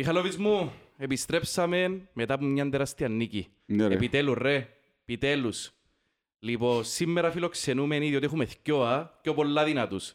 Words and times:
Μιχαλόβιτς 0.00 0.36
μου, 0.36 0.72
επιστρέψαμε 0.96 2.00
μετά 2.12 2.34
από 2.34 2.44
μια 2.44 2.68
τεράστια 2.70 3.08
νίκη. 3.08 3.48
Ναι, 3.66 3.86
ρε. 3.86 3.94
Επιτέλους 3.94 4.34
ρε, 4.38 4.68
επιτέλους. 5.02 5.70
Λοιπόν, 6.38 6.84
σήμερα 6.84 7.30
φιλοξενούμε 7.30 7.98
διότι 7.98 8.24
έχουμε 8.24 8.46
δυο 8.62 8.82
α, 8.82 9.10
πιο 9.20 9.34
πολλά 9.34 9.64
δυνατούς. 9.64 10.14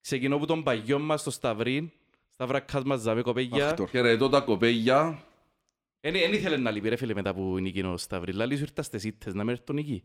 Ξεκινώ 0.00 0.36
από 0.36 0.46
τον 0.46 0.62
παγιό 0.62 0.98
μας 0.98 1.20
στο 1.20 1.30
Σταυρίν, 1.30 1.90
Σταυρακάς 2.28 2.82
μας 2.82 3.00
ζάμε 3.00 3.22
κοπέγια. 3.22 3.66
Αχτορ. 3.68 3.88
Χαιρετώ 3.88 4.28
τα 4.28 4.40
κοπέγια. 4.40 5.22
Εν 6.00 6.14
ήθελε 6.14 6.56
να 6.56 6.70
λείπει 6.70 6.88
ρε 6.88 6.96
φίλε 6.96 7.14
μετά 7.14 7.34
που 7.34 7.58
νίκη 7.58 7.80
ο 7.80 7.96
Σταυρίν. 7.96 8.36
Λάλη 8.36 8.56
σου 8.56 8.62
ήρθα 8.62 8.82
στις 8.82 9.04
ήττες 9.04 9.34
να 9.34 9.44
με 9.44 9.50
έρθει 9.52 9.64
τον 9.64 9.74
νίκη. 9.74 10.04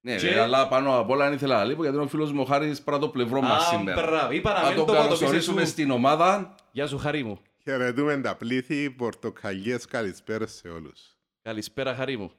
Ναι, 0.00 0.16
Και- 0.16 0.28
ρε, 0.30 0.40
αλλά 0.40 0.68
πάνω 0.68 0.98
απ' 0.98 1.10
όλα 1.10 1.24
δεν 1.24 1.34
ήθελα 1.34 1.56
να 1.56 1.64
λείπω 1.64 1.82
γιατί 1.82 1.96
είναι 1.96 2.04
ο 2.04 2.08
φίλος 2.08 2.32
μου 2.32 2.40
ο 2.40 2.44
Χάρης 2.44 2.82
παρά 2.82 2.98
το 2.98 3.08
πλευρό 3.08 3.40
μας 3.40 3.66
Α, 3.66 3.76
σήμερα. 3.76 4.02
μπράβο. 4.02 4.32
Είπα 4.32 4.52
να 4.52 4.62
Να 4.62 4.68
μην 4.68 4.76
τον 4.76 4.86
το 4.86 4.92
πω, 4.92 4.98
το 4.98 5.08
πείσαι 5.08 5.18
καλωσορίσουμε 5.18 5.64
σου. 5.64 5.70
στην 5.70 5.90
ομάδα. 5.90 6.54
Γεια 6.72 6.86
σου 6.86 6.98
Χαρή 6.98 7.22
μου. 7.22 7.38
Χαιρετούμε 7.64 8.20
τα 8.20 8.36
πλήθη, 8.36 8.90
πορτοκαλιές, 8.90 9.84
καλησπέρα 9.84 10.46
σε 10.46 10.68
όλους. 10.68 11.16
Καλησπέρα 11.42 11.94
Χαρή 11.94 12.16
μου. 12.16 12.32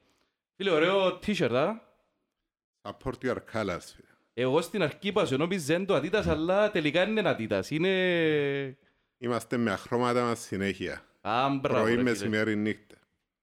Φίλε, 0.56 0.70
ωραίο 0.72 1.20
t-shirt, 1.26 1.52
α. 1.52 1.92
Support 2.82 3.14
your 3.22 3.38
colors. 3.54 3.80
φίλε. 3.96 4.08
Εγώ 4.34 4.62
στην 4.62 4.82
αρχή 4.82 5.08
είπα 5.08 5.26
σου 5.26 5.38
νόμιζε 5.38 5.74
είναι 5.74 5.86
το 5.86 5.96
Adidas, 5.96 6.24
αλλά 6.28 6.72
τελικά 6.72 7.04
είναι 7.04 7.20
ένα 7.20 7.36
Adidas. 7.40 7.70
Είναι... 7.70 8.78
Είμαστε 9.18 9.58
με 9.58 9.72
αχρώματα 9.72 10.24
μας 10.24 10.40
συνέχεια. 10.40 11.06
Α, 11.22 11.50
μπράβο 11.50 11.80
Πρωί, 11.80 11.92
ρε 11.92 11.98
φίλε. 12.00 12.04
μεσημέρι, 12.10 12.56
νύχτα. 12.56 12.96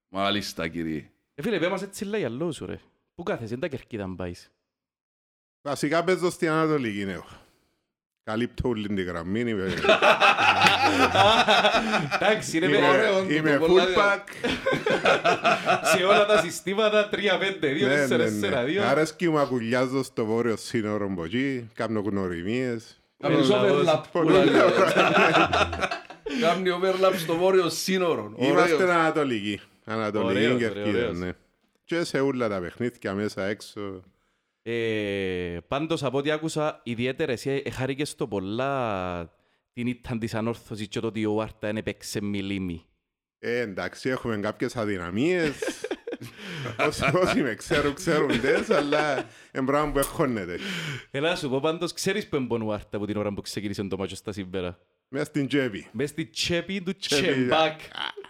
Μάλιστα 0.07 0.67
κύριε. 0.67 1.11
Ε, 1.35 1.41
φίλε, 1.41 1.59
πέ 1.59 1.67
μας 1.69 1.81
έτσι 1.81 2.05
λέει 2.05 2.23
αλλό 2.25 2.51
σου 2.51 2.65
ρε. 2.65 2.79
Πού 3.15 3.23
κάθεσαι, 3.23 3.53
είναι 3.53 3.61
τα 3.61 3.67
κερκίδα 3.67 4.03
αν 4.03 4.15
πάεις. 4.15 4.51
Βασικά 5.61 6.03
παίζω 6.03 6.29
στην 6.29 6.49
Ανατολική, 6.49 7.05
ναι. 7.05 7.17
Καλύπτω 8.23 8.69
όλη 8.69 8.87
την 8.87 9.01
γραμμή. 9.03 9.39
Είμαι, 9.39 9.73
Εντάξει, 12.19 12.57
είναι 12.57 12.65
είμαι, 12.65 12.87
ωραίο, 12.89 13.17
το 13.23 13.33
είμαι 13.33 13.57
το 13.57 13.63
full 13.65 13.67
πολλά- 13.67 13.85
pack. 13.85 14.23
σε 15.95 16.03
όλα 16.03 16.25
τα 16.25 16.37
συστήματα 16.41 17.09
3-5-2, 17.11 17.87
Ναι, 17.87 17.95
ναι, 17.95 18.07
4-4-2. 18.07 18.79
ναι. 18.79 18.85
Αρέσκει 18.85 19.29
μου 19.29 19.39
ακουλιάζω 19.39 20.03
στο 20.03 20.25
βόρειο 20.25 20.55
σύνορο 20.57 21.07
μποτζί, 21.09 21.69
κάνω 21.73 21.99
γνωριμίες. 21.99 23.01
Κάνεις 23.21 23.49
λαός. 23.49 23.83
overlap. 23.87 24.01
Πολύ 24.11 24.27
που 24.27 24.33
λέει. 24.33 24.61
ωραία. 24.61 25.11
Κάνει 26.41 26.69
overlap 26.81 27.13
στο 27.17 27.35
βόρειο 27.35 27.69
σύνορο. 27.69 28.33
Είμαστε 28.37 28.73
Ωραίος. 28.73 28.89
Ανατολική. 28.89 29.59
Ανατολική 29.85 30.45
Ωραίος, 30.45 30.59
κερκίδα, 30.59 30.97
ωραίος. 30.99 31.17
ναι. 31.17 31.29
Και 31.85 32.03
σε 32.03 32.19
όλα 32.19 32.49
τα 32.49 32.59
παιχνίδια 32.59 33.13
μέσα 33.13 33.45
έξω. 33.45 34.03
Ε, 34.63 35.57
πάντως 35.67 36.03
από 36.03 36.17
ό,τι 36.17 36.31
άκουσα, 36.31 36.81
ιδιαίτερα 36.83 37.31
εσύ 37.31 37.63
χάρηκες 37.71 38.09
στο 38.09 38.27
πολλά 38.27 39.33
την 39.73 39.87
ήτταν 39.87 40.19
της 40.19 40.33
ανόρθωσης 40.33 40.87
και 40.87 40.99
το 40.99 41.07
ότι 41.07 41.25
ο 41.25 41.41
Άρτα 41.41 41.57
δεν 41.59 41.77
έπαιξε 41.77 42.21
μιλήμι. 42.21 42.85
Ε, 43.39 43.59
εντάξει, 43.59 44.09
έχουμε 44.09 44.37
κάποιες 44.37 44.75
αδυναμίες. 44.75 45.53
όσοι, 46.87 47.03
όσοι 47.13 47.41
με 47.41 47.53
ξέρουν, 47.55 47.93
ξέρουν 47.93 48.41
τες, 48.41 48.69
αλλά 48.69 49.25
είναι 49.55 49.65
πράγμα 49.65 49.91
που 49.91 49.99
έχωνεται. 49.99 50.57
Έλα 51.11 51.29
να 51.29 51.35
σου 51.35 51.49
πω 51.49 51.59
πάντως, 51.59 51.93
ξέρεις 51.93 52.27
που 52.27 52.35
έμπον 52.35 52.61
ο 52.61 52.71
Άρτα 52.71 52.97
από 52.97 53.05
την 53.05 53.17
ώρα 53.17 53.33
που 53.33 53.41
ξεκίνησε 53.41 53.83
το 53.83 53.97
μάτσο 53.97 54.15
στα 54.15 54.31
σήμερα. 54.31 54.79
Μες 55.07 55.27
στην 55.27 55.47
τσέπη. 55.47 55.87
Μες 55.91 56.09
στη 56.09 56.25
τσέπη 56.25 56.81
του 56.81 56.95
Τσέπη, 56.95 57.21
Τσεμπάκ. 57.23 57.79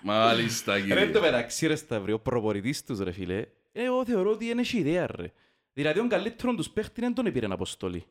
Μάλιστα 0.04 0.74
Ρε 0.74 0.82
κύριε. 0.82 1.08
το 1.08 1.22
μεταξύ 1.22 1.68
ρε 1.68 1.76
Σταυρή, 1.76 2.12
ο 2.12 2.20
προπορητής 2.20 2.84
τους 2.84 3.00
ρε 3.00 3.12
φίλε, 3.12 3.38
ε, 3.72 3.84
εγώ 3.84 4.06
θεωρώ 4.06 4.32
ότι 4.32 4.46
είναι 4.46 4.62
ιδέα 4.74 5.08
ρε. 5.16 5.32
Δηλαδή 5.74 6.00
ο 6.00 6.08
καλύτερον 6.08 6.56
τους 6.56 6.70
παίχτη 6.70 7.02
δεν 7.02 7.14
τον 7.14 7.26
επήρε 7.26 7.46
αποστολή. 7.52 8.06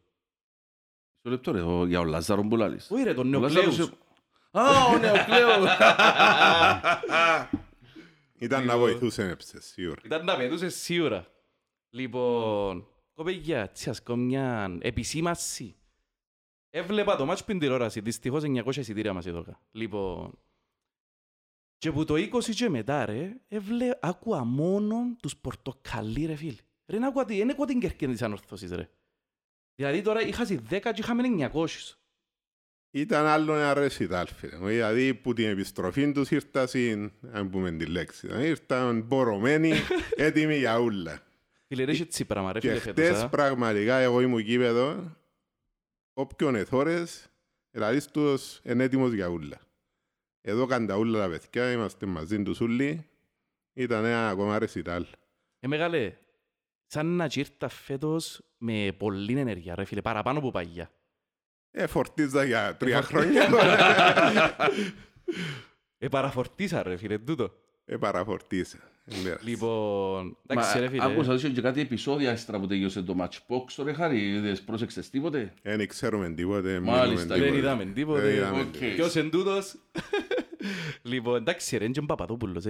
Στο 1.19 1.31
λεπτό 1.31 1.53
ρε, 1.53 1.61
ο- 1.61 1.87
για 1.87 2.01
ο 2.01 2.05
Λάζαρο 2.05 2.43
που 2.43 2.57
λάλης. 2.57 2.91
Όχι 2.91 3.03
ρε, 3.03 3.15
τον 3.15 3.35
Ο 3.35 3.39
Λάζαρος 3.41 3.77
Νεοκλέους. 3.77 3.89
σε- 3.89 3.99
Α, 4.51 4.85
ο 4.85 4.99
Νεοκλέος. 4.99 5.67
Ήταν 8.39 8.65
να 8.65 8.79
βοηθούσε 8.79 9.29
έψε, 9.29 9.61
σίγουρα. 9.61 10.01
Ήταν 10.05 10.25
να 10.25 10.37
πετούσε 10.37 10.69
σίγουρα. 10.69 11.27
Λοιπόν, 11.91 12.87
κοπέγια, 13.15 13.61
έτσι 13.61 13.91
ας 13.91 14.03
κάνω 14.03 14.23
μια 14.23 14.79
επισήμαση. 14.81 15.75
Έβλεπα 16.71 17.17
το 17.17 17.25
μάτς 17.27 17.45
που 17.45 17.51
είναι 17.51 17.61
τηλεόραση, 17.61 18.01
δυστυχώς 18.01 18.43
900 18.45 18.77
εισιτήρια 18.77 19.13
μας 19.13 19.27
εδώ. 19.27 19.45
Λοιπόν, 19.71 20.39
και 21.79 21.93
που 21.93 22.05
το 22.05 22.15
20 22.15 22.55
και 22.55 22.69
μετά 22.69 23.05
ρε, 23.05 23.41
έβλε, 23.49 23.91
άκουα 24.01 24.45
μόνο 24.45 25.17
τους 25.23 25.37
πορτοκαλί 25.37 26.27
ρε 26.27 26.35
φίλ. 26.35 26.57
Ρε, 26.91 26.99
να 26.99 27.07
άκουα, 27.09 27.25
τι- 27.25 27.37
δεν 27.37 27.51
άκουα 27.51 27.67
την 27.67 27.81
κερκίνη 27.81 28.13
της 28.13 28.23
ανορθώσης 28.23 28.71
ρε. 28.73 28.89
Δηλαδή 29.75 30.03
τώρα 30.03 30.21
είχα 30.23 30.45
σε 30.45 30.55
10 30.71 30.93
και 30.93 31.01
είχαμε 31.01 31.23
900. 31.53 31.67
Ήταν 32.93 33.27
άλλο 33.27 33.55
ένα 33.55 33.75
ρεσιτάλ, 33.75 34.27
φίλε. 34.27 34.57
μου. 34.59 34.67
Δηλαδή, 34.67 35.15
που 35.15 35.33
την 35.33 35.49
επιστροφή 35.49 36.13
τους 36.13 36.31
ήρθαν, 36.31 37.13
αν 37.33 37.51
πούμε 37.51 37.73
τη 37.73 37.87
λέξη, 37.87 38.27
ήρθαν 38.41 39.01
μπορωμένοι, 39.03 39.73
έτοιμοι 40.17 40.57
για 40.57 40.79
ούλα. 40.79 41.23
Φίλε, 41.67 41.85
ρε, 41.85 41.93
είχε 41.93 42.03
έτσι 42.03 42.25
πράγμα 42.25 42.53
ρε 42.53 42.59
Και 42.61 42.69
φίλε 42.69 42.81
φέτος. 42.81 43.05
χτες 43.07 43.23
α. 43.23 43.29
πραγματικά 43.29 43.97
εγώ 43.97 44.21
ήμουν 44.21 44.39
γήπεδο, 44.39 45.17
όποιον 46.15 46.55
εθώρες, 46.55 47.27
δηλαδή 47.71 48.11
τους 48.11 48.61
είναι 48.63 48.85
έτοιμος 48.85 49.13
για 49.13 49.29
ούλα. 49.29 49.61
Εδώ 50.41 50.67
καν 50.67 50.87
τα 50.87 50.97
ούλα 50.97 51.19
τα 51.19 51.29
παιδιά, 51.29 51.73
είμαστε 51.73 52.07
μαζί 52.07 52.43
τους 52.43 52.61
ούλοι, 52.61 53.07
ήταν 53.73 54.05
ένα 54.05 54.29
ακόμα 54.29 54.59
ρεσιτάλ. 54.59 55.07
Ε, 55.61 55.67
μεγάλε, 55.67 56.13
σαν 56.93 57.07
να 57.07 57.29
ήρθα 57.35 57.69
φέτος 57.69 58.41
με 58.59 58.95
πολλή 58.99 59.39
ενέργεια, 59.39 59.75
ρε 59.75 59.85
φίλε, 59.85 60.01
παραπάνω 60.03 60.39
από 60.39 60.51
παγιά. 60.51 60.91
Ε, 61.71 61.87
φορτίζα 61.87 62.45
για 62.45 62.77
τρία 62.77 62.97
Ε, 62.99 63.01
χρόνια, 63.01 63.49
Ε, 65.99 66.09
παραφορτίσα, 66.09 66.83
ρε 66.83 66.97
φίλε, 66.97 67.19
τούτο. 67.19 67.53
ε, 67.85 67.97
παραφορτίσα. 67.97 68.79
Ε, 69.05 69.29
ναι. 69.29 69.35
Λοιπόν, 69.43 70.37
εντάξει, 70.47 70.79
ρε 70.79 70.89
φίλε. 70.89 71.05
Άκουσα 71.05 71.33
ότι 71.33 71.39
είχε 71.47 71.55
και 71.55 71.61
κάτι 71.61 71.81
επεισόδια 71.81 72.33
ύστερα 72.33 72.61
που 72.61 72.67
τελειώσε 72.67 73.03
το 73.03 73.17
matchbox. 73.21 73.85
Ρε 73.85 73.93
Χάρη, 73.93 74.29
είδες, 74.29 74.63
πρόσεξες 74.63 75.11
τίποτε; 75.11 75.53
Δεν 75.63 75.89
ξέρουμε 75.89 76.31
τίποτε, 76.31 76.81
Μάλιστα, 76.81 77.05
μιλούμε 77.05 77.25
Δεν 77.27 77.41
τίποτε. 77.43 77.59
είδαμε 77.59 77.85
Δεν 77.85 77.95
τίποτε. 77.95 78.35
είδαμε 78.35 78.61
Οκ. 78.61 78.67
τίποτε. 78.71 78.95
Ποιος 78.95 79.17
εν 79.17 79.31
τούτος; 79.31 79.77
Λοιπόν, 81.03 81.37
εντάξει, 81.37 81.77
ρε, 81.77 81.85
είναι 81.85 81.93
και 81.93 82.01
ο 82.01 82.05
Παπαδόπουλος. 82.07 82.65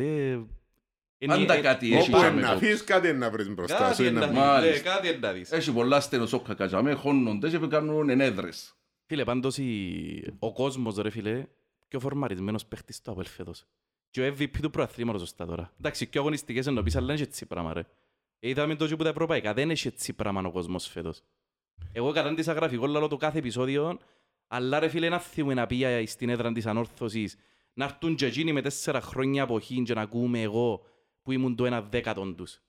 Ε. 1.23 1.25
Είναι- 1.25 1.35
Πάντα 1.37 1.55
ε, 1.55 1.61
κάτι 1.61 1.87
όπα, 1.93 1.97
έχει 1.99 2.11
Όπου 2.15 2.21
και 2.21 2.27
να 2.29 2.33
με 2.33 2.41
το- 2.43 2.49
αφήσεις 2.49 2.85
κάτι 2.85 3.13
να 3.13 3.31
βρεις 3.31 3.49
μπροστά 3.55 3.77
σου. 3.77 3.83
Κάτι 3.83 4.03
είναι 4.03 4.11
είναι 4.11 4.21
να 4.21 4.27
να- 4.27 4.33
δεις, 4.33 4.41
Μάλιστα. 4.41 4.89
ναι, 4.91 4.95
κάτι 4.97 5.09
είναι 5.09 5.17
να 5.19 5.33
δεις. 5.33 5.53
Έχει 5.53 5.73
πολλά 5.73 6.01
στενοσόκκα 6.01 6.55
καζάμε, 6.55 6.93
χώνονται 6.93 7.49
και 7.51 7.59
κάνουν 7.59 8.09
ενέδρες. 8.09 8.75
Φίλε, 9.07 9.25
πάντως 9.25 9.59
η- 9.59 10.35
ο 10.39 10.53
κόσμος, 10.53 10.97
ρε 10.97 11.11
φίλε, 11.11 11.47
πιο 11.89 12.01
φορμαρισμένος 12.01 12.67
παίχτης 12.67 13.01
του 13.03 13.11
Απέλ 13.11 13.27
φέτος. 13.27 13.65
Και 14.11 14.21
ο 14.21 14.25
MVP 14.25 14.61
του 14.63 14.71
προαθλήματος 14.71 15.21
σωστά 15.21 15.47
τώρα. 15.47 15.73
Εντάξει, 15.79 16.07
πιο 16.07 16.21
αγωνιστικές 16.21 16.67
εννοείς, 16.67 16.97
αλλά 16.97 17.07
δεν 17.07 17.15
έχει 17.15 17.25
έτσι 17.25 17.47
πράγμα, 17.47 17.73
ρε. 17.73 17.81
Ε, 18.39 18.49
Είδαμε 18.49 18.75
το 18.75 18.87
και 18.87 18.97
που 18.97 19.03
τα 19.03 19.09
ευρωπαϊκά, 19.09 19.55
δεν 19.55 19.71
έχει 19.71 19.89
έτσι 19.89 20.13
πράγμα 20.13 20.43
ο 20.47 20.51
κόσμος 20.51 20.87
φέτος. 20.89 21.23
Εγώ 21.93 22.13
κατάντησα 22.13 22.53
γραφικό 22.53 22.87
λαλό 22.87 23.09
το 23.09 23.17
κάθε 23.17 23.39
επεισόδιο, 23.39 23.99
αλλά 24.49 24.79
ρε 24.79 24.89
φίλε, 24.89 25.09
να 25.09 25.19
θυμούμε 25.19 25.55
να 25.55 25.67
πει 25.67 26.05
στην 26.07 26.29
έδρα 26.29 26.53
της 26.53 26.67
ανόρθωσης, 26.67 27.37
να 27.73 27.85
έρθουν 27.85 28.15
και 28.15 28.27
εκείνοι 28.27 28.53
με 28.53 28.63
τέσσερα 28.63 29.01
χρόνια 29.01 29.43
αποχή 29.43 29.83
και 29.83 29.95
να 29.95 30.01
ακούμε 30.01 30.41
εγώ 30.43 30.85
που 31.23 31.33
ήμουν 31.33 31.57
το 31.57 31.67
ένα 31.67 31.83
δέκατον 31.83 32.37
τους. 32.37 32.61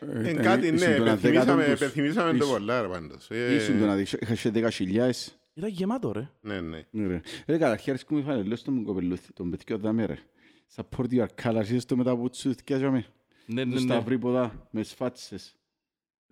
Ε, 0.00 0.32
κάτι, 0.32 0.70
ναι, 0.72 0.84
υπενθυμίσαμε 0.86 1.64
υπενθυμίσαμε 1.66 2.38
το 2.38 2.46
πολλά, 2.46 2.82
ρε, 2.82 2.88
πάντως. 2.88 3.30
Ε, 3.30 3.54
Ήσουν 3.54 3.78
το 3.78 3.86
να 3.86 3.94
δείξω, 3.96 4.16
είχα 4.20 4.34
και 4.34 4.50
δέκα 4.50 4.70
χιλιάες. 4.70 5.38
Ήταν 5.54 5.70
γεμάτο, 5.70 6.12
ρε. 6.12 6.30
Ναι, 6.40 6.60
ναι. 6.60 6.86
Ναι, 6.90 7.06
Ρε, 7.06 7.20
Ρε, 7.46 7.58
καταρχήν 7.58 7.92
αρέσκει 7.92 8.12
μου 8.14 8.18
η 8.20 8.22
φανελός 8.22 8.62
του 8.62 8.72
μου 8.72 8.82
κοπελούθι, 8.82 9.32
τον 9.32 9.50
παιδιό 9.50 9.78
δάμε 9.78 10.04
ρε. 10.06 10.18
Support 10.74 11.08
your 11.10 11.26
colors, 11.42 11.66
είσαι 11.68 11.86
το 11.86 11.96
μετά 11.96 12.16
που 12.16 12.28
τους 12.30 12.40
θυκιάζαμε. 12.40 13.06
Ναι, 13.46 13.62
Το 13.62 13.68
ναι, 13.68 13.74
ναι. 13.74 13.80
σταυρίποδα, 13.80 14.68
με 14.70 14.82
σφάτσες. 14.82 15.56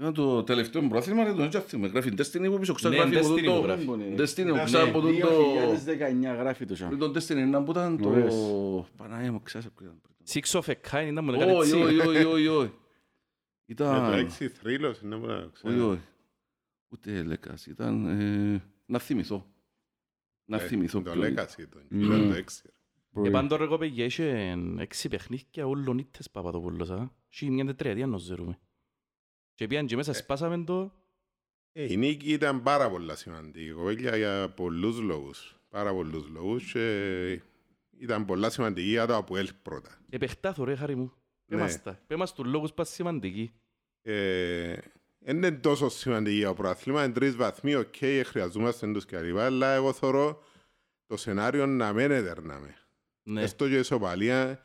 Είναι 0.00 0.12
το 0.12 0.42
τελευταίο 0.44 0.82
μου 0.82 0.88
πρόθυμα, 0.88 1.24
δεν 1.24 1.36
τον 1.36 1.44
έτσι 1.44 1.78
γράφει 1.78 2.12
Destiny 2.18 2.46
που 2.50 2.58
πίσω, 2.58 2.72
ξέρω 2.74 2.94
Ναι, 2.94 3.00
γράφει 3.00 3.16
από 3.18 3.28
Destiny 3.34 3.44
το- 3.44 3.52
που 3.52 3.62
γράφει. 3.62 3.86
Destiny 4.16 4.46
που 4.48 4.54
Ναι, 4.56 4.64
ξέρω 4.64 4.88
από 4.88 5.00
το... 5.00 5.08
2019 5.08 6.36
γράφει 6.38 6.64
το 6.66 6.74
Πριν 6.74 6.88
σαν. 6.88 6.98
τον 6.98 7.12
Destiny 7.16 7.36
είναι 7.36 7.60
που 7.60 7.70
ήταν 7.70 7.98
το... 7.98 8.08
Ωραίος. 8.08 8.34
Παναγία 8.96 9.32
μου, 9.32 9.42
ξέρεις 9.42 9.66
που 9.74 9.82
ήταν. 9.82 10.00
Six 10.28 10.42
of 10.60 10.62
a 10.62 10.74
kind 10.90 11.06
ήταν 11.10 11.24
μου 11.24 11.30
να 11.30 11.38
κάνει 11.38 11.52
Όχι, 11.52 11.70
έτσι. 11.70 11.82
όχι, 11.82 11.98
όχι, 12.08 12.24
όχι, 12.24 12.46
όχι. 12.46 12.72
Με 13.66 13.74
το 13.74 13.84
Ήταν... 13.84 14.12
έξι 14.12 14.48
θρύλος, 14.48 15.00
είναι 15.00 15.16
που 15.16 15.26
να 15.26 15.36
Όχι, 15.36 15.50
ξέρω. 15.52 15.88
όχι. 15.88 16.00
Ούτε 16.88 17.22
λέκας, 17.22 17.66
ήταν... 17.66 18.06
ε, 18.06 18.62
Να 18.86 18.98
θυμηθώ. 18.98 19.46
Να 20.44 20.56
Ε, 20.56 20.66
θυμηθώ. 20.66 20.98
Το 20.98 21.10
ποιο 21.10 21.12
είναι. 21.12 21.28
λέκαση 21.28 21.62
ήταν. 21.62 21.86
Ήταν 21.90 22.28
το 22.28 22.34
έξι. 22.34 22.62
Ε, 23.24 23.30
πάντο 23.30 23.56
ρε 23.56 23.66
κοπέγια, 23.66 24.04
είχε 24.04 24.56
έξι 24.78 25.08
παιχνίδια 25.08 25.66
όλων 25.66 25.98
ήττες 25.98 26.30
Παπαδοπούλος, 26.30 26.90
α. 26.90 27.10
Είχε 27.30 27.50
μια 27.50 27.64
τετραετία 27.64 28.06
να 28.06 28.16
ζερούμε. 28.18 28.58
Και 29.54 29.66
πήγαν 29.66 29.86
και 29.86 29.96
μέσα 29.96 30.12
σπάσαμε 30.12 30.64
το... 30.64 30.92
Ε, 31.72 31.92
Η 31.92 31.96
νίκη 31.96 32.32
ήταν 32.32 32.62
πάρα 32.62 32.90
πολλά 32.90 33.14
σημαντική. 33.16 33.70
Κοπέλια 33.72 34.16
για 34.16 34.52
πολλούς 34.56 35.00
λόγους. 35.00 35.56
Πάρα 35.68 35.92
πολλούς 35.92 36.28
λόγους 36.28 36.72
και 36.72 37.40
ήταν 37.98 38.24
πολλά 38.24 38.50
σημαντική 38.50 38.88
για 38.88 39.06
το 39.06 39.16
Αποέλ 39.16 39.48
πρώτα. 39.62 39.98
Επεχτάθω 40.10 40.64
ρε 40.64 40.74
χάρη 40.74 40.94
μου. 40.94 41.12
Πέ 41.46 41.54
Ναι. 41.54 41.60
μας 41.62 41.82
τα. 41.82 42.00
Πέ 42.06 42.16
μας 42.16 42.34
τους 42.34 42.46
λόγους 42.46 42.72
πας 42.72 42.88
σημαντικοί. 42.88 43.52
Ε, 44.02 44.76
Δεν 45.18 45.36
είναι 45.36 45.50
τόσο 45.52 45.88
σημαντική 45.88 46.36
για 46.36 46.48
το 46.48 46.54
προαθλήμα, 46.54 47.04
είναι 47.04 47.12
τρεις 47.12 47.36
βαθμοί, 47.36 47.74
οκ, 47.74 47.94
χρειαζόμαστε 48.24 48.92
τους 48.92 49.04
και 49.06 49.20
λοιπά, 49.20 49.44
αλλά 49.44 49.72
εγώ 49.72 49.92
θεωρώ 49.92 50.32
το 50.32 50.42
το 51.06 51.16
σενάριο 51.16 51.66
να 51.66 51.92
μην 51.92 52.10
έδερναμε. 52.10 52.74
Ναι. 53.22 53.42
Έστω 53.42 53.68
και 53.68 53.78
ισοπαλία, 53.78 54.62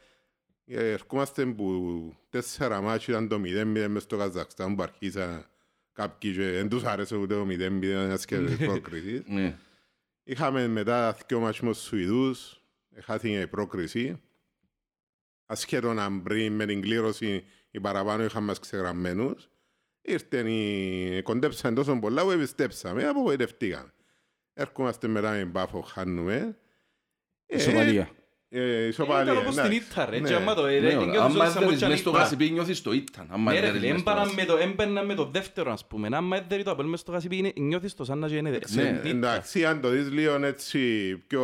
ε, 0.65 0.91
ερχόμαστε 0.91 1.45
που 1.45 2.13
τέσσερα 2.29 2.81
μάτσια 2.81 3.13
ήταν 3.13 3.27
το 3.27 3.39
0-0 3.39 3.87
μες 3.87 4.03
στο 4.03 4.17
Καζακστάν 4.17 4.75
που 4.75 4.81
αρχίσαν 4.83 5.45
κάποιοι 5.91 6.33
και 6.33 6.51
δεν 6.51 6.69
τους 6.69 6.83
άρεσε 6.83 7.15
ούτε 7.15 7.33
το 7.35 7.45
0-0 7.49 8.09
ασχέτως 8.11 8.55
της 8.55 8.65
πρόκρισης. 8.65 9.21
Ναι. 9.27 9.57
Είχαμε 10.23 10.67
μετά 10.67 11.17
δύο 11.27 11.39
μάτσια 11.39 11.67
με 11.67 11.71
τους 11.73 11.81
Σουηδούς, 11.83 12.58
χάθηκε 13.01 13.39
η 13.39 13.47
πρόκριση. 13.47 14.21
Ασχέτω 15.45 15.93
να 15.93 16.21
πριν 16.21 16.53
με 16.53 16.65
την 16.65 16.81
κλήρωση 16.81 17.45
οι 17.71 17.79
παραπάνω 17.79 18.23
είχαν 18.23 18.43
μας 18.43 18.59
ξεγραμμένους. 18.59 19.49
Ήρθαν 20.01 20.47
οι... 20.47 21.21
κοντέψαν 21.23 21.75
τόσο 21.75 21.99
πολλά 21.99 22.23
που 22.23 22.31
επιστέψαμε, 22.31 23.07
απογοητευτήκαμε. 23.07 23.93
Έρχομαστε 24.53 25.07
μετά 25.07 25.31
με 25.31 25.45
μπάφο, 25.45 25.81
χάνουμε. 25.81 26.57
Ε, 27.45 27.57
Ισοπαλία. 27.57 28.09
Ε, 28.51 28.85
ισοπαλία. 28.87 29.23
Ήταν 29.31 29.37
όπως 29.43 29.53
στην 29.53 29.65
εντάξει. 29.65 29.77
Ήττα 29.91 30.05
ρε. 30.05 30.19
Ναι. 30.19 30.27
Και 30.27 30.33
άμα 30.35 30.53
το 30.53 30.65
ε, 30.65 30.79
Ναι, 30.79 30.93
νιώθεις 30.93 31.17
άμα 31.19 31.25
ότι 31.27 31.35
σαν 31.35 31.45
έδερες 31.45 31.63
μότσια 31.69 31.87
μες 31.87 31.99
στο 31.99 32.09
Ήττα. 32.09 32.19
γασιπί 32.19 32.49
νιώθεις 32.51 32.81
το 32.81 32.91
ήταν. 32.91 33.27
Άμα 33.29 33.51
Ναι 33.53 33.59
ρε 33.59 33.67
έδερες 33.67 33.81
φίλε, 33.81 33.91
μες 33.91 34.01
στο 34.01 34.09
έμπαιναν 34.11 34.23
γασιπί. 34.27 34.41
με 34.41 34.47
το- 34.47 34.57
έμπαιναν 34.57 35.05
με 35.05 35.13
το 35.13 35.25
δεύτερο 35.25 35.71
ας 35.71 35.87
πούμε. 35.87 36.07
Αν 36.11 36.31
έδερε 36.33 36.63
το 36.63 36.71
Απέλ 36.71 36.85
μες 36.85 36.99
στο 36.99 37.11
γασιπί 37.11 37.37
είναι- 37.37 37.53
νιώθεις 37.55 37.93
το 37.93 38.03
σαν 38.03 38.19
να 38.19 38.27
γίνει 38.27 38.49
Ναι, 38.49 38.59
στην 38.65 38.81
Ήττα. 38.95 39.07
Εντάξει, 39.07 39.65
αν 39.65 39.81
το 39.81 39.89
δεις 39.89 40.11
λίγο 40.11 40.45
έτσι 40.45 41.15
πιο 41.27 41.43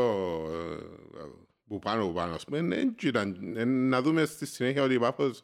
ε, 0.52 1.24
που 1.68 1.80
πάνω 1.80 2.06
που 2.08 2.14
πάνω, 2.14 2.34
ας 2.36 2.44
πούμε, 2.46 2.62
ναι, 2.62 2.76
έτσι 2.76 3.08
ήταν. 3.08 3.54
Ε, 3.56 3.64
να 3.66 4.02
δούμε 4.02 4.26
στη 4.26 4.46
συνέχεια 4.46 4.84
ότι 4.84 4.94
η 4.94 5.00
Πάφος 5.00 5.44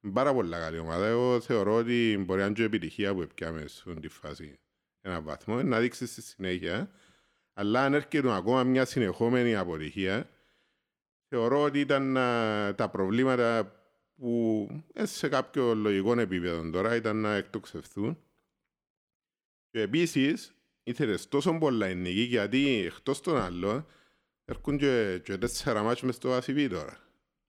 είναι 0.00 0.12
πάρα 0.12 0.34
πολλά 0.34 0.58
καλή 0.58 0.78
ομάδα. 0.78 1.06
Εγώ 1.06 1.40
θεωρώ 1.40 1.74
ότι 1.74 2.22
μπορεί 2.26 2.40
να 2.40 2.46
είναι 2.46 2.54
και 2.54 2.62
επιτυχία 2.64 3.14
που 3.14 3.22
έπιαμε 3.22 3.64
στην 3.66 4.00
τη 4.00 4.08
φάση 4.08 4.58
ένα 5.00 5.20
βαθμό, 5.20 5.56
ε, 5.58 5.62
να 5.62 5.78
δείξεις 5.80 6.10
στη 6.10 6.22
συνέχεια. 6.22 6.90
Αλλά 7.54 7.84
αν 7.84 7.94
έρχεται 7.94 8.34
ακόμα 8.34 8.62
μια 8.62 8.84
συνεχόμενη 8.84 9.56
αποτυχία, 9.56 10.28
θεωρώ 11.34 11.62
ότι 11.62 11.80
ήταν 11.80 12.16
α, 12.16 12.74
τα 12.74 12.88
προβλήματα 12.88 13.72
που 14.16 14.68
ε, 14.92 15.06
σε 15.06 15.28
κάποιο 15.28 15.74
λογικό 15.74 16.20
επίπεδο 16.20 16.70
τώρα 16.70 16.94
ήταν 16.96 17.16
να 17.16 17.34
εκτοξευθούν. 17.34 18.18
Και 19.70 19.80
επίσης, 19.80 20.54
ήθελες 20.82 21.28
τόσο 21.28 21.58
πολλά 21.58 21.88
η 21.90 21.94
νίκη 21.94 22.20
γιατί 22.20 22.82
εκτός 22.86 23.20
των 23.20 23.36
άλλων 23.36 23.86
έρχονται 24.44 25.18
και, 25.18 25.20
και 25.32 25.38
τέσσερα 25.38 25.82
μάτια 25.82 26.06
μες 26.06 26.14
στο 26.14 26.36
ACB 26.36 26.66
τώρα. 26.70 26.98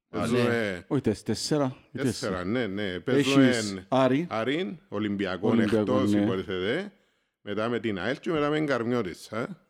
Παίζουμε 0.09 0.85
Όχι, 0.87 1.01
τεσ- 1.01 1.25
τέσσερα. 1.25 1.75
ή 1.91 1.97
τέσσερα, 1.97 2.43
ναι, 2.43 2.67
ναι. 2.67 2.91
Έχεις 2.91 3.03
Παίζουμε 3.03 3.85
Άρη, 3.87 4.27
Άρην, 4.29 4.77
Ολυμπιακό 4.87 5.49
Ολυμπιακό, 5.49 5.79
εκτός 5.79 6.11
ναι. 6.11 6.21
υποτίθεται, 6.21 6.93
μετά 7.41 7.69
με 7.69 7.79
την 7.79 7.99
ΑΕΛ 7.99 8.19
και 8.19 8.31
μετά 8.31 8.49
με 8.49 8.55
την 8.57 8.65
Καρμιώτισσα. 8.65 9.67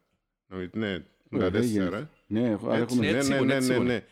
Νομίζω, 0.48 0.69
Ναι, 0.74 1.00
τα 1.00 1.06
Ωραία, 1.31 1.51
τέσσερα. 1.51 2.10
Ναι, 2.41 2.50
έχω- 2.50 2.69
άρα 2.69 2.81
Έτσι, 2.81 2.95
έχουμε 2.95 3.12
ναι, 3.12 3.18
έτσι 3.18 3.30
ναι, 3.30 3.38
που 3.38 3.44
είναι, 3.44 3.51
ναι, 3.53 3.57
έτσι 3.59 3.69
ναι, 3.71 3.75
που 3.77 3.81
είναι. 3.83 3.94
ναι. 3.94 4.03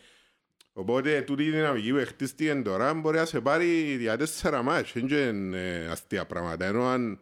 Οπότε 0.72 1.22
τούτη 1.22 1.42
η 1.44 1.50
δυναμική 1.50 1.92
που 1.92 2.02
χτίστηκε 2.06 2.54
τώρα 2.54 2.94
μπορεί 2.94 3.16
να 3.16 3.24
σε 3.24 3.40
πάρει 3.40 3.96
για 4.00 4.16
τέσσερα 4.16 4.62
μάτς. 4.62 4.94
Είναι 4.94 5.06
και 5.06 5.22
ε, 5.58 5.86
αστεία 5.86 6.24
πράγματα. 6.26 6.64
Ενώ 6.64 6.84
αν 6.86 7.18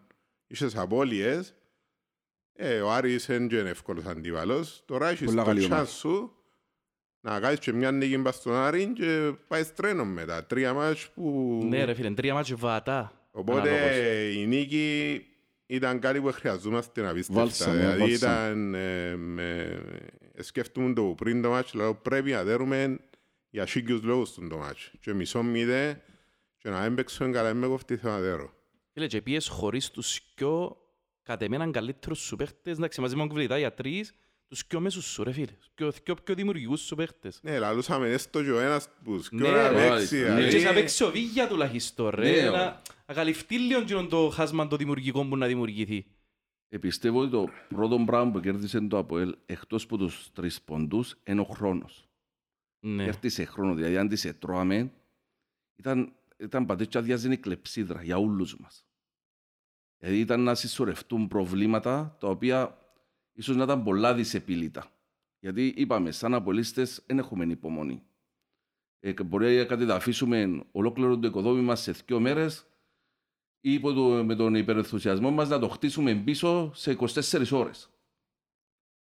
είσαι 0.47 0.69
απώλειες, 0.75 1.55
ε, 2.52 2.81
ο 2.81 2.91
Άρης 2.93 3.29
είναι 3.29 3.47
και 3.47 3.58
εύκολος 3.58 4.05
αντίβαλος. 4.05 4.82
Τώρα 4.87 5.08
έχεις 5.08 5.26
Πολλά 5.26 5.43
το 5.43 5.49
καλή 5.49 5.64
ομάδα. 5.64 5.82
chance 5.85 5.88
σου 5.88 6.32
να 7.20 7.41
κάνεις 7.41 7.58
και 7.58 7.73
μια 7.73 7.91
νίκη 7.91 8.19
μπας 8.19 8.35
στον 8.35 8.55
Άρη 8.55 8.93
και 8.94 9.32
πάει 9.49 9.64
τρένο 9.64 10.05
μετά. 10.05 10.44
Τρία 10.44 10.73
μάτς 10.73 11.08
που... 11.14 11.58
Ναι 11.69 11.85
ρε 11.85 11.94
φίλε, 11.94 12.11
τρία 12.11 12.35
μάτια 12.35 12.56
βατά. 12.56 13.29
Οπότε 13.31 13.70
Αναλόγως. 13.70 14.35
η 14.35 14.46
νίκη 14.46 15.25
ήταν 15.67 15.99
κάτι 15.99 16.20
που 16.20 16.32
χρειαζόμαστε 16.32 17.03
να 17.03 17.12
πίστευτα. 17.12 17.41
Βάλσαμο, 17.43 17.76
Δηλαδή 17.76 17.99
βάλσαμο. 18.00 18.49
ήταν... 18.49 18.75
Ε, 20.40 20.42
με, 20.42 20.42
σκέφτομαι 20.42 20.92
το 20.92 21.02
πριν 21.02 21.42
το 21.42 21.50
μάτς, 21.50 21.75
λέω 21.75 21.94
πρέπει 21.94 22.31
να 22.31 22.44
δέρουμε 22.44 22.98
για 23.50 23.66
σίγγιους 23.66 24.02
λόγους 24.02 24.28
στον 24.28 24.48
το 24.48 24.56
μάτς. 24.56 24.90
Και 25.00 25.12
μισό 25.12 25.42
μηδέ 25.42 26.02
και 26.58 26.69
να 26.70 26.81
μην 26.81 26.94
παίξουμε 26.94 27.31
καλά, 27.31 27.54
με 27.54 27.66
κοφτεί 27.66 27.96
θα 27.96 28.19
δέρω. 28.20 28.52
Φίλε, 28.92 29.06
και 29.06 29.22
πήγες 29.22 29.48
χωρίς 29.48 29.90
τους 29.90 30.20
πιο 30.34 30.76
κατ' 31.22 31.42
εμέναν 31.42 31.72
καλύτερους 31.72 32.19
σου 32.19 32.37
παίχτες, 32.37 32.76
εντάξει, 32.76 33.00
μαζί 33.00 33.14
με 33.14 33.20
τον 33.20 33.28
κουβιλιτά 33.28 33.58
για 33.58 33.75
τρεις, 33.75 34.12
τους 34.48 34.66
πιο 34.66 34.81
μέσους 34.81 35.04
σου 35.04 35.25
ρε 35.25 35.32
φίλε, 35.32 35.52
τους 35.58 35.69
πιο, 35.75 35.92
πιο, 36.02 36.14
πιο 36.25 36.34
δημιουργικούς 36.34 36.81
σου 36.81 36.94
παίχτες. 36.94 37.38
Ναι, 37.43 37.58
λαλούσαμε 37.58 38.08
έστω 38.08 38.43
και 38.43 38.50
ο 38.50 38.60
ένας 38.60 38.88
που 39.04 39.22
σκιώ 39.22 39.38
Ναι, 39.38 39.48
να 39.50 39.69
ρε, 39.69 39.88
παίξει. 39.88 40.16
ναι. 40.16 40.22
δηλαδή. 40.25 40.58
Και 40.58 40.64
να 40.64 40.72
παίξει 40.72 41.04
ο 41.04 41.10
Βίγια 41.10 41.48
τουλάχιστον 41.48 42.10
ρε, 42.14 42.43
Ναι, 42.43 42.50
να, 42.50 42.82
να 43.06 43.14
καλυφθεί 43.14 43.58
λίγο 43.58 43.81
εκείνο 43.81 44.06
το 44.06 44.28
χάσμα 44.34 44.66
το 44.66 44.76
δημιουργικό 44.76 45.25
που 45.25 45.36
να 45.36 45.46
δημιουργηθεί. 45.46 46.06
Επιστεύω 46.72 47.20
ότι 47.20 47.31
το 47.31 47.49
πρώτο 47.69 48.02
πράγμα 48.06 48.32
που 48.32 48.40
κέρδισε 48.40 48.81
το 48.81 48.99
ΑΠΟΕΛ 48.99 49.37
εκτός 49.46 49.84
από 49.84 49.96
τους 49.96 50.32
τρεις 50.32 50.62
ποντούς 50.62 51.17
είναι 51.26 51.40
ο 51.40 51.44
χρόνος. 51.44 52.08
Ναι. 52.81 53.05
Κέρδισε 53.05 53.44
χρόνο, 53.44 53.75
δηλαδή 53.75 53.96
αν 53.96 54.08
τις 54.08 54.25
ετρώαμε 54.25 54.93
ήταν, 55.76 56.12
ήταν 56.37 56.67
πατέτσια 56.67 57.02
διάζενη 57.02 57.37
κλεψίδρα 57.37 58.02
για 58.02 58.19
όλους 58.19 58.56
μας. 58.58 58.87
Δηλαδή 59.99 60.20
ήταν 60.20 60.40
να 60.40 60.55
συσσωρευτούν 60.55 61.28
προβλήματα 61.28 62.17
τα 62.20 62.28
οποία 62.28 62.78
ίσως 63.32 63.56
να 63.56 63.62
ήταν 63.62 63.82
πολλά 63.82 64.14
δυσεπίλητα. 64.14 64.93
Γιατί 65.38 65.67
είπαμε, 65.76 66.11
σαν 66.11 66.34
απολύστες 66.34 67.02
δεν 67.06 67.19
έχουμε 67.19 67.44
υπομονή. 67.44 68.02
Ε, 69.00 69.12
και 69.12 69.22
μπορεί 69.22 69.56
να 69.56 69.64
κατεδαφίσουμε 69.64 70.64
ολόκληρο 70.72 71.19
το 71.19 71.26
οικοδόμημα 71.26 71.76
σε 71.76 71.93
δύο 71.93 72.20
μέρες 72.20 72.67
ή 73.60 73.72
υπό 73.72 73.92
το, 73.92 74.24
με 74.24 74.34
τον 74.34 74.54
υπερενθουσιασμό 74.54 75.30
μας 75.30 75.48
να 75.48 75.58
το 75.58 75.68
χτίσουμε 75.68 76.14
πίσω 76.14 76.72
σε 76.74 76.96
24 77.00 77.46
ώρες. 77.52 77.90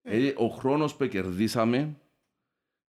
Ε, 0.01 0.33
ο 0.37 0.47
χρόνος 0.47 0.95
που 0.95 1.07
κερδίσαμε 1.07 1.99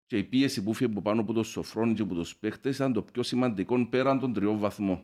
και 0.05 0.17
η 0.17 0.23
πίεση 0.23 0.63
που 0.63 0.73
φύγει 0.73 0.91
από 0.91 1.01
πάνω 1.01 1.21
από 1.21 1.33
το 1.33 1.43
σοφρόνι 1.43 1.93
και 1.93 2.01
από 2.01 2.13
τους 2.13 2.35
παίχτες 2.35 2.75
ήταν 2.75 2.93
το 2.93 3.01
πιο 3.03 3.23
σημαντικό 3.23 3.87
πέραν 3.87 4.19
των 4.19 4.33
τριών 4.33 4.57
βαθμών. 4.57 5.03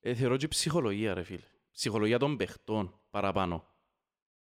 Ε, 0.00 0.14
θεωρώ 0.14 0.36
και 0.36 0.48
ψυχολογία 0.48 1.14
ρε 1.14 1.22
φίλε. 1.22 1.44
Ψυχολογία 1.72 2.18
των 2.18 2.36
παιχτών 2.36 3.00
παραπάνω. 3.10 3.66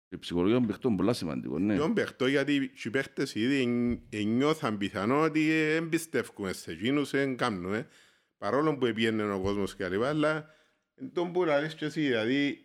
Η 0.09 0.19
ψυχολογία 0.19 0.57
των 0.57 0.67
παίχτων 0.67 0.93
είναι 0.93 1.01
πολύ 1.03 1.15
σημαντικό, 1.15 1.59
ναι. 1.59 1.75
Ποιον 1.75 1.95
παίχτο, 1.95 2.27
γιατί 2.27 2.71
οι 2.85 2.91
παίχτες 2.91 3.35
ήδη 3.35 3.61
εν- 3.63 4.03
ενιώθαν 4.11 4.77
πιθανό 4.79 5.21
ότι 5.21 5.47
δεν 5.73 5.89
πιστεύουμε 5.89 6.53
σε 6.53 6.71
εκείνους, 6.73 7.11
δεν 7.11 7.37
κάνουμε. 7.37 7.89
Παρόλο 8.39 8.73
που 8.79 8.93
πήγαινε 8.95 9.33
ο 9.33 9.41
κόσμος 9.41 9.75
και 9.77 9.89
λοιπά, 9.89 10.09
αλλά 10.09 10.37
εν 10.37 10.45
τον 11.15 11.33
που 11.33 11.45
λαλείς 11.45 11.75
και 11.75 11.85
εσύ, 11.85 12.01
δηλαδή 12.01 12.65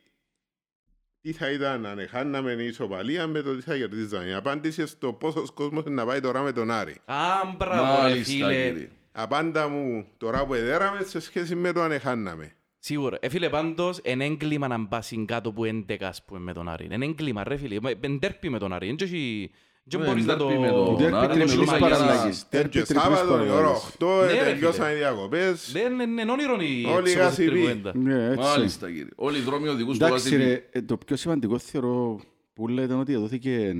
τι 1.21 1.31
θα 1.31 1.51
ήταν 1.51 1.85
αν 1.85 2.07
χάναμε 2.09 2.51
η 2.51 2.65
ισοπαλία 2.65 3.27
με 3.27 3.41
το 3.41 3.55
τι 3.55 3.61
θα 3.61 3.77
κερδίζαμε. 3.77 4.25
Η 4.27 4.33
απάντηση 4.33 4.85
στο 4.87 5.13
πόσος 5.13 5.51
κόσμος 5.51 5.83
να 5.85 6.05
πάει 6.05 6.19
τώρα 6.19 6.41
με 6.41 6.51
τον 6.51 6.71
Άρη. 6.71 6.95
Α, 7.05 7.15
μπράβο 7.57 7.95
ρε 7.95 8.01
Μάλιστα, 8.01 8.31
φίλε. 8.33 8.69
κύριε. 8.71 8.89
Απάντα 9.11 9.67
μου 9.67 10.07
τώρα 10.17 10.45
που 10.45 10.53
εδέραμε 10.53 11.03
σε 11.03 11.19
σχέση 11.19 11.55
με 11.55 11.71
το 11.71 11.81
αν 11.81 11.99
χάναμε. 11.99 12.55
Σίγουρα. 12.79 13.17
Ε, 13.21 13.29
φίλε, 13.29 13.49
πάντως, 13.49 13.99
είναι 14.03 14.25
έγκλημα 14.25 14.67
να 14.67 14.77
μπάσει 14.77 15.25
κάτω 15.25 15.49
από 15.49 15.63
11, 15.65 15.95
ας 16.03 16.23
πούμε, 16.25 16.39
με 16.39 16.53
τον 16.53 16.69
Άρη. 16.69 16.87
Είναι 16.91 17.05
έγκλημα, 17.05 17.43
ρε 17.43 17.57
φίλε. 17.57 17.75
Είναι 18.03 18.19
τέρπι 18.19 18.49
με 18.49 18.59
τον 18.59 18.73
Άρη. 18.73 18.85
Δεν 18.87 18.97
έχει- 19.01 19.51
δεν 19.87 20.01
Ε, 20.01 20.05
μπορείς 20.05 20.25
να 20.25 20.35
ντέρπι 20.37 20.53
το... 20.53 20.59
με 20.59 20.67
τον 20.67 20.95
Ντέρπι 20.97 21.15
Άρη, 21.15 21.27
τριπλής 21.27 21.51
μιλούμε 21.55 21.77
για 21.77 21.87
παραλλαγής. 21.87 22.21
ένα- 22.41 22.47
Ντέρπι 22.49 22.69
Και 22.69 22.81
τριπλής 22.81 23.01
Σάββατο 23.03 23.27
η 23.45 23.49
ώρα 23.49 23.51
παραλλαγής. 23.51 23.95
8 23.99 24.25
Ναι, 24.25 24.33
ρε, 24.33 24.43
τελειώσαν 24.43 24.85
φίλε. 24.85 24.95
οι 24.95 24.97
διακοπές. 24.97 25.71
Δεν 25.71 25.99
είναι 25.99 26.21
είναι 26.21 26.31
όνειρο 26.31 26.53
η 26.53 26.57
Όλοι 26.57 26.69
οι 26.69 26.87
έξοδος 26.87 27.09
στην 27.11 27.19
γασιποί. 27.19 27.49
τριπουέντα. 27.49 27.91
Ναι, 27.97 28.25
έτσι. 28.25 28.37
Μάλιστα, 28.39 28.87
κύριε. 28.87 29.07
Όλοι 29.15 29.37
οι 29.37 29.41
δρόμοι 29.41 29.67
οδηγούν 29.67 29.95
στο 29.95 30.05
Εντάξει 30.05 30.23
Βασίλη. 30.29 30.43
ρε, 30.43 30.63
ε, 30.71 30.81
το 30.81 30.97
πιο 30.97 31.15
σημαντικό 31.15 31.57
θεωρώ 31.57 32.19
που 32.53 32.67
λέτε 32.67 32.93
ότι 32.93 33.15
δόθηκε 33.15 33.75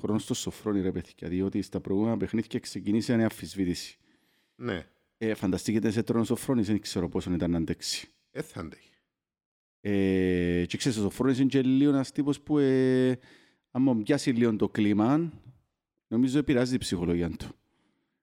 χρόνος 0.00 0.22
στο 0.22 0.34
σοφρόνι 0.34 0.80
ρε 0.80 0.92
παιδιά, 0.92 1.28
διότι 1.28 1.62
στα 1.62 1.80
προηγούμενα 1.80 2.16
παιχνίδια 2.16 2.58
ξεκινήσε 2.58 3.14
μια 3.14 3.24
αμφισβήτηση. 3.24 3.98
Ναι, 4.56 4.86
Ε, 5.18 5.34
φανταστείτε 5.34 5.90
σε 5.90 6.02
τρώνο 6.02 6.24
σοφρόνις, 6.24 6.66
δεν 6.66 6.80
ξέρω 6.80 7.08
πόσο 7.08 7.32
ήταν 7.32 7.50
να 7.50 7.56
αντέξει. 7.58 8.08
δεν 8.30 8.42
θα 8.42 8.60
αντέχει. 8.60 8.90
Ε, 9.80 10.64
και 10.66 10.76
ξέρεις, 10.76 10.98
ο 10.98 11.00
Σοφρόνης 11.02 11.38
είναι 11.38 11.48
και 11.48 11.62
λίγο 11.62 11.90
ένας 11.90 12.12
τύπος 12.12 12.40
που 12.40 12.58
ε, 12.58 13.18
άμα 13.70 13.96
πιάσει 13.96 14.30
λίγο 14.30 14.56
το 14.56 14.68
κλίμα, 14.68 15.32
νομίζω 16.08 16.38
επηρεάζει 16.38 16.70
την 16.70 16.80
ψυχολογία 16.80 17.30
του. 17.30 17.48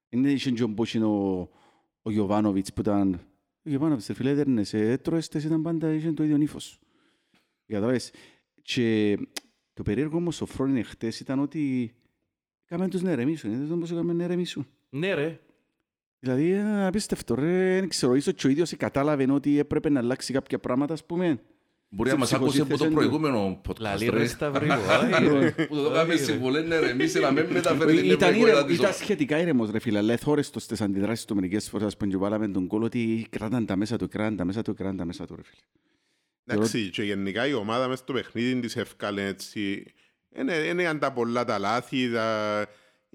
Είναι 0.10 0.32
είχε 0.32 0.52
και 0.52 0.64
όπως 0.64 0.94
είναι 0.94 1.06
ο, 1.06 1.50
ο 2.02 2.12
Γιωβάνοβιτς 2.12 2.74
που 2.74 2.82
ήταν... 2.82 3.14
Ο 3.64 3.70
Γιωβάνοβιτς, 3.70 4.08
ρε 4.08 4.14
φίλε, 4.14 4.30
έδερνες, 4.30 4.74
ε, 4.74 4.92
έτρωες, 4.92 5.28
τες 5.28 5.44
ήταν 5.44 5.62
πάντα, 5.62 5.94
είχε 5.94 6.12
το 6.12 6.24
ίδιο 6.24 6.38
ύφος. 6.42 6.80
Καταλάβες. 7.66 8.12
Και 8.62 9.18
το 9.74 9.84
περίεργο 9.84 10.18
όμως 10.18 10.42
ο 10.42 10.46
Φρόνιν 10.46 10.84
χτες 10.84 11.20
ήταν 11.20 11.40
ότι 11.40 11.94
κάμε 12.66 12.88
τους 12.88 13.02
να 13.02 13.12
ερεμήσουν. 13.12 13.52
Είδες 13.52 13.70
όμως 13.70 13.92
έκαμε 13.92 14.14
να 14.14 14.24
ερεμήσουν. 14.24 14.68
Ναι, 14.90 15.14
ρε. 15.14 15.40
Δηλαδή, 16.20 16.50
ε, 16.52 16.86
απίστευτο 16.86 17.36
ρε, 17.36 17.80
δεν 17.80 17.90
ξέρω, 17.90 18.16
ίσως 18.16 18.34
και 18.34 18.48
ο 18.48 18.50
ίδιος 18.50 18.76
κατάλαβε 18.76 19.32
ότι 19.32 19.60
έπρεπε 19.60 19.90
να 19.90 20.00
αλλάξει 20.00 20.34
κάποια 20.34 20.60
πράγματα, 20.60 20.94
ας 20.94 21.06
πούμε. 21.06 21.42
Μπορεί 21.96 22.10
να 22.10 22.18
μας 22.18 22.28
σε 22.28 22.36
άκουσε 22.36 22.62
από 22.62 22.70
το 22.70 22.76
ψυχοσύνθεση 22.76 22.90
του. 22.90 22.94
προηγούμενο 22.96 23.62
podcast. 23.70 23.80
Λαλή 23.80 24.10
ρε. 24.10 24.18
ρε 24.18 24.26
Σταυρίου. 24.28 24.72
άι, 24.72 25.28
ρε. 25.28 25.52
Που 25.66 25.76
το 25.76 25.90
κάνουμε 25.92 26.16
συμβουλές, 26.16 26.66
ναι 26.68 26.80
ρε, 26.80 26.90
εμείς 26.90 27.14
να 27.14 27.32
μην 27.32 27.46
μεταφέρει 27.50 27.96
την 28.02 28.12
Ήταν, 28.12 28.30
ευρωπαϊκή 28.30 28.40
ήρεμο, 28.40 28.64
της 28.66 28.78
ήταν 28.78 28.90
ο- 28.90 28.94
σχετικά 28.94 29.40
ήρεμος 29.40 29.70
ρε 29.72 29.80
φίλε, 29.80 29.98
αλλά 29.98 30.18
θόρεστος 30.18 30.64
στις 30.64 30.82
αντιδράσεις 30.82 31.26
του 31.26 31.36
μερικές 31.36 31.70
φορές 31.70 31.88
ας 31.88 31.98
πούμε 31.98 32.12
και 32.12 32.18
βάλαμε 32.18 32.48
τον 32.48 32.68
κόλ 32.68 32.84
ότι 32.84 33.28
κράταν 33.30 33.66
τα 33.66 33.76
μέσα 33.76 33.98
του, 33.98 34.08
κράταν 34.08 34.36
τα 34.36 34.46
μέσα 34.46 34.62
του, 34.62 34.74
κράταν 34.74 34.98
τα 34.98 35.06
μέσα 35.06 35.26
του 35.26 35.36
ρε 35.36 35.42
φίλε. 35.44 35.62
Εντάξει, 36.48 36.90
και 36.90 37.04
γενικά 37.04 37.48
η 37.48 37.54
ομάδα 37.54 37.88
μες 37.88 38.00
στο 38.00 38.14
παιχνίδι 38.14 38.60
της 38.60 38.76
εύκαλε 38.76 39.26
έτσι. 39.28 39.84
Είναι, 40.38 40.54
είναι 40.54 40.86
αν 40.88 41.00
τα 41.00 41.12
πολλά 41.12 41.46
τα 41.46 41.60
λάθη, 41.60 42.12
τα... 42.12 42.66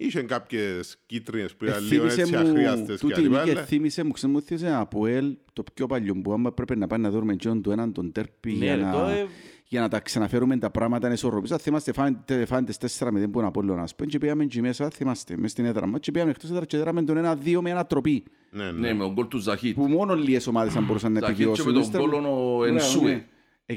Είχε 0.03 0.23
κάποιες 0.23 0.97
κίτρινες 1.07 1.55
που 1.55 1.65
ήταν 1.65 1.83
λίγο 1.91 2.05
Εθύμισε 2.07 2.21
έτσι 2.21 2.33
μου, 2.37 2.49
αχρίαστες 2.49 3.01
και 3.01 3.07
τούτη 3.07 3.21
λοιπά, 3.21 3.39
νίκη 3.39 3.51
αλλά- 3.51 3.61
εθύμισε 3.61 4.05
μου, 4.05 4.11
ξέρεις 4.11 4.35
μου 4.37 4.43
θύμισε 4.43 4.67
ένα 4.67 4.79
Αποέλ, 4.81 5.37
το 5.53 5.63
πιο 5.75 5.87
παλιό 5.87 6.15
που 6.23 6.33
άμα 6.33 6.53
πρέπει 6.53 6.77
να 6.77 6.87
πάμε 6.87 7.09
να 7.09 7.11
δούμε 7.15 7.33
εκείνον 7.33 7.63
του 7.63 7.71
έναν 7.71 7.93
τον 7.93 8.13
τέρπι 8.13 8.53
Ναι, 8.53 8.65
για 8.65 8.77
ρε, 8.77 8.83
να, 8.83 8.93
το, 8.93 8.99
ε, 9.09 9.27
για 9.69 9.81
να 9.81 9.89
τα 9.89 10.01
ξαναφέρουμε 10.01 10.57
τα 10.59 10.71
πράγματα 10.71 11.07
να 11.09 11.15
ισορροπήσουν. 11.15 11.59
Θυμάστε 11.59 11.93
φάνε- 11.93 12.47
φάνε 12.47 12.67
τις 12.67 12.79
τέσσερα 12.79 13.13
με 13.13 13.21
την 13.21 13.31
που 13.31 13.39
είναι 13.39 13.49
Απόλλωνας, 13.49 13.83
ας 13.85 13.95
πούμε, 13.95 14.11
και 14.11 14.19
πήγαμε 14.19 14.43
εκεί 14.45 14.61
μέσα, 14.61 14.91
θυμάστε, 14.91 15.35
μες 15.37 15.51
στην 15.51 15.65
έδρα 15.65 15.87
μας 15.87 16.01
και 16.01 16.11
πήγαμε 16.11 16.31
εκτός 16.31 16.51
έδρας 16.51 16.67
και 16.67 16.77
έδραμε 16.77 17.03
τον 17.03 17.17
ένα-δύο 17.17 17.63
με 17.63 17.71
ανατροπή, 17.71 18.23
Ναι, 18.51 18.65
Ναι, 18.65 18.71
ναι. 18.71 18.93
με 18.95 19.03
τον 19.05 19.13
γκολ 19.13 19.29
του 19.29 19.39
Ζαχίτ. 19.39 19.75
που 19.75 19.87
μόνο 19.87 20.15
λίγες 20.15 20.47
ομάδες 20.47 20.77
αν 20.77 20.85
μπορούσαν 20.85 21.13
να 21.13 21.21
Ζαχίτ 21.21 21.37
και 21.37 21.43
επιβιώσουν. 21.43 21.67
με 21.67 21.73
τον 21.73 21.83
Ύστερα- 21.83 22.05
γκολ 22.05 22.15
ο 22.15 22.21
Μπράβο, 22.21 22.65
Ενσούε. 22.65 23.25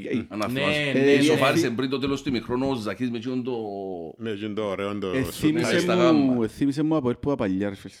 Ναι. 0.02 0.08
Ε, 0.08 0.16
ε, 0.18 0.26
Αν 0.28 0.38
Ναι, 0.38 0.44
θυμάσαι. 0.60 0.92
ναι, 0.92 0.98
Ε, 1.00 1.14
Ισοφάρισε 1.18 1.66
ε, 1.66 1.70
πριν 1.70 1.90
το 1.90 1.98
τέλος 1.98 2.22
του 2.22 2.28
ημιχρόνου 2.28 2.68
ο 2.70 2.74
Ζαχίτ 2.74 3.10
με 3.10 3.16
εκείνον 3.16 3.42
το... 3.42 3.56
Ναι, 4.18 4.34
και 4.34 4.44
είναι 4.44 4.54
το 4.54 4.64
ωραίο 4.64 4.98
το 4.98 5.10
Ναι, 5.10 5.18
Εθύμισε 5.18 5.78
στα 5.78 5.94
μου, 5.96 6.00
γάμμα. 6.02 6.44
εθύμισε 6.44 6.82
μου 6.82 6.96
από 6.96 7.14
που 7.14 7.34
παλιά 7.34 7.68
ρε 7.68 7.74
φίλε. 7.74 7.94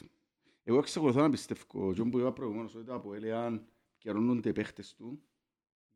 Εγώ 0.64 0.78
εξακολουθώ 0.78 1.20
να 1.20 1.30
πιστεύω, 1.30 1.92
και 1.94 2.02
που 2.02 2.18
είπα 2.18 2.32
προηγουμένως, 2.32 2.74
ότι 2.74 2.84
το 2.84 2.94
Αποέλ, 2.94 3.32
αν 3.32 3.66
καιρώνονται 3.98 4.48
οι 4.48 4.52
παίχτες 4.52 4.94
του, 4.94 5.22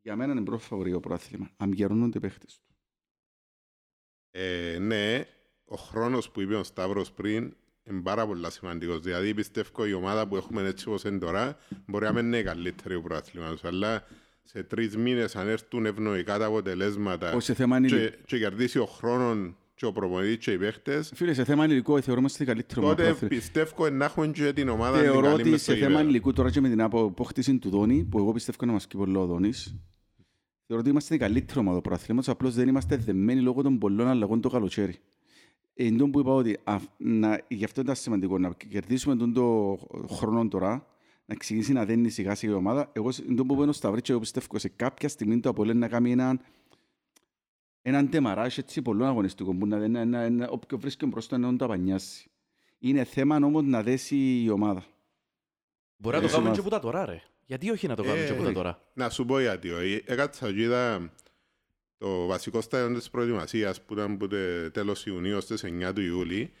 για 0.01 0.15
μένα 0.15 0.31
είναι 0.31 0.41
πρώτο 0.43 0.61
φαβορείο 0.61 0.99
προάθλημα, 0.99 1.49
αν 1.57 1.73
καιρώνονται 1.73 2.17
οι 2.17 2.21
παίχτες 2.21 2.59
του. 2.59 2.75
Ε, 4.31 4.77
ναι, 4.79 5.25
ο 5.65 5.75
χρόνος 5.75 6.29
που 6.31 6.41
είπε 6.41 6.55
ο 6.55 6.63
Σταύρος 6.63 7.11
πριν 7.11 7.55
είναι 7.89 8.01
πάρα 8.01 8.27
πολύ 8.27 8.51
σημαντικός. 8.51 8.99
Δηλαδή 8.99 9.33
πιστεύω 9.33 9.85
η 9.85 9.93
ομάδα 9.93 10.27
που 10.27 10.35
έχουμε 10.35 10.61
έτσι 10.67 10.87
όπως 10.87 11.03
είναι 11.03 11.17
τώρα 11.17 11.57
μπορεί 11.85 12.05
να 12.05 12.13
μην 12.13 12.25
είναι 12.25 12.37
η 12.37 12.43
καλύτερη 12.43 12.95
του 12.95 13.01
προαθλήματος, 13.01 13.63
αλλά 13.63 14.03
σε 14.51 14.63
τρεις 14.63 14.97
μήνες 14.97 15.35
αν 15.35 15.47
έρθουν 15.47 15.85
ευνοϊκά 15.85 16.37
τα 16.37 16.45
αποτελέσματα 16.45 17.33
Όχι, 17.33 17.41
σε 17.41 17.53
θέμα 17.53 17.77
είναι 17.77 17.87
και, 17.87 18.13
και 18.25 18.37
κερδίσει 18.37 18.79
ο 18.79 18.85
χρόνος 18.85 19.53
και 19.75 19.85
ο 19.85 19.91
προπονητής 19.91 20.37
και 20.37 20.51
οι 20.51 20.57
παίχτες, 20.57 21.11
Φίλε, 21.15 21.33
σε 21.33 21.43
θέμα 21.43 21.65
υλικού 21.65 22.01
θεωρούμαστε 22.01 22.45
καλύτερο 22.45 22.81
τότε 22.81 23.03
ομάδα. 23.03 23.27
πιστεύω 23.27 23.89
να 23.89 24.05
έχουμε 24.05 24.27
και 24.27 24.53
την 24.53 24.69
ομάδα 24.69 24.97
την 24.97 25.05
Θεωρώ 25.05 25.21
καλή 25.21 25.41
ότι 25.41 25.49
μες 25.49 25.61
στο 25.61 25.71
σε 25.71 25.77
θέμα 25.77 25.91
γήπεδο. 25.91 26.09
υλικού 26.09 26.33
τώρα 26.33 26.49
και 26.49 26.61
με 26.61 26.69
την 26.69 26.81
απόκτηση 26.81 27.57
του 27.57 27.69
Δόνη, 27.69 28.03
που 28.03 28.17
εγώ 28.17 28.31
πιστεύω 28.31 28.65
να 28.65 28.71
μας 28.71 28.87
πει 28.87 28.97
πολύ 28.97 29.17
ο 29.17 29.25
Δόνης, 29.25 29.75
θεωρώ 30.65 30.81
ότι 30.81 30.89
είμαστε 30.89 31.15
η 31.15 31.17
καλύτερη 31.17 31.59
ομάδα 31.59 31.77
του 31.77 31.83
προαθλήματος, 31.83 32.29
απλώς 32.29 32.53
δεν 32.53 32.67
είμαστε 32.67 32.95
δεμένοι 32.95 33.41
λόγω 33.41 33.61
των 33.61 33.77
πολλών 33.77 34.07
αλλαγών 34.07 34.41
το 34.41 34.49
καλοκαίρι. 34.49 34.95
Εν 35.73 35.97
τω 35.97 36.09
που 36.09 36.19
είπα 36.19 36.31
ότι 36.31 36.57
α, 36.63 36.77
να, 36.97 37.41
γι' 37.47 37.63
αυτό 37.63 37.81
ήταν 37.81 37.95
σημαντικό 37.95 38.37
να 38.37 38.55
κερδίσουμε 38.69 39.15
τον 39.15 39.33
το 39.33 39.77
χρόνο 40.09 40.47
τώρα, 40.47 40.85
να 41.29 41.35
ξεκινήσει 41.35 41.73
να 41.73 41.85
δένει 41.85 42.09
σιγά 42.09 42.35
σιγά 42.35 42.51
η 42.53 42.55
ομάδα. 42.55 42.89
Εγώ 42.93 43.09
εν 43.29 43.35
τω 43.35 43.45
που 43.45 43.53
είπα 43.53 43.63
ο 43.67 43.71
Σταυρίτς, 43.71 44.09
εγώ 44.09 44.19
πιστεύω 44.19 44.59
σε 44.59 44.67
κάποια 44.69 45.09
στιγμή 45.09 45.39
το 45.39 45.49
Απολέν 45.49 45.77
να 45.77 45.87
κάνει 45.87 46.11
έναν 46.11 46.41
έναν 47.81 48.09
τεμαράζ 48.09 48.57
έτσι 48.57 48.81
πολλών 48.81 49.07
αγωνιστικών 49.07 49.59
που 49.59 49.67
να, 49.67 49.87
να, 49.87 50.05
να, 50.05 50.29
να, 50.29 50.47
όποιο 50.47 50.77
βρίσκει 50.77 51.05
μπροστά 51.05 51.37
να 51.37 51.47
τον 51.47 51.57
τα 51.57 51.67
πανιάσει. 51.67 52.29
Είναι 52.79 53.03
θέμα 53.03 53.35
όμως 53.35 53.63
να 53.63 53.83
δέσει 53.83 54.41
η 54.43 54.49
ομάδα. 54.49 54.83
Μπορεί 55.97 56.15
να 56.15 56.21
το 56.21 56.27
Ε, 56.27 56.31
κάνουμε 56.31 56.47
σωμά- 56.49 56.55
και 56.55 56.61
που 56.61 56.69
τα 56.69 56.79
τώρα, 56.79 57.05
ρε. 57.05 57.21
Γιατί 57.45 57.69
όχι 57.69 57.87
να 57.87 57.95
το 57.95 58.03
κάνουμε 58.03 58.23
Ε, 58.23 58.27
και 58.27 58.33
που 58.33 58.43
τα 58.43 58.51
τώρα; 58.51 58.81
Να 58.93 59.09
σου 59.09 59.25
πω 59.25 59.39
γιατί. 59.39 59.69
όχι. 59.69 60.01
Έκατσα 60.05 60.51
και 60.53 60.61
είδα 60.61 61.13
το 61.97 62.25
βασικό 62.25 62.61
στάδιο 62.61 62.97
της 62.97 63.09
προετοιμασίας 63.09 63.81
που 63.81 63.93
ήταν 63.93 64.11
από 64.11 64.27
το 64.27 64.35
τέλος 64.71 65.05
Ιουνίου 65.05 65.41
στις 65.41 65.63
9 65.63 65.93
του 65.93 66.01
Ιούλη. 66.01 66.51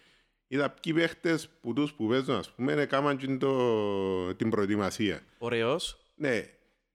Είδα 0.51 0.69
ποιοι 0.69 0.93
παίχτες 0.93 1.49
που 1.61 1.73
τους 1.73 1.93
που 1.93 2.07
παίζουν, 2.07 2.35
ας 2.35 2.51
πούμε, 2.51 2.73
έκαναν 2.73 3.17
και 3.17 3.37
το, 3.37 4.35
την 4.35 4.49
προετοιμασία. 4.49 5.21
Ωραίος. 5.37 5.99
Ναι, 6.15 6.43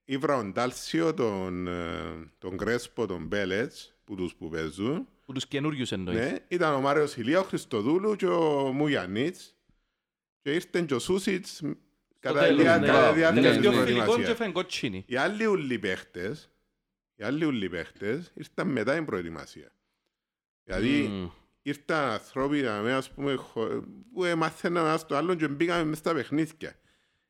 ήβρα 0.05 0.35
τον 0.37 0.53
Τάλσιο, 0.53 1.13
τον, 1.13 1.67
ε, 1.67 2.31
τον 2.37 2.57
Κρέσπο, 2.57 3.05
τον 3.05 3.25
Μπέλετς, 3.25 3.93
που 4.03 4.15
τους 4.15 4.35
που 4.35 4.49
παίζουν. 4.49 5.07
Που 5.25 5.33
τους 5.33 5.47
καινούριους 5.47 5.91
εννοείς. 5.91 6.17
Ναι, 6.17 6.35
ήταν 6.47 6.73
ο 6.73 6.81
Μάριος 6.81 7.15
Ηλία, 7.15 7.39
ο 7.39 7.43
Χριστοδούλου 7.43 8.15
και 8.15 8.27
ο 8.27 8.71
Μουγιαννίτς. 8.73 9.55
Και 10.41 10.53
ήρθε 10.53 10.81
και 10.81 10.93
ο 10.93 10.99
Σούσιτς 10.99 11.61
κατά 12.19 12.39
τη 12.39 12.45
τέλος, 12.45 12.61
διά- 12.61 12.79
ναι. 12.79 12.85
κατά 12.87 13.09
τη 13.11 13.15
διάρκεια 13.17 13.41
Ναι, 13.41 13.47
της 13.47 13.55
Τελευταίο 13.57 13.71
ναι, 13.71 13.85
φιλικό 13.85 14.03
προετοιμασίας. 14.05 14.37
και 14.37 14.43
φέν 14.43 14.51
κοτσίνη. 14.53 15.03
Οι 15.07 15.15
άλλοι 15.15 15.45
ούλοι 15.45 15.79
παίχτες, 15.79 16.49
οι 17.15 17.23
άλλοι 17.23 17.45
ούλοι 17.45 17.69
παίχτες 17.69 18.31
ήρθαν 18.33 18.67
μετά 18.67 18.93
την 18.95 19.05
προετοιμασία. 19.05 19.71
Δηλαδή 20.63 20.89
Μμμ. 21.07 21.29
Ήρθαν 21.67 22.09
ανθρώποι 22.11 22.61
να 22.61 22.79
με, 22.81 22.93
ας 22.93 23.09
πούμε, 23.11 23.35
χω- 23.35 23.83
που 24.13 24.25
μαθαίναμε 24.37 24.87
ένα 24.89 24.97
στο 24.97 25.15
άλλο 25.15 25.35
και 25.35 25.47
μπήκαμε 25.47 25.83
μες 25.83 25.97
στα 25.97 26.13
παιχνίδια. 26.13 26.75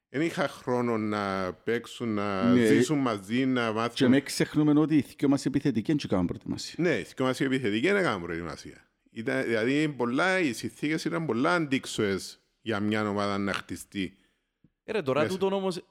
Δεν 0.10 0.22
είχα 0.22 0.48
χρόνο 0.48 0.98
να 0.98 1.54
παίξουν, 1.54 2.14
να 2.14 2.44
Ναι. 2.54 2.66
ζήσουν 2.66 2.98
μαζί, 2.98 3.46
να 3.46 3.68
Και 3.68 3.74
μάθουν. 3.74 4.10
με 4.10 4.22
ξεχνούμε 4.22 4.80
ότι 4.80 4.96
οι 4.96 5.06
δυο 5.18 5.28
μας 5.30 5.46
επιθετικοί 5.46 5.94
δεν 5.94 6.08
κάνουν 6.10 6.26
προετοιμασία. 6.26 6.76
Ναι, 6.78 6.98
οι 7.00 7.06
δυο 7.16 7.26
μας 7.26 7.40
οι 7.40 7.44
επιθετικοί 7.44 7.88
δεν 7.88 7.96
έκαναν 7.96 8.22
προετοιμασία. 8.22 8.88
Ήταν, 9.12 9.44
δηλαδή 9.44 9.90
πολλά, 9.90 10.40
οι 10.40 10.54
συνθήκες 10.54 11.06
ήταν 11.06 11.26
πολλά 11.26 11.54
αντίξωες 11.54 12.40
για 12.62 12.80
μια 12.80 13.10
ομάδα 13.10 13.38
να 13.38 13.54
χτιστεί. 13.54 14.18
Ε, 14.84 14.92
ρε, 14.92 15.02
τώρα 15.02 15.20
Μέσα. 15.22 15.32
τούτον 15.34 15.54
όμως... 15.54 15.84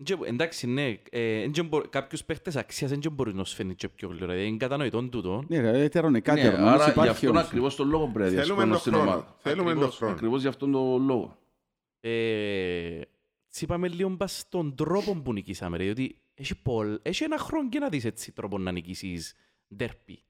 εν 0.00 0.06
και- 0.06 0.16
Εντάξει, 0.28 0.66
ναι, 0.66 0.98
ε, 1.10 1.42
εν 1.42 1.50
και 1.52 1.62
μπο- 1.62 1.80
κάποιους 1.90 2.24
παίχτες 2.24 2.56
αξίας 2.56 2.90
δεν 2.90 3.00
και 3.00 3.08
μπορείς 3.08 3.34
να 3.34 3.44
σου 3.44 3.54
φαίνεται 3.54 3.74
και 3.74 3.88
πιο 3.88 4.08
γλυόρα. 4.08 4.42
Είναι 4.42 4.56
κατανοητόν 4.56 5.10
τούτο. 5.10 5.44
Ναι, 5.48 5.60
ρε, 5.60 5.82
έτερον 5.82 6.22
κάτι, 6.22 6.40
Ναι, 6.42 6.48
όμως 6.48 6.58
άρα 6.72 6.84
γι' 6.84 6.90
υπάρχει 6.90 7.10
αυτόν 7.10 7.28
όμως. 7.30 7.42
ακριβώς 7.42 7.74
τον 7.76 7.88
λόγο 7.88 8.04
πρέπει 8.12 8.18
να 8.34 8.42
Θέλουμε 8.42 8.64
διασχώνω 8.64 8.70
τον 8.70 8.78
στην 8.80 8.92
χρόνο. 8.92 9.10
ομάδα. 9.10 9.36
Θέλουμε 9.38 9.62
τον 9.62 9.70
Ακριβώς, 9.72 9.96
χρόνο. 9.96 10.12
Ακριβώς 10.12 10.40
γι' 10.40 10.48
αυτόν 10.48 10.72
τον 10.72 11.04
λόγο. 11.06 11.36
Ε, 12.00 13.00
τσι 13.50 13.64
είπαμε 13.64 13.88
λίγο 13.88 14.10
πας 14.16 14.38
στον 14.38 14.74
τρόπο 14.74 15.14
που 15.14 15.32
νικήσαμε, 15.32 15.76
ρε, 15.76 15.84
διότι 15.84 16.16
έχει, 16.34 16.62
πολλ, 16.62 16.98
έχει 17.02 17.24
ένα 17.24 17.38
χρόνο 17.38 17.68
και 17.68 17.78
να 17.78 17.88
δεις 17.88 18.04
έτσι 18.04 18.32
τρόπο 18.32 18.58
να 18.58 18.72
νικήσεις 18.72 19.34
ντέρπι. 19.76 20.22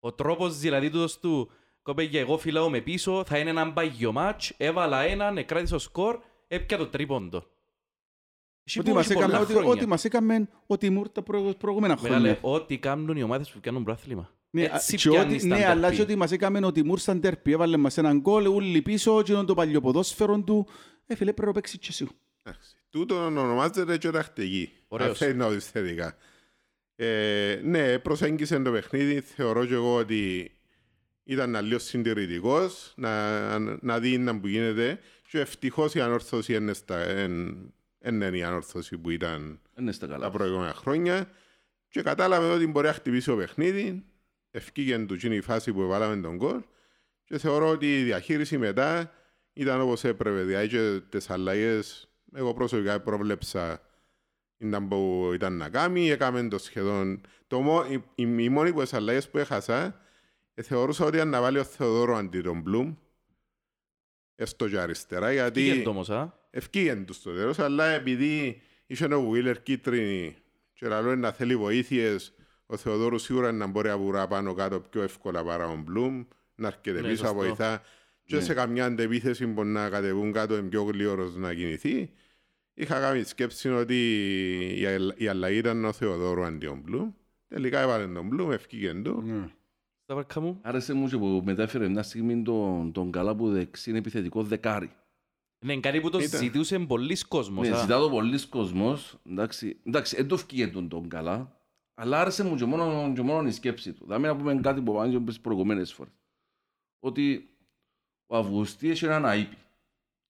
Ο 0.00 0.12
τρόπος 0.12 0.58
δηλαδή 0.58 0.90
τούτος 0.90 1.18
του 1.18 1.50
κοπέγια 1.82 2.20
εγώ 2.20 2.38
φυλάω 2.38 2.70
με 2.70 2.80
πίσω, 2.80 3.24
θα 3.26 3.38
είναι 3.38 3.50
ένα 3.50 3.72
παγιο 3.72 4.12
μάτς, 4.12 4.54
έβαλα 4.56 5.00
έναν, 5.02 5.36
εκράτησα 5.38 5.72
το 5.74 5.78
σκορ, 5.80 6.18
έπια 6.48 6.76
το 6.78 6.86
τρίποντο. 6.86 7.44
Έχει 8.68 8.78
Ότι 8.78 8.88
που- 8.88 8.94
μας 8.96 9.04
έχει 9.04 9.14
πολλά 9.14 9.26
έκαμε, 9.26 9.42
ότι, 9.44 9.52
χρόνια. 9.52 9.70
ότι 9.72 9.86
μας 9.86 10.04
έκαμε 10.04 10.48
ότι 10.66 10.90
μου 10.90 11.02
τα 11.12 11.22
προ- 11.22 11.56
προηγούμενα 11.56 11.98
Μεγάλε, 12.02 12.14
χρόνια. 12.34 12.38
ό,τι 12.40 12.78
κάνουν 12.78 13.16
οι 13.16 13.22
ομάδες 13.22 13.50
που 13.50 13.58
κάνουν 13.62 13.84
πρόθλημα. 13.84 14.32
Ναι, 14.50 14.62
Έτσι 14.62 14.96
και 14.96 15.08
πιάνεις 15.08 15.34
ότι, 15.42 15.48
τα 15.48 15.56
ναι, 15.56 15.64
αλλά 15.66 15.80
ντέρπι. 15.80 15.96
και 15.96 16.02
ότι 16.02 16.16
μας 16.16 16.32
έκαμε 16.32 16.66
ότι 16.66 16.82
Μούρσαν 16.84 17.20
τερπι, 17.20 17.52
έβαλε 17.52 17.76
μας 17.76 17.98
έναν 17.98 18.18
γκολ, 18.20 18.46
ούλοι 18.46 18.82
πίσω, 18.82 19.22
και 19.22 19.32
το 19.32 19.54
παλιό 19.54 19.80
ποδόσφαιρο 19.80 20.40
του. 20.40 20.66
Ε, 21.06 21.14
φίλε, 21.14 21.32
πρέπει 21.32 21.46
να 21.48 21.54
παίξεις 21.54 21.78
και 21.78 21.86
εσύ. 21.90 22.08
Εντάξει. 22.42 22.76
Τούτο 22.90 23.24
ονομάζεται 23.24 23.98
και 23.98 24.10
τακτική. 24.10 24.72
Ωραίος. 24.88 25.08
Αν 25.08 25.14
θέλει 25.16 25.34
να 25.34 25.48
δεις 25.48 25.66
θετικά. 25.70 26.16
Ε, 26.96 27.60
ναι, 27.64 27.98
προσέγγισε 27.98 28.58
το 28.58 28.70
παιχνίδι. 28.70 29.20
Θεωρώ 29.20 29.66
και 29.66 29.74
εγώ 29.74 29.94
ότι 29.96 30.50
ήταν 31.24 31.64
λίγο 31.64 31.78
συντηρητικός 31.78 32.92
να, 32.96 33.58
να 33.58 33.98
δει 33.98 34.18
να 34.18 34.40
που 34.40 34.46
γίνεται. 34.46 34.98
Και 35.30 35.40
ευτυχώς 35.40 35.94
η 35.94 36.00
ανόρθωση 36.00 36.54
είναι, 36.54 36.72
στα, 36.72 36.98
εν, 36.98 37.32
εν 37.40 37.72
είναι 38.14 38.36
η 38.38 38.42
ανόρθωση 38.42 38.98
που 38.98 39.10
ήταν 39.10 39.60
Δεν 39.74 39.82
είναι 39.82 39.92
στα 39.92 40.06
τα 40.06 40.12
καλά. 40.12 40.30
προηγούμενα 40.30 40.74
χρόνια. 40.74 41.30
Και 41.88 42.02
κατάλαβε 42.02 42.50
ότι 42.50 42.66
μπορεί 42.66 42.86
να 42.86 42.92
χτυπήσει 42.92 43.26
το 43.26 43.36
παιχνίδι. 43.36 44.04
Ευκήγεν 44.50 45.06
του 45.06 45.14
εκείνη 45.14 45.36
η 45.36 45.40
φάση 45.40 45.72
που 45.72 45.86
βάλαμε 45.86 46.22
τον 46.22 46.36
γκολ. 46.36 46.62
Και 47.24 47.38
θεωρώ 47.38 47.68
ότι 47.68 47.98
η 48.00 48.02
διαχείριση 48.02 48.58
μετά 48.58 49.12
ήταν 49.52 49.80
όπως 49.80 50.04
έπρεπε. 50.04 50.42
Δηλαδή 50.42 50.68
και 50.68 51.00
τις 51.08 51.30
αλλαγές, 51.30 52.08
εγώ 52.34 52.54
προσωπικά 52.54 53.00
πρόβλεψα 53.00 53.82
ήταν 54.58 54.88
που 54.88 55.30
ήταν 55.34 55.56
να 55.56 55.68
κάνει, 55.68 56.10
έκαμε 56.10 56.48
το 56.48 56.58
σχεδόν. 56.58 57.20
Το, 57.46 57.60
μό- 57.60 57.86
η, 57.90 57.94
η, 58.14 58.36
η 58.38 58.48
μόνη 58.48 58.72
που 58.72 58.80
τις 58.82 58.92
αλλαγές 58.94 59.28
που 59.30 59.38
έχασα, 59.38 60.00
ε, 60.54 60.62
θεωρούσα 60.62 61.04
ότι 61.04 61.16
ήταν 61.16 61.28
να 61.28 61.40
βάλει 61.40 61.58
ο 61.58 61.64
Θεοδόρο 61.64 62.16
αντί 62.16 62.40
τον 62.40 62.60
Μπλουμ. 62.60 62.94
Έστω 64.34 64.68
και 64.68 64.78
αριστερά, 64.78 65.32
γιατί... 65.32 65.60
Τι 65.60 65.66
γίνεται 65.66 65.88
όμως, 65.88 66.10
α. 66.10 66.37
Ευκήγεν 66.50 67.04
τους 67.04 67.16
στο 67.16 67.34
τέλος, 67.34 67.58
αλλά 67.58 67.84
επειδή 67.86 68.60
είχε 68.86 69.14
ο 69.14 69.20
Βουίλερ 69.22 69.62
κίτρινη 69.62 70.36
και 70.72 70.86
λαλό 70.88 71.16
να 71.16 71.32
θέλει 71.32 71.56
βοήθειες, 71.56 72.32
ο 72.66 72.76
Θεοδόρου 72.76 73.18
σίγουρα 73.18 73.52
να 73.52 73.66
μπορεί 73.66 73.88
να 73.88 73.98
βουρά 73.98 74.26
πάνω 74.26 74.54
κάτω 74.54 74.80
πιο 74.80 75.02
εύκολα 75.02 75.44
παρά 75.44 75.66
ο 75.68 75.76
Μπλουμ, 75.76 76.24
να 76.54 76.66
έρχεται 76.66 77.00
Ναι, 77.00 77.08
πίσω 77.08 77.22
να 77.22 77.28
σωστό. 77.28 77.44
βοηθά 77.44 77.82
και 78.24 78.36
Ναι. 78.36 78.42
σε 78.42 78.54
καμιά 78.54 78.84
αντεπίθεση 78.84 79.46
που 79.46 79.64
να 79.64 79.88
κατεβούν 79.88 80.32
κάτω 80.32 80.56
είναι 80.56 80.68
πιο 80.68 80.82
γλύωρος 80.82 81.36
να 81.36 81.54
κινηθεί. 81.54 82.10
Είχα 82.74 83.00
κάνει 83.00 83.22
σκέψη 83.24 83.68
ότι 83.68 83.96
η, 84.78 84.86
αλλα- 84.86 85.14
η 85.16 85.28
αλλαγή 85.28 85.58
ήταν 85.58 85.84
ο 85.84 85.92
Θεοδόρου 85.92 86.44
αντί 86.44 86.66
ο 86.66 86.80
Μπλουμ. 86.84 87.10
Τελικά 87.48 87.80
έβαλε 87.80 88.06
τον 88.12 88.26
Μπλουμ, 88.26 88.50
ευκήγεν 88.52 89.02
του. 89.02 89.24
Στα 90.02 90.14
βάρκα 90.14 90.40
μου. 90.40 90.58
Άρεσε 90.62 90.92
μου 90.94 91.08
και 91.08 91.16
που 91.16 91.42
μετέφερε 91.44 91.88
μια 91.88 92.02
στιγμή 92.02 92.42
τον, 92.42 92.92
τον 92.92 93.10
καλά 93.10 93.36
που 93.36 93.50
δεξί 93.50 93.90
είναι 93.90 93.98
επιθετικό 93.98 94.42
δεκάρι. 94.42 94.90
Ναι, 95.64 95.72
είναι 95.72 95.80
κάτι 95.80 96.00
που 96.00 96.10
το 96.10 96.18
Ήταν. 96.18 96.40
ζητούσε 96.40 96.78
πολλοί 96.78 97.16
κόσμος. 97.28 97.68
Ναι, 97.68 97.76
α. 97.76 97.80
ζητά 97.80 97.98
το 97.98 98.10
πολλοί 98.10 98.46
κόσμος, 98.46 99.18
εντάξει, 99.26 99.80
εντάξει, 99.84 100.16
δεν 100.16 100.28
το 100.28 100.34
ευκήγε 100.34 100.68
τον, 100.68 100.88
τον 100.88 101.08
καλά, 101.08 101.60
αλλά 101.94 102.20
άρεσε 102.20 102.44
μου 102.44 102.54
και 102.54 102.64
μόνο, 102.64 103.12
και 103.14 103.22
μόνο 103.22 103.48
η 103.48 103.50
σκέψη 103.50 103.92
του. 103.92 104.06
Θα 104.08 104.18
να 104.18 104.36
πούμε 104.36 104.54
κάτι 104.54 104.80
που 104.80 104.94
πάνε 104.94 105.20
τις 105.20 105.40
προηγουμένες 105.40 105.92
φορές. 105.92 106.12
Ότι 106.98 107.50
ο 108.26 108.36
Αυγουστή 108.36 108.90
έχει 108.90 109.04
έναν 109.04 109.26
αείπη. 109.26 109.56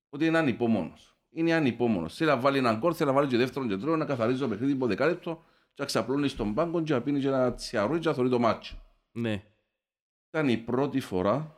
Ότι 0.09 0.27
είναι 0.27 0.39
ανυπόμονος. 0.39 1.17
Είναι 1.31 1.53
ανυπόμονος. 1.53 2.15
Θέλει 2.15 2.31
να 2.31 2.37
βάλει 2.37 2.59
έναν 2.59 2.81
κόρ, 2.81 2.95
θέλει 2.97 3.09
να 3.11 3.15
βάλει 3.17 3.29
και 3.29 3.37
δεύτερον 3.37 3.69
και 3.69 3.77
τρίτον, 3.77 3.99
να 3.99 4.05
καθαρίζει 4.05 4.41
το 4.41 4.49
παιχνίδι 4.49 4.73
από 4.73 4.87
δεκάλεπτο 4.87 5.43
και 5.67 5.75
να 5.83 5.85
ξαπλώνει 5.85 6.29
στον 6.29 6.55
πάγκο 6.55 6.83
και 6.83 6.93
να 6.93 7.03
πίνει 7.03 7.21
και 7.21 7.27
ένα 7.27 7.55
τσιαρούι 7.55 7.99
και 7.99 8.09
να 8.09 8.15
θωρεί 8.15 8.29
το 8.29 8.39
μάτσο. 8.39 8.83
Ναι. 9.13 9.45
Ήταν 10.29 10.49
η 10.49 10.57
πρώτη 10.57 11.01
φορά 11.01 11.58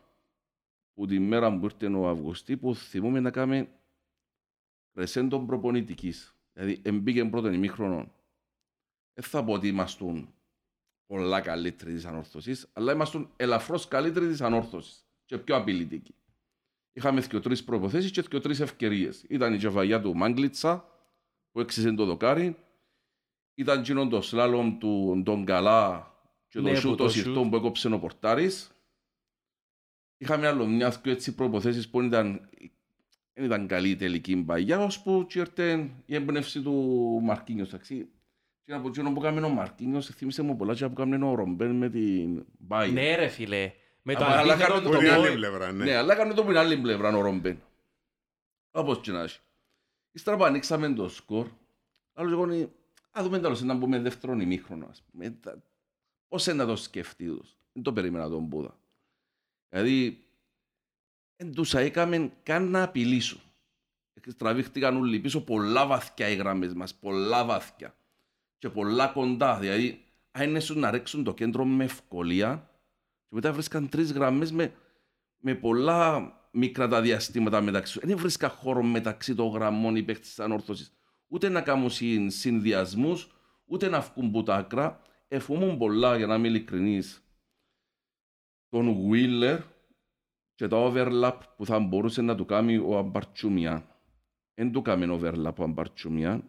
που 1.01 1.07
τη 1.07 1.19
μέρα 1.19 1.59
που 1.59 1.65
ήρθε 1.65 1.87
ο 1.87 2.09
Αυγουστή 2.09 2.57
που 2.57 2.75
θυμούμε 2.75 3.21
να 3.21 3.31
κάνουμε 3.31 3.69
κρεσέντον 4.93 5.47
προπονητικής. 5.47 6.35
Δηλαδή, 6.53 6.81
εμπήκε 6.83 7.25
πρώτον 7.25 7.53
ημίχρονο. 7.53 8.13
Δεν 9.15 9.25
θα 9.25 9.45
πω 9.45 9.53
ότι 9.53 9.69
ήμασταν 9.69 10.29
πολλά 11.07 11.41
καλύτεροι 11.41 11.93
της 11.95 12.05
ανόρθωσης, 12.05 12.69
αλλά 12.73 12.93
ήμασταν 12.93 13.31
ελαφρώς 13.37 13.89
καλύτεροι 13.89 14.29
της 14.29 14.41
ανόρθωσης 14.41 15.07
και 15.25 15.39
πιο 15.39 15.57
απειλητικοί. 15.57 16.15
Είχαμε 16.93 17.21
και 17.21 17.41
τρεις 17.41 17.65
προποθέσεις 17.65 18.11
και 18.11 18.23
και 18.23 18.41
τρεις 18.41 18.61
ευκαιρίες. 18.61 19.25
Ήταν 19.29 19.55
η 19.55 19.59
κεφαγιά 19.59 20.01
του 20.01 20.17
Μάγκλιτσα, 20.17 20.85
που 21.53 21.61
έξισε 21.61 21.93
το 21.93 22.05
δοκάρι, 22.05 22.57
ήταν 23.55 23.79
εκείνον 23.79 24.09
το 24.09 24.21
σλάλομ 24.21 24.79
του 24.79 25.21
Ντον 25.23 25.45
Καλά 25.45 26.15
και 26.49 26.61
το 26.61 26.69
Ναι, 26.69 26.75
σούτ 26.75 26.91
που 26.91 26.97
το 26.97 27.05
το 27.05 27.11
σιρτό 27.11 27.41
σούτ. 27.41 27.51
που 27.51 27.57
έκοψε 27.57 27.89
ο 27.89 27.99
Πορτάρης. 27.99 28.71
Είχαμε 30.23 30.47
άλλο 30.47 30.67
μιας 30.67 31.01
και 31.01 31.11
έτσι 31.11 31.35
προποθέσεις 31.35 31.89
που 31.89 32.01
ήταν, 32.03 32.49
δεν 33.33 33.45
ήταν 33.45 33.67
καλή 33.67 33.89
η 33.89 33.97
τελική 33.97 34.37
μπαγιά, 34.37 34.79
ώσπου 34.81 35.27
και 35.29 35.39
ήρθε 35.39 35.91
η 36.07 36.15
έμπνευση 36.15 36.63
του 36.63 36.73
Μαρκίνιος. 37.23 37.69
εντάξει. 37.69 38.09
Και 38.65 38.73
από 38.73 38.89
εκείνο 38.89 39.13
που 39.13 39.21
έκαμε 39.25 39.41
ο 39.41 39.49
Μαρκίνιος, 39.49 40.07
θύμισε 40.07 40.43
μου 40.43 40.57
πολλά 40.57 40.75
και 40.75 40.87
που 40.87 40.93
έκαμε 41.03 41.25
ο 41.27 41.35
Ρομπέν 41.35 41.71
με 41.71 41.89
την 41.91 42.45
Bayern. 42.69 42.91
Ναι 42.93 43.15
ρε 43.17 43.29
φίλε. 43.29 43.73
Με 44.03 44.15
το 44.15 44.25
Αλλά- 44.25 44.39
αλλά 44.39 44.53
αντίθετο 44.53 44.73
κάνουν 44.75 44.91
το 44.91 44.99
Που 44.99 45.05
είναι 45.05 45.15
goal. 45.17 45.25
άλλη 45.25 45.35
πλευρά, 45.35 45.73
Ναι, 45.73 45.85
ναι. 45.85 45.95
αλλά 45.97 46.13
έκανε 46.15 46.35
το 46.35 46.43
που 46.45 46.51
είναι 46.51 46.59
άλλη 46.59 46.77
πλευρά 46.79 47.17
ο 47.17 47.21
Ρομπέν. 47.21 47.61
Όπως 48.71 49.01
και 49.01 49.11
να 49.13 49.23
έχει. 49.23 49.39
Ύστερα 50.13 50.37
που 50.37 50.45
ανοίξαμε 50.45 50.93
το 50.93 51.09
σκορ, 51.09 51.47
άλλο 52.13 52.31
εγώ 52.31 52.69
ας 53.11 53.25
δούμε 53.25 53.39
τέλος 53.39 53.63
να 53.63 53.75
μπούμε 53.75 53.99
δεύτερον 54.01 54.41
ημίχρονο, 54.41 54.87
ας 54.91 55.03
πούμε. 55.11 55.31
Τα- 55.31 55.63
Πώς 56.29 56.47
είναι 56.47 56.55
να 56.57 56.67
το 56.67 56.77
σκεφτείς; 56.77 57.29
Τους. 57.29 57.57
Δεν 57.73 57.83
το 57.83 57.93
περίμενα 57.93 58.29
τον 58.29 58.43
Μπούδα. 58.45 58.80
Δηλαδή, 59.71 60.25
δεν 61.37 61.55
τους 61.55 61.75
έκαμε 61.75 62.33
καν 62.43 62.71
να 62.71 62.83
απειλήσουν. 62.83 63.41
Τραβήχτηκαν 64.37 64.97
όλοι 64.97 65.21
πίσω 65.21 65.41
πολλά 65.41 65.87
βαθιά 65.87 66.29
οι 66.29 66.35
γραμμές 66.35 66.75
μας, 66.75 66.95
πολλά 66.95 67.45
βαθιά. 67.45 67.95
Και 68.59 68.69
πολλά 68.69 69.07
κοντά, 69.07 69.59
δηλαδή, 69.59 70.05
αν 70.31 70.49
είναι 70.49 70.61
σου 70.61 70.79
να 70.79 70.91
ρίξουν 70.91 71.25
το 71.25 71.35
κέντρο 71.35 71.65
με 71.65 71.85
ευκολία, 71.85 72.71
και 73.29 73.35
μετά 73.35 73.53
βρίσκαν 73.53 73.89
τρεις 73.89 74.13
γραμμές 74.13 74.53
με, 74.53 74.73
με 75.39 75.55
πολλά 75.55 76.33
μικρά 76.53 76.89
τα 76.89 77.01
διαστήματα 77.01 77.61
μεταξύ 77.61 77.99
τους. 77.99 78.09
Δεν 78.09 78.19
βρίσκα 78.19 78.49
χώρο 78.49 78.83
μεταξύ 78.83 79.35
των 79.35 79.49
γραμμών 79.49 79.97
οι 79.97 80.03
παίχτες 80.03 80.29
της 80.29 80.41
ανόρθωσης. 80.41 80.93
Ούτε 81.29 81.49
να 81.49 81.61
κάνουν 81.61 81.91
συν- 81.91 82.31
συνδυασμούς, 82.31 83.29
ούτε 83.65 83.89
να 83.89 84.01
βγουν 84.01 84.31
που 84.31 84.43
τα 84.43 84.55
άκρα. 84.55 85.01
Εφούμουν 85.29 85.79
πολλά, 85.79 86.17
για 86.17 86.27
να 86.27 86.35
είμαι 86.35 86.49
ειλικρινής, 86.49 87.23
τον 88.71 88.97
Wheeler 89.11 89.59
και 90.55 90.69
τα 90.69 90.77
overlap 90.93 91.37
που 91.57 91.67
θα 91.67 91.79
μπορούσε 91.79 92.23
να 92.23 92.35
του 92.35 92.45
κάνει 92.45 92.77
ο 92.77 92.97
Αμπαρτσούμιαν. 92.99 93.85
Δεν 94.55 94.73
του 94.73 94.83
κάμε 94.83 95.19
overlap 95.21 95.55
ο 95.57 95.63
Αμπαρτσούμιαν. 95.63 96.45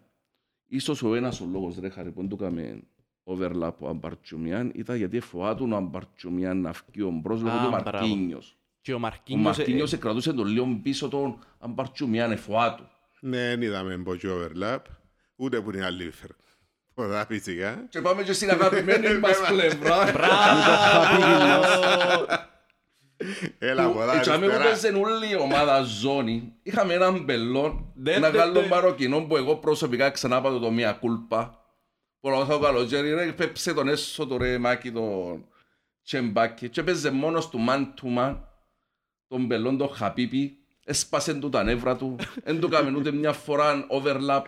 Ίσως 0.67 1.03
ο 1.03 1.15
ένας 1.15 1.41
ο 1.41 1.45
λόγος, 1.51 1.77
ρε 1.79 1.89
Χαρή, 1.89 2.11
που 2.11 2.19
δεν 2.19 2.29
του 2.29 2.35
κάμε 2.37 2.81
overlap 3.23 3.73
ο 3.79 3.87
Αμπαρτσούμιαν 3.87 4.71
ήταν 4.75 4.97
γιατί 4.97 5.19
φοάτουν 5.19 5.71
ο 5.71 5.75
Αμπαρτσούμιαν 5.75 6.61
να 6.61 6.71
βγει 6.71 7.01
ο 7.01 7.09
μπρος 7.09 7.41
λόγω 7.41 7.55
Α, 7.55 7.63
του 7.63 7.69
μπράβο. 7.69 7.91
Μαρκίνιος. 7.97 8.57
Και 8.81 8.93
ο 8.93 8.95
Ο 8.95 8.99
Μαρκίνιος... 8.99 9.57
ε, 9.57 9.59
Μαρκίνιος 9.59 9.97
κρατούσε 9.97 10.33
τον 10.33 10.47
λίγο 10.47 10.79
πίσω 10.83 11.09
τον 11.09 11.37
Αμπαρτσούμιαν, 11.59 12.31
εφοάτου. 12.31 12.83
Ναι, 13.19 13.37
δεν 13.37 13.61
είδαμε 13.61 13.97
μπόκι 13.97 14.27
overlap, 14.29 14.79
ούτε 15.35 15.61
που 15.61 15.71
είναι 15.71 15.85
άλλη 15.85 16.03
φερ. 16.95 17.05
Ποδά 17.05 17.25
φυσικά. 17.25 17.85
Και 17.89 18.01
πάμε 18.01 18.23
και 18.23 18.33
στην 18.33 18.49
αγαπημένη 18.49 19.17
μας 19.19 19.37
πλευρά. 19.49 20.11
Μπράβο! 20.11 21.65
Έλα, 23.59 23.89
ποδά 23.91 24.15
Έτσι, 24.17 24.29
αμέ 24.29 24.45
που 24.47 24.53
αριστερά. 24.53 24.69
παίζεν 24.71 24.95
όλη 24.95 25.29
η 25.29 25.35
ομάδα 25.35 25.81
ζώνη, 25.81 26.53
είχαμε 26.63 26.93
έναν 26.93 27.23
μπελόν, 27.23 27.91
Ναι, 27.95 28.11
ένα 28.11 28.29
ναι, 28.29 28.37
Γάλλο 28.37 28.61
ναι. 28.61 28.67
Μαροκινό 28.67 29.21
που 29.21 29.37
εγώ 29.37 29.55
προσωπικά 29.55 30.09
ξανά 30.09 30.41
πάω 30.41 30.59
το 30.59 30.71
μία 30.71 30.91
κούλπα. 30.91 31.55
Που 32.19 32.29
λέω 32.29 32.45
το 32.45 32.59
καλοκαίρι, 32.59 33.13
ρε, 33.13 33.31
πέψε 33.31 33.73
τον 33.73 33.87
έσω 33.87 34.27
το 34.27 34.37
ρε 34.37 34.57
μάκι 34.57 34.91
τον 34.91 35.45
τσεμπάκι 36.03 36.69
και 36.69 36.83
παίζε 36.83 37.11
μόνος 37.11 37.49
του 37.49 37.65
man 37.69 37.79
to 37.79 38.17
man 38.17 38.37
τον 39.27 39.45
μπελόν 39.45 39.77
τον 39.77 39.89
χαπίπι, 39.89 40.57
έσπασε 40.85 41.33
του 41.33 41.49
τα 41.49 41.63
νεύρα 41.63 41.95
του, 41.95 42.15
δεν 42.43 42.59
του 42.59 42.69
κάμε 42.69 42.97
ούτε 42.97 43.11
μια 43.11 43.33
φορά 43.33 43.87
overlap, 43.91 44.41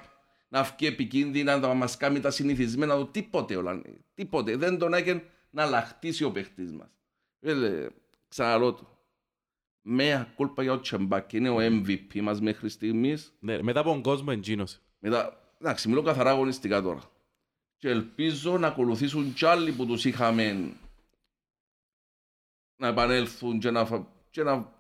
να 0.54 0.64
βγει 0.64 0.88
επικίνδυνα, 0.88 1.58
να 1.58 1.74
μας 1.74 1.98
κάνει 1.98 2.20
τα 2.20 2.32
συνηθισμένα 2.32 2.98
του, 2.98 3.12
τίποτε 3.12 3.56
όλα, 3.56 3.82
τίποτε, 4.14 4.56
δεν 4.56 4.78
τον 4.78 4.94
έκανε 4.94 5.24
να 5.50 5.66
λαχτίσει 5.66 6.24
ο 6.24 6.32
παίχτης 6.32 6.72
μας. 6.72 6.90
Έλε, 7.40 7.88
ξαναλώ 8.28 8.74
του, 8.74 8.88
Μία 9.86 10.34
κούλπα 10.36 10.64
για 10.64 10.72
ο 10.72 10.80
Τσεμπάκ, 10.80 11.34
είναι 11.34 11.50
ο 11.50 11.58
MVP 11.60 12.22
μας 12.22 12.42
μέχρι 12.42 12.70
στιγμής. 12.70 13.34
Ναι, 13.40 13.62
μετά 13.62 13.80
από 13.80 13.90
τον 13.90 14.02
κόσμο 14.02 14.28
εντζήνος. 14.32 14.80
Μετά, 15.00 15.52
εντάξει, 15.60 15.88
μιλώ 15.88 16.02
καθαρά 16.02 16.30
αγωνιστικά 16.30 16.82
τώρα. 16.82 17.02
Και 17.78 17.90
ελπίζω 17.90 18.58
να 18.58 18.68
ακολουθήσουν 18.68 19.34
κι 19.34 19.46
άλλοι 19.46 19.72
που 19.72 19.86
τους 19.86 20.06
είχαμε 20.06 20.74
να 22.76 22.88
επανέλθουν 22.88 23.60
και 23.60 23.72
να, 23.72 23.86
φα- 23.86 24.08
και 24.30 24.44
να 24.44 24.72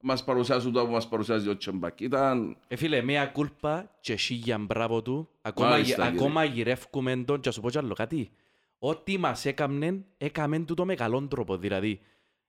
μας 0.00 0.24
παρουσιάσουν 0.24 0.72
το 0.72 0.84
που 0.86 0.92
μας 0.92 1.08
παρουσιάζει 1.08 1.48
ο 1.48 1.56
Τσεμπάκ. 1.56 2.00
Ήταν... 2.00 2.56
Ε, 2.68 2.76
φίλε, 2.76 3.02
μία 3.02 3.26
κούλπα 3.26 3.90
και 4.00 4.16
σίγια 4.16 4.58
μπράβο 4.58 5.02
του. 5.02 5.28
Ακόμα, 5.42 5.68
Μάλιστα, 5.68 5.94
γε- 5.94 6.04
κύριε. 6.10 6.20
ακόμα 6.20 6.44
γυρεύκουμε 6.44 7.16
τον 7.16 7.40
και 7.40 7.48
να 7.48 7.52
σου 7.54 7.60
πω 7.60 7.70
κι 7.70 7.78
άλλο 7.78 7.94
κάτι. 7.94 8.30
Ό,τι 8.78 9.18
μας 9.18 9.44
έκαμνεν, 9.44 10.04
έκαμεν 10.16 10.64
του 10.66 10.74
το 10.74 10.84
με 10.84 10.94
καλόν 10.94 11.28
τρόπο. 11.28 11.56
Δηλαδή, 11.56 12.00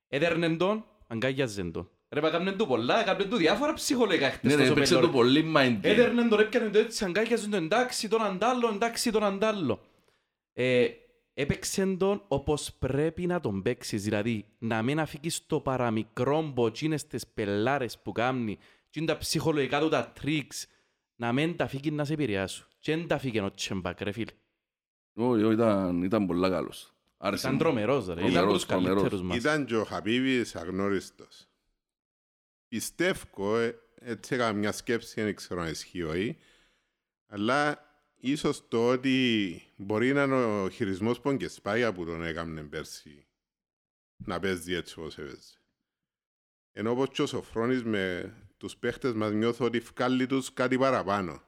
έδερνεν 0.08 0.58
τον, 0.58 0.86
αγκάγιαζεν 1.08 1.72
τον. 1.72 1.90
Ρε, 2.10 2.22
μα 2.22 2.28
έκαμνεν 2.28 2.58
του 2.58 2.68
πολλά, 2.68 3.00
έκαμνεν 3.02 3.30
του 3.30 3.36
διάφορα 3.36 3.74
ψυχολογικά 3.74 4.30
χτες 4.30 4.42
Ναι, 4.52 4.56
ναι, 4.56 4.62
τόσο 4.62 4.72
έπαιξε 4.72 4.94
πελώρ. 4.94 5.10
το 5.10 5.18
πολύ 5.18 5.54
mind 5.56 5.70
game. 5.72 5.78
Έδερνεν 5.82 6.30
τον, 6.30 6.40
έπιανεν 6.40 6.72
τον 6.72 6.82
έτσι, 6.82 7.06
αγκάγιαζεν 7.06 7.50
τον, 7.52 7.64
εντάξει 7.64 8.10
τον 8.10 8.22
αντάλλο, 8.22 8.70
εντάξει 8.74 9.12
τον 9.12 9.24
αντάλλο. 9.24 9.80
Ε, 10.54 10.88
έπαιξε 11.34 11.96
τον 11.96 12.24
όπως 12.28 12.74
πρέπει 12.80 13.26
να 13.26 13.40
τον 13.40 13.62
παίξεις, 13.62 14.04
δηλαδή 14.04 14.46
να 14.58 14.82
μην 14.82 15.00
αφήκεις 15.00 15.46
το 15.46 15.60
παραμικρό 15.62 16.42
μποτσίνες 16.42 17.08
τις 17.08 17.28
πελάρες 17.28 18.00
που 18.00 18.12
κάνει 18.12 18.58
και 18.90 19.00
είναι 19.00 19.12
τα 19.12 19.18
ψυχολογικά 19.18 19.80
του 19.80 19.90
τα 19.90 20.12
τρίξ, 20.12 20.68
να 21.16 21.32
μην 21.34 21.56
τα 21.58 21.64
αφήκει 21.64 21.92
να 21.92 22.06
σε 22.06 22.14
επηρεάσουν. 22.14 22.68
Και 22.80 22.96
δεν 22.96 23.08
τα 23.08 23.16
αφήκε 23.16 23.42
ο 23.42 23.54
Τσεμπακ, 23.54 24.02
ρε 24.02 24.12
φίλε. 24.12 24.32
Όχι, 25.14 25.44
όχι, 25.44 25.54
ήταν, 25.54 26.04
ήταν 26.04 26.26
πολύ 26.26 26.50
καλός. 26.50 26.94
Άρεσε 27.18 27.42
Ήταν 27.42 27.54
μου. 27.54 27.60
τρομερός, 27.60 28.06
ρε. 28.06 28.12
Ήταν 28.12 28.24
Τρομερός, 28.24 28.44
από 28.44 28.54
τους 28.54 28.66
τρομερός. 28.66 28.96
καλύτερους 28.96 29.22
μας. 29.22 29.38
Ήταν 29.38 29.66
και 29.66 29.76
ο 29.76 29.84
Χαπίβης 29.84 30.56
αγνώριστος. 30.56 31.48
Πιστεύω, 32.68 33.58
ε, 33.58 33.76
έτσι 33.96 34.36
έκανα 34.36 34.54
μια 34.54 34.72
σκέψη, 34.72 35.22
δεν 35.22 35.36
ξέρω 35.36 35.62
αν 35.62 35.68
ισχύει 35.70 36.04
όχι, 36.04 36.38
αλλά 37.28 37.80
ίσως 38.22 38.68
το 38.68 38.88
ότι 38.88 39.62
μπορεί 39.76 40.14
να 40.14 40.24
είναι 40.24 40.36
ο 40.36 40.70
χειρισμός 40.70 41.20
Πονκεσπάγια 41.20 41.94
που 41.94 42.06
τον 42.06 42.24
έκαμνε 42.24 42.62
πέρσι 42.64 43.26
να 44.26 44.40
παίζει 44.40 44.74
έτσι 44.74 45.00
όπως 45.00 45.18
έπαιζε. 45.18 45.56
Ενώ 46.72 46.92
όπως 46.92 47.10
και 47.10 47.22
ο 47.22 47.26
Σοφρόνης 47.26 47.84
με 47.84 48.34
τους 48.58 48.78
παίχτες 48.78 49.14
μας 49.14 49.32
νιώθω 49.32 49.66
ότι 49.66 49.80
βγάλει 49.80 50.28
τους 50.28 50.54
κάτι 50.54 50.78
παραπάνω. 50.78 51.42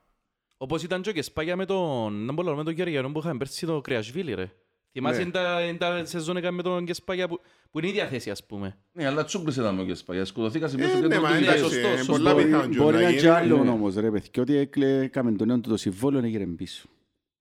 Όπως 0.58 0.84
ήταν 0.84 1.02
και 1.02 1.10
ο 1.10 1.14
Κεσπάγια 1.14 1.56
με 1.56 1.66
τον, 1.66 2.26
να 2.26 2.34
μπορώ, 2.34 2.56
με 2.56 2.64
τον 2.64 2.74
Γεωργιανό 2.74 3.12
που 3.12 3.20
είχαμε 3.20 3.38
πέρσι 3.38 3.66
το 3.66 3.82
Κρεασβίλη, 3.82 4.34
ρε. 4.34 4.52
Θυμάσαι 4.94 5.16
Ναι. 5.18 5.22
είναι 5.24 5.32
τα, 5.32 5.62
είναι 5.62 5.78
τα 5.78 6.06
σεζόν 6.06 6.38
έκαμε 6.38 6.56
με 6.56 6.64
τον 6.64 6.86
Κεσπάγια 6.86 7.28
που, 7.28 7.40
που 7.72 7.78
είναι 7.80 7.88
η 7.88 7.90
ίδια 7.92 8.08
θέση, 8.08 8.30
ας 8.30 8.46
πούμε. 8.46 8.78
Ναι, 8.92 9.06
αλλά 9.06 9.24
τσούγκρισε 9.24 9.62
τα 9.62 9.72
με 9.72 9.82
ο 9.82 9.86
Κεσπαγιάς. 9.86 10.28
Σκοτωθήκα 10.28 10.68
σε 10.68 10.76
Ε, 10.76 10.80
μέσα 10.80 10.90
στο 10.90 11.00
ναι, 11.00 11.08
κέντρο 11.08 11.22
μα 11.22 11.30
του 11.38 11.44
εντάξει, 11.44 11.58
γηπέδου. 11.58 11.74
σωστό, 11.74 11.88
ε, 11.88 11.96
σωστό. 11.98 12.12
πολλά 12.12 12.32
Μπορεί, 12.34 12.44
πιθανόν 12.46 12.70
και 12.70 12.78
μπορεί 12.78 12.96
να 12.96 13.02
να 13.02 13.10
είναι 13.10 13.20
και 13.20 13.30
άλλο 13.30 13.64
ναι. 13.64 13.70
όμως 13.70 13.96
ρε 13.96 14.12
παιδί, 14.12 14.30
και 14.30 14.40
ότι 14.42 14.56
έκλε, 14.56 15.08
κάμε 15.08 15.32
τον 15.32 15.48
νέο 15.48 15.60
του 15.60 15.70
το 15.70 15.78
συμβόλαιο 15.78 16.22
να 16.22 16.28
γύρε 16.28 16.46
πίσω. 16.46 16.88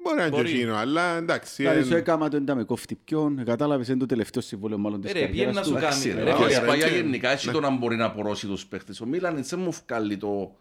Μπορεί 0.04 0.16
να 0.16 0.22
είναι 0.26 0.30
και 0.36 0.42
Μπορεί. 0.42 0.50
εκείνο, 0.54 0.74
αλλά 0.76 1.16
εντάξει. 1.16 1.54
Δηλαδή 1.56 1.78
εν- 1.78 1.84
σου 1.86 1.94
έκαμα 1.94 2.28
το 2.28 2.36
εντάμε 2.36 2.64
κόφτη 2.64 2.94
ποιον, 3.04 3.44
κατάλαβες 3.44 3.88
είναι 3.88 3.98
το 3.98 4.06
τελευταίο 4.06 4.42
συμβόλαιο 4.42 4.78
μάλλον 4.78 5.00
της 5.00 5.10
Ε, 5.10 5.12
ρε, 5.18 5.26
πιένει 5.26 5.52
να 5.52 5.60
καριέρας 5.60 5.66
σου 5.66 5.72
του. 5.72 5.78
Εντάξει, 5.78 6.08
κάνει, 6.08 6.20
ρε, 6.20 6.24
ρε, 6.24 6.32
ο 6.32 6.36
φίλε, 6.36 6.48
Κεσπαγιά 6.48 6.86
ρε, 6.88 6.94
γενικά 6.94 7.30
έχει 7.30 7.46
ναι. 7.46 7.52
το 7.52 7.60
να 7.60 7.70
μπορεί 7.70 7.96
να 7.96 8.04
απορρώσει 8.04 8.46
τους 8.46 8.66
παίχτες. 8.66 9.00
Ο 9.00 9.06
Μίλαν 9.06 9.44
δεν 9.44 9.60
μου 9.60 9.70
βγάλει 9.86 10.16
το, 10.16 10.56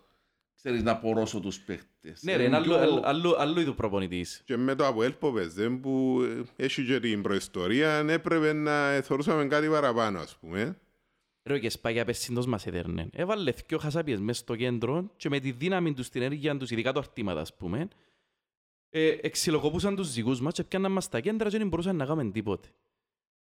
ξέρεις, 0.64 0.84
να 0.84 0.92
απορρώσω 0.92 1.40
τους 1.40 1.60
παίχτες. 1.60 2.24
Ναι 2.24 2.36
ρε, 2.36 2.44
είναι 2.44 2.56
άλλο- 2.56 2.76
άλλο- 2.76 3.02
άλλο- 3.04 3.36
άλλο 3.38 3.60
είδου 3.60 3.76
προπονητής. 3.76 4.42
Και 4.46 4.58
με 4.58 4.76
το 4.76 4.88
Αποέλ 4.88 5.12
που 5.12 5.34
παίζε, 5.34 5.70
που 5.70 6.22
ε, 6.58 6.64
έχει 6.64 6.86
και 6.86 7.00
την 7.00 7.22
προϊστορία, 7.22 8.06
έπρεπε 8.10 8.54
να 8.54 9.02
θεωρούσαμε 9.02 9.46
κάτι 9.46 9.68
παραπάνω, 9.68 10.20
ας 10.20 10.38
πούμε. 10.38 10.80
Ρε, 11.44 11.54
ο 11.54 11.58
Κεσπάγια 11.58 12.06
πέρσι 12.06 12.34
μας 12.48 12.68
έδερνε. 12.68 13.10
Έβαλε 13.14 13.54
δυο 13.68 13.78
χασάπιες 13.78 14.20
μέσα 14.20 14.40
στο 14.40 14.56
κέντρο 14.56 15.12
και 15.16 15.30
με 15.30 15.40
τη 15.40 15.52
δύναμη 15.52 15.94
τους, 15.94 16.10
την 16.10 16.22
ενέργεια 16.22 16.58
τους, 16.58 16.72
ειδικά 16.72 16.92
το 16.92 17.00
αρτήματα, 17.00 17.40
ας 17.42 17.56
πούμε, 17.56 17.88
ε, 18.90 19.18
εξυλοκοπούσαν 19.22 19.96
τους 19.96 20.14
δικούς 20.14 20.42
μας 20.42 20.54
και 20.54 20.64
πιάνναν 20.64 20.92
μας 20.92 21.10
τα 21.10 21.20
κέντρα 21.20 21.50
και 21.50 21.58
δεν 21.58 21.68
μπορούσαν 21.68 21.96
να 21.96 22.06
κάνουν 22.06 22.32
τίποτε. 22.32 22.70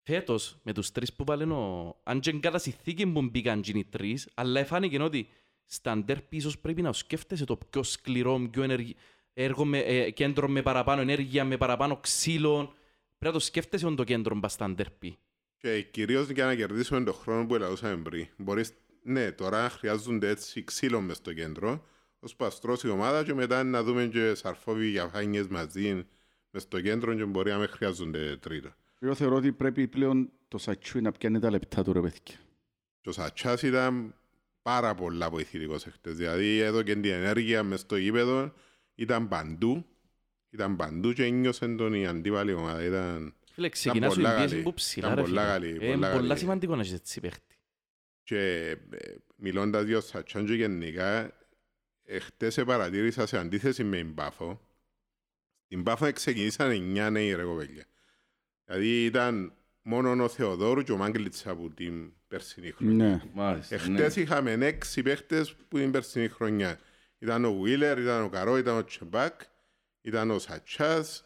Φέτος, 0.03 0.57
με 0.63 0.73
τους 0.73 0.91
τρεις 0.91 1.13
που 1.13 1.23
βάλουν 1.23 1.51
ο... 1.51 1.95
Αν 2.03 2.19
και 2.19 2.31
κατά 2.31 2.57
συνθήκη 2.57 3.07
που 3.07 3.21
μπήκαν 3.21 3.61
και 3.61 3.71
οι 3.77 3.85
τρεις, 3.85 4.29
αλλά 4.33 4.59
εφάνηκε 4.59 5.01
ότι 5.01 5.27
στα 5.67 5.97
ντέρπι 5.97 6.35
ίσως 6.35 6.59
πρέπει 6.59 6.81
να 6.81 6.93
σκέφτεσαι 6.93 7.45
το 7.45 7.57
πιο 7.69 7.83
σκληρό, 7.83 8.47
πιο 8.51 8.63
ενεργ... 8.63 8.89
έργο 9.33 9.65
με, 9.65 9.77
ε, 9.77 10.11
κέντρο 10.11 10.47
με 10.47 10.61
παραπάνω 10.61 11.01
ενέργεια, 11.01 11.45
με 11.45 11.57
παραπάνω 11.57 11.97
ξύλο. 11.97 12.73
Πρέπει 13.17 13.33
να 13.35 13.39
το 13.39 13.39
σκέφτεσαι 13.39 13.87
on 13.87 13.95
το 13.95 14.03
κέντρο 14.03 14.35
μπας 14.35 14.53
στα 14.53 14.69
ντέρπι. 14.69 15.17
Και 15.57 15.81
κυρίως 15.81 16.29
για 16.29 16.45
να 16.45 16.55
κερδίσουμε 16.55 17.03
τον 17.03 17.13
χρόνο 17.13 17.45
που 17.45 17.55
ελαούσαμε 17.55 18.01
πριν. 18.01 18.27
Μπορείς 18.37 18.73
Ναι, 19.01 19.31
τώρα 19.31 19.69
χρειάζονται 19.69 20.29
έτσι 20.29 20.63
ξύλο 20.63 21.01
μες 21.01 21.17
στο 21.17 21.33
κέντρο, 21.33 21.85
ως 22.19 22.35
παστρώσει 22.35 22.87
η 22.87 22.89
ομάδα 22.89 23.23
και 23.23 23.33
μετά 23.33 23.63
να 23.63 23.83
δούμε 23.83 24.05
και 24.05 24.35
σαρφόβοι 24.35 24.87
για 24.87 25.07
φάνιες 25.07 25.47
μαζί 25.47 26.05
μες 26.51 26.61
στο 26.61 26.81
κέντρο 26.81 27.15
και 27.15 27.25
μπορεί 27.25 27.51
να 27.51 27.57
με 27.57 27.67
χρειάζονται 27.67 28.37
τρίτο. 28.37 28.73
Εγώ 28.99 29.15
θεωρώ 29.15 29.35
ότι 29.35 29.51
πρέπει 29.51 29.87
πλέον 29.87 30.29
το 30.47 30.57
Σατσούι 30.57 31.01
να 31.01 31.11
πιάνει 31.11 31.39
τα 31.39 31.49
λεπτά 31.49 31.83
του 31.83 31.93
ρε 31.93 32.01
παιδιά. 32.01 32.35
Και 33.01 33.09
ο 33.09 33.11
Σατσάς 33.11 33.61
ήταν 33.61 34.15
πάρα 34.67 34.95
πολλά 34.95 35.29
βοηθητικός 35.29 35.85
εχθές. 35.85 36.15
Δηλαδή 36.17 36.59
εδώ 36.59 36.81
και 36.81 36.93
την 36.93 37.11
ενέργεια 37.11 37.63
μες 37.63 37.79
στο 37.79 37.95
γήπεδο 37.97 38.53
ήταν 38.95 39.27
παντού. 39.27 39.85
Ήταν 40.49 40.75
παντού 40.75 41.13
και 41.13 41.23
ένιωσε 41.23 41.67
τον 41.67 41.93
η 41.93 42.07
αντίπαλη 42.07 42.53
ομάδα. 42.53 42.83
Ήταν... 42.83 43.35
Φίλε, 43.51 43.69
ξεκινάς 43.69 44.13
σου 44.13 44.19
η 44.19 44.23
πολλά 44.23 44.35
πίεση 44.35 44.49
καλή. 44.51 44.63
που 44.63 44.73
ψηλά, 44.73 45.05
Ήταν 45.07 45.17
ρε 45.17 45.21
πολλά 45.23 45.41
φίλε. 45.41 45.51
καλή, 45.53 45.67
Ε, 45.69 45.73
πολλά 45.77 45.87
Είναι 45.93 46.07
πολλά 46.15 46.27
καλή. 46.27 46.39
σημαντικό 46.39 46.75
να 46.75 46.81
έχεις 46.81 46.93
έτσι 46.93 47.19
παίχτη. 47.19 47.55
Και 48.23 48.39
ε, 48.91 49.15
μιλώντας 49.35 49.85
για 49.85 49.97
ο 49.97 50.01
Σατσάν 50.01 50.45
και 50.45 50.53
γενικά, 50.53 51.33
εχθές 52.03 52.63
παρατήρησα 52.65 53.25
σε 53.25 53.37
αντίθεση 53.37 53.83
με 53.83 53.97
την 53.97 54.13
Πάφο. 54.13 54.61
Στην 55.65 55.83
Πάφο 55.83 56.11
ξεκινήσαν 56.11 56.71
εννιά 56.71 57.09
νέοι 57.09 57.33
ρε 57.33 57.43
κοπέλια. 57.43 57.85
Δηλαδή 58.65 59.05
ήταν 59.05 59.53
μόνο 59.81 60.23
ο 60.23 60.27
Θεοδόρου 60.27 60.81
και 60.81 60.91
ο 60.91 60.97
Μάγκλητσα 60.97 61.51
από 61.51 61.69
την 61.69 62.13
περσινή 62.27 62.71
χρονιά. 62.71 63.05
Ναι. 63.07 63.21
Μάλιστα, 63.33 63.75
ναι. 63.75 63.81
Εχθές 64.01 64.15
είχαμε 64.15 64.51
έξι 64.51 65.01
παίχτες 65.01 65.53
που 65.67 65.77
την 65.77 65.91
περσινή 65.91 66.27
χρονιά. 66.27 66.79
Ήταν 67.19 67.45
ο 67.45 67.53
Βίλερ, 67.53 67.97
ήταν 67.99 68.23
ο 68.23 68.29
Καρό, 68.29 68.57
ήταν 68.57 68.77
ο 68.77 68.83
Τσεμπάκ, 68.83 69.41
ήταν 70.01 70.31
ο 70.31 70.39
Σατσάς, 70.39 71.25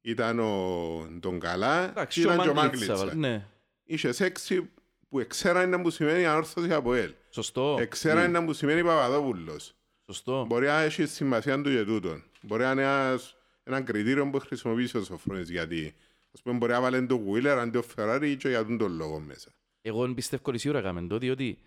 ήταν 0.00 0.38
ο 0.38 1.06
Ντογκαλά 1.20 1.84
και 1.84 1.90
Εντάξει, 1.90 2.20
ήταν 2.20 2.40
και 2.40 2.48
ο 2.48 2.54
Μάγκλητσα, 2.54 2.92
Μάγκλητσα. 2.92 3.16
Ναι, 3.16 3.46
Είχες 3.84 4.20
έξι 4.20 4.70
που 5.08 5.18
εξέραν 5.20 5.68
να 5.68 5.80
που 5.80 5.90
σημαίνει 5.90 6.26
ανόρθωση 6.26 6.72
από 6.72 6.94
ελ. 6.94 7.12
σωστό. 7.30 7.76
Εξέραν 7.80 8.30
να 8.30 8.44
που 8.44 8.52
σημαίνει 8.52 8.82
Παπαδόπουλος. 8.84 9.74
Σωστό. 10.06 10.44
Μπορεί 10.48 10.66
να 10.66 10.80
έχεις 10.80 11.12
σημασία 11.12 11.62
του 11.62 11.70
και 11.70 11.84
τούτον. 11.84 12.24
Μπορεί 12.42 12.62
να 12.62 12.70
είναι 12.70 12.82
ένας- 12.82 13.36
ένα 13.64 13.80
κριτήριο 13.80 14.30
που 14.30 14.38
χρησιμοποιήσει 14.38 14.96
ο 14.96 15.02
Σοφρόνης 15.02 15.50
γιατί 15.50 15.94
ας 16.34 16.42
πούμε 16.42 16.56
μπορεί 16.58 16.72
να 16.72 16.80
βάλει 16.80 17.06
το 17.06 17.20
Wheeler 17.28 17.56
αντί 17.60 17.78
ο 17.78 17.84
Ferrari 17.96 18.34
και 18.38 18.48
για 18.48 18.64
τον 18.64 18.78
τον 18.78 18.92
λόγο 18.96 19.18
μέσα. 19.20 19.50
Εγώ 19.82 20.14
πιστεύω 20.14 20.42
ότι 20.46 20.58
σίγουρα 20.58 20.78
έκαμε 20.78 21.06
το, 21.06 21.18
διότι 21.18 21.58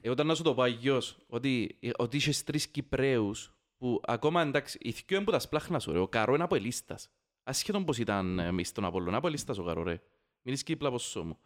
ε, 0.00 0.10
όταν 0.10 0.26
να 0.26 0.34
σου 0.34 0.42
το 0.42 0.54
πω 0.54 0.62
αγιώς, 0.62 1.16
ότι, 1.26 1.76
ε, 1.80 1.90
ότι 1.96 2.16
είχες 2.16 2.44
τρεις 2.44 2.66
Κυπρέους 2.66 3.54
που 3.78 4.00
ακόμα 4.04 4.42
εντάξει, 4.42 4.78
οι 4.82 4.90
δυο 4.90 5.16
είναι 5.16 5.24
που 5.24 5.30
τα 5.30 5.38
σπλάχνας 5.38 5.82
σου 5.82 5.92
ρε, 5.92 5.98
ο 5.98 6.08
Καρό 6.08 6.34
είναι 6.34 6.42
από 6.44 6.54
ελίστας. 6.54 7.08
Ασχέτον 7.44 7.84
πως 7.84 7.98
ήταν 7.98 8.38
ε, 8.38 8.52
μες 8.52 8.68
στον 8.68 8.84
Απόλλωνα, 8.84 9.16
από 9.16 9.26
ελίστας 9.26 9.58
ο 9.58 9.62
Καρό 9.62 9.82
ρε. 9.82 10.00
Μην 10.42 10.54
είσαι 10.54 10.62
κύπλα 10.64 10.90
ποσό 10.90 11.24
μου. 11.24 11.38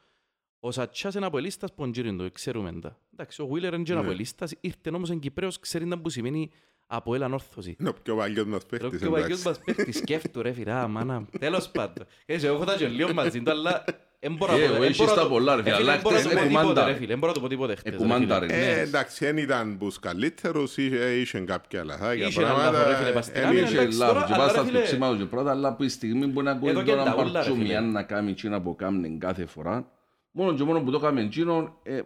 Ο 0.61 0.71
Σατσάς 0.71 1.14
είναι 1.14 1.27
από 1.27 1.38
ελίστας 1.38 1.75
που 1.75 1.87
γύρουν 1.87 2.16
το, 2.16 2.31
ξέρουμε 2.31 2.73
τα. 2.81 2.99
Εντάξει, 3.12 3.42
ο 3.42 3.47
Βίλερ 3.47 3.75
είναι 3.75 3.83
και 3.83 3.92
Ναι. 3.94 4.01
από 4.01 4.11
ελίστας, 4.11 4.55
ήρθε 4.61 4.90
όμως 4.90 5.11
εν 5.11 5.18
Κυπρέος, 5.18 5.59
ξέρει 5.59 5.88
τα 5.88 5.99
που 5.99 6.09
σημαίνει 6.09 6.51
από 6.87 7.14
ελ 7.14 7.23
ανόρθωση. 7.23 7.77
Είναι 7.81 7.88
ο 7.88 7.92
πιο 8.03 8.16
παλιός 8.16 8.47
μας 8.47 8.62
Ρε, 8.71 8.79
παίχτης. 8.79 9.01
και 9.01 9.07
ο 9.07 9.11
Παγιός 9.11 9.40
εντάξει. 9.40 9.47
μας 9.66 9.77
παίρνει 9.77 9.92
σκέφτου 9.92 10.42
ρε 10.42 10.53
φιλά, 10.53 10.88
μάνα. 10.88 11.27
Τέλος 11.38 11.71
πάντων. 11.71 12.07
Ξέρεις, 12.23 12.44
εγώ 12.44 12.55
έχω 12.55 12.64
τα 12.64 12.77
και 12.77 12.88
λίγο 12.88 13.12
μαζί 13.14 13.42
του, 13.42 13.51
αλλά 13.51 13.85
εν 14.21 14.35
μπορώ 14.37 14.53
να 14.53 14.59
Ε, 14.59 14.61
πω- 14.67 14.67
εγώ 14.75 14.83
εν 14.83 14.83
έχεις 14.83 14.97
μπορώ 14.99 15.11
να 15.11 15.17
τα 15.17 15.23
το- 15.23 15.29
πολλά, 15.29 15.55
ρε 15.55 15.61
Ε, 15.61 15.65
φίλε, 15.65 15.77
φίλε, 15.77 15.85
αλλά 15.91 15.95
εν 15.95 16.01
μπορώ 16.03 16.15
να 16.15 16.21
χτες 16.21 16.33
το 16.33 16.39
πω 16.39 16.45
εκουμάντα, 16.45 16.69
τίποτε, 16.69 16.85
ρε. 16.87 16.93
ρε 16.93 16.99
φίλε, 16.99 17.13
εν 17.13 17.19
μπορώ 17.19 17.33
να 17.33 17.39
το 17.39 17.45
πω 17.45 17.49
τίποτε 17.49 17.75
χτες, 17.75 17.91
ρε 17.93 17.97
Εκουμάντα, 17.99 18.41
φίλε. 18.41 18.47
ρε. 18.47 18.71
Ε, 18.71 18.75
Ναι. 18.75 18.81
εντάξει, 18.81 19.25
δεν 19.25 19.37
ήταν 19.37 19.79
τους 19.79 19.99
καλύτερους, 19.99 20.77
είχε 20.77 21.15
είχε 21.21 21.39
κάποια 21.41 21.85
λαθάκια 21.85 22.27
Είχε 22.27 22.41
ένα 22.43 22.49
πράγματα. 22.53 22.79
λάθος, 22.79 22.91
ρε 22.93 22.97
φίλε, 22.99 23.11
πας 23.13 23.25
στην 23.25 23.41
ε, 23.41 23.45
άμυνα, 23.45 23.61
είχε- 23.61 23.71
Είχε 23.71 23.79
εντάξει, 23.81 23.99
λάθος 23.99 24.15
τώρα, 24.15 24.27
και 24.27 24.33
αλλά, 24.35 24.43
πας 24.45 24.53
ρε, 24.53 24.59
στα 24.59 24.69
φίλε, 24.69 24.81
χτυπήματα 24.85 25.17
και 25.17 25.25
πρώτα, 25.25 25.51
αλλά 25.51 25.75
που 25.75 25.83
η 25.83 25.89
στιγμή 25.89 26.29
που 26.29 26.43
να 26.43 26.51
ακούεις 26.51 26.71
Εδώ 26.73 26.83
και 26.83 26.91
τώρα 26.91 27.05
τα 27.05 27.15
ούλα, 27.15 27.25
ρε, 27.25 27.31
παρτσούμια 27.33 27.79
φίλε. 27.79 27.91
να 27.91 28.03
κάνει 28.03 28.31
εκείνα 28.31 28.61
που 28.63 28.75
κάνουν 28.77 29.19
κάθε 29.19 29.47
φορά. 29.47 29.91
Μόνο 30.31 30.55
και 30.55 30.65
μόνο 30.65 30.81
που 30.81 30.91
το 30.91 30.97
έκαμε 30.97 31.21
εκείνο, 31.21 31.79
ε, 31.83 32.01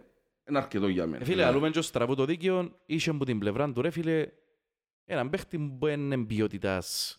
είναι 0.49 0.57
αρκετό 0.57 0.87
για 0.87 1.05
μένα. 1.07 1.21
Ε, 1.21 1.25
Φίλε, 1.25 1.43
αλλούμε 1.45 1.69
και 1.69 1.79
ο 1.79 1.81
στραβού 1.81 2.15
το 2.15 2.25
δίκαιο, 2.25 2.71
είχε 2.85 3.13
που 3.13 3.23
την 3.25 3.39
πλευρά 3.39 3.71
του, 3.71 3.81
ρε 3.81 3.89
φίλε, 3.89 4.25
έναν 5.05 5.29
παίχτη 5.29 5.57
που 5.79 5.87
είναι 5.87 6.17
ποιότητας 6.25 7.17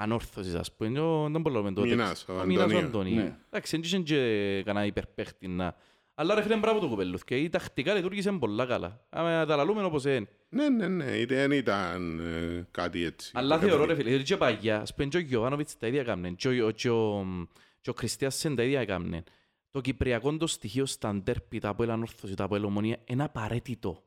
ανόρθωσης, 0.00 0.54
ας 0.54 0.72
πούμε. 0.72 0.98
Εγώ 0.98 1.28
Δεν 1.30 1.40
μπορώ 1.40 1.62
να 1.62 1.72
το 1.72 1.80
Μινάς, 1.80 2.24
ο 2.28 2.40
Ο 2.40 2.44
Μινάς 2.44 2.62
ο 2.62 2.64
Αντωνίου. 2.64 2.86
Αντώνη. 2.86 3.12
Ναι. 3.14 3.36
Εντάξει, 3.50 3.76
δεν 3.76 3.84
είχε 3.84 3.98
και 3.98 4.62
κανένα 4.64 4.86
υπερπαίχτη 4.86 5.48
να... 5.48 5.74
Αλλά 6.14 6.34
ρε 6.34 6.42
φίλε, 6.42 6.56
μπράβο 6.56 6.80
του 6.80 6.88
κουπέλου. 6.88 7.18
Και 7.24 7.36
η 7.36 7.48
τακτικά 7.48 7.94
λειτουργήσε 7.94 8.32
πολλά 8.32 8.66
καλά. 8.66 9.06
Άμα 9.10 9.46
τα 9.46 9.56
λαλούμε 9.56 9.82
όπως 9.82 10.04
είναι. 10.04 10.28
Ναι, 10.48 10.68
ναι, 10.68 10.88
ναι, 10.88 11.24
δεν 11.26 11.50
ήταν 11.50 12.18
ε, 12.18 12.66
κάτι 12.70 13.04
έτσι. 13.04 13.30
Αλλά 13.34 13.58
θεωρώ 13.58 13.84
ρε 13.84 13.94
φίλε, 13.94 14.08
διότι 14.08 14.24
και 14.24 14.36
παγιά, 14.36 14.80
ας 14.80 14.94
πούμε 14.94 15.08
και 15.08 15.16
ο 15.16 15.20
Γιωβάνοβιτς 15.20 15.76
τα 15.78 15.86
ίδια 15.86 16.00
έκαμνε, 16.00 16.30
και 16.30 16.48
ο- 16.62 16.70
και 16.70 16.90
ο- 16.90 17.48
και 17.80 17.90
ο 17.90 17.92
Χριστιάσσεν 17.96 18.56
τα 18.56 18.62
ίδια 18.62 18.80
έκαμνε. 18.80 19.22
Το 19.70 19.80
κυπριακό 19.80 20.36
το 20.36 20.46
στοιχείο 20.46 20.86
στα 20.86 21.14
ντέρπι, 21.14 21.58
τα 21.58 21.68
από 21.68 21.82
ελανόρθωση, 21.82 22.34
τα 22.34 22.44
από 22.44 22.54
ελομονία, 22.56 22.96
είναι 23.04 23.24
απαραίτητο. 23.24 24.02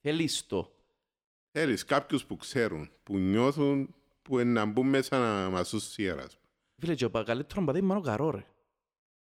Θέλεις 0.00 0.46
το. 0.46 0.72
Θέλεις 1.52 1.84
κάποιους 1.84 2.24
που 2.24 2.36
ξέρουν, 2.36 2.90
που 3.02 3.18
νιώθουν, 3.18 3.94
που 4.22 4.38
είναι 4.38 4.50
να 4.52 4.64
μπουν 4.64 4.88
μέσα 4.88 5.18
να 5.18 5.50
μας 5.50 5.70
δουν 5.70 5.80
σιέρας. 5.80 6.38
Φίλε, 6.78 6.94
και 6.94 7.04
ο 7.04 7.10
πα- 7.10 7.22
καλύτερο 7.22 7.60
μπαδί 7.62 7.78
είναι 7.78 7.94
ο 7.96 8.00
Καρό, 8.00 8.30
ρε. 8.30 8.44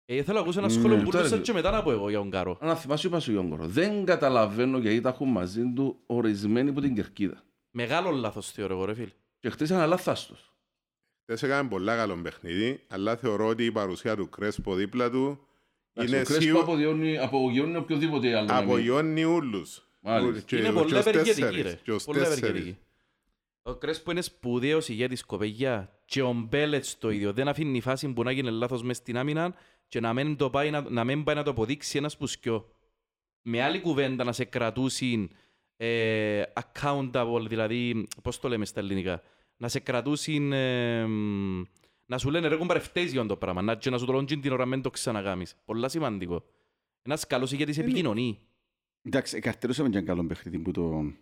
Ε, 0.06 0.24
θέλω 0.24 0.38
να 0.38 0.44
ακούσω 0.44 0.60
ένα 0.60 0.68
Ναι, 0.68 0.74
σχόλιο 0.74 0.98
που 0.98 1.04
τώρα, 1.04 1.18
πουλούσα 1.18 1.36
ρε. 1.36 1.42
και 1.42 1.54
μετά 1.54 1.72
να 1.72 1.84
πω 1.84 1.92
εγώ 1.92 2.10
για 2.10 2.18
τον 2.18 2.30
Καρό. 2.30 2.58
Αν 2.62 2.76
θυμάσαι, 2.78 3.08
είπα 3.08 3.20
σου 3.20 3.32
Γιώργο, 3.32 3.58
δεν 3.62 4.06
καταλαβαίνω 4.06 4.78
γιατί 4.78 5.02
τα 5.02 5.10
έχουν 5.10 5.28
μαζί 5.30 5.74
του 5.76 6.00
ορισμένοι 6.06 6.70
από 6.70 6.82
την 6.82 6.96
Κερκίδα. 6.96 7.44
Μεγάλο 7.72 8.12
λάθος 8.12 8.52
θεωρώ 8.52 8.74
εγώ, 8.74 8.86
ρε 8.86 8.94
φίλε. 8.94 9.12
Και 9.40 9.50
χτες 9.50 9.70
ήταν 9.70 9.90
λάθαστος. 9.90 10.54
Δεν 11.26 11.38
σε 11.38 11.46
έκανε 11.46 11.70
πολλά 11.70 11.96
καλό 11.96 12.16
παιχνίδι, 12.16 12.84
αλλά 12.88 13.16
θεωρώ 13.16 13.48
ότι 13.48 13.66
η 13.66 13.72
παρουσία 13.72 14.16
του 14.16 14.30
Κρέσπο 14.30 14.76
δίπλα 14.76 15.10
του 15.10 15.40
Εντάξει, 15.94 16.14
είναι 16.14 16.22
Ο 16.22 16.26
Κρέσπο 16.26 16.42
σίγουρα 16.44 16.64
απογειώνει- 16.64 17.18
απογειώνει 17.18 17.76
οποιοδήποτε 17.76 18.36
άλλο. 18.38 18.46
να 18.48 18.54
μην- 18.62 18.64
απογειώνει 18.64 19.24
όλους. 19.24 19.86
Μάλιστα. 20.00 20.42
Και- 20.42 20.56
Είναι 20.58 20.68
και 20.68 20.74
πολύ 20.74 20.94
ως 20.94 21.00
ευεργετική, 21.00 21.42
τέσσερις, 21.42 21.62
ρε. 21.64 21.80
και 21.84 21.92
ως 21.92 22.04
Πολύ 22.04 22.18
τέσσερις. 22.20 22.42
ευεργετική. 22.42 22.78
Ο 23.63 23.76
Κρέσπο 23.76 24.12
είναι 24.12 24.21
σπουδαίος 24.21 24.89
ηγέτης 24.89 25.26
κοπεγιά 25.26 26.00
και 26.06 26.21
ο 26.21 26.34
Μπέλετς 26.34 26.97
το 26.97 27.10
ίδιο. 27.10 27.34
Δεν 27.34 27.47
αφήνει 27.47 27.82
φάση 27.82 28.13
που 28.13 28.24
να 28.24 28.32
γίνει 28.32 28.52
λάθος 28.52 28.84
μες 28.84 28.97
στην 28.97 29.17
άμυνα 29.17 29.56
και 29.88 30.00
να 30.00 30.13
μην, 30.13 30.36
το 30.36 30.50
πάει, 30.50 30.69
να, 30.69 30.89
να 30.89 31.04
μην 31.04 31.24
πάει 31.24 31.36
να 31.36 31.43
το 31.43 31.52
αποδείξει 31.52 31.97
ένας 31.97 32.17
που 32.17 32.28
σκιώ. 32.28 32.71
Με 33.41 33.62
άλλη 33.62 33.82
κουβέντα 33.82 34.24
να 34.24 34.32
σε 34.32 34.45
κρατούσουν 34.45 35.32
ε, 35.78 36.43
accountable, 36.54 37.45
δηλαδή, 37.47 38.08
πώς 38.21 38.39
το 38.39 38.47
λέμε 38.50 38.65
στα 38.65 38.80
ελληνικά, 38.80 39.21
να 39.58 39.67
σε 39.67 39.80
κρατούσουν, 39.80 40.54
ε, 40.54 41.06
μ, 41.06 41.63
να 42.06 42.17
σου 42.17 42.30
λένε 42.30 42.47
ρε 42.47 42.56
κομπάρε 42.56 42.80
φταίεις 42.80 43.12
για 43.12 43.26
το 43.26 43.38
πράγμα, 43.38 43.62
να, 43.62 43.76
και 43.76 43.89
να 43.89 43.97
σου 43.97 44.06
το 44.06 44.12
λόγουν 44.12 44.26
την 44.26 44.52
ώρα 44.52 44.65
μην 44.65 44.82
το 44.82 44.89
ξανακάμεις. 44.89 45.56
Πολλά 45.65 45.89
σημαντικό. 45.89 46.43
Ένας 47.02 47.28
καλός 47.28 47.52
ηγέτης 47.52 47.78
επικοινωνεί. 47.78 48.39
Εντάξει, 49.02 49.38
εκαρτηρούσαμε 49.38 49.89
και 49.89 49.95
έναν 49.95 50.08
καλό 50.08 50.26
παιχνίδι 50.28 50.60
που 50.60 50.71
τον 50.71 51.17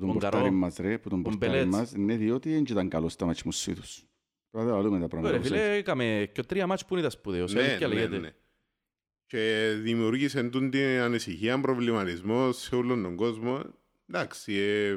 που 0.00 0.06
τον 0.06 0.20
Τον 0.20 0.20
πορτάρι 0.30 0.44
Καρό. 0.44 0.56
μας 0.56 0.76
ρε, 0.76 0.98
που 0.98 1.08
τον 1.08 1.22
Τον 1.22 1.32
πορτάρι 1.32 1.52
Μπελέτς. 1.52 1.76
μας, 1.76 1.92
ναι, 1.92 2.16
διότι 2.16 2.50
δεν 2.52 2.64
ήταν 2.68 2.88
καλός 2.88 3.12
στα 3.12 3.26
μάτια 3.26 3.42
μου 3.44 3.74
τους. 3.74 4.04
Τώρα 4.50 4.64
δεν 4.64 4.74
βάλουμε 4.74 4.96
τα 4.96 5.02
Ρε 5.02 5.08
πράγματα. 5.08 5.36
όπως 5.36 5.48
φίλε, 5.48 5.60
έτσι. 5.64 5.78
έκαμε 5.78 6.30
και 6.32 6.42
τρία 6.42 6.66
μάτς 6.66 6.84
που 6.84 6.94
είναι 6.94 7.02
τα 7.02 7.10
σπουδαίος. 7.10 7.52
Ναι, 7.52 7.60
αλήθεια 7.60 7.88
ναι, 7.88 7.94
λέγεται. 7.94 8.18
ναι. 8.18 8.30
Και 9.26 9.72
δημιούργησε 9.80 10.42
τούν 10.42 10.70
την 10.70 10.80
ανησυχία, 10.80 11.60
προβληματισμό 11.60 12.52
σε 12.52 12.74
όλον 12.74 13.02
τον 13.02 13.16
κόσμο. 13.16 13.62
Εντάξει, 14.06 14.52
ε, 14.54 14.96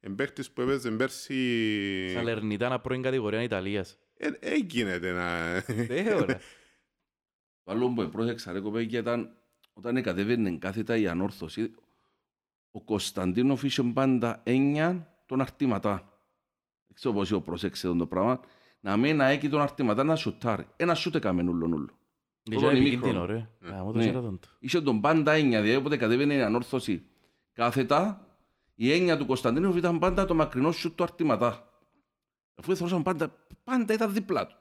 εμπαίχτης 0.00 0.50
που 0.50 0.60
έπαιζε 0.60 0.90
πέρσι... 0.90 2.10
Σαλερνιτάνα 2.12 2.80
πρώην 2.80 3.02
κατηγορία 3.02 3.42
Ιταλίας. 3.42 3.98
Ε, 4.16 4.28
ε, 4.40 4.54
γίνεται 4.54 5.12
να... 5.12 5.54
Ε, 5.88 6.14
ωραία. 6.14 6.40
Το 7.64 7.72
άλλο 7.72 7.88
που 7.92 8.08
πρόσεξα 8.08 8.52
ρε 8.52 8.60
κοπέγια 8.60 8.98
ήταν 8.98 9.36
όταν 9.72 10.02
κατέβαινε 10.02 10.50
κάθετα 10.58 10.96
η 10.96 11.06
ανόρθωση 11.06 11.70
ο 12.70 12.80
Κωνσταντίνοφ 12.80 13.62
είχε 13.62 13.82
πάντα 13.82 14.40
έννοια 14.42 15.14
των 15.26 15.40
αρτήματά. 15.40 15.94
Δεν 16.86 16.94
ξέρω 16.94 17.14
πώς 17.14 17.30
έχω 17.30 17.40
πρόσεξε 17.40 17.86
αυτό 17.86 17.98
το 17.98 18.06
πράγμα. 18.06 18.40
Να 18.80 18.96
μην 18.96 19.16
να 19.16 19.28
έχει 19.28 19.48
τον 19.48 19.60
αρτήματά 19.60 20.04
να 20.04 20.16
σουτάρει. 20.16 20.66
Ένα 20.76 20.94
σούτ 20.94 21.14
έκαμε 21.14 21.42
νουλο 21.42 21.66
νουλο. 21.66 21.88
Είναι 22.42 22.56
Πρώτον 22.58 22.76
επικίνδυνο, 22.76 23.06
ημίχρονο. 23.06 23.26
ρε. 23.32 23.48
Γαμώ 23.60 23.92
το 23.92 23.98
Ναι. 23.98 24.04
Σέρατον 24.04 24.38
του. 24.38 24.48
Είχε 24.58 24.80
τον 24.80 25.00
πάντα 25.00 25.32
έννοια, 25.32 25.60
δηλαδή 25.60 25.78
όποτε 25.78 25.96
κατέβαινε 25.96 26.34
η 26.34 26.42
ανόρθωση 26.42 27.02
κάθετα, 27.52 28.26
η 28.74 28.92
έννοια 28.92 29.16
του 29.18 29.26
Κωνσταντίνοφ 29.26 29.76
ήταν 29.76 29.98
πάντα 29.98 30.24
το 30.24 30.34
μακρινό 30.34 30.72
σούτ 30.72 30.96
του 30.96 31.02
αρτήματά. 31.02 31.68
Αφού 32.54 32.74
θεωρούσαμε 32.76 33.02
πάντα, 33.02 33.34
πάντα 33.64 33.92
ήταν 33.94 34.12
δίπλα 34.12 34.46
του. 34.46 34.56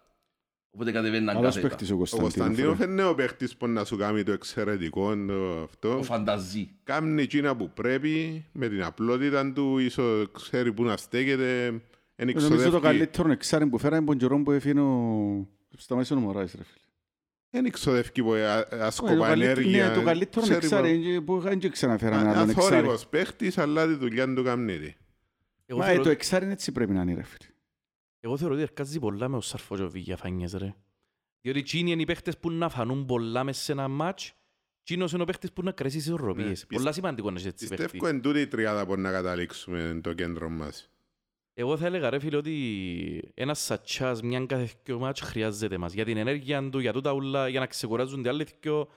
Όποτε 0.72 0.92
κατεβαίναν 0.92 1.36
Καλός 1.36 1.56
κάθετα. 1.56 1.68
παίχτης 1.68 1.90
ο 1.92 1.94
Ο 1.94 1.98
Κωνσταντίνοφ. 1.98 2.36
Κωνσταντίνοφ 2.36 2.80
ρε. 2.80 2.86
είναι 2.92 3.04
ο 3.04 3.16
παίχτης 3.16 3.56
που 3.58 3.68
να 3.68 3.84
σου 3.86 3.98
κάνει 3.98 4.24
το 4.24 4.32
εξαιρετικό 4.32 5.16
το 5.28 5.62
αυτό. 5.64 5.98
Ο 5.98 6.04
φανταζή. 6.04 6.70
Κάνει 6.84 7.22
εκείνα 7.22 7.56
που 7.56 7.70
πρέπει, 7.74 8.46
με 8.52 8.68
την 8.68 8.84
απλότητα 8.84 9.52
του, 9.54 9.78
ίσως 9.78 10.32
ξέρει 10.32 10.74
που 10.74 10.84
να 10.84 10.98
στέκεται. 10.98 11.66
Εν 12.16 12.28
Νομίζω 12.28 12.48
το 12.48 12.54
εξοδεύει, 12.54 12.82
καλύτερο 12.84 13.32
εξάρι 13.32 13.68
που 13.68 13.78
φέραμε 13.78 14.06
τον 14.06 14.18
καιρό 14.18 14.44
που 14.44 14.52
έφυγε 14.52 14.80
ο... 14.80 15.48
Σταμάτησε 15.78 16.14
ο 16.14 16.18
Μωράης 16.20 16.54
ρε 16.56 16.64
φίλε. 16.64 16.84
εν 17.50 17.66
εξοδεύει 17.66 18.22
που 18.22 18.34
α- 18.34 18.58
Όχι, 18.58 18.66
το 18.70 18.84
άσκοπα 18.84 19.28
καλύτερο- 19.28 19.52
ενέργεια. 19.52 19.88
Ναι, 19.88 19.94
το 19.96 20.02
καλύτερο 20.02 20.42
Ξέρει 20.46 20.60
εξάρι 20.66 21.22
που 21.26 21.40
δεν 21.40 21.60
και 21.60 21.70
ξαναφέραμε 21.70 22.30
Α- 22.30 22.32
άλλον 22.38 22.50
εξάρι. 22.50 22.76
Αθόρυβος 22.76 23.08
παίχτης, 23.08 23.58
αλλά 23.58 23.88
τη 23.88 23.94
δουλειά 23.94 24.34
του 24.34 24.44
καμνίδη. 24.44 24.96
Εγώ 25.66 25.80
Μα 25.80 25.86
ε, 25.86 25.88
θεωρώ- 25.88 26.04
το 26.04 26.10
εξάρι 26.10 26.50
έτσι 26.50 26.72
πρέπει 26.72 26.92
να 26.92 27.02
είναι 27.02 27.14
ρε 27.14 27.24
φίλε. 27.24 27.50
Εγώ 28.20 28.38
θεωρώ 28.38 28.54
ότι 28.54 28.64
ερκάζει 28.64 29.00
πολλά 29.00 29.28
με 29.28 29.38
ο 29.38 29.42
Σαρφότζοβι 29.42 30.00
για 30.00 30.18
φάνιες, 30.18 30.54
ρε. 30.54 30.76
Διότι 31.42 31.60
εκείνοι 31.60 31.92
είναι 31.92 32.02
οι 32.02 32.06
παίχτες 32.06 32.38
που 32.38 32.52
να 32.52 32.70
φανούν 32.70 33.06
πολλά 33.06 33.44
μες 33.44 33.58
σε 33.58 33.72
ένα 33.72 33.88
μάτς 33.88 34.34
Τσίνος 34.84 35.12
είναι 35.12 35.22
ο 35.22 35.26
παίχτης 35.26 35.54
που 35.54 35.64
να 35.64 35.72
κρέσεις 35.72 35.98
τις 35.98 36.08
ισορροπίες. 36.08 36.66
Ναι, 36.70 36.78
Πολλά 36.78 36.92
σημαντικό 36.92 37.32
να 37.32 37.40
είσαι 37.40 37.48
έτσι 37.48 37.68
παίχτη. 37.68 37.84
Πιστεύω 37.84 38.08
εν 38.08 38.22
τούτη 38.22 38.40
η 38.40 38.48
τριάδα 38.48 38.86
μπορεί 38.86 39.02
να 39.02 39.12
καταλήξουμε 39.12 40.00
το 40.04 40.14
κέντρο 40.14 40.50
μας. 40.50 40.90
Εγώ 41.54 41.78
θα 41.78 41.86
έλεγα 41.86 42.10
ρε 42.10 42.20
φίλε 42.20 42.38
ότι 42.38 43.32
ένας 43.34 43.60
σατσάς 43.60 44.22
μιαν 44.22 44.48
κάθε 44.48 44.72
δυο 44.84 45.00
μάτς 45.00 45.22
χρειάζεται 45.22 45.78
μας. 45.78 45.94
Για 45.94 46.06
την 46.06 46.18
ενέργεια 46.18 46.70
του, 46.70 46.80
για 46.80 46.94
τούτα 46.94 47.12
ούλα, 47.12 47.48
για 47.48 47.60
να 47.60 47.66
ξεκουράζουν 47.66 48.24
οι 48.24 48.28
άλλοι 48.28 48.46
δυο. 48.62 48.88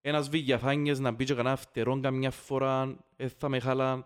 Ένας 0.00 0.28
βηγιαφάνιες 0.28 0.98
να 0.98 1.10
μπει 1.10 1.24
και 1.24 1.34
κανένα 1.34 1.56
φτερόν 1.56 2.02
καμιά 2.02 2.30
φορά, 2.30 2.96
ε, 3.16 3.28
θα 3.28 3.48
με 3.48 3.58
χάλαν. 3.60 4.04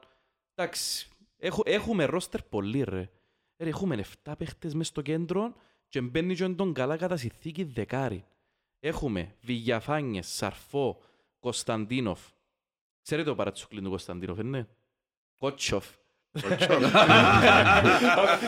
Εντάξει, 0.54 1.08
έχου- 1.36 1.68
έχουμε 1.68 2.04
ρόστερ 2.04 2.42
πολύ 2.42 2.82
ρε. 2.82 3.10
Ρε, 3.58 3.68
έχουμε 3.68 4.04
7 4.24 4.32
παίχτες 4.38 4.74
μες 4.74 4.86
στο 4.86 5.02
κέντρο 5.02 5.54
και 5.88 6.00
μπαίνει 6.00 6.34
και 6.34 6.48
τον 6.48 6.72
καλά 6.72 6.96
κατά 6.96 7.16
συνθήκη 7.16 7.64
δεκάρι. 7.64 8.24
Έχουμε 8.80 9.34
Βηγιαφάνιες, 9.40 10.26
Σαρφό, 10.26 11.02
Κωνσταντίνοφ. 11.38 12.20
Ξέρετε 13.02 13.28
το 13.30 13.34
παρατσούκλιν 13.34 13.82
του 13.82 13.90
Κωνσταντίνοφ, 13.90 14.38
είναι; 14.38 14.68
Κότσοφ. 15.38 15.86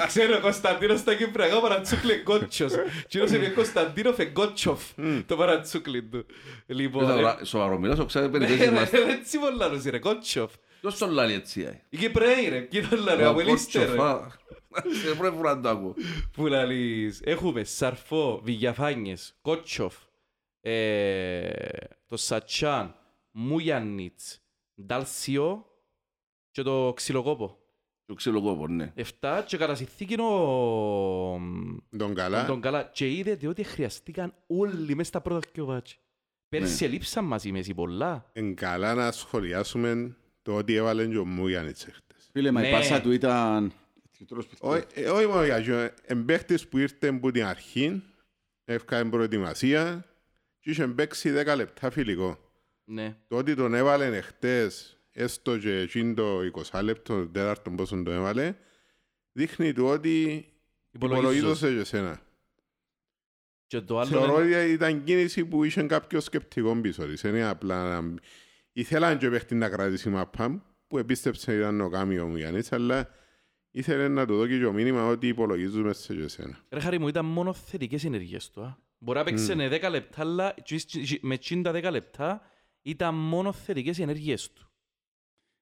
Ξέρω, 0.07 0.37
ο 0.37 0.41
Κωνσταντίνος 0.41 1.01
στα 1.01 1.15
Κυπριακά 1.15 1.61
παρατσούκλε 1.61 2.17
Κότσος. 2.17 2.73
Κύριος 3.09 3.31
είναι 3.31 3.49
Κωνσταντίνοφ 3.49 4.19
Εγκότσοφ, 4.19 4.83
το 5.27 5.37
παρατσούκλι 5.37 6.03
του. 6.03 6.27
Λοιπόν, 6.67 7.11
ε, 7.11 7.45
Σοβαρομιλάς, 7.45 7.99
ο 7.99 8.05
ξέρετε 8.05 8.39
ναι, 8.39 8.47
περιπέζεις 8.47 8.73
μας. 8.73 8.91
ρε, 8.91 9.13
έτσι 9.13 9.39
πολλά 9.39 9.57
λαλούς, 9.57 9.85
ρε, 9.85 9.99
Κότσοφ. 9.99 10.53
Ποιος 10.81 10.99
τον 10.99 11.11
λάλλει 11.11 11.33
έτσι, 11.33 11.61
ε; 11.61 11.83
Οι 11.89 11.97
Κυπρέοι, 11.97 12.49
ρε, 12.49 12.61
ποιοι 12.61 12.83
τον 12.83 12.99
λαλούν, 12.99 13.27
από 13.27 13.41
ελίστε, 13.41 13.85
ρε. 13.85 13.97
Σε 15.03 15.15
πρώτη 15.15 15.37
φορά 15.37 15.55
να 15.55 15.61
το 15.63 15.69
ακούω. 15.69 15.95
Που 16.33 16.47
λαλείς, 16.47 17.21
έχουμε 17.25 17.65
Σαρφό, 17.65 18.41
Βηγιαφάνιες, 18.45 19.35
Κότσοφ, 19.43 19.95
ε, 20.61 21.51
το 22.07 22.17
Σατσάν, 22.17 22.95
Μουγιαννίτς, 23.31 24.41
Ντάλσιο 24.87 25.67
και 26.51 26.63
το 26.63 26.93
Ξυλοκόπο. 26.97 27.59
Το 28.07 28.15
ξυλοκόπο, 28.15 28.69
ναι. 28.69 28.93
Εφτά 28.95 29.43
και 29.47 29.57
κατά 29.57 29.75
συνθήκη 29.75 30.13
είναι 30.13 30.23
ο... 30.23 31.41
Τον 31.99 32.15
καλά. 32.15 32.47
Τον 32.47 32.61
καλά. 32.61 32.83
Και 32.83 33.11
είδατε 33.13 33.47
ότι 33.49 33.63
χρειαστήκαν 33.63 34.35
όλοι 34.47 34.95
μες 34.95 35.07
στα 35.07 35.21
πρώτα 35.21 35.49
δυο 35.53 35.65
βάτσι. 35.65 35.99
Πέρσι 36.49 36.85
ελείψαν 36.85 37.25
μαζί 37.25 37.53
μέση 37.53 37.75
πολλά. 37.75 38.31
Εν 38.33 38.55
καλά 38.55 38.95
να 38.95 39.13
σχολιάσουμε 39.13 40.17
το 40.43 40.55
ότι 40.55 40.75
έβαλε 40.75 41.07
και 41.07 41.19
ο 41.19 41.25
Μούγιαννιτς 41.25 41.83
χτες. 41.85 42.29
Φίλε, 42.33 42.51
μα 42.51 42.61
η 42.63 42.71
Ναι. 42.71 42.71
πάσα 42.71 43.01
του 43.01 43.11
ήταν... 43.11 43.73
Όχι 44.59 44.85
ε, 44.95 45.09
όχι 45.09 45.27
μόνο 45.27 45.45
για 45.45 45.57
αυτό. 45.57 45.89
Εμπαίχτης 46.05 46.69
που 46.69 46.79
ήρθε 46.79 47.09
από 47.09 47.31
την 47.31 47.45
αρχή, 47.45 48.03
έφκανε 48.65 49.11
προετοιμασία 49.11 50.05
και 50.61 50.71
είχε 50.71 50.87
παίξει 50.87 51.33
10 51.47 51.57
λεπτά 51.57 51.91
φιλικό. 51.91 52.39
Ναι. 52.85 53.17
Το 53.29 53.37
ότι 53.37 53.55
τον 53.55 53.75
έβαλε 53.75 54.17
εχθές, 54.17 54.99
έστω 55.13 55.59
και 55.59 55.79
εκείνο 55.79 56.15
το 56.15 56.39
20 56.71 56.83
λεπτό, 56.83 57.15
το 57.15 57.29
τέταρτο 57.29 57.71
πόσο 57.71 58.03
τον 58.03 58.15
έβαλε, 58.15 58.55
δείχνει 59.33 59.73
του 59.73 59.85
ότι 59.85 60.47
Υπολογίζος. 60.91 61.33
υπολογίζωσε 61.33 61.73
και 61.73 61.81
εσένα. 61.81 62.21
Και 63.67 63.81
το 63.81 63.99
άλλο 63.99 64.09
Θεωρώ 64.09 64.43
είναι... 64.43 64.63
ότι 64.63 64.73
ήταν 64.73 65.05
κίνηση 65.05 65.45
που 65.45 65.65
είχε 65.65 65.83
κάποιος 65.83 66.25
σκεπτικό 66.25 66.81
πίσω 66.81 67.07
της. 67.07 67.23
Είναι 67.23 67.45
απλά 67.45 68.01
να... 68.01 68.15
Ήθελαν 68.73 69.19
και 69.19 69.31
παίχτης 69.31 69.59
να 69.59 69.69
κρατήσει 69.69 70.09
μαπά, 70.09 70.63
που 70.87 70.99
επίστεψε 70.99 71.57
ήταν 71.57 71.81
ο 71.81 71.89
Κάμιο 71.89 72.27
μου 72.27 72.37
Γιάννης, 72.37 72.73
αλλά 72.73 73.11
ήθελε 73.79 74.09
να 74.09 74.27
του 74.27 74.37
δώσει 74.37 74.59
και 74.59 74.65
ο 74.67 74.73
μήνυμα 74.73 75.07
ότι 75.07 75.29
υπολογίζουμε 75.29 75.93
σε 75.93 76.15
και 76.15 76.23
εσένα. 76.23 76.59
Ρε 76.71 76.81
Χαρή 76.81 76.99
μου, 76.99 77.09
ήταν 77.09 77.25
μόνο 77.25 77.53
θετικές 77.53 78.05
ενέργειες 78.05 78.51
του. 78.51 78.63
α. 78.63 78.77
Μπορεί 78.99 79.19
να 79.19 79.25
παίξανε 79.25 79.69
10 79.83 79.91
λεπτά, 79.91 80.21
αλλά 80.21 80.55
με 81.21 81.37
τσίντα 81.39 81.73
10 81.75 81.91
λεπτά 81.91 82.41
ήταν 82.83 83.15
μόνο 83.15 83.53
θετικές 83.53 83.99
ενέργειες 83.99 84.53
του. 84.53 84.71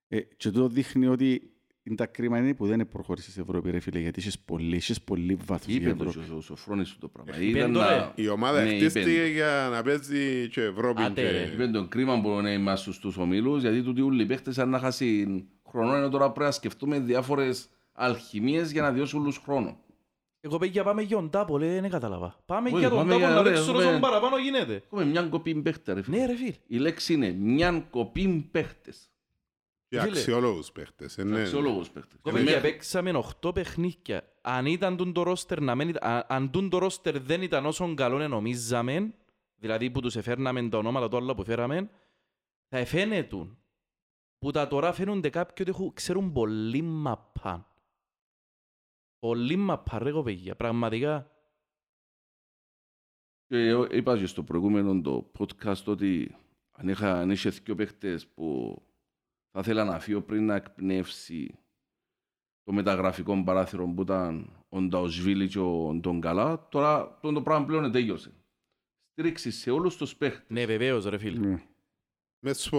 Ε, 0.09 0.21
και 0.21 0.51
τούτο 0.51 0.69
δείχνει 0.69 1.07
ότι 1.07 1.51
είναι 1.83 1.97
τα 1.97 2.07
κρίμα 2.07 2.39
είναι 2.39 2.55
που 2.55 2.67
δεν 2.67 2.89
προχώρησε 2.89 3.31
στην 3.31 3.43
Ευρώπη, 3.43 3.71
ρε 3.71 3.81
φίλε, 3.81 3.99
γιατί 3.99 4.21
είχες 4.21 4.39
πολύ, 4.39 4.77
είχες 4.77 5.01
πολύ 5.03 5.35
βάθος 5.47 5.67
για 5.67 5.77
Είπε 5.77 5.95
το 5.95 6.05
Ευρώπη. 6.09 6.27
και 6.29 6.33
ο 6.35 6.41
Σοφρόνης 6.41 6.91
του 6.91 6.99
το 6.99 7.09
πράγμα. 7.09 7.39
Είπε 7.41 7.59
Ήταν 7.59 7.73
το, 7.73 7.79
να- 7.79 7.89
ρε. 7.97 8.13
Η 8.15 8.29
ομάδα 8.29 8.63
Ναι, 8.65 8.75
χτίστηκε 8.77 9.11
είπε. 9.11 9.27
για 9.29 9.69
να 9.73 9.83
παίζει 9.83 10.49
και 10.49 10.61
Ευρώπη. 10.63 11.03
Άντε, 11.03 11.31
ρε. 11.31 11.45
και... 11.47 11.53
Είπε 11.53 11.67
τον 11.67 11.89
κρίμα 11.89 12.21
που 12.21 12.29
να 12.31 12.53
είμαστε 12.53 12.93
στους 12.93 13.17
ομίλους, 13.17 13.61
γιατί 13.63 13.83
τούτοι 13.83 14.01
όλοι 14.01 14.23
οι 14.23 14.27
παίχτες 14.27 14.59
αν 14.59 14.69
να 14.69 14.79
χάσει 14.79 15.27
χρόνο, 15.69 15.95
ενώ 15.97 16.09
τώρα 16.09 16.25
πρέπει 16.31 16.45
να 16.47 16.51
σκεφτούμε 16.51 16.99
διάφορες 17.01 17.69
αλχημίες 17.97 18.71
για 18.73 18.83
να 18.83 18.93
διώσουν 18.93 19.21
όλους 19.21 19.37
χρόνο. 19.39 19.79
Εγώ 20.41 20.59
παιδιά 20.59 20.85
πάμε 20.85 21.03
για 21.03 21.17
τον 21.17 21.31
τάπο, 21.31 21.59
λέει, 21.59 21.81
δεν 21.81 21.91
κατάλαβα. 21.91 22.37
Πάμε 22.47 22.69
Όχι, 22.69 22.79
για 22.79 22.89
τον 22.89 22.99
πάμε 22.99 23.11
τάπο 23.13 23.25
για- 23.25 23.35
να 23.35 23.41
ωραία, 23.41 23.53
παίξουν 23.53 23.75
έχουμε- 23.75 23.91
όσο 23.91 24.01
παραπάνω 24.01 24.39
γίνεται. 24.39 24.75
Έχουμε 24.75 25.05
μια 25.05 25.23
κοπή 25.23 25.55
παίχτε, 25.55 25.93
ρε 25.93 26.03
φίλε. 26.03 26.17
Ναι 26.19 26.27
ρε 26.27 26.37
φίλ. 26.37 26.55
Η 26.67 26.77
λέξη 26.79 27.13
είναι 27.13 27.31
μια 27.31 27.87
κοπή 27.91 28.49
παίχτες. 28.51 29.11
Και 29.89 30.01
Φίλε. 30.01 30.11
αξιόλογους 30.19 30.73
παίχτες. 30.73 31.19
ε, 31.19 31.25
ναι. 31.25 31.41
Αξιόλογος 31.41 31.91
παίχτες. 31.91 32.19
Εγώ 32.25 32.37
Ε, 32.37 32.39
παιδιά 32.41 32.55
μέχρι- 32.55 32.71
παίξαμε 32.71 33.11
8 33.11 33.53
παιχνίδια. 33.55 34.23
Αν 34.43 34.67
ήταν 34.67 34.97
τούν 34.97 35.13
το 35.13 35.23
ρόστερ 35.23 35.61
να 35.61 35.75
μην 35.75 35.89
ήταν, 35.89 36.11
α- 36.11 36.27
αν 36.29 36.51
τούν 36.51 36.71
το 36.71 36.79
ρόστερ 36.79 37.21
δεν 37.21 37.43
ήταν 37.43 37.67
όσο 37.67 37.95
καλό 37.95 38.29
νομίζαμε, 38.29 39.15
δηλαδή 39.57 39.91
που 39.91 40.01
τους 40.01 40.17
εφέρναμε 40.17 40.69
τα 40.69 40.79
ονόματα 40.79 41.09
του 41.09 41.17
άλλου 41.17 41.35
που 41.35 41.45
φέραμε, 41.45 41.91
θα 42.69 42.79
εφαίνεται 42.79 43.37
που 44.39 44.51
τα 44.51 44.69
τώρα 44.69 44.93
φαίνονται 44.93 45.29
κάποιοι 45.31 45.55
ότι 45.61 45.71
έχουν- 45.71 45.93
ξέρουν 45.93 46.33
πολύ 46.33 46.83
μαπά. 46.83 47.71
Πολύ 49.19 49.57
μαπά 49.57 49.99
ρε 49.99 50.11
κοπέγια, 50.11 50.57
πραγματικά. 50.57 51.31
Και 53.47 53.57
εγώ 53.57 53.87
είπα 53.91 54.19
και 54.19 54.27
στο 54.27 54.43
προηγούμενο 54.43 55.01
το 55.01 55.31
podcast 55.39 55.85
ότι 55.85 56.37
αν, 56.71 56.89
είχα, 56.89 57.21
αν 57.21 57.31
είχες 57.31 57.61
δύο 57.61 57.75
παίχτες 57.75 58.27
που 58.27 58.77
θα 59.51 59.61
ήθελα 59.61 59.85
να 59.85 59.99
φύγω 59.99 60.23
πριν 60.23 60.47
να 60.47 60.55
εκπνεύσει 60.55 61.59
το 62.63 62.73
μεταγραφικό 62.73 63.43
παράθυρο 63.45 63.87
που 63.87 64.03
ήταν 64.03 64.65
ο 64.69 64.81
Νταοσβίλη 64.81 65.49
και 65.49 65.59
ο 65.59 65.95
Ντογκαλά, 65.95 66.69
τώρα 66.69 67.19
το, 67.21 67.33
το 67.33 67.43
πράγμα 67.43 67.67
πλέον 67.67 67.93
τέλειωσε. 67.93 68.33
Στήριξη 69.13 69.51
σε 69.51 69.71
όλους 69.71 69.97
τους 69.97 70.17
παίχτες. 70.17 70.47
Ναι 70.49 70.67
βεβαίως 70.67 71.05
ρε 71.05 71.19
φίλ. 71.19 71.41
Ναι. 71.41 71.67
Μες 72.41 72.61
στο 72.63 72.79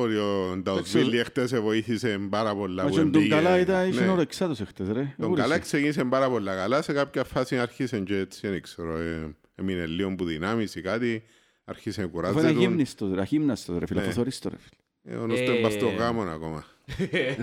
ο 0.51 0.55
Νταουσβίλη 0.57 1.23
χτες 1.23 1.49
σε 1.49 1.59
βοήθησε 1.59 2.17
πάρα 2.29 2.55
πολλά. 2.55 2.83
Μα 2.83 2.89
που 2.89 2.95
και 2.95 3.01
τον 3.01 3.07
εμπήγε. 3.13 3.29
καλά 3.29 3.59
ήταν, 3.59 3.87
είχε 3.89 4.01
Ναι. 4.05 4.11
ορεξάτος 4.11 4.59
εχθές, 4.61 4.87
ρε. 4.87 5.13
Τον 5.17 5.29
Ούρησε. 5.31 5.41
καλά 5.47 5.59
ξεκίνησε 5.59 6.03
πάρα 6.03 6.29
πολλά 6.29 6.55
καλά. 6.55 6.81
Σε 6.81 6.93
κάποια 6.93 7.23
φάση 7.23 7.57
άρχισε 7.57 7.99
και 7.99 8.17
έτσι, 8.17 8.47
δεν 8.47 8.61
ξέρω, 8.61 8.97
ε, 8.97 9.35
έμεινε 9.55 9.85
λίγο 9.85 10.15
που 10.15 10.25
δυνάμεις 10.25 10.75
ή 10.75 10.81
κάτι. 10.81 11.23
Άρχισε 11.65 12.01
να 12.01 12.05
Αφού 12.07 12.17
είναι 12.19 12.29
κουράζεται. 12.31 12.47
αγύμνηστος, 12.59 13.13
ρε, 13.13 13.21
αγύμναστος, 13.21 13.77
ρε 13.79 13.85
φίλε, 13.85 13.99
Ναι. 13.99 14.05
αφού 14.05 14.15
θωρείς 14.15 14.39
το, 14.39 14.49
ρε 14.49 14.55
φίλε. 14.57 15.15
Ε, 15.15 15.21
Ο 15.21 15.27
νους 15.27 15.39
του 15.41 15.51
είναι 15.51 15.61
πας 15.61 15.73
στο 15.73 15.87
Ε, 15.87 15.93
γάμον 15.95 16.29
ακόμα. 16.29 16.63
Ε, 16.97 17.33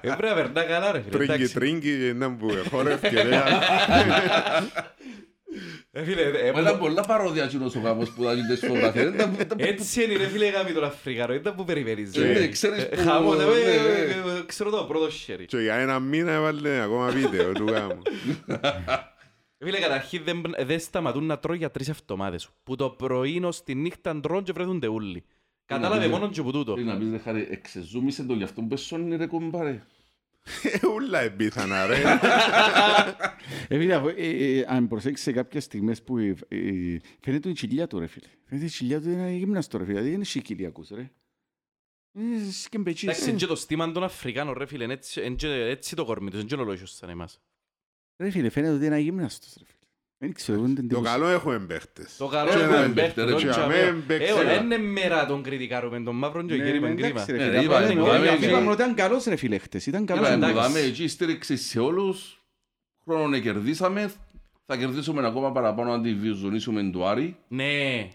Πρέπει 0.00 0.24
να 0.26 0.34
περνά 0.34 0.62
καλά 0.62 0.92
ρε 0.92 1.00
φίλε. 1.00 1.16
Τρίγκι, 1.16 1.32
εντάξει. 1.32 1.54
τρίγκι, 1.54 2.12
να 2.14 2.32
που 2.36 2.48
χόρευκε. 2.70 3.22
ρε. 3.22 3.42
Ε, 5.90 6.02
φίλε, 6.04 6.22
ε, 6.22 6.52
Μα 6.52 6.60
ήταν 6.60 6.78
πολλά 6.78 7.02
παρόδια 7.02 7.44
εκείνος 7.44 7.74
ο 7.76 7.80
γάμος 7.80 8.10
που 8.10 8.22
ήταν 8.22 8.46
τις 8.46 8.60
φωτογραφίες. 8.60 9.04
Δεν 9.04 9.14
ήταν- 9.14 9.34
ήταν- 9.40 9.58
Έτσι 9.70 10.04
είναι 10.04 10.16
ρε 10.16 10.26
φίλε 10.26 10.48
γάμι 10.48 10.72
τον 10.72 10.84
Αφρικανό, 10.84 11.34
ήταν 11.34 11.54
που 11.54 11.64
περιμένεις. 11.64 12.16
Ε, 12.16 12.32
ρε. 12.32 12.48
ξέρεις 12.48 12.82
Ε, 12.82 12.86
που- 12.86 12.96
Χαμό, 13.02 13.34
ναι, 13.34 13.42
ε, 13.42 13.46
ναι. 13.46 13.52
ε, 13.52 14.38
ε, 14.38 14.42
ξέρω 14.46 14.70
το 14.70 14.84
πρώτο 14.84 15.10
χέρι. 15.10 15.44
Και 15.46 15.58
για 15.58 15.74
ένα 15.74 15.98
μήνα 15.98 16.32
έβαλε 16.32 16.80
ακόμα 16.82 17.08
βίντεο 17.08 17.52
του 17.52 17.64
γάμου. 17.66 18.02
Ε, 18.46 18.54
Φίλε, 19.64 19.78
καταρχήν 19.78 20.22
δεν, 20.24 20.42
δεν 20.66 20.80
σταματούν 20.80 21.24
να 21.24 21.38
τρώει 21.38 21.56
για 21.56 21.70
τρεις 21.70 21.88
εβδομάδες. 21.88 22.48
Που 22.62 22.76
το 22.76 22.90
πρωί 22.90 23.40
ως 23.44 23.62
τη 23.62 23.74
νύχτα 23.74 24.20
τρώνε 24.20 24.42
και 24.42 24.52
βρεθούνται 24.52 24.86
όλοι. 24.86 25.24
Κατάλαβε 25.66 26.06
ναι. 26.06 26.12
μόνο 26.12 26.28
και 26.28 26.42
που 26.42 26.50
τούτο. 26.52 26.72
Πρέπει 26.72 26.88
να 26.88 26.96
πεις 26.96 27.10
ρε 27.10 27.18
χάρη, 27.18 27.48
εξεζούμισε 27.50 28.22
το 28.24 28.34
γι' 28.34 28.42
αυτό 28.42 28.62
που 28.62 28.76
σώνει 28.76 29.16
ρε 29.16 29.26
κομπάρε. 29.26 29.82
Ε, 30.62 30.86
Ούλα 30.86 31.20
εμπίθανα 31.20 31.86
ρε. 31.86 32.02
Ε, 33.68 33.78
φίλε, 33.78 33.94
αφού, 33.94 34.08
ε, 34.08 34.14
ε, 34.16 34.64
αν 34.68 34.88
προσέξεις 34.88 35.24
σε 35.24 35.32
κάποιες 35.32 35.64
στιγμές 35.64 36.02
που 36.02 36.18
ε, 36.18 36.34
ε, 36.48 36.96
φαίνεται 37.20 37.48
η 37.48 37.52
κοιλιά 37.52 37.86
του, 37.86 37.98
ρε 37.98 38.06
φίλε. 38.06 38.26
Φαίνεται 38.44 38.66
η 38.66 38.70
κοιλιά 38.70 39.00
του 39.00 39.10
είναι 39.10 39.30
γυμναστό, 39.30 39.78
ρε 39.78 39.84
φίλε. 39.84 40.00
Δηλαδή 40.00 40.16
δεν 40.16 40.24
είναι 40.34 40.42
κοιλιακούς, 40.44 40.88
ρε. 40.88 41.10
Είναι 42.12 42.50
σκεμπετσίς. 42.50 43.08
Εντάξει, 43.08 43.28
είναι 43.28 43.38
και 43.38 43.46
το 43.46 43.56
στήμα 43.56 43.92
των 43.92 44.02
Αφρικάνων 44.04 44.54
ρε 44.58 44.66
φίλε, 44.66 44.84
είναι 44.84 44.92
έτσι, 44.92 45.24
είναι 45.24 45.34
και- 45.34 45.48
έτσι 45.48 45.96
το 45.96 46.04
κορμί 46.04 46.30
τους, 46.30 46.38
είναι 46.40 46.48
και 46.48 46.54
ολόγιος 46.54 46.94
σαν 46.94 47.08
εμάς. 47.08 47.40
Ρε 48.18 48.30
φίλε, 48.30 48.48
φαίνεται 48.48 48.74
ότι 48.74 48.86
είναι 48.86 48.94
αγύμναστος, 48.94 49.54
ρε 49.58 49.64
φίλε. 49.64 49.77
Δεν 50.20 50.32
ξέρω, 50.32 50.60
δεν 50.60 50.74
την 50.74 50.88
Το 50.88 50.96
εντύπωση. 50.96 51.12
καλό 51.12 51.28
έχουμε 51.28 51.58
παίχτες. 51.58 52.16
Το 52.16 52.26
καλό 52.26 52.50
Και 52.50 52.58
είναι 52.58 52.66
να 52.66 52.84
που 52.84 52.92
μπέχτε, 52.92 53.24
ρε, 53.24 53.30
τον 53.30 53.40
και 53.40 53.46
τσαμέ. 53.48 53.74
αμέ 53.80 53.92
μπέχτε. 54.06 54.24
Ε, 54.24 54.32
ωραία, 54.32 54.62
είναι 54.62 54.78
μέρα 54.78 55.26
τον 55.26 55.42
κριτικάρουμε, 55.42 56.00
τον 56.00 56.16
μαύρον 56.16 56.46
και 56.46 56.54
Ναι, 56.56 56.64
γέρι 56.64 56.80
ναι, 56.80 56.88
με 56.88 56.94
κρίμα. 56.94 57.08
εντάξει, 57.08 57.32
ρε 57.32 57.36
Ε, 57.38 57.40
φίλε, 57.44 57.50
ρε, 57.50 57.58
απλά 57.58 57.78
είπα, 57.78 57.80
λέμε, 57.80 57.92
είπαμε, 58.00 58.16
όχι, 58.26 58.34
είπαμε. 58.36 58.46
είπαμε 58.46 58.70
ότι 58.70 58.82
ήταν 58.82 58.94
καλός, 58.94 59.24
ρε 59.24 59.36
φίλε, 59.36 59.58
χτες. 59.58 59.86
Ήταν 59.86 60.06
καλός. 60.06 60.22
Καλά, 60.24 60.34
εντάξει. 60.34 60.54
που 60.54 60.60
δάμε 60.60 60.78
εκεί 60.80 61.08
στήριξη 61.08 61.56
σε 61.56 61.80
όλους, 61.80 62.42
χρόνο 63.04 63.38
κερδίσαμε, 63.38 64.12
θα 64.66 64.76
κερδίσουμε 64.76 65.26
ακόμα 65.26 65.52
παραπάνω 65.52 65.92
αν 65.92 66.02
τη 66.02 66.14
βιοζωνίσουμε 66.14 66.90
του 66.92 67.06
Άρη, 67.06 67.36
Ναι. 67.48 68.08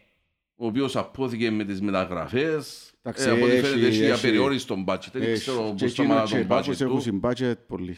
ο 0.56 0.66
οποίος 0.66 0.96
απόθηκε 0.96 1.52
με 1.52 1.64
τις 1.64 1.82
μεταγραφές, 1.82 2.94
Εντάξει, 3.02 3.28
ε, 3.28 3.32
από 3.32 3.46
ό,τι 3.46 3.52
έχει- 3.54 3.66
φαίνεται 3.66 3.88
έχει 3.88 4.02
έχει- 4.04 4.12
απεριόριστον 4.12 4.84
budget, 4.88 5.08
δεν 5.12 5.22
Έχει- 5.22 5.40
ξέρω 5.40 5.58
και 5.58 5.72
πώς 5.72 5.82
εκείνο 5.82 6.08
σταματά 6.08 6.24
και 6.32 6.38
τον 6.38 6.48
Πάκος 6.48 6.68
budget 6.68 6.82
έχουν 6.82 6.96
του. 6.96 7.02
συμπάτζετ 7.02 7.60
πολύ. 7.68 7.98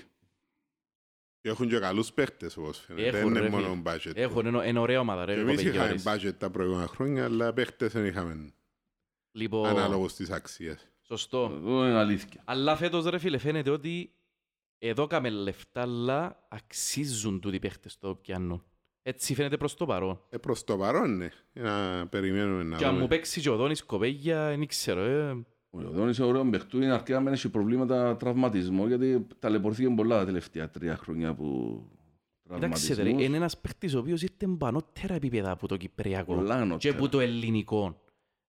Έχουν 1.50 1.68
και 1.70 1.80
καλούς 1.80 2.14
παίχτες 2.14 2.58
όπως 2.58 2.80
φαίνεται. 2.80 3.08
Έχουν, 3.18 3.34
Δεν 3.34 3.42
ρε, 3.42 3.48
είναι 3.48 3.58
φίλε. 3.58 3.68
μόνο 3.68 3.82
budget. 3.86 4.12
Έχουν, 4.16 4.46
είναι- 4.46 4.66
είναι 4.68 4.80
ωραία 4.80 5.00
ομάδα 5.00 5.26
ρε. 5.26 5.34
Και 5.34 5.40
εμείς 5.40 5.56
κοπέγια, 5.56 5.72
είχαμε 5.86 6.02
ωραίες. 6.04 6.32
budget 6.32 6.38
τα 6.38 6.50
προηγούμενα 6.50 6.88
χρόνια, 6.88 7.24
αλλά 7.24 7.54
παίχτες 7.54 7.92
δεν 7.94 8.06
είχαμε. 8.06 8.54
Λοιπόν, 9.32 9.66
ανάλογος 9.70 10.14
της 10.14 10.30
αξίας. 10.32 10.88
σωστό. 11.02 11.46
Αυτό 11.46 11.70
είναι 11.88 11.98
αλήθεια. 11.98 12.42
Αλλά 12.46 12.76
φέτος 12.76 13.06
ρε 13.06 13.18
φίλε 13.18 13.38
φαίνεται 13.38 13.70
ότι 13.70 14.14
εδώ 14.78 15.08
κάμε 15.08 15.30
λεφτά, 15.30 15.82
αλλά 15.82 16.46
αξίζουν 16.50 17.40
τούτοι 17.40 17.56
οι 17.56 17.60
παίχτες 17.60 17.98
το 17.98 18.16
πιάνουν. 18.16 18.64
Έτσι 19.02 19.34
φαίνεται 19.36 19.58
προς 19.58 19.74
το 19.74 19.86
παρόν. 19.86 20.22
Ε, 20.30 20.38
προς 20.38 20.64
το 20.64 20.78
παρόν, 20.78 21.18
ναι. 21.18 21.30
Να 21.54 22.08
περιμένουμε 22.08 22.64
να 22.64 22.78
Και 22.78 22.84
αν 22.86 22.90
μου 22.92 22.96
δούμε. 22.96 23.08
παίξει 23.08 23.42
και 23.42 23.50
ο 23.50 23.56
Δόνης 23.56 23.84
κοπέγια, 23.84 24.48
δεν 24.48 24.68
ξέρω. 24.68 25.02
Ε. 25.02 25.46
Ο 25.76 25.82
Ιωδόνης 25.82 26.18
είναι 26.18 26.28
ωραίο 26.28 26.50
παιχτού, 26.50 26.78
είναι 26.78 26.92
αρκετά 26.92 27.20
μεν 27.20 27.34
έχει 27.34 27.50
προβλήματα 27.50 28.18
τραυματισμού, 28.18 28.88
γιατί 28.88 29.28
ταλαιπωρήθηκε 29.40 29.90
πολλά 29.90 30.18
τα 30.18 30.26
τελευταία 30.26 30.70
τρία 30.70 30.96
χρόνια 30.98 31.34
που 31.34 31.80
Κοιτάξτε, 32.54 32.88
ρε, 32.88 32.94
τραυματισμούς. 32.94 33.24
είναι 33.28 33.36
ένας 33.38 33.58
παίχτης 33.58 33.94
ο 33.94 34.00
οποίος 34.00 34.22
ήρθε 34.22 34.48
πανώτερα 34.58 35.14
επίπεδα 35.14 35.52
από 35.52 35.68
το 35.68 35.78
Κυπριακό 35.78 36.36
Πολλά 36.36 36.56
και 36.56 36.62
ανώτερα. 36.62 36.96
από 36.96 37.10
το 37.10 37.20
ελληνικό. 37.20 38.02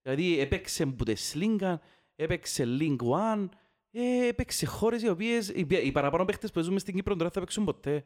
Δηλαδή 0.03 0.41
έπαιξε 0.41 0.83
από 0.83 1.05
τη 1.05 1.15
Σλίγκα, 1.15 1.81
έπαιξε 2.17 2.65
Link 2.81 2.97
One, 2.97 3.49
ε, 3.91 4.29
έπαιξε 4.29 4.67
χώρες 4.67 5.03
οι 5.03 5.09
οποίες 5.09 5.49
οι, 5.49 5.67
οι 5.85 5.93
παραπάνω 5.93 6.25
παίχτες 6.25 6.51
που 6.51 6.61
ζούμε 6.61 6.79
στην 6.79 6.95
Κύπρο 6.95 7.17
τώρα 7.17 7.31
θα 7.31 7.41
παίξουν 7.41 7.65
ποτέ. 7.65 8.05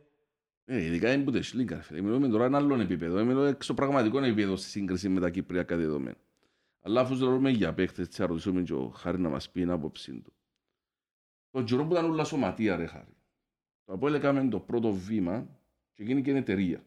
Ε, 0.64 0.84
ειδικά 0.84 1.12
είναι 1.12 1.22
που 1.22 1.30
δεν 1.30 1.42
σλίγκα, 1.42 1.76
ρε 1.76 1.82
φίλε. 1.82 2.00
Μιλούμε 2.00 2.28
τώρα 2.28 2.44
ένα 2.44 2.56
άλλο 2.58 2.80
επίπεδο. 2.80 3.24
Μιλώ 3.24 3.42
έξω 3.44 3.74
πραγματικό 3.74 4.18
επίπεδο 4.18 4.56
στη 4.56 4.68
σύγκριση 4.68 5.08
με 5.08 5.20
τα 5.20 5.30
κυπριακά 5.30 5.76
δεδομένα. 5.76 6.16
Αλλά 6.82 7.00
αφού 7.00 7.14
ζητούμε 7.14 7.50
για 7.50 7.72
παίχτες, 7.74 8.08
θα 8.10 8.26
ρωτήσουμε 8.26 8.62
και 8.62 8.72
ο 8.72 8.88
Χάρη 8.88 9.18
να 9.18 9.28
μας 9.28 9.50
πει 9.50 9.60
την 9.60 9.70
άποψή 9.70 10.12
του. 10.12 10.32
Το 11.50 11.64
τζιρό 11.64 11.84
που 11.84 11.92
ήταν 11.92 12.04
όλα 12.10 12.24
σωματεία, 12.24 12.76
ρε 12.76 12.86
Χάρη. 12.86 13.16
Το 13.84 13.92
Αποέλ 13.92 14.14
έκαμε 14.14 14.48
το 14.48 14.58
πρώτο 14.60 14.92
βήμα 14.92 15.46
και 15.94 16.02
γίνει 16.02 16.22
και 16.22 16.30
εταιρεία. 16.30 16.82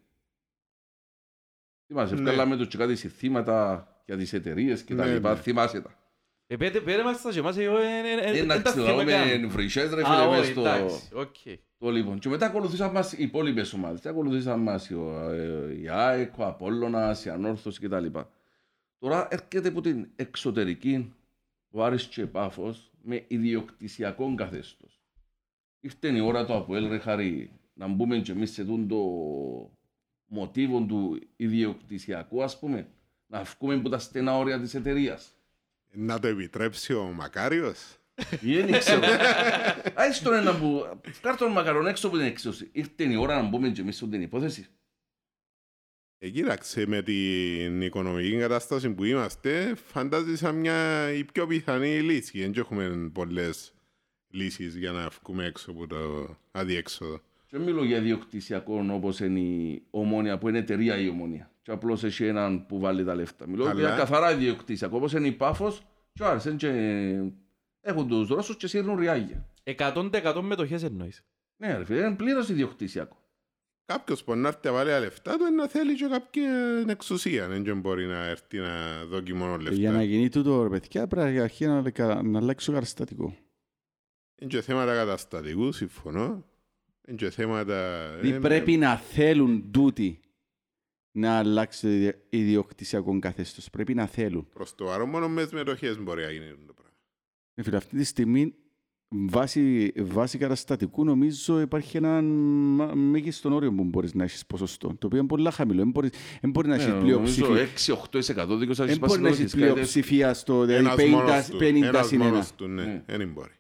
Θυμάσαι, 1.87 2.15
Ναι. 2.15 2.21
βγάλαμε 2.21 2.57
τους 2.57 2.67
και 2.67 2.77
κάτι 2.77 2.95
συστήματα 2.95 3.87
για 4.05 4.17
τις 4.17 4.33
εταιρείες 4.33 4.83
και 4.83 4.95
τα 4.95 5.05
Ναι, 5.05 5.13
λοιπά. 5.13 5.33
ναι. 5.33 5.39
Θυμάσαι 5.39 5.81
τα. 5.81 5.97
Ε, 6.47 6.55
πέντε, 6.57 6.79
πέντε 6.81 7.03
μας 7.03 7.21
τα 7.21 7.29
και 7.31 7.39
εμάς, 7.39 7.57
εγώ, 7.57 7.77
ε, 7.77 7.83
ε, 7.83 8.29
ε, 8.29 8.39
Ε, 8.39 8.43
να 8.43 8.53
δεν 8.53 8.63
τα 8.63 8.69
ξέρω, 8.71 8.85
θυμάμαι 8.85 9.11
καν. 9.11 9.39
με 9.41 9.47
βρυσές 9.47 9.93
ρε 9.93 10.01
Α, 10.01 10.05
φίλε 10.05 10.29
μες 10.29 10.39
όχι, 10.39 10.51
στο... 10.51 10.61
εντάξει, 10.61 11.09
οκ. 11.13 11.35
Το 11.77 11.89
λοιπόν. 11.89 12.19
Και 12.19 12.29
μετά 12.29 12.45
ακολουθήσαν 12.45 12.91
μας 12.91 13.13
οι 13.13 13.23
υπόλοιπες 13.23 13.73
ομάδες. 13.73 13.99
Και 13.99 14.07
ακολουθήσαν 14.09 14.59
μας 14.59 14.89
η, 14.89 14.95
ε, 15.29 15.79
η 15.81 15.89
ΑΕΚ, 15.89 16.37
ο 16.37 16.45
Απόλλωνας, 16.45 17.25
η 17.25 17.29
Ανόρθωση 17.29 17.79
κτλ. 17.87 18.05
Τώρα 19.03 19.27
έρχεται 19.31 19.67
από 19.67 19.81
την 19.81 20.07
εξωτερική 20.15 21.13
ο 21.69 21.83
Άρης 21.83 22.07
και 22.07 22.25
Πάφος 22.25 22.91
με 23.01 23.25
ιδιοκτησιακό 23.27 24.35
καθεστώς. 24.35 25.01
Ήρθε 25.79 26.15
η 26.15 26.19
ώρα 26.19 26.45
το 26.45 26.55
Αποέλ 26.55 26.89
ρε 26.89 26.97
Χαρή 26.97 27.51
να 27.73 27.87
μπούμε 27.87 28.17
και 28.17 28.31
εμείς 28.31 28.51
σε 28.51 28.65
τούν 28.65 28.87
το 28.87 28.97
μοτίβο 30.25 30.81
του 30.81 31.19
ιδιοκτησιακού 31.35 32.43
ας 32.43 32.59
πούμε 32.59 32.87
να 33.27 33.43
βγούμε 33.43 33.73
από 33.73 33.89
τα 33.89 33.99
στενά 33.99 34.37
όρια 34.37 34.59
της 34.59 34.73
εταιρείας. 34.73 35.35
Να 35.91 36.19
το 36.19 36.27
επιτρέψει 36.27 36.93
ο 36.93 37.03
Μακάριος. 37.03 37.97
Ή 38.41 38.61
δεν 38.61 38.79
ξέρω. 38.79 39.01
Άις 39.93 40.21
τον 40.21 40.33
ένα 40.33 40.59
που... 40.59 40.99
Φκάρ 41.11 41.37
τον 41.37 41.51
μακαρόν 41.51 41.87
έξω 41.87 42.07
από 42.07 42.17
την 42.17 42.25
εξώση. 42.25 42.69
Ήρθε 42.71 43.03
η 43.03 43.15
ώρα 43.15 43.41
να 43.41 43.47
μπούμε 43.47 43.69
και 43.69 43.81
εμείς 43.81 43.95
στην 43.95 44.21
υπόθεση. 44.21 44.67
Ε, 46.19 46.29
κοίταξε, 46.29 46.87
με 46.87 47.01
την 47.01 47.81
οικονομική 47.81 48.37
κατάσταση 48.37 48.89
που 48.89 49.03
είμαστε, 49.03 49.75
φαντάζεσαι 49.75 50.51
μια 50.51 51.09
η 51.13 51.23
πιο 51.23 51.47
πιθανή 51.47 51.99
λύση. 52.01 52.39
Δεν 52.39 52.53
έχουμε 52.55 53.09
πολλές 53.13 53.73
λύσεις 54.29 54.75
για 54.75 54.91
να 54.91 55.09
βγούμε 55.23 55.45
έξω 55.45 55.71
από 55.71 55.87
το 55.87 55.97
αδιέξοδο. 56.51 57.17
Και 57.45 57.57
δεν 57.57 57.61
μιλώ 57.61 57.83
για 57.83 58.01
διοκτησιακό 58.01 58.85
όπως 58.91 59.19
είναι 59.19 59.39
η 59.39 59.83
ομόνια 59.89 60.37
που 60.37 60.49
είναι 60.49 60.57
εταιρεία 60.57 60.97
η 60.97 61.09
ομόνια. 61.09 61.51
Και 61.61 61.71
απλώς 61.71 62.03
έχει 62.03 62.25
έναν 62.25 62.65
που 62.65 62.79
βάλει 62.79 63.03
τα 63.03 63.15
λεφτά. 63.15 63.47
Μιλώ 63.47 63.65
Αλλά- 63.65 63.79
για 63.79 63.89
καθαρά 63.95 64.35
διοκτησιακό 64.35 64.97
όπως 64.97 65.13
είναι 65.13 65.27
η 65.27 65.31
Πάφος 65.31 65.81
και 66.13 66.23
ο 66.23 66.27
Άρης. 66.27 66.45
είναι 66.45 66.55
και... 66.55 66.69
Έχουν 67.81 68.07
τους 68.07 68.27
Ρώσους 68.27 68.57
και 68.57 68.67
σύρνουν 68.67 68.99
ριάγια. 68.99 69.45
100% 69.63 70.39
μετοχές 70.41 70.83
εννοείς. 70.83 71.23
Ναι 71.57 71.77
ρε 71.77 71.85
φίλε, 71.85 71.99
είναι 72.05 72.15
πλήρως 72.15 72.49
ιδιοκτησιακό. 72.49 73.17
Κάποιος 73.85 74.23
που 74.23 74.35
να 74.35 74.47
έρθει 74.47 74.59
να 74.67 74.71
βάλει 74.73 74.89
τα 74.89 74.99
λεφτά 74.99 75.37
του 75.37 75.45
είναι 75.45 75.55
να 75.55 75.67
θέλει 75.67 75.95
και 75.95 76.07
κάποια 76.07 76.85
εξουσία. 76.87 77.47
Δεν 77.47 77.79
μπορεί 77.79 78.05
να 78.05 78.25
έρθει 78.25 78.57
να 78.57 79.05
δώσει 79.05 79.33
μόνο 79.33 79.57
Και 79.57 79.69
Για 79.69 79.91
να 79.91 79.97
λεφτά. 79.97 80.11
γίνει 80.13 80.29
τούτο, 80.29 80.63
ρε 80.63 80.69
παιδιά, 80.69 81.07
πρέπει 81.07 81.39
αρχή 81.39 81.65
να, 81.65 81.81
να 82.23 82.39
αλλάξει 82.39 82.65
το 82.65 82.71
καταστατικό. 82.71 83.35
Είναι 84.41 84.49
και 84.49 84.61
θέματα 84.61 84.93
καταστατικού, 84.95 85.71
συμφωνώ. 85.71 86.45
Είναι 87.07 87.17
και 87.17 87.29
θέματα... 87.29 88.07
Δηλαδή 88.19 88.35
ε, 88.35 88.39
πρέπει 88.39 88.77
να 88.77 88.97
θέλουν 88.97 89.71
τούτοι 89.71 90.19
να 91.11 91.37
αλλάξει 91.37 91.81
το 91.81 91.87
ιδιο- 91.87 92.15
ιδιοκτησιακό 92.29 93.19
καθεστώς. 93.19 93.69
Πρέπει 93.69 93.93
να 93.93 94.05
θέλουν. 94.05 94.47
Προς 94.53 94.75
το 94.75 94.85
παρόν 94.85 95.09
μόνο 95.09 95.29
με 95.29 95.43
τις 95.43 95.51
μετοχές 95.51 95.99
μπορεί 95.99 96.23
να 96.23 96.31
γίνει 96.31 96.45
το 96.67 96.73
πράγμα. 96.73 96.93
Ε, 97.53 97.63
φίλε, 97.63 97.77
αυτή 97.77 97.97
τη 97.97 98.03
στιγμή 98.03 98.55
βάσει, 99.15 99.93
βάσει 99.99 100.37
καταστατικού 100.37 101.03
νομίζω 101.05 101.59
υπάρχει 101.61 101.97
ένα 101.97 102.21
μα- 102.21 102.93
μέγιστο 102.95 103.53
όριο 103.55 103.73
που 103.73 103.83
μπορείς 103.83 104.13
να 104.13 104.23
έχεις 104.23 104.45
ποσοστό, 104.45 104.87
το 104.87 105.05
οποίο 105.05 105.17
είναι 105.19 105.27
πολύ 105.27 105.51
χαμηλό. 105.51 105.79
Δεν 105.81 105.89
μπορείς- 105.91 106.13
δεν 106.41 106.51
μπορεί 106.51 106.67
να 106.67 106.73
έχεις 106.75 106.87
Ναι, 106.87 106.93
νομίζω 106.93 107.45
πλειοψηφία. 107.45 107.61
6-8% 107.61 108.57
δίκως 108.57 108.77
θα 108.77 108.85
Δεν 108.85 108.93
έχεις 108.95 109.07
μπορεί 109.07 109.21
να 109.21 109.29
πάσει 109.29 109.41
έχεις 109.41 109.55
λόγω 109.55 109.73
της 109.73 109.73
πλειοψηφία 109.73 110.33
στο 110.33 110.65
δηλαδή 110.65 110.83
Ένας 110.85 110.95
50, 110.95 111.09
μόνος 111.09 111.47
του. 111.49 111.57
50 111.57 111.87
Ένας 111.87 112.07
συν 112.07 112.21
ένα. 112.21 112.29
μόνος 112.29 112.55
του, 112.55 112.67
ναι. 112.67 112.83
Ναι. 112.83 113.03
Δεν 113.17 113.29
μπορεί. 113.29 113.51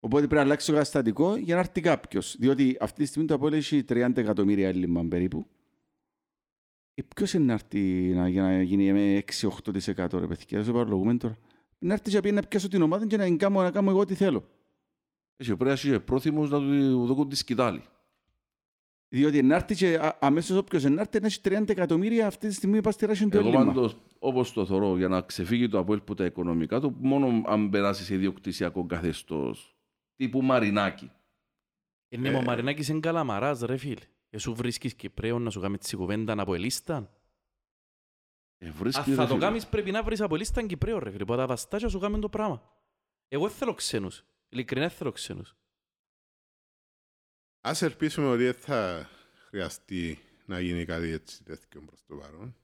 Οπότε 0.00 0.20
πρέπει 0.22 0.34
να 0.34 0.40
αλλάξει 0.40 0.66
το 0.66 0.72
καταστατικό 0.72 1.36
για 1.36 1.54
να 1.54 1.60
έρθει 1.60 1.80
κάποιος. 1.80 2.36
Διότι 2.38 2.76
αυτή 2.80 3.02
τη 3.02 3.08
στιγμή 3.08 3.28
το 3.28 3.34
Απόλλη 3.34 3.56
έχει 3.56 3.84
30 3.84 4.20
εκατομμύρια 4.20 4.68
έλλειμμα 4.68 5.04
περίπου. 5.08 5.46
Ε, 6.94 7.02
ποιος 7.16 7.32
είναι 7.34 7.44
να 7.44 7.52
έρθει 7.52 7.80
να, 8.14 8.28
για 8.28 8.42
να 8.42 8.62
γίνει 8.62 8.92
με 8.92 9.22
6-8% 9.40 10.18
ρε 10.18 10.26
παιδιά, 10.26 10.62
δεν 10.62 10.72
παραλογούμε 10.74 11.16
τώρα. 11.16 11.36
Να 11.78 11.92
έρθεις 11.92 12.12
και 12.12 12.20
πει 12.20 12.32
να 12.32 12.42
πιάσω 12.42 12.68
την 12.68 12.82
ομάδα 12.82 13.06
και 13.06 13.16
να 13.16 13.36
κάνω, 13.36 13.62
να 13.62 13.70
κάνω 13.70 13.90
εγώ 13.90 13.98
ό,τι 14.00 14.14
θέλω. 14.14 14.48
Έχει 15.36 15.48
πρέπει 15.56 15.64
να 15.64 15.72
είσαι 15.72 15.98
πρόθυμος 16.00 16.50
να 16.50 16.58
του 16.58 17.06
δώσουν 17.06 17.28
τη 17.28 17.36
σκητάλη. 17.36 17.82
Διότι 19.08 19.42
να 19.42 19.54
έρθει 19.54 19.74
και 19.74 19.98
α- 19.98 20.18
αμέσως 20.20 20.56
όποιος 20.56 20.84
να 20.84 21.00
έρθει 21.00 21.20
να 21.20 21.26
έχει 21.26 21.40
30 21.44 21.68
εκατομμύρια 21.68 22.26
αυτή 22.26 22.48
τη 22.48 22.54
στιγμή 22.54 22.80
πας 22.80 22.94
στη 22.94 23.06
ράση 23.06 23.28
του 23.28 23.36
Εγώ 23.36 23.48
έλλειμμα. 23.48 23.64
πάντως, 23.64 23.96
όπως 24.18 24.52
το 24.52 24.66
θωρώ, 24.66 24.96
για 24.96 25.08
να 25.08 25.20
ξεφύγει 25.20 25.68
το 25.68 25.78
Αποέλ 25.78 26.00
που 26.00 26.14
τα 26.14 26.24
οικονομικά 26.24 26.80
του, 26.80 26.96
μόνο 26.98 27.42
αν 27.46 27.70
περάσει 27.70 28.04
σε 28.04 28.14
ιδιοκτησιακό 28.14 28.86
καθεστώς, 28.86 29.76
τύπου 30.16 30.42
Μαρινάκη. 30.42 31.10
Είναι 32.08 32.36
ο 32.36 32.42
Μαρινάκης 32.42 32.88
είναι 32.88 33.00
καλαμαράς 33.00 33.60
ρε 33.60 33.76
φίλε. 33.76 34.00
Εσύ 34.30 34.50
βρίσκεις 34.52 34.94
Κυπρέο 34.94 35.38
να 35.38 35.50
σου 35.50 35.60
κάνει 35.60 35.78
τη 35.78 35.96
κουβέντα 35.96 36.34
από 36.42 36.54
ελίστα. 36.54 37.17
Ε, 38.58 38.70
βρίσκει, 38.70 39.10
Αν 39.10 39.16
θα 39.16 39.22
ρε 39.22 39.28
το 39.28 39.34
φίλε. 39.34 39.38
κάνεις 39.46 39.66
πρέπει 39.66 39.90
να 39.90 40.02
βρεις 40.02 40.20
από 40.20 40.34
ελίστα 40.34 40.66
Κυπρέο 40.66 40.98
ρε 40.98 41.10
φίλε. 41.10 41.24
Που 41.24 41.36
τα 41.36 41.46
βαστάκια 41.46 41.88
σου 41.88 41.98
κάνουν 41.98 42.20
το 42.20 42.28
πράγμα. 42.28 42.72
Εγώ 43.28 43.46
δεν 43.48 43.56
θέλω 43.56 43.74
ξένους. 43.74 44.24
Ειλικρινά 44.48 44.86
δεν 44.86 44.96
θέλω 44.96 45.12
ξένους. 45.12 45.56
Ας 47.60 47.82
ελπίσουμε 47.82 48.26
ότι 48.28 48.42
δεν 48.44 48.54
θα 48.54 49.08
χρειαστεί 49.48 50.18
να 50.46 50.60
γίνει 50.60 50.84
κάτι 50.84 51.08
έτσι 51.08 51.44
τέτοιο 51.44 51.80
προς 51.86 52.04
το 52.06 52.16
παρόν. 52.16 52.56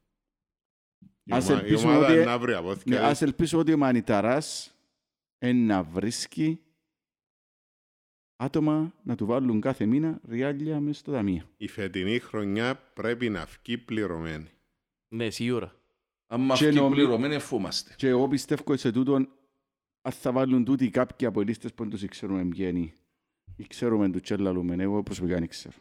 Η 1.25 1.33
Ας 1.33 1.49
ομα- 1.49 1.61
η 1.61 1.65
ελπίσουμε 1.65 1.97
ομάδα 1.97 2.13
ότι- 2.15 2.25
να 2.25 2.39
βρει 2.39 2.55
απόθηκα. 2.55 2.91
Ναι, 3.01 3.07
ας 3.07 3.23
ελπίσω 3.23 3.59
ότι 3.59 3.73
ο 3.73 3.77
Μανιταράς 3.77 4.75
είναι 5.39 5.75
να 5.75 5.83
βρίσκει 5.83 6.61
άτομα 8.37 8.95
να 9.03 9.15
του 9.17 9.27
βάλουν 9.27 9.61
κάθε 9.61 9.87
μήνα 9.87 10.21
ριάλια 10.29 10.81
μέσα 10.81 10.99
στο 10.99 11.13
ταμείο. 11.13 11.49
Η 11.57 11.69
φετινή 11.69 12.19
χρονιά 12.19 12.75
πρέπει 12.77 13.29
να 13.29 13.45
βγει 13.45 13.79
πληρωμένη. 13.79 14.51
Ναι, 15.09 15.31
σίγουρα. 15.31 15.79
Αν 16.35 16.41
μας 16.41 16.59
Και 16.59 16.69
βγει 16.69 16.77
νομι- 16.79 16.95
πληρωμένοι, 16.95 17.35
εφούμαστε. 17.35 17.95
Και 17.97 18.09
εγώ 18.09 18.29
πιστεύω 18.29 18.77
σε 18.77 18.91
τούτον 18.93 19.29
αν 20.03 20.13
θα 20.13 20.33
βάλουν 20.33 20.65
τούτοι 20.65 20.91
κάποιοι 20.91 21.27
από 21.27 21.41
οι 21.41 21.45
λίστες 21.45 21.75
που 21.75 21.83
δεν 21.83 21.93
τους 21.93 22.09
ξέρουμε 22.09 22.45
ποιοι 22.45 22.67
είναι. 22.75 22.93
Ή 23.57 23.67
ξέρουμε 23.67 24.11
τους 24.11 24.21
τσέλαλουμε, 24.21 24.83
εγώ 24.83 25.03
προσωπικά 25.03 25.39
δεν 25.39 25.49
ξέρω. 25.49 25.77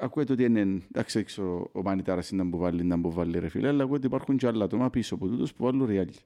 Ακούετε 0.00 0.32
ότι 0.32 0.44
είναι, 0.44 0.60
εντάξει, 0.60 1.16
δεν 1.18 1.24
ξέρω 1.24 1.70
ο 1.72 1.82
Μανιτάρας 1.82 2.30
είναι 2.30 2.44
που 2.44 2.58
βάλει, 2.58 2.84
να 2.84 3.00
που 3.00 3.12
βάλει 3.12 3.38
ρε 3.38 3.48
φίλε, 3.48 3.68
αλλά 3.68 3.82
ακούω 3.82 3.94
ότι 3.96 4.06
υπάρχουν 4.06 4.36
και 4.36 4.46
άλλα 4.46 4.64
άτομα 4.64 4.90
πίσω 4.90 5.14
από 5.14 5.28
τούτους 5.28 5.54
που 5.54 5.64
βάλουν 5.64 5.84
ριάλια. 5.86 6.20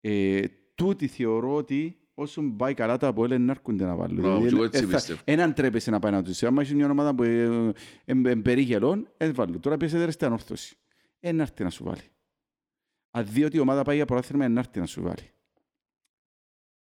Ε, 0.00 0.42
τούτοι 0.74 1.06
θεωρώ 1.06 1.54
ότι 1.54 1.96
όσο 2.14 2.42
πάει 2.56 2.74
καλά 2.74 2.96
τα 2.96 3.06
από 3.08 3.26
να 3.26 3.50
έρχονται 3.52 3.84
να 3.84 3.94
βάλουν. 3.94 4.16
Μπράβο, 4.20 4.34
Δηλαδή, 4.36 4.48
και 4.48 4.54
εγώ 4.54 4.64
έτσι 4.64 4.82
ε, 4.82 4.86
θα- 4.86 4.94
πιστεύω. 4.94 5.20
Έναν 5.24 5.54
τρέπεσαι 5.54 5.90
να 5.90 5.98
πάει 5.98 6.12
να 6.12 6.22
τους. 6.22 6.42
Άμα 6.42 6.62
έχει 6.62 6.74
μια 6.74 6.90
ομάδα 6.90 7.14
που 7.14 7.22
είναι 8.04 8.36
περίγελον, 8.36 9.08
ε, 9.16 9.32
βάλουν. 9.32 9.60
Τώρα 9.60 9.76
πιέσε 9.76 10.10
στην 10.10 10.26
ανόρθωση. 10.26 10.76
Ε, 11.26 11.32
να 11.32 11.42
έρθει 11.42 11.62
να 11.64 11.70
σου 11.70 11.84
βάλει. 11.84 12.00
Αν 13.10 13.26
δει 13.26 13.44
ότι 13.44 13.56
η 13.56 13.60
ομάδα 13.60 13.82
πάει 13.82 13.96
για 13.96 14.04
πρωτάθλημα, 14.04 14.44
ε, 14.44 14.48
να 14.48 14.60
έρθει 14.60 14.78
να 14.78 14.86
σου 14.86 15.02
βάλει. 15.02 15.30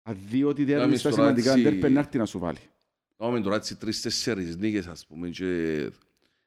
Αν 0.03 0.17
δει 0.29 0.45
ότι 0.45 0.65
δεν 0.65 0.75
Κάμεις 0.77 0.89
είναι 0.89 0.97
στα 0.99 1.11
τώρα 1.11 1.23
σημαντικά 1.23 1.51
έτσι- 1.53 1.63
ντέρπε, 1.63 1.89
να 1.89 1.99
έρθει 2.01 2.19
να 2.19 2.27
σου 2.27 2.39
βάλει. 2.39 2.59
Κάνουμε 3.17 3.41
τώρα 3.41 3.57
έτσι 3.57 3.77
τρεις-τέσσερις 3.77 4.57
νίκες, 4.57 4.87
ας 4.87 5.07
πούμε, 5.07 5.29
και 5.29 5.91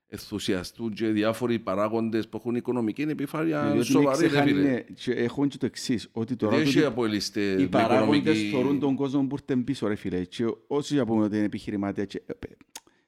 ενθουσιαστούν 0.07 0.93
και 0.93 1.07
διάφοροι 1.07 1.59
παράγοντες 1.59 2.27
που 2.29 2.37
έχουν 2.37 2.55
οικονομική 2.55 3.01
επιφάνεια 3.01 3.61
Διότι 3.61 3.75
είναι 3.75 3.83
σοβαρή, 3.85 4.21
ρε 4.21 4.27
ξεχάνει, 4.27 4.51
φίλε. 4.51 4.61
ναι, 4.71 4.81
και 4.81 5.11
Έχουν 5.11 5.47
και 5.47 5.57
το 5.57 5.65
εξής, 5.65 6.09
ότι 6.11 6.35
τώρα 6.35 6.55
Δεν 6.55 6.61
έχει 6.65 6.73
τούτοι- 6.73 6.85
αποελίστε 6.87 7.41
οι 7.41 7.55
με 7.61 7.67
παράγοντες 7.67 8.19
οικονομική... 8.19 8.49
θεωρούν 8.49 8.79
τον 8.79 8.95
κόσμο 8.95 9.27
που 9.27 9.35
ήρθε 9.39 9.61
πίσω, 9.63 9.87
ρε 9.87 9.95
φίλε. 9.95 10.23
Και 10.25 10.45
όσοι 10.67 10.93
για 10.93 11.05
πούμε 11.05 11.23
ότι 11.23 11.35
είναι 11.35 11.45
επιχειρηματία, 11.45 12.05
και, 12.05 12.23
ε, 12.25 12.33
παι, 12.33 12.57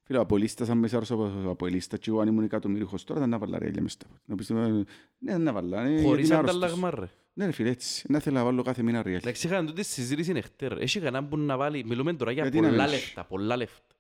Φίλε, 0.10 0.22
ο 0.22 0.24
Αποελίστας, 0.24 0.70
αν 0.70 0.78
με 0.78 0.88
σάρωσε 0.88 1.14
ο 1.14 1.50
Αποελίστας 1.50 2.00
και 2.00 2.10
εγώ 2.10 2.20
αν 2.20 2.28
ήμουν 2.28 2.44
εκατομμύριχος 2.44 3.04
τώρα, 3.04 3.20
ήταν 3.20 3.32
να 3.32 3.38
βάλα 3.38 3.60
ρέλια 3.60 3.82
μες 3.82 3.92
στα 3.92 4.06
πόδια. 4.06 4.22
Να 4.26 4.36
πεις, 4.36 4.50
ε, 4.50 4.84
Ναι, 5.20 5.38
να 5.38 5.54
βάλα. 5.54 5.86
ε, 5.86 5.90
γιατί 5.90 6.04
Χωρίς 6.04 6.26
είμαι 6.28 6.36
άρρωστος. 6.38 6.58
ανταλλαγμά 6.64 6.90
ρε. 7.00 7.10
Ναι 7.34 7.46
ρε 7.46 7.52
φίλε, 7.52 7.70
έτσι. 7.70 8.06
Να 8.12 8.20
θέλω 8.20 8.36
να 8.38 8.44
βάλω 8.44 8.62
κάθε 8.62 8.82
μήνα 8.84 9.02
ρέλια. 9.04 9.18
Εντάξει, 9.18 9.48
είχαν 9.48 9.66
τούτη 9.66 9.84
συζήτηση 9.84 10.32
νεχτέρ. 10.32 10.72
Έχει 10.82 11.00
κανέναν 11.00 11.28
που 11.30 11.38
να 11.38 11.58
βάλει, 11.58 11.84
μιλούμε 11.86 12.14
τώρα 12.14 12.32
για 12.32 12.42
Γιατί 12.42 12.60
να 12.60 12.68
πολλά 12.70 12.84
μην 12.84 12.94
έχει. 12.94 13.04
λεφτά, 13.04 13.24
πολλά 13.26 13.56
λεφτά. 13.58 13.96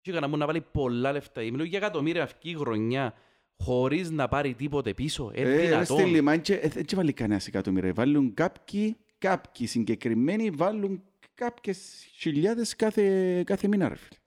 Έχει 0.00 0.14
κανέναν 0.14 0.30
που 0.30 0.36
να 0.36 0.46
βάλει 0.46 0.60
πολλά 0.72 1.12
λεφτά. 1.12 1.40
Μιλούμε 1.40 1.64
για 1.64 1.78
εκατομμύρια 1.78 2.22
αυκή 2.22 2.56
χρονιά, 2.56 3.14
χωρίς 3.56 4.10
να 4.10 4.28
πάρει 4.28 4.54
τίποτε 4.54 4.94
πίσω. 4.94 5.30
Ε, 5.34 5.40
Ε, 5.40 5.44
ρε 5.56 5.60
δυνατόν. 5.66 5.98
Στέλι, 5.98 6.20
μα 6.20 6.32
έτσι- 6.32 6.52
ε, 6.52 6.70
έτσι 6.74 6.96
βάλει 6.96 7.12
κανένας 7.12 7.46
εκατομμύρια. 7.46 7.92
Βάλουν 7.92 8.34
κάποιοι, 8.34 8.96
κάποιοι 9.18 9.66
συγκεκριμένοι, 9.66 10.50
βάλουν 10.50 11.02
κάποιες 11.34 12.06
χιλιάδες 12.18 12.76
κάθε, 12.76 13.42
κάθε 13.42 13.68
μήνα 13.68 13.88
ρε 13.88 13.94
φίλε. 13.96 14.18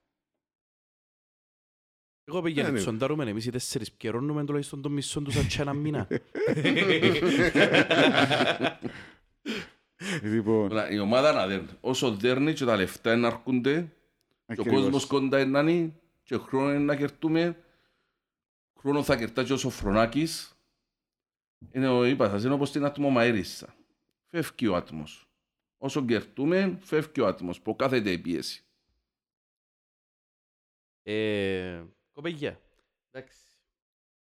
Εγώ 2.29 2.41
πήγαινε, 2.41 2.67
Ναι, 2.67 2.73
ναι. 2.73 2.79
ψοντάρουμε 2.79 3.23
εμείς 3.29 3.45
οι 3.45 3.51
τέσσερις, 3.51 3.91
πιερώνουμε 3.91 4.45
τουλάχιστον 4.45 4.81
τον 4.81 4.91
μισό 4.91 5.21
τους 5.21 5.35
ατσά 5.35 5.61
ένα 5.61 5.73
μήνα. 5.73 6.07
Λοιπόν, 10.23 10.69
Τώρα, 10.69 10.89
Η 10.91 10.99
ομάδα 10.99 11.31
να 11.33 11.47
δέρνει. 11.47 11.67
Όσο 11.81 12.15
δέρνει 12.15 12.53
και 12.53 12.65
τα 12.65 12.75
λεφτά 12.75 13.15
να 13.15 13.27
έρχονται 13.27 13.81
και 14.45 14.59
ο 14.59 14.61
ακριβώς. 14.61 14.81
κόσμος 14.81 15.05
κοντά 15.05 15.39
είναι 15.39 15.61
να 15.61 15.71
είναι 15.71 15.93
και 16.23 16.37
χρόνο 16.37 16.69
είναι 16.73 16.83
να 16.83 16.95
κερτούμε. 16.95 17.63
Χρόνο 18.79 19.03
θα 19.03 19.17
κερτά 19.17 19.43
και 19.43 19.53
ο 19.53 19.57
Σοφρονάκης. 19.57 20.53
Είναι 21.71 21.87
ο, 21.87 22.03
είπα 22.05 22.29
σας, 22.29 22.43
είναι 22.43 22.53
όπως 22.53 22.71
την 22.71 22.85
ατμομαέρισσα. 22.85 23.75
Φεύγει 24.27 24.67
ο 24.67 24.75
άτμος. 24.75 25.29
Όσο 25.77 26.05
κερτούμε, 26.05 26.77
φεύγει 26.81 27.21
ο 27.21 27.27
άτμος. 27.27 27.61
Που 27.61 27.75
κάθεται 27.75 28.11
η 28.11 28.17
πίεση. 28.19 28.63
Ε, 31.03 31.83
Κοπέγια, 32.23 32.61
εντάξει. 33.11 33.37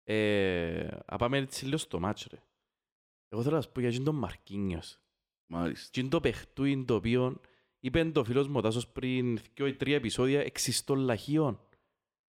Ε, 0.03 0.88
Α 1.05 1.17
πάμε 1.17 1.38
έτσι 1.38 1.65
λίγο 1.65 1.77
στο 1.77 1.99
μάτσο 1.99 2.27
ρε. 2.32 2.41
Εγώ 3.30 3.43
θέλω 3.43 3.55
να 3.55 3.61
σου 3.61 3.71
πω 3.71 3.80
για 3.80 4.03
τον 4.03 4.15
Μαρκίνιος. 4.15 4.99
Μάλιστα. 5.51 5.89
Τι 5.91 5.99
είναι 5.99 6.09
το 6.09 6.19
παιχτούιν 6.19 6.86
το 6.86 6.95
οποίο 6.95 7.41
είπε 7.80 8.05
το 8.05 8.23
φίλος 8.23 8.47
μου 8.47 8.57
ο 8.57 8.61
Τάσος 8.61 8.88
πριν 8.88 9.39
δύο 9.53 9.67
ή 9.67 9.73
τρία 9.73 9.95
επεισόδια 9.95 10.39
εξιστών 10.41 10.99
λαχείων. 10.99 11.59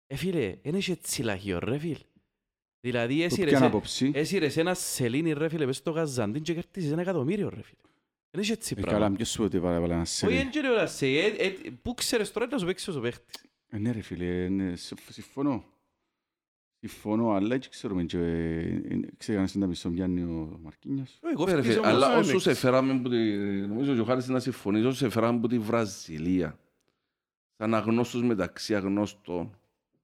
Ε 0.08 0.16
φίλε, 0.16 0.58
δεν 0.64 0.76
έχει 0.76 0.92
έτσι 0.92 1.24
λαχείο 1.24 1.60
ρε 1.60 1.78
φίλ. 1.78 1.98
Δηλαδή 2.80 3.18
Το 3.18 3.24
έσυρες, 3.24 3.50
πιάνω 3.50 3.66
ε- 3.66 3.68
απόψη. 3.68 4.12
έσυρες 4.14 4.58
ένα 4.58 4.74
σελήνι 4.74 5.34
ρε 5.34 5.50
φίλε 5.50 5.66
πες 5.66 5.78
στο 5.78 5.92
Γαζαντίν 5.92 6.44
και 6.44 6.54
κερτίζεις 6.54 6.92
ένα 6.92 7.02
εκατομμύριο 7.02 7.50
ρε 7.50 7.62
φίλε. 7.62 7.82
Δεν 8.30 8.42
έχει 8.42 8.52
έτσι 8.52 8.76
Ε, 8.78 8.82
Καλά, 8.82 8.98
πράγμα. 8.98 9.16
ποιος 9.16 9.30
σου 9.30 9.44
είπε 9.44 9.56
ότι 9.56 9.60
βάλε 9.66 9.80
βάλε 9.80 9.94
ένα 9.94 10.02
Όχι 10.02 10.12
σελί. 10.12 10.36
δεν 10.36 10.50
ξέρω 10.50 10.76
να 10.76 10.86
σε, 10.86 11.06
ε, 11.08 11.26
ε, 11.26 11.50
πού 11.82 11.94
ξέρεις 11.94 12.32
τώρα 12.32 12.48
να 12.48 12.58
σου 12.58 12.66
παίξεις 12.66 12.96
ο 12.96 13.00
παίχτης. 13.00 13.42
Ε, 13.70 13.78
Ναι 13.78 13.92
ρε 13.92 14.02
φίλε, 14.02 14.50
ναι, 14.50 14.76
συμφ- 14.76 15.12
συμφωνώ. 15.12 15.64
Συμφωνώ, 16.80 17.32
αλλά 17.32 17.56
έτσι 17.56 17.70
ξέρουμε 17.70 18.04
και 18.04 18.18
ε, 18.18 18.60
ε, 18.76 19.00
ξέρεις 19.18 19.56
να 19.56 19.68
μισό 19.68 19.90
πιάνει 19.90 20.22
ο 20.22 20.60
Μαρκίνιος. 20.62 21.20
Εγώ 21.34 21.46
Ναι, 21.46 21.54
ρε 21.54 21.62
φτύσω 21.62 21.74
φίλε, 21.82 21.88
όμως. 21.92 22.04
Αλλά 22.04 22.14
άνοιξε. 22.14 22.30
όσους 22.32 22.42
σε 22.44 22.54
φέραμε 22.54 22.92
από 22.94 23.10
τη... 23.10 23.18
Νομίζω 23.68 23.92
ότι 23.92 24.02
ο 24.02 24.04
Χάρης 24.04 24.28
να 24.28 24.40
συμφωνείς, 24.40 24.84
όσους 24.86 24.98
σε 24.98 25.10
φέραμε 25.10 25.38
από 25.38 25.48
τη 25.48 25.60
Βραζιλία. 25.60 26.60
Σαν 27.58 27.74
αγνώστους 27.76 28.22
μεταξύ 28.24 28.76
αγνώστων. 28.76 29.58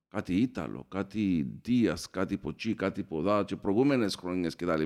Κάτι 0.08 0.36
Ήταλο, 0.36 0.86
κάτι 0.90 1.48
Δίας, 1.62 2.10
κάτι 2.10 2.38
Ποτσί, 2.38 2.74
κάτι 2.74 3.04
Ποδά 3.04 3.44
και 3.44 3.56
προηγούμενες 3.56 4.16
χρονιές 4.16 4.56
κτλ. 4.56 4.84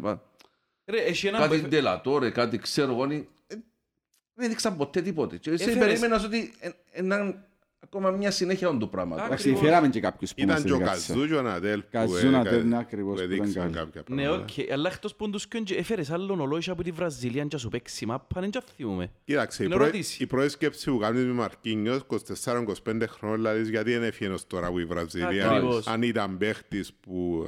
Ρε, 0.85 1.01
έχει 1.03 1.27
έναν 1.27 1.41
Κάτι 1.41 1.55
παιχ- 1.55 1.67
Ντελατόρε, 1.69 2.29
κάτι 2.29 2.57
ξέρω 2.57 2.91
εγώ. 2.91 3.03
ε, 3.03 3.07
Δεν 3.47 4.45
έδειξαν 4.45 4.77
ποτέ 4.77 5.01
τίποτε. 5.01 5.37
Και 5.37 5.49
εσύ 5.51 5.63
Έφερες- 5.63 5.87
περίμενας 5.87 6.23
ότι 6.25 6.53
ε, 6.59 6.69
ε, 6.91 7.01
να- 7.01 7.45
ακόμα 7.79 8.09
μια 8.11 8.31
συνέχεια 8.31 8.67
είναι 8.69 8.79
το 8.79 8.87
πράγμα. 8.87 9.15
Α, 9.15 9.25
Εντάξει, 9.25 9.49
Ακριβώς. 9.49 9.69
φέραμε 9.69 9.89
και 9.89 9.99
κάποιους 9.99 10.33
που 10.33 10.41
Ήταν 10.41 10.53
μας 10.55 10.63
και 10.63 10.71
ο 10.71 10.75
έδειξαν. 10.75 10.95
Καζού 11.15 11.27
και 11.27 11.35
ο 11.35 11.41
Νατέλ 11.41 11.81
που 11.81 11.87
Καζού, 11.91 12.17
έκα- 12.17 12.29
Νατέλ, 12.29 12.67
ναι, 12.67 12.77
ακριβώς, 12.77 13.21
που 13.21 13.27
που 13.27 13.33
ήταν 13.33 13.39
έδειξαν 13.45 13.63
καλή. 13.71 13.75
κάποια 13.75 14.03
Ναι, 14.09 14.23
πράγματα. 14.23 14.45
οκ. 14.63 14.71
Αλλά 14.71 14.89
εκτός 14.93 15.15
που 15.15 15.29
τους 15.29 15.47
κιόντζε, 15.47 15.75
έφερες 15.75 16.11
άλλον 16.11 16.39
ολόγια 16.39 16.73
από 16.73 16.83
τη 16.83 16.91
Βραζιλία 16.91 17.41
και 17.41 17.49
να 17.51 17.57
σου 17.57 17.69
παίξει 17.69 18.05
μάπα, 18.05 18.41
δεν 18.41 18.49
θυμούμε. 18.75 19.11
Κοίταξε, 19.23 19.63
η 19.63 19.65
Είναι 19.65 19.75
πρώτη- 19.75 19.93
ερώτηση. 19.93 20.23
η 20.23 20.27
πρώτη 20.27 20.49
σκέψη 20.49 20.91
που 20.91 20.97
κάνεις 20.97 21.23
με 21.25 21.31
Μαρκίνιος 21.31 22.01
24-25 22.07 23.07
χρόνια, 23.07 23.35
δηλαδή 23.37 23.69
γιατί 23.69 23.91
δεν 23.91 24.03
έφυγε 24.03 24.29
ως 24.29 24.47
τώρα 24.47 24.69
που 24.69 24.79
η 24.79 24.85
Βραζιλία, 24.85 25.49
Ακριβώς. 25.49 25.87
αν 25.87 26.01
ήταν 26.01 26.37
παίχτης 26.37 26.93
που 26.93 27.45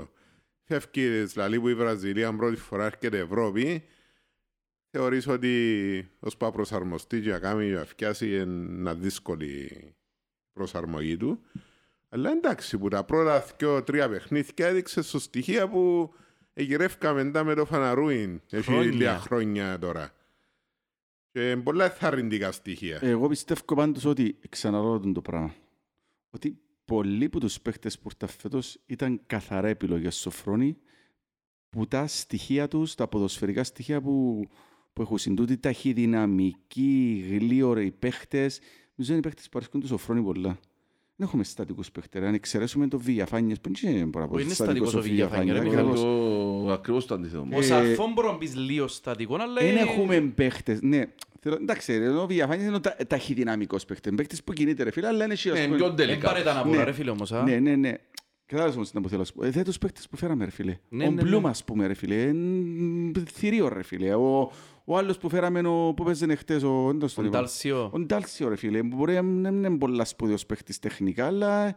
φεύγεις, 0.64 1.34
δηλαδή 1.34 1.60
που 1.60 1.68
η 1.70 1.76
Βραζιλία 1.76 2.34
πρώτη 2.36 2.56
φορά 2.56 2.86
έρχεται 2.86 3.18
Ευρώπη, 3.18 3.84
θεωρείς 4.92 5.28
ότι 5.28 6.10
ως 6.20 6.38
πάει 6.38 6.52
προσαρμοστεί 6.52 7.20
και 7.22 7.30
να 7.30 7.40
κάνει 7.40 7.70
να 7.70 7.86
φτιάσει 7.86 8.36
είναι 8.36 8.94
δύσκολη 8.94 9.70
προσαρμογή 10.60 11.18
του. 11.18 11.42
Αλλά 12.10 12.32
εντάξει, 12.32 12.78
που 12.78 12.88
τα 12.88 13.04
πρώτα 13.04 13.46
δυο 13.58 13.84
τρία 13.84 14.10
παιχνίδια 14.10 14.68
έδειξε 14.68 15.02
στο 15.02 15.20
στοιχεία 15.20 15.70
που 15.70 16.14
εγυρεύκαμε 16.54 17.24
μετά 17.24 17.44
με 17.44 17.54
το 17.54 17.66
Φαναρούιν. 17.66 18.42
Έχει 18.50 18.64
Χρόνια. 18.64 18.92
λίγα 18.92 19.20
χρόνια 19.20 19.80
τώρα. 19.80 20.14
Και 21.32 21.58
πολλά 21.64 21.86
εθαρρυντικά 21.86 22.52
στοιχεία. 22.52 23.00
Εγώ 23.02 23.28
πιστεύω 23.28 23.76
πάντως 23.76 24.06
ότι, 24.06 24.40
ξαναλέω 24.50 25.00
τον 25.00 25.14
το 25.14 25.22
πράγμα, 25.22 25.54
ότι 26.30 26.60
πολλοί 26.86 27.26
από 27.26 27.40
τους 27.40 27.62
παίχτες 27.62 28.00
που 28.00 28.10
ήρθαν 28.12 28.38
φέτος 28.38 28.78
ήταν 28.86 29.22
καθαρά 29.26 29.68
επιλογές 29.68 30.16
Σοφρόνη 30.16 30.78
που 31.70 31.88
τα 31.88 32.08
στοιχεία 32.08 32.68
τους, 32.68 32.96
τα 32.96 33.08
ποδοσφαιρικά 33.08 33.64
στοιχεία 33.64 34.02
που, 34.02 34.48
που 34.94 35.02
έχουν 35.02 35.18
συντούτοι, 35.18 35.58
ταχυδυναμικοί, 35.58 37.26
γλίωροι 37.30 37.92
παίχτες, 37.92 38.60
νομίζω 39.00 39.12
είναι 39.12 39.18
οι 39.18 39.22
παίχτες 39.22 39.46
που 39.46 39.52
αρέσκουν 39.58 39.80
του 39.82 39.88
Σοφρόνη 39.88 40.22
πολλά. 40.22 40.60
Δεν 41.16 41.28
έχουμε 41.28 41.44
στατικούς 41.44 41.92
παίχτες, 41.92 42.22
αν 42.24 42.34
εξαιρέσουμε 42.34 42.88
το 42.88 43.00
Βηγιαφάνιες, 43.00 43.60
που 43.60 43.72
δεν 43.82 43.96
είναι 43.96 44.06
πάρα 44.06 44.26
Που 44.26 44.32
πολύ 44.32 44.44
είναι 44.44 44.54
στατικός 44.54 44.90
στατικός 44.90 45.06
ο 45.06 45.10
Βηγιαφάνιες, 45.10 45.56
ρε, 45.56 45.62
Βηγιαφάνιες, 45.62 46.00
Μιχάλη. 46.00 46.20
ακριβώς. 46.20 46.66
Το, 46.66 46.72
ακριβώς 46.74 47.06
το 47.06 47.14
αντίθετο. 47.14 47.48
Ο 47.54 47.58
Ε, 47.60 47.62
Σαρφόν 47.62 48.14
μπορώ 48.14 48.32
να 48.32 48.38
πεις 48.38 48.56
λίγο 48.56 48.88
στατικό, 48.88 49.36
αλλά... 49.36 49.54
Δεν 49.62 49.76
ε, 49.78 49.80
έχουμε 49.80 50.20
παίχτες, 50.22 50.82
ναι. 50.82 51.04
Θέλω- 51.42 51.58
Εντάξει, 51.62 51.98
ο 52.22 52.26
Βηγιαφάνιες 52.28 52.68
είναι 52.68 52.76
ο 52.76 52.80
τα- 52.80 52.96
ταχυδυναμικός 53.08 53.86
παίχτης, 53.86 54.12
παίχτης 54.16 54.44
που 54.44 54.54
κινείται 54.54 54.84
ρε 54.84 54.92
φίλε, 54.92 55.08
αλλά 55.08 55.24
είναι 55.24 55.34
εσύ, 55.34 55.50
ας 55.50 55.58
Ναι, 55.58 55.64
πούμε, 55.66 55.76
πιο 55.76 55.88
Δεν 55.88 55.96
τελικά. 55.96 56.28
πάρε 56.30 56.44
τα 56.44 56.54
να 56.54 56.62
πω, 56.62 56.70
Ναι. 56.70 56.84
ρε 56.84 56.92
φίλε 56.92 57.10
όμως, 57.10 57.32
α. 57.32 57.44
Ναι, 57.44 57.60
ναι, 57.60 57.76
ναι. 57.76 57.94
Κατάλαβες 58.46 58.76
όμως 58.76 58.90
τι 58.90 58.96
να 58.96 59.02
πω 59.02 59.08
θέλω 59.08 59.20
να 59.20 59.26
σου 59.26 59.34
πω. 59.34 59.46
Ε, 59.46 59.50
δε 59.50 59.62
τους 59.62 59.78
παίκτες 59.78 60.08
που 60.10 60.18
φέραμε 60.18 60.46
ρε 60.46 60.52
φίλε. 60.52 60.78
Ναι, 60.90 61.06
ο 61.06 61.12
ναι, 61.12 61.22
Μπλουμ 61.22 61.44
ναι. 61.44 61.50
ας 61.50 61.64
πούμε 61.64 61.88
ρε 61.88 61.94
φίλε. 61.94 62.22
Εν- 62.24 63.14
Θηρίο 63.34 63.68
ρε 63.70 63.84
φίλε. 63.84 64.10
Ο, 64.90 64.94
ο 64.94 64.98
άλλος 64.98 65.18
που 65.18 65.30
φέραμε 65.30 65.60
ο, 65.68 65.94
που 65.94 66.04
παίζανε 66.04 66.36
χτες 66.36 66.64
ο... 66.64 66.86
δεν 66.88 67.00
το 67.00 67.06
Ο 67.06 67.08
στον 67.08 67.26
είπα. 67.26 67.38
Ντάλσιο. 67.38 67.90
Ο 67.94 68.00
Ντάλσιο 68.00 68.48
ρε 68.50 68.56
φίλε. 68.56 68.84
Μπορεί 68.84 69.14
να 69.14 69.22
μην 69.22 69.46
είναι 69.46 69.78
πολλά 69.78 70.06
σπουδαίος 70.06 70.46
παίκτης 70.46 70.80
τεχνικά, 70.80 71.26
αλλά 71.26 71.76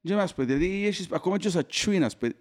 δεν 0.00 0.16
μας 0.16 0.34
πει. 0.34 0.44
Δηλαδή 0.44 0.86
έχεις 0.86 1.08
ακόμα 1.12 1.38
και 1.38 1.46
ο 1.46 1.50
Σατσούι 1.50 1.98
να 1.98 2.10
πει. 2.18 2.34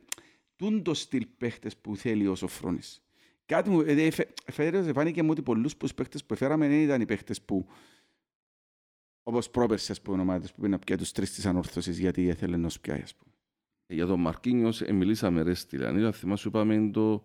Τούν 0.56 0.84
το 0.84 0.94
στυλ 0.94 1.28
παίκτες 1.38 1.78
που 1.78 1.96
θέλει 1.96 2.28
ο 2.28 2.36
Σοφρόνης. 2.36 3.02
Κάτι 3.46 3.70
μου, 3.70 3.82
ε, 3.82 4.12
φε- 4.12 4.52
φαίνεται, 4.52 4.94
φάνηκε 4.94 5.24
μου 5.24 5.30
ότι 5.32 5.42
πολλούς 5.42 5.78
που 5.78 5.88
παίκτες 5.96 6.26
που 6.26 6.36
φέραμε 6.36 6.68
δεν 6.68 6.80
ήταν 6.82 7.02
οι 7.02 7.06
παίκτες 7.06 7.42
που 7.42 7.68
όπως 9.24 9.50
πρόπερσες 9.50 9.90
ας 9.90 10.02
πούμε 10.02 10.22
ομάδες 10.22 10.50
που 10.50 10.56
πήγαν 10.56 10.72
να 10.72 10.80
πιάει 10.80 10.98
τους 10.98 11.12
τρεις 11.12 11.34
της 11.34 11.46
ανόρθωσης 11.46 12.00
γιατί 12.00 12.26
ήθελε 12.26 12.58
να 12.58 12.70
σου 12.70 12.80
πιάει 12.80 13.02
ας 13.02 13.16
πούμε. 13.16 13.34
Ε, 13.88 13.94
Για 13.94 14.06
τον 14.06 14.20
Μαρκίνιος 14.20 14.82
ε, 14.82 14.92
μιλήσαμε 14.92 15.42
ρε 15.42 15.54
στη 15.54 15.78
Λεωνίδα, 15.78 16.12
θυμάσαι 16.12 16.48
είπαμε 16.48 16.90
το 16.94 17.24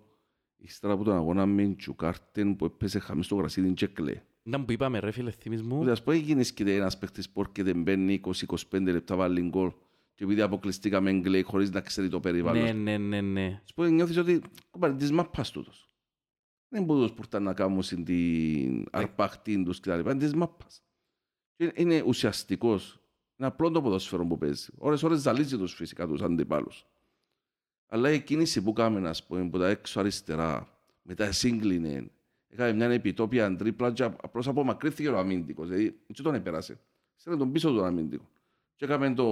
ύστερα 0.66 0.92
από 0.92 1.04
τον 1.04 1.14
αγώνα 1.14 1.46
με 1.46 1.74
Τσουκάρτεν 1.74 2.56
που 2.56 2.64
έπαιζε 2.64 2.98
χαμής 2.98 3.26
στο 3.26 3.34
γρασίδι 3.36 3.72
και 3.72 3.86
κλαίει. 3.86 4.22
Ήταν 4.42 4.64
που 4.64 4.72
είπαμε 4.72 4.98
ρε 4.98 5.10
φίλε, 5.10 5.30
θυμείς 5.30 5.62
μου. 5.62 5.80
Ότι 5.80 5.90
ας 5.90 6.02
πω 6.02 6.12
έγινες 6.12 6.52
και 6.52 6.74
ένας 6.74 6.98
παίχτης 6.98 7.30
που 7.30 7.40
έρχεται 7.40 7.74
μπαίνει 7.74 8.20
20-25 8.24 8.80
λεπτά 8.82 9.16
βάλει 9.16 9.40
γκολ 9.48 9.72
και 10.14 10.24
επειδή 10.24 10.40
αποκλειστήκαμε 10.40 11.20
κλαίει 11.20 11.42
χωρίς 11.42 11.70
να 11.70 11.80
ξέρει 11.80 12.08
το 12.08 12.16
Ναι, 12.16 12.22
περιβάλλον. 12.22 12.82
ναι, 12.82 12.98
ναι, 12.98 13.20
ναι. 13.20 13.60
Ας 13.64 13.74
πω 13.74 13.84
νιώθεις 13.84 14.16
ότι 14.16 14.40
κομπάρε 14.70 14.94
της 14.94 15.12
μάπας 15.12 15.50
τούτος. 15.50 15.88
Δεν 16.68 16.84
μπορούν 16.84 17.08
που 17.08 17.14
ήρθαν 17.18 17.42
να 17.42 17.54
κάνουν 17.54 17.82
στην 17.82 18.04
την 18.04 18.86
αρπαχτή 18.90 19.62
τους 19.62 19.80
και 19.80 19.88
τα 19.88 19.96
λοιπά, 19.96 20.10
είναι 20.10 20.20
της 20.20 20.34
μάπας. 20.34 20.82
Και 21.56 21.72
Είναι 21.76 22.02
ουσιαστικός. 22.06 23.00
Είναι 23.38 23.48
απλό 23.48 23.70
το 23.70 23.82
ποδόσφαιρο 23.82 24.26
που 24.26 24.38
παίζει. 24.38 24.66
Ώρες 24.78 25.02
ώρες 25.02 25.20
ζαλίζει 25.20 25.58
τους 25.58 25.74
φυσικά 25.74 26.06
τους 26.06 26.22
αντιπάλους. 26.22 26.86
Αλλά 27.88 28.10
η 28.10 28.20
κίνηση 28.20 28.62
που 28.62 28.72
κάμε, 28.72 29.08
ας 29.08 29.24
πούμε, 29.26 29.48
που 29.48 29.58
τα 29.58 29.68
έξω 29.68 30.00
αριστερά, 30.00 30.68
μετά 31.02 31.32
σύγκλινε, 31.32 32.10
έκανε 32.48 32.72
μια 32.72 32.90
επιτόπια 32.90 33.56
τρίπλα 33.56 33.92
και 33.92 34.02
απλώς 34.02 34.48
απομακρύθηκε 34.48 35.08
ο 35.08 35.18
αμύντικος. 35.18 35.68
Δηλαδή, 35.68 35.96
έτσι 36.06 36.22
τον 36.22 36.34
επέρασε. 36.34 36.78
Στέλνε 37.16 37.38
τον 37.38 37.52
πίσω 37.52 37.68
του 37.68 37.76
τον 37.76 37.84
αμύντικο. 37.84 38.28
Και 38.76 38.84
έκαμε 38.84 39.14
το, 39.14 39.24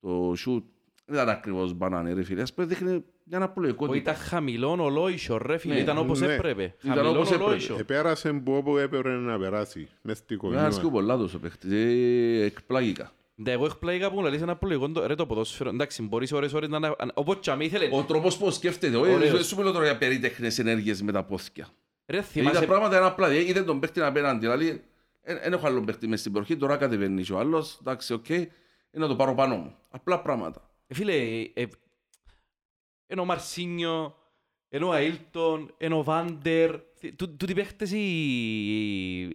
το 0.00 0.32
shoot. 0.32 0.62
Δεν 1.10 1.16
ήταν 1.16 1.28
ακριβώς 1.28 1.72
μπανάνε, 1.72 2.12
ρε 2.12 2.22
φίλε. 2.22 2.42
Ας 2.42 2.54
πούμε, 2.54 2.66
δείχνει 2.66 2.90
μια 2.90 3.38
Ο 3.38 3.42
αναπλοϊκότητα. 3.42 3.96
ήταν 3.96 4.14
χαμηλόν 4.14 4.80
ολόισο 4.80 5.38
ρε 5.38 5.56
φίλε, 5.58 5.74
Ναι, 5.74 5.80
ήταν 5.80 5.98
όπως 5.98 6.20
ναι. 6.20 6.34
έπρεπε. 6.34 6.62
Ήταν 6.62 6.94
Χαμηλόν 6.94 7.16
όπως 7.16 7.26
έπρεπε. 7.28 7.44
ολόισο. 7.44 7.76
Επέρασε 7.78 8.32
που 8.32 8.52
όπου 8.52 8.76
έπρεπε 8.76 9.08
να 9.08 9.38
περάσει. 9.38 9.88
Μες 10.02 10.18
στην 10.18 10.38
Με 10.42 10.60
άρεσκε 10.60 10.80
κονιούα. 10.82 11.00
πολλά 11.00 11.16
τους 11.16 11.34
ο 11.34 11.38
παίχτης. 11.38 11.70
Ε, 11.72 12.42
Εκπλάγηκα. 12.44 13.12
Ναι, 13.40 13.50
εγώ 13.52 13.64
εκπλάγηκα 13.64 14.08
που 14.10 14.16
μου 14.16 14.22
λαλείς 14.22 14.42
ένα 14.42 14.56
πλοηγόν 14.56 14.92
το- 14.92 15.06
ρε 15.06 15.14
το 15.14 15.26
ποδόσφαιρο. 15.26 15.70
Εντάξει, 15.70 16.02
μπορείς 16.02 16.32
ώρες 16.32 16.52
ώρες 16.52 16.68
να... 16.68 16.76
ανα- 16.76 16.96
Όπως 17.14 17.36
και 17.40 17.50
αν 17.50 17.60
ήθελες. 17.60 17.88
Ο 17.92 18.02
τρόπος 18.02 18.36
που 18.36 18.50
σκέφτεται, 18.50 18.96
Ωραίος. 18.96 19.32
όχι, 19.32 19.42
σου 19.44 19.56
μιλώ 19.56 19.72
τώρα 19.72 19.84
για 19.84 19.98
περίτεχνες 19.98 20.58
ενέργειες 20.58 21.02
με 21.02 21.12
τα 21.12 21.24
πόθηκια. 21.24 21.68
Ρε 22.06 22.20
Δηλαδή 22.20 22.34
τα 22.34 22.42
θυμάσαι... 22.52 22.66
πράγματα 22.66 22.96
είναι 22.96 23.06
απλά, 23.06 23.28
δηλαδή, 23.28 23.48
είδε 23.50 23.62
τον 23.62 23.80
παίχτη 23.80 24.00
απέναντι, 24.00 24.38
δηλαδή 24.38 24.82
δεν 25.22 25.52
έχω 25.52 25.66
άλλον 25.66 25.84
παίχτη 25.84 26.06
μες 26.08 26.20
στην 26.20 26.32
προχή, 26.32 26.56
τώρα 26.56 26.76
κατεβαίνει 26.76 27.22
και 27.22 27.32
ο 27.32 27.38
άλλος, 27.38 27.78
εντάξει, 27.80 28.12
οκ, 28.12 28.28
είναι 28.28 28.48
ή 28.90 28.98
να 28.98 29.06
το 29.08 29.16
πάρω 29.16 29.34
πάνω 29.34 29.56
μου. 29.56 29.74
Απλά 29.90 30.20
πράγματα. 30.20 30.70
Ε, 30.86 30.94
φίλε, 30.94 31.12
ε, 31.14 31.50
ε, 31.54 31.66
ενώ 33.06 33.22
ο 33.22 33.24
Μαρκίνιο, 33.24 34.16
ενώ 34.68 34.88
ο 34.88 34.94
Αίλτον, 34.94 35.74
ενώ 35.78 35.98
ο 35.98 36.02
Βάντερ, 36.02 36.74
του- 37.16 37.36
τούτοι 37.36 37.54
παίχτες 37.54 37.90
οι, 37.92 38.02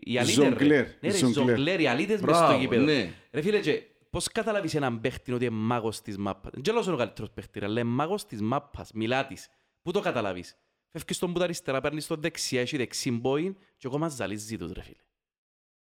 οι 0.04 0.18
αλήτες, 0.18 0.38
ρε. 0.38 0.43
Ζογκλέρ, 0.49 0.86
Ναι, 0.86 0.93
ρε, 1.01 1.08
οι 1.08 1.10
οι 1.10 1.18
ζογκλέρ. 1.18 1.45
ζογκλέρ, 1.47 1.80
οι 1.80 1.88
αλήτες 1.88 2.22
μες 2.22 2.36
στο 2.36 2.45
Μπράβο, 2.45 2.60
γήπεδο. 2.60 2.84
ναι. 2.84 3.10
Ρε 3.32 3.41
φίλε, 3.41 3.60
και 3.60 3.82
πώς 4.14 4.28
καταλάβεις 4.28 4.76
έναν 4.76 5.01
παίχτη 5.01 5.32
ότι 5.32 5.45
είναι 5.45 5.55
μάγος 5.55 6.01
της 6.01 6.18
μάπας; 6.18 6.51
Δεν 6.53 6.61
ξέρω 6.61 6.82
είναι 6.84 6.93
ο 6.93 6.97
καλύτερος 6.97 7.32
παίχτης, 7.32 7.61
ρε, 7.61 7.66
αλλά 7.68 7.80
είναι 7.80 7.89
μάγος 7.89 8.26
της 8.26 8.41
μάπας, 8.41 8.91
μιλά 8.93 9.26
της. 9.26 9.47
Πού 9.82 9.91
το 9.91 9.99
καταλάβεις; 9.99 10.57
Φεύγεις 10.91 11.16
στον 11.16 11.34
που 11.34 11.38
τα 11.39 11.43
αριστερά, 11.43 11.82
παίρνεις 11.82 12.07
τον 12.07 12.22
δεξιά, 12.22 12.61
έχει 12.61 12.78
δεξί 12.78 13.11
μπόιν 13.11 13.55
και 13.78 13.88
ακόμα 13.88 14.07
ζαλίζει 14.07 14.57
τους, 14.57 14.72
ρε 14.72 14.82
φίλε. 14.82 15.01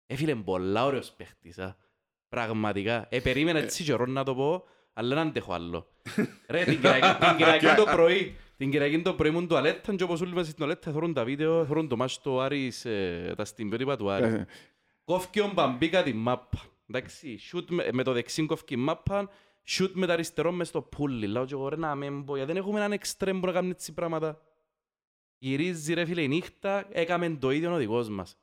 Ε, 0.06 0.14
φίλε, 0.16 0.30
είναι 0.30 0.42
πολλά 0.42 0.84
ωραίος 0.84 1.12
παίχτης, 1.12 1.58
α. 1.58 1.76
Πραγματικά. 2.28 3.06
Ε, 3.10 3.20
περίμενα 3.20 3.58
έτσι 3.58 3.84
καιρό 3.84 4.06
να 4.06 4.24
το 4.24 4.34
πω, 4.34 4.64
αλλά 4.92 5.08
δεν 5.14 5.26
αντέχω 5.26 5.52
άλλο. 5.52 5.86
Ρε, 6.48 6.64
την 6.64 6.74
Κυριακή- 6.80 7.18
την 7.26 7.36
Κυριακή 7.36 7.66
το 7.76 7.84
πρωί, 7.84 8.36
την 8.56 8.70
Κυριακή 8.70 9.02
το 9.02 9.14
πρωί 9.14 9.30
ήμουν 9.30 9.48
τουαλέτα 9.48 9.94
και 9.94 10.02
όπως 10.02 10.20
όλοι 10.20 10.32
μας 10.34 10.44
στην 10.44 10.56
τουαλέτα 10.56 10.92
θωρούν 10.92 11.12
τα 11.12 11.24
βίντεο, 11.24 11.64
θωρούν 11.66 11.88
το 11.88 11.96
μάτς 11.96 12.20
του 12.20 12.40
Άρης, 12.40 12.84
ε, 12.84 13.34
τα 13.36 13.44
στιγμιότυπα 13.44 13.96
του 13.96 14.10
Άρης. 14.10 14.32
Ε, 14.32 14.46
Κόφκει 15.04 15.40
ο 15.40 15.50
Μπαμπίκα 15.54 16.02
τη 16.02 16.12
μάπα. 16.12 16.58
Εντάξει, 16.90 17.38
shoot 17.52 17.64
με, 17.68 17.88
με 17.92 18.02
το 18.02 18.12
δεξί 18.12 18.46
κόφκει 18.46 18.74
η 18.74 18.76
μάπα, 18.76 19.30
shoot 19.66 19.90
με 19.92 20.06
το 20.06 20.12
αριστερό 20.12 20.52
μες 20.52 20.68
στο 20.68 20.82
πουλί. 20.82 21.26
Λάω 21.26 21.44
και 21.44 21.54
εγώ 21.54 21.68
ρε 21.68 21.76
να 21.76 21.94
μην 21.94 22.24
πω, 22.24 22.36
γιατί 22.36 22.52
δεν 22.52 22.62
έχουμε 22.62 22.78
έναν 22.78 22.92
εξτρέμ 22.92 23.40
που 23.40 23.46
να 23.46 23.52
κάνει 23.52 23.70
έτσι 23.70 23.92
πράγματα. 23.92 24.40
Γυρίζει 25.38 25.94
ρε 25.94 26.04
φίλε 26.04 26.22
η 26.22 26.28
νύχτα, 26.28 26.88
έκαμε 26.90 27.36
το 27.36 27.50
ίδιο 27.50 27.72
ο 27.72 27.76
δικός 27.76 28.08
μας. 28.08 28.36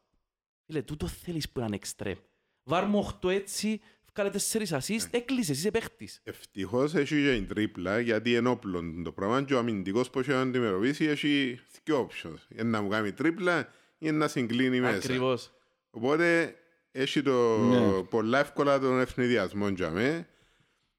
Φίλε, 0.66 0.82
τούτο 0.82 1.08
θέλεις 1.08 1.46
που 1.46 1.52
είναι 1.56 1.66
έναν 1.66 1.78
εξτρέμ. 1.78 2.18
Βάρ 2.64 2.86
μου 2.86 3.18
8 3.22 3.30
έτσι, 3.30 3.82
βγάλε 4.14 4.32
4 4.52 4.66
assist, 4.68 5.08
έκλεισες, 5.12 5.58
είσαι 5.58 5.72
παίχτης. 5.72 6.22
Ευτυχώς 6.24 6.94
έχει 6.94 7.16
και 7.16 7.34
η 7.34 7.44
τρίπλα 7.44 8.00
γιατί 8.00 8.34
είναι 8.34 8.50
όπλον 8.50 9.04
το 9.04 9.12
πράγμα 9.12 9.44
και 9.44 9.54
ο 9.54 9.58
αμυντικός 9.58 10.10
που 10.10 10.20
έχει 10.20 10.30
να 10.30 10.42
αντιμετωπίσει 10.42 11.06
έχει 11.06 11.60
δύο 11.84 12.08
options. 12.08 12.58
Είναι 12.58 12.70
να 12.70 12.82
μου 12.82 12.90
κάνει 12.90 13.12
τρίπλα 13.12 13.68
ή 13.98 14.12
να 14.12 14.28
συγκλίνει 14.28 14.80
μέσα. 14.80 14.96
Ακριβώς. 14.96 15.52
Οπότε 15.90 16.56
έχει 16.96 17.22
το 17.22 17.58
Ναι. 17.58 18.02
πολλά 18.10 18.40
εύκολα 18.40 18.80
τον 18.80 19.00
ευνηδιασμό 19.00 19.68
για 19.70 19.90
μέ, 19.90 20.28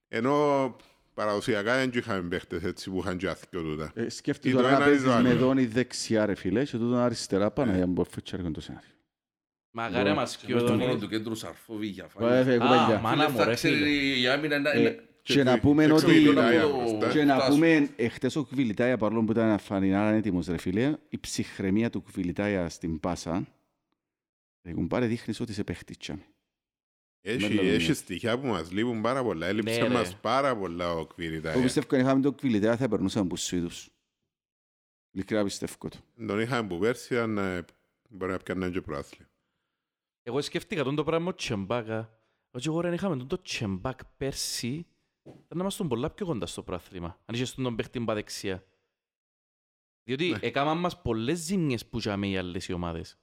ενώ 0.08 0.76
παραδοσιακά 1.14 1.76
δεν 1.76 1.90
είχαμε 1.94 2.28
παίχτες 2.28 2.62
έτσι 2.62 2.90
που 2.90 2.98
είχαν 2.98 3.16
και 3.16 3.28
άθικιο 3.28 3.62
τούτα. 3.62 3.92
ε, 3.94 4.04
Ή 4.04 4.08
Σκέφτεται 4.08 4.54
το 4.56 4.62
τώρα 4.62 4.70
να 4.70 4.76
ένα 4.76 4.84
ή 4.84 4.88
παίζεις 4.88 5.04
το 5.06 5.12
άλλο. 5.12 5.28
με 5.28 5.34
δόνη 5.34 5.66
δεξιά 5.66 6.26
ρε 6.26 6.34
φίλε 6.34 6.64
και 6.64 6.70
τούτον 6.76 6.98
αριστερά 6.98 7.50
πάνω 7.50 7.70
για 7.72 7.80
να 7.80 7.86
μπορεί 7.86 8.08
να 8.42 8.50
το 8.50 8.60
σενάριο. 8.60 8.88
Μαγάρι 9.70 10.08
να 10.08 10.14
μας 10.14 10.36
Και 10.36 10.46
κοιό 10.46 10.54
μες 10.54 10.64
στο 10.64 10.70
τον 10.72 10.80
χώρο 10.86 10.98
του 10.98 11.08
κέντρου 11.08 11.34
σαρφόβη 11.34 11.86
για 11.86 12.04
Ε, 12.04 12.08
φάνη. 12.08 12.36
ε, 12.36 12.42
κουβέντα. 12.58 12.96
Α, 12.96 13.00
μάνα 13.00 13.30
μου 13.30 13.36
Θα 13.36 13.44
ρε 13.44 13.54
φίλε. 13.56 13.74
ξέρει 13.76 14.20
η 14.20 14.26
άμυνα 14.28 14.58
να 14.58 14.70
Ε, 14.72 14.78
είναι... 14.80 14.98
Και 15.22 15.42
να 15.42 15.58
πούμε 15.58 15.84
και 15.86 15.92
ότι... 15.92 16.04
Κβιλιτάια 16.04 16.60
το- 16.62 16.68
μπροστά. 16.76 17.08
Και 17.08 17.24
να 17.24 17.34
φτάσουν. 17.34 17.54
πούμε, 17.54 17.88
εχθές 17.96 18.36
ο 18.36 18.44
Κβιλιτάια, 18.44 18.96
παρόλο 18.96 19.24
που 19.24 19.32
ήταν 19.32 19.58
φανινάρα 19.58 20.16
έτοιμος 20.16 20.46
ρε 20.46 20.58
φίλε, 20.58 20.92
η 21.08 21.18
ψυχραιμία 21.18 21.90
του 21.90 22.02
Κβιλιτάια 22.02 22.68
στην 22.68 23.00
πάσα, 23.00 23.46
ρε 24.64 24.72
κουμπάρε 24.74 25.06
δείχνεις 25.06 25.40
ότι 25.40 25.52
σε 25.52 25.64
παίχτητσαμε. 25.64 26.26
Έχει, 27.26 27.48
Μέλλον 27.48 27.66
έχει 27.66 27.84
είναι. 27.84 27.94
στοιχεία 27.94 28.38
που 28.40 28.46
μας 28.46 28.70
λείπουν 28.72 29.00
πάρα 29.00 29.22
πολλά. 29.22 29.46
Έλειψε 29.46 29.80
Ναι, 29.80 29.86
ρε. 29.86 29.92
μας 29.92 30.16
πάρα 30.20 30.56
πολλά 30.56 30.88
ο 30.90 30.92
Εγώ 30.96 31.06
Κβιριτάια. 31.06 31.62
πιστεύω 31.62 31.86
αν 31.94 32.00
είχαμε 32.00 32.20
τον 32.20 32.34
Κβιλιτάια 32.34 32.76
θα 32.76 32.88
περνούσαμε 32.88 33.26
από 33.26 33.36
Σουηδούς. 33.36 33.88
Ειλικρινά 35.10 35.44
πιστεύω 35.44 35.74
το. 35.88 35.98
Τον 36.26 36.40
είχαμε 36.40 36.68
που 36.68 36.78
πέρσι, 36.78 37.18
αν 37.18 37.38
ε, 37.38 37.64
μπορεί 38.08 38.32
να 38.32 38.38
πιάνε 38.38 38.70
και 38.70 38.80
προάθλιο. 38.80 39.26
Εγώ 40.22 40.40
σκέφτηκα 40.42 40.84
τον 40.84 40.94
το 40.94 41.04
πράγμα 41.04 41.28
ο 41.28 41.34
Τσεμπάκα. 41.34 42.18
Όχι 42.50 42.68
εγώ 42.68 42.80
ρε, 42.80 42.88
αν 42.88 42.94
είχαμε 42.94 43.16
τον 43.16 43.26
το 43.28 43.42
Τσεμπάκ 43.42 43.98
πέρσι, 44.16 44.86
θα 45.22 45.54
να 45.54 45.60
ήμασταν 45.60 45.88
πολλά 45.88 46.10
πιο 46.10 46.26
κοντά 46.26 46.46
στο 46.46 46.62
πρόθλημα. 46.62 47.20
Αν 47.24 47.34
είχες 47.34 47.54
τον 47.54 47.76
παίχτη 47.76 47.98
μπα 48.00 48.14
δεξιά. 48.14 48.64
Διότι 50.04 50.30
Ναι. 50.30 50.38
έκαναν 50.40 50.78
μας 50.78 51.02
πολλές 51.02 51.38
ζημιές 51.38 51.86
που 51.86 51.98
είχαμε 51.98 52.26
οι 52.28 52.36
άλλες 52.36 52.68
οι 52.68 52.72
ομάδες. 52.72 53.16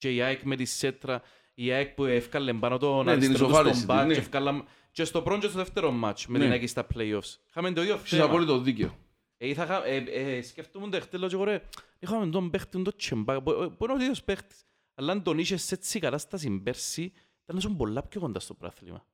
Και 0.00 0.14
η 0.14 0.20
ΑΕΚ 0.22 0.42
με 0.42 0.56
τη 0.56 0.64
Σέτρα, 0.64 1.22
η 1.54 1.72
ΑΕΚ 1.72 1.88
που 1.94 2.04
έφκαλε 2.04 2.52
πάνω 2.52 2.78
τον 2.78 2.96
Ναι, 2.96 3.02
την 3.02 3.10
αριστερό 3.10 3.38
του 3.38 3.44
ισοφάριση 3.44 3.80
στον 3.80 3.86
της, 3.86 3.96
μπακ 3.96 4.06
ναι. 4.06 4.12
και 4.14 4.20
έφκαλαν... 4.20 4.64
Και 4.92 5.04
στο 5.04 5.22
πρώτο 5.22 5.40
και 5.40 5.46
στο 5.48 5.58
δεύτερο 5.58 5.90
μάτς 5.90 6.26
με 6.26 6.38
Ναι. 6.38 6.44
την 6.44 6.52
ΑΕΚ 6.52 6.68
στα 6.68 6.86
play-offs. 6.94 7.34
Είχαμε 7.48 7.72
το 7.72 7.82
ίδιο 7.82 7.94
Έχεις 7.94 8.10
θέμα. 8.10 8.24
απόλυτο 8.24 8.58
δίκαιο. 8.58 8.96
Ε, 9.36 9.54
θα, 9.54 9.62
είχα- 9.64 9.86
ε, 9.86 9.96
ε, 9.96 10.42
σκεφτόμουν 10.42 10.90
το 10.90 11.00
χτες, 11.00 11.20
λέω 11.20 11.28
και 11.28 11.34
εγώ 11.34 11.44
ρε, 11.44 11.62
είχαμε 11.98 12.26
τον 12.26 12.50
παίχτη, 12.50 12.82
τον 12.82 12.96
Τσεμπάκ, 12.96 13.40
που 13.40 13.74
που 13.78 13.84
είναι 13.84 13.92
ο 13.92 13.96
ίδιος 13.96 14.22
παίχτης. 14.24 14.64
Αλλά 14.94 15.12
αν 15.12 15.22
τον 15.22 15.38
είχες 15.38 15.62
σε 15.62 15.74
έτσι 15.74 15.98
κατάσταση 15.98 16.50
πέρσι, 16.50 17.02
ήταν 17.02 17.54
να 17.54 17.60
σου 17.60 17.76
πολλά 17.76 18.02
πιο 18.02 18.20
κοντά 18.20 18.40
στο 18.40 18.54
πράθλημα. 18.54 19.04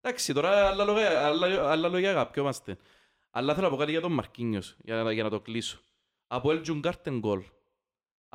Εντάξει, 0.00 0.32
τώρα 0.32 0.66
άλλα 0.68 0.84
λόγια, 0.84 1.26
άλλα, 1.26 1.70
άλλα 1.70 1.88
λόγια 1.88 2.10
αγαπιόμαστε. 2.10 2.76
Αλλά 3.30 3.54
θέλω 3.54 3.66
να 3.66 3.72
πω 3.72 3.78
κάτι 3.78 3.90
για 3.90 4.00
τον 4.00 4.12
Μαρκίνιος, 4.12 4.76
για, 4.84 5.02
να- 5.02 5.12
για 5.12 5.22
να 5.22 5.30
το 5.30 5.40
κλείσω. 5.40 5.80
Από 6.26 6.50
ελ 6.50 6.60
Τζουγκάρτεν 6.60 7.18
γκολ. 7.18 7.42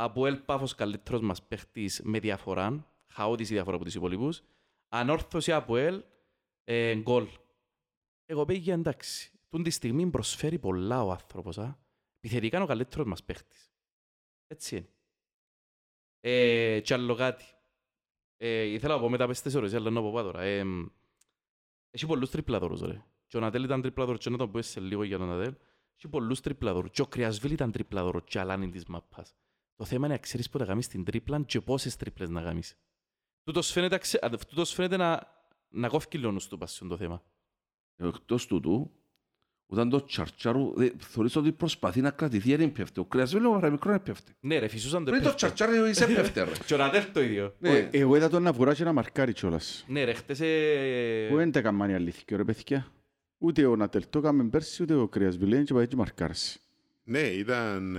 Από 0.04 0.28
ελ 0.28 0.38
Πάφος 0.38 0.76
καλύτερος 0.76 1.22
μας 1.22 1.43
παίχτης 1.43 2.02
με 2.04 2.20
διαφορά, 2.20 2.93
χαότης 3.08 3.49
η 3.49 3.54
διαφορά 3.54 3.76
από 3.76 3.86
τους 3.86 3.95
υπολοιπούς. 3.95 4.41
Ανόρθωση 4.89 5.52
από 5.52 5.78
ελ 5.78 6.04
ε, 6.64 6.95
γκολ. 6.95 7.28
Εγώ 8.26 8.45
πήγα 8.45 8.74
εντάξει. 8.74 9.32
Τούν 9.49 9.64
τη 9.64 9.70
στιγμή 9.70 10.10
προσφέρει 10.10 10.60
πολλά 10.60 11.04
ο 11.04 11.12
άνθρωπος. 11.12 11.58
Α. 11.58 11.80
Επιθετικά 12.18 12.56
είναι 12.56 12.66
ο 12.66 12.68
καλύτερος 12.68 13.08
μας 13.08 13.24
παίχτης. 13.24 13.72
Έτσι 14.47 14.76
είναι. 14.76 14.89
Ε, 16.20 16.80
κι 16.80 16.93
άλλο 16.93 17.16
κάτι. 17.16 17.45
Ε, 18.38 18.62
ήθελα 18.62 18.95
να 18.95 19.02
πω 19.02 19.10
μετά 19.10 19.28
πες 19.28 19.41
τις 19.41 19.56
ώρες, 19.56 19.74
αλλά 19.74 19.89
να 19.89 20.02
πω 20.02 20.12
πάω 20.12 20.24
τώρα. 20.24 20.41
Ε, 20.41 20.66
έχει 21.91 22.06
πολλούς 22.06 22.30
τριπλαδόρους, 22.30 22.82
ρε. 22.82 23.04
Και 23.28 23.38
ο 23.38 23.39
Νατέλ 23.39 23.64
ήταν 23.64 23.82
τριπλαδόρος, 23.82 24.24
και 24.24 24.30
να 24.30 24.38
το 24.38 24.47
πω 24.47 24.62
σε 24.62 24.80
λίγο 24.80 25.04
για 25.04 25.18
τον 25.18 25.28
Νατέλ. 25.28 25.56
Έχει 25.95 26.08
πολλούς 26.08 26.39
τριπλαδόρους. 26.39 26.91
Και 26.91 27.02
ο 27.02 27.08
Κρυασβίλ 27.08 27.52
ήταν 27.52 27.72
τριπλαδόρος, 27.72 28.24
και 28.26 28.39
αλάνι 28.39 28.70
της 28.70 28.86
μαπάς. 28.86 29.36
Το 29.76 29.86
θέμα 29.86 30.05
είναι 30.05 30.15
να 30.15 30.22
ξέρεις 30.22 30.49
πότε 30.49 30.63
να 30.63 30.69
κάνεις 30.69 30.88
την 30.88 31.03
τρίπλα 31.03 31.41
και 31.45 31.61
πόσες 31.61 31.95
τρίπλες 31.95 32.30
να 32.30 32.41
κάνεις. 32.41 32.78
Τούτος 33.43 33.72
φαίνεται, 33.72 33.95
αξε- 33.95 34.24
α, 34.26 34.30
τούτος 34.30 34.74
φαίνεται 34.74 34.97
να, 34.97 35.28
να 35.69 35.88
κόφει 35.88 36.07
κιλόνους 36.07 36.47
του 36.47 36.57
πας 36.57 36.82
το 36.89 36.97
θέμα. 36.97 37.24
Εκτός 37.97 38.47
τούτου, 38.47 38.91
όταν 39.65 39.89
το 39.89 40.03
τσαρτσάρου, 40.05 40.74
δε- 40.76 40.89
θεωρείς 40.99 41.36
ότι 41.36 41.51
προσπαθεί 41.51 42.01
να 42.01 42.11
κρατηθεί, 42.11 42.55
δεν 42.55 42.72
πέφτει. 42.72 42.99
Ο 42.99 43.05
Κρυασβίλ 43.05 43.45
ο 43.45 43.72
μικρό 43.72 43.91
δεν 43.91 44.03
πέφτει. 44.03 44.34
Ναι 44.39 44.59
ρε, 44.59 44.67
φυσούσαν 44.67 45.03
το 45.05 45.11
Πριν 45.11 45.24
το 45.24 45.30
πέφτει. 45.30 45.45
τσαρτσάρι 45.53 45.89
είσαι 45.89 46.05
πέφτει, 46.07 46.39
ρε. 46.39 46.51
Και 46.67 46.74
ο 46.74 46.78
Νατέλ 46.78 47.11
το 47.13 47.22
ίδιο. 47.22 47.55
Ναι. 47.59 47.69
Ε, 47.78 47.89
Εγώ 47.91 48.15
είδα 48.15 48.30
τον 48.30 48.41
να 48.43 48.51
βουρά 48.53 48.74
και 48.74 48.84
να 48.84 48.93
μαρκάρει 48.93 49.34
κιόλας. 49.34 49.86
Ναι 49.88 50.03
ρε, 50.03 50.13
χτες... 50.13 50.39
ε, 50.39 51.28
Που 51.30 51.36
δεν 51.36 51.51
τα 51.51 51.61
καμάνει 51.61 51.93
αλήθεια, 51.93 52.38
ρε 52.38 52.43
παιδιά; 52.43 52.91
Ούτε 53.38 53.65
ο 53.65 53.76
Νατέλ 53.76 54.03
το 54.09 54.19
έκαμε 54.19 54.43
πέρσι, 54.49 54.84
ούτε 54.84 54.93
ο 54.93 55.07
Κρυασβιλέν 55.07 55.65
και 55.65 55.74
πάει 55.74 55.88
και 55.88 55.95
μαρκάρσει. 55.95 56.59
Ναι, 57.03 57.19
ήταν... 57.22 57.97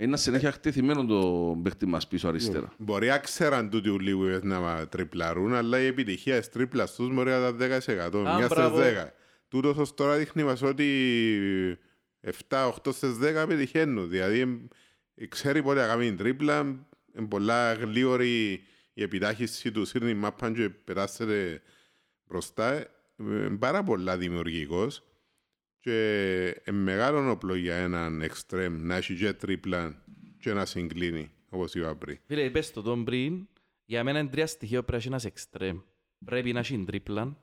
ε, 0.00 0.04
Είναι 0.04 0.16
συνέχεια 0.16 0.52
χτεθειμένο 0.52 1.04
το 1.06 1.54
παίχτη 1.62 1.86
μας 1.86 2.08
πίσω 2.08 2.28
αριστερά. 2.28 2.72
Μπορεί 2.78 3.06
να 3.06 3.18
ξέραν 3.18 3.70
τούτοι 3.70 3.88
ουλί 3.88 4.14
που 4.14 4.24
είπες 4.24 4.42
να 4.42 4.60
μα 4.60 4.88
τριπλαρούν, 4.88 5.54
αλλά 5.54 5.80
η 5.80 5.86
επιτυχία 5.86 6.38
της 6.38 6.48
τρίπλας 6.48 6.94
τους 6.94 7.14
μπορεί 7.14 7.30
να 7.30 7.36
ήταν 7.36 7.56
10%. 7.56 8.28
Α, 8.28 8.36
Μια 8.36 8.44
στις 8.44 8.48
μπράβο. 8.48 8.78
10. 8.78 9.14
Τούτος 9.48 9.76
ως 9.76 9.94
τώρα 9.94 10.16
δείχνει 10.16 10.44
μας 10.44 10.62
ότι 10.62 10.86
7-8 12.48 12.92
στις 12.92 13.18
10 13.18 13.46
πετυχαίνουν. 13.48 14.08
Δηλαδή, 14.10 14.68
ε, 15.14 15.26
ξέρει 15.26 15.62
πότε 15.62 15.80
να 15.80 15.86
κάνει 15.86 16.06
την 16.06 16.16
τρίπλα, 16.16 16.58
είναι 17.16 17.26
πολλά 17.28 17.72
γλίωρη 17.72 18.62
η 18.92 19.02
επιτάχυση 19.02 19.72
του 19.72 19.84
σύρνει 19.84 20.14
μάπαν 20.14 20.54
και 20.54 20.68
πετάσσεται 20.68 21.62
μπροστά. 22.24 22.86
Είναι 23.18 23.56
πάρα 23.56 23.82
πολλά 23.82 24.16
δημιουργικός 24.16 25.07
και 25.80 26.46
είναι 26.66 26.78
μεγάλο 26.78 27.30
όπλο 27.30 27.54
για 27.54 27.76
έναν 27.76 28.22
εξτρέμ 28.22 28.86
να 28.86 28.96
έχει 28.96 29.16
και 29.16 29.32
τρίπλα 29.32 30.02
και 30.38 30.52
να 30.52 30.64
συγκλίνει, 30.64 31.30
όπως 31.48 31.74
είπα 31.74 31.96
πριν. 31.96 32.18
Φίλε, 32.26 32.50
πες 32.50 32.70
το 32.70 32.82
τον 32.82 33.04
πριν, 33.04 33.48
για 33.84 34.04
μένα 34.04 34.18
είναι 34.18 34.28
τρία 34.28 34.46
στοιχεία 34.46 34.82
πρέπει 34.82 34.90
να 34.90 34.96
έχεις 34.96 35.06
ένας 35.06 35.24
εξτρέμ. 35.24 35.78
Πρέπει 36.24 36.52
να 36.52 36.58
έχεις 36.58 36.84
τρίπλα, 36.84 37.36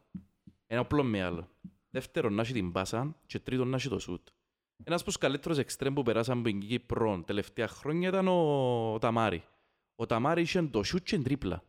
ένα 0.67 0.79
όπλο 0.79 1.03
με 1.03 1.23
άλλο. 1.23 1.49
Δεύτερον, 1.89 2.33
να 2.33 2.41
έχεις 2.41 2.53
την 2.53 2.71
πάσα 2.71 3.15
και 3.25 3.39
τρίτον, 3.39 3.67
να 3.67 3.75
έχεις 3.75 3.89
το 3.89 3.99
σούτ. 3.99 4.27
Ένας 4.83 5.01
από 5.01 5.09
τους 5.09 5.17
καλύτερους 5.17 5.57
εξτρέμ 5.57 5.93
που 5.93 6.03
περάσαν 6.03 6.37
από 6.37 6.47
την 6.47 6.59
Κύπρο 6.59 7.23
τελευταία 7.25 7.67
χρόνια 7.67 8.09
ήταν 8.09 8.27
ο 8.27 8.97
Ταμάρη. 9.01 9.43
Ο 9.95 10.05
Ταμάρη 10.05 10.41
είχε 10.41 10.61
το 10.61 10.83
σούτ 10.83 11.03
και 11.03 11.15
την 11.15 11.23
τρίπλα. 11.23 11.63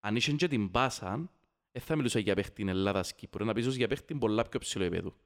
Αν 0.00 0.16
είχε 0.16 0.32
και 0.32 0.48
την 0.48 0.70
πάσα, 0.70 1.30
δεν 1.72 1.82
θα 1.82 1.96
μιλούσα 1.96 2.18
για 2.18 2.34
παίχτη 2.34 2.50
στην 2.50 2.68
Ελλάδα-Κύπρο, 2.68 3.44
να 3.44 3.52
πεις 3.52 3.76
για 3.76 3.88
παίχτη 3.88 4.14
πολλά 4.14 4.42
πιο 4.48 4.58
ψηλό 4.58 4.84
επίπεδο. 4.84 5.16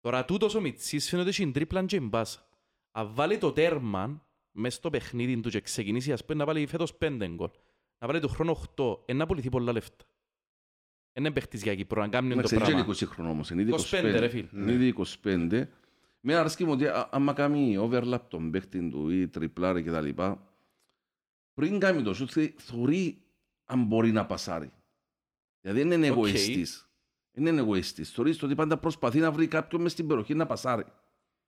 Τώρα 0.00 0.24
τούτος 0.24 0.54
ο 0.54 0.60
Μιτσής 0.60 1.08
φαίνεται 1.08 1.28
ότι 1.28 1.42
έχει 1.42 1.50
τρίπλα 1.52 1.84
και 1.84 1.98
την 1.98 2.10
πάσα. 2.10 2.48
Αν 2.90 3.14
βάλει 3.14 3.38
το 3.38 3.52
τέρμα 3.52 4.26
μες 4.52 4.74
στο 4.74 4.90
παιχνίδι 4.90 5.40
του 5.40 5.50
και 5.50 5.60
ξεκινήσει 5.60 6.12
ας 6.12 6.24
πούμε 6.24 6.38
να 6.38 6.44
βάλει 6.44 6.66
φέτος 6.66 6.94
πέντε 6.94 7.28
γκολ, 7.28 7.50
να 7.98 8.06
βάλει 8.06 8.20
το 8.20 8.28
χρόνο 8.28 8.60
8, 8.76 8.98
είναι 9.06 9.18
να 9.18 9.26
πουληθεί 9.26 9.48
πολλά 9.48 9.72
λεφτά. 9.72 10.04
Είναι 11.12 11.30
παίχτης 11.30 11.62
για 11.62 11.74
Κύπρο, 11.74 12.00
να 12.00 12.08
κάνει 12.08 12.26
το 12.28 12.32
Εντάξει, 12.32 12.54
δεν 12.56 12.64
είναι 12.64 12.74
πράγμα. 12.74 12.94
20 12.94 13.06
χρονών 13.06 13.32
όμως, 13.32 13.50
είναι 13.50 13.62
ήδη 13.62 13.70
25 13.90 14.00
ρε 14.18 14.28
φίλε. 14.28 14.48
Είναι 14.52 14.72
ήδη 14.72 14.94
25. 15.22 15.68
Με 16.20 16.34
αρέσκει 16.34 16.64
μου 16.64 16.72
ότι 16.72 16.86
α- 16.86 17.08
άμα 17.12 17.32
κάνει 17.32 17.76
overlap 17.80 18.20
τον 18.28 18.50
παίχτη 18.50 18.88
του 18.88 19.10
ή 19.10 19.28
τριπλάρι 19.28 19.82
και 19.82 19.90
τα 19.90 20.00
λοιπά, 20.00 20.52
πριν 21.54 21.78
κάνει 21.78 22.02
το 22.02 22.14
σουτ, 22.14 22.30
θε- 22.32 22.60
θωρεί 22.60 23.22
αν 23.64 23.84
μπορεί 23.84 24.12
να 24.12 24.26
πασάρει. 24.26 24.72
Δηλαδή 25.60 25.82
δεν 25.82 25.90
είναι 25.92 26.10
Οκ. 26.10 26.16
εγωιστής. 26.16 26.87
Δεν 27.38 27.52
είναι 27.52 27.60
εγωιστής. 27.60 28.10
Θεωρείς 28.10 28.36
το 28.38 28.46
ότι 28.46 28.54
πάντα 28.54 28.76
προσπαθεί 28.78 29.18
να 29.18 29.30
βρει 29.30 29.46
κάποιον 29.46 29.82
μες 29.82 29.92
στην 29.92 30.06
περιοχή 30.06 30.34
να 30.34 30.46
πασάρει. 30.46 30.84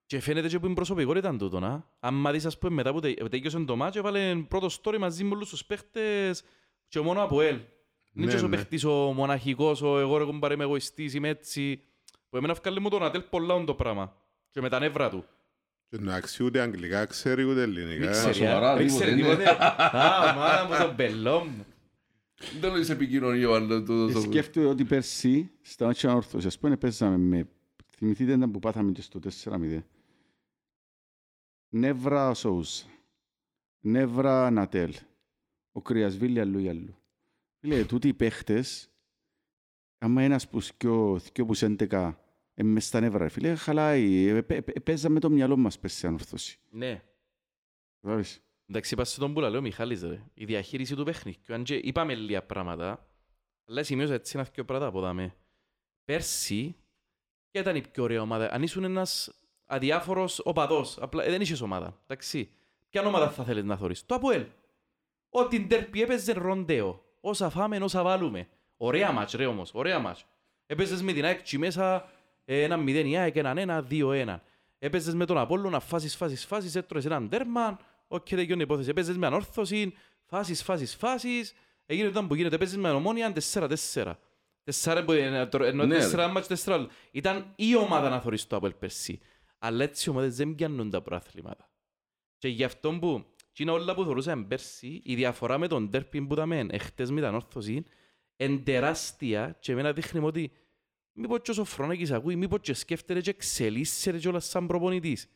Και 0.07 0.21
φαίνεται 0.21 0.49
και 0.49 0.59
που 0.59 0.67
είναι 0.67 0.75
προσωπικότητα 0.75 1.37
τούτο, 1.37 1.61
να. 1.61 1.85
Αν 2.01 2.27
δεις, 2.31 2.47
ας 2.47 2.59
πούμε, 2.59 2.75
μετά 2.75 2.93
που 2.93 3.01
τε- 3.01 3.29
τέλειωσε 3.29 3.59
το 3.59 3.77
ματς, 3.77 3.99
έβαλε 3.99 4.35
πρώτο 4.49 4.69
story 4.83 4.97
μαζί 4.99 5.25
με 5.25 5.35
όλους 5.35 5.49
τους 5.49 5.65
παίχτες 5.65 6.43
και 6.89 7.01
μόνο 7.01 7.23
από 7.23 7.41
ελ. 7.41 7.55
Ναι, 8.13 8.23
Είναι 8.23 8.35
και 8.35 8.45
ο 8.45 8.49
ναι. 8.49 8.57
παίχτης 8.57 8.85
ο 8.85 8.93
μοναχικός, 8.93 9.83
ο 9.83 9.99
εγώ 9.99 10.19
ρε 10.19 10.25
κουμπάρε 10.25 10.55
είμαι 10.55 10.65
εγωιστής, 10.65 11.15
είμαι 11.15 11.29
έτσι. 11.29 11.83
Που 12.29 12.37
εμένα 12.37 12.55
βγάλε 12.55 12.81
μου 12.81 12.89
τον 12.89 13.03
Ατέλ 13.05 13.23
πολλά 13.31 13.65
το 13.65 13.75
πράγμα. 13.75 14.17
Και 14.51 14.61
με 14.61 14.69
τα 14.69 14.79
νεύρα 14.79 15.11
του. 15.11 15.25
Και 15.89 15.97
να 16.01 16.15
αξιεί 16.15 16.47
ούτε 16.49 16.61
αγγλικά 16.61 17.05
ξέρει 17.07 17.43
ούτε 17.43 17.67
Μην 17.67 17.77
ελληνικά. 17.79 18.11
ξέρει, 18.11 18.35
σοβαρά, 18.35 18.71
α. 18.71 18.77
Δεν 18.77 18.87
τίποτε, 18.87 19.05
ξέρει 19.05 19.23
ναι. 19.23 19.29
τίποτε. 19.29 19.51
Α, 19.97 20.35
μάνα 20.37 20.65
μου 20.71 20.85
τον 20.85 20.95
μπελό 20.95 21.39
μου. 21.45 21.67
Δεν 22.61 22.75
είναι 22.75 22.83
σε 22.83 22.93
επικοινωνία 22.93 23.49
ο 23.49 23.55
άλλος. 23.55 23.85
το- 23.87 24.07
Ε, 24.09 24.13
το- 24.13 24.21
Σκέφτομαι 24.21 24.67
ότι 24.67 24.85
πέρσι 24.85 25.51
στα 25.63 25.87
μάτια 25.87 26.15
όρθωσης, 26.15 26.47
ας 26.47 26.59
πούμε, 26.59 26.77
παίζαμε 26.77 27.17
με... 27.17 27.49
Θυμηθείτε 27.97 28.33
ήταν 28.33 28.51
που 28.51 28.59
πάθαμε 28.59 28.93
και 28.93 29.03
στο 29.03 29.19
4-0. 29.19 29.83
Νεύρα 31.69 32.35
Σόους. 32.35 32.85
Νεύρα 33.81 34.51
Νατέλ. 34.51 34.95
Ο 35.73 35.83
Κρυασβίλη 35.83 36.41
αλλού 36.41 36.59
ή 36.59 36.69
αλλού. 36.69 36.95
Φίλε, 37.61 37.85
τούτοι 37.85 38.09
οι 38.09 38.15
παίχτες, 38.15 38.91
άμα 39.99 40.23
ένας 40.23 40.49
που 40.49 40.61
σκιο, 40.61 41.19
δυο 41.33 41.45
που 41.47 41.55
σέντεκα, 41.55 42.25
ε, 42.55 42.63
μες 42.63 42.87
στα 42.87 43.01
νεύρα, 43.01 43.19
ρε 43.23 43.29
φίλε, 43.29 43.55
χαλάει. 43.55 44.27
Ε, 44.27 44.43
πέ- 44.43 44.63
πέ- 44.63 44.81
Παίζαμε 44.81 45.21
το 45.21 45.31
μυαλό 45.31 45.57
μας 45.57 45.79
πέρσι 45.79 46.07
αν 46.07 46.15
όρθωση. 46.15 46.59
Ναι. 46.71 47.03
Κατάλαβες. 48.01 48.43
Εντάξει, 48.71 48.95
είπα 48.95 49.05
στον 49.05 49.35
πουλα, 49.35 49.49
λέει 49.49 49.59
ο 49.59 49.63
Μιχάλης, 49.63 50.03
ρε. 50.03 50.23
Η 50.35 50.45
διαχείριση 50.45 50.95
του 50.95 51.05
παιχνιδιού. 51.05 51.55
Αν 51.55 51.63
και 51.63 51.75
είπαμε 51.75 52.15
λίγα 52.15 52.43
πράγματα, 52.43 53.07
αλλά 53.69 53.83
σημείωσα 53.83 54.15
έτσι 54.15 54.33
ένα 54.39 54.49
δυο 54.53 54.65
πράγματα 54.65 54.91
από 54.91 55.01
δάμε. 55.01 55.35
Πέρσι, 56.05 56.77
ποια 57.51 57.61
ήταν 57.61 57.77
η 57.77 57.81
πιο 57.93 58.03
ωραία 58.03 58.23
ομάδα; 58.23 58.53
Αν 58.53 58.63
ήσουν 58.63 58.85
ένας 58.85 59.33
αδιάφορος 59.67 60.41
οπαδός, 60.45 60.99
απλά 61.01 61.25
ε, 61.25 61.31
δεν 61.31 61.41
είχες 61.41 61.61
ομάδα. 61.61 62.01
Εντάξει. 62.03 62.51
Ποια 62.89 63.07
ομάδα 63.07 63.31
θα 63.31 63.45
θέλεις 63.45 63.65
να 63.65 63.77
θωρείς; 63.77 64.07
Το 64.07 64.15
Αποέλ. 64.15 64.47
Ό,τι 65.29 65.59
ντέρμπι 65.61 66.03
έπαιζε 66.03 66.33
ροντέο. 66.33 67.05
Όσα 67.21 67.51
φάμε, 67.51 67.77
όσα 67.77 68.03
βάλουμε. 68.03 68.49
Ωραία 68.77 69.13
μάτς 69.13 69.33
ρε 69.33 69.47
όμως, 69.47 69.71
ωραία 69.75 69.99
μάτς. 69.99 70.25
Έπαιζες 70.67 71.03
με 71.03 71.13
την 71.13 71.25
ΑΕΚ 71.25 71.43
τσι 71.43 71.59
μέσα 71.59 72.11
ε, 72.45 72.63
ένα 72.63 72.77
μηδέν 72.77 73.07
η 73.07 73.19
ΑΕΚ, 73.19 73.37
έναν 73.37 73.59
ένα, 73.59 73.83
δύο 73.83 74.13
ένα. 74.13 74.43
Έπαιζες 74.79 75.15
με 75.15 75.25
τον 75.25 75.39
Απόλλωνα, 75.39 75.81
φάσεις, 75.81 76.17
φάσεις, 76.17 76.47
φάσεις, 76.47 76.75
έτρωες 76.75 77.05
έναν 77.05 77.29
τέρμα, 77.29 77.79
οκ, 78.13 78.29
τελειώνει 78.29 78.61
η 78.61 78.65
υπόθεση. 78.65 78.89
Έπαιζες 78.91 79.17
με 79.17 79.27
Ανόρθωση, 79.27 79.93
φάσεις, 80.27 80.63
φάσεις, 80.63 80.95
φάσεις, 80.95 81.53
έγινε 81.87 82.09
ήταν 82.09 82.27
που 82.27 82.35
γίνεται. 82.35 82.55
Έπαιζες 82.55 82.77
με 82.77 82.91
Ομόνοια, 82.91 83.33
τεσσέρα, 83.33 83.69
τέσσερα. 83.69 84.19
Τεσσέρα, 84.65 85.05
που- 85.05 85.13
ε, 85.13 85.47
το- 85.47 85.65
ενώ 85.65 85.85
Ναι, 85.87 85.95
ρε. 85.95 86.01
τέσσερα 86.01 86.29
μάτς, 86.29 86.47
τέσσερα. 86.47 86.77
άλλο. 86.77 86.89
Ήταν 87.11 87.53
η 87.57 87.77
ομάδα 87.77 88.09
να 88.09 88.21
θωρείς 88.21 88.47
το 88.47 88.57
Αποέλ 88.57 88.73
πέρσι. 88.75 89.19
Αλλά 89.59 89.85
έτσι 89.85 90.09
οι 90.09 90.13
ομάδες 90.13 90.37
δεν 90.37 90.55
πιάνουν 90.55 90.91
τα 90.91 91.03
προαθλήματα. 91.03 91.71
Και 92.39 92.49
γι' 92.49 92.65
αυτό 92.65 92.99
που, 92.99 93.25
και 93.53 93.63
είναι 93.63 93.73
όλα 93.73 93.95
που 93.95 94.03
θεωρούσαμε 94.03 94.45
πέρσι, 94.45 95.01
η 95.05 95.15
διαφορά 95.15 95.59
με 95.59 95.67
τον 95.69 95.91
τέρπιν 95.91 96.27
που 96.27 96.33
είδαμε 96.33 96.67
εχθές 96.71 97.11
με 97.11 97.17
την 97.17 97.25
ανόρθωση, 97.25 97.85
είναι 98.37 98.59
τεράστια 98.59 99.57
και 99.61 99.73
εμένα 99.73 99.93
δείχνει 99.93 100.21
μου 100.21 100.27
ότι 100.27 100.53
μήπως 101.13 101.39
και 101.43 101.51
ο 101.51 101.55
Σοφρονάκης 101.55 102.11
ακούει, 102.11 102.37
μήπως 102.37 102.59
και 102.61 102.75
σκέφτεται 102.75 103.21
και 103.21 103.31
εξελίσσεται 103.31 104.19
κιόλας 104.19 104.45
σαν 104.49 104.67
προπονητής. 104.67 105.29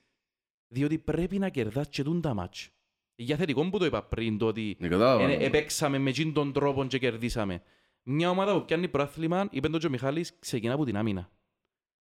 Διότι 0.75 0.99
πρέπει 0.99 1.39
να 1.39 1.49
κερδάς 1.49 1.89
και 1.89 2.03
τούν 2.03 2.20
τα 2.20 2.35
μάτς. 2.35 2.68
Για 3.14 3.37
θετικό 3.37 3.70
που 3.70 3.79
το 3.79 3.85
είπα 3.85 4.03
πριν, 4.03 4.39
το 4.39 4.47
ότι 4.47 4.77
Ναι, 4.81 4.89
κατάλαβα. 4.89 5.22
ε, 5.31 5.45
επέξαμε 5.45 5.99
με 5.99 6.11
εκείνον 6.11 6.33
τον 6.33 6.53
τρόπο 6.53 6.85
και 6.85 6.99
κερδίσαμε. 6.99 7.62
Μια 8.03 8.31
ομάδα 8.31 8.59
που 8.59 8.64
πιάνει 8.64 8.89
πρόθλημα, 8.89 9.49
είπε 9.51 9.68
τον 9.68 9.81
και 9.81 9.87
ο 9.87 9.91
Μιχάλης, 9.91 10.39
ξεκινά 10.39 10.75
από 10.75 10.85
την 10.85 10.97
άμυνα. 10.97 11.31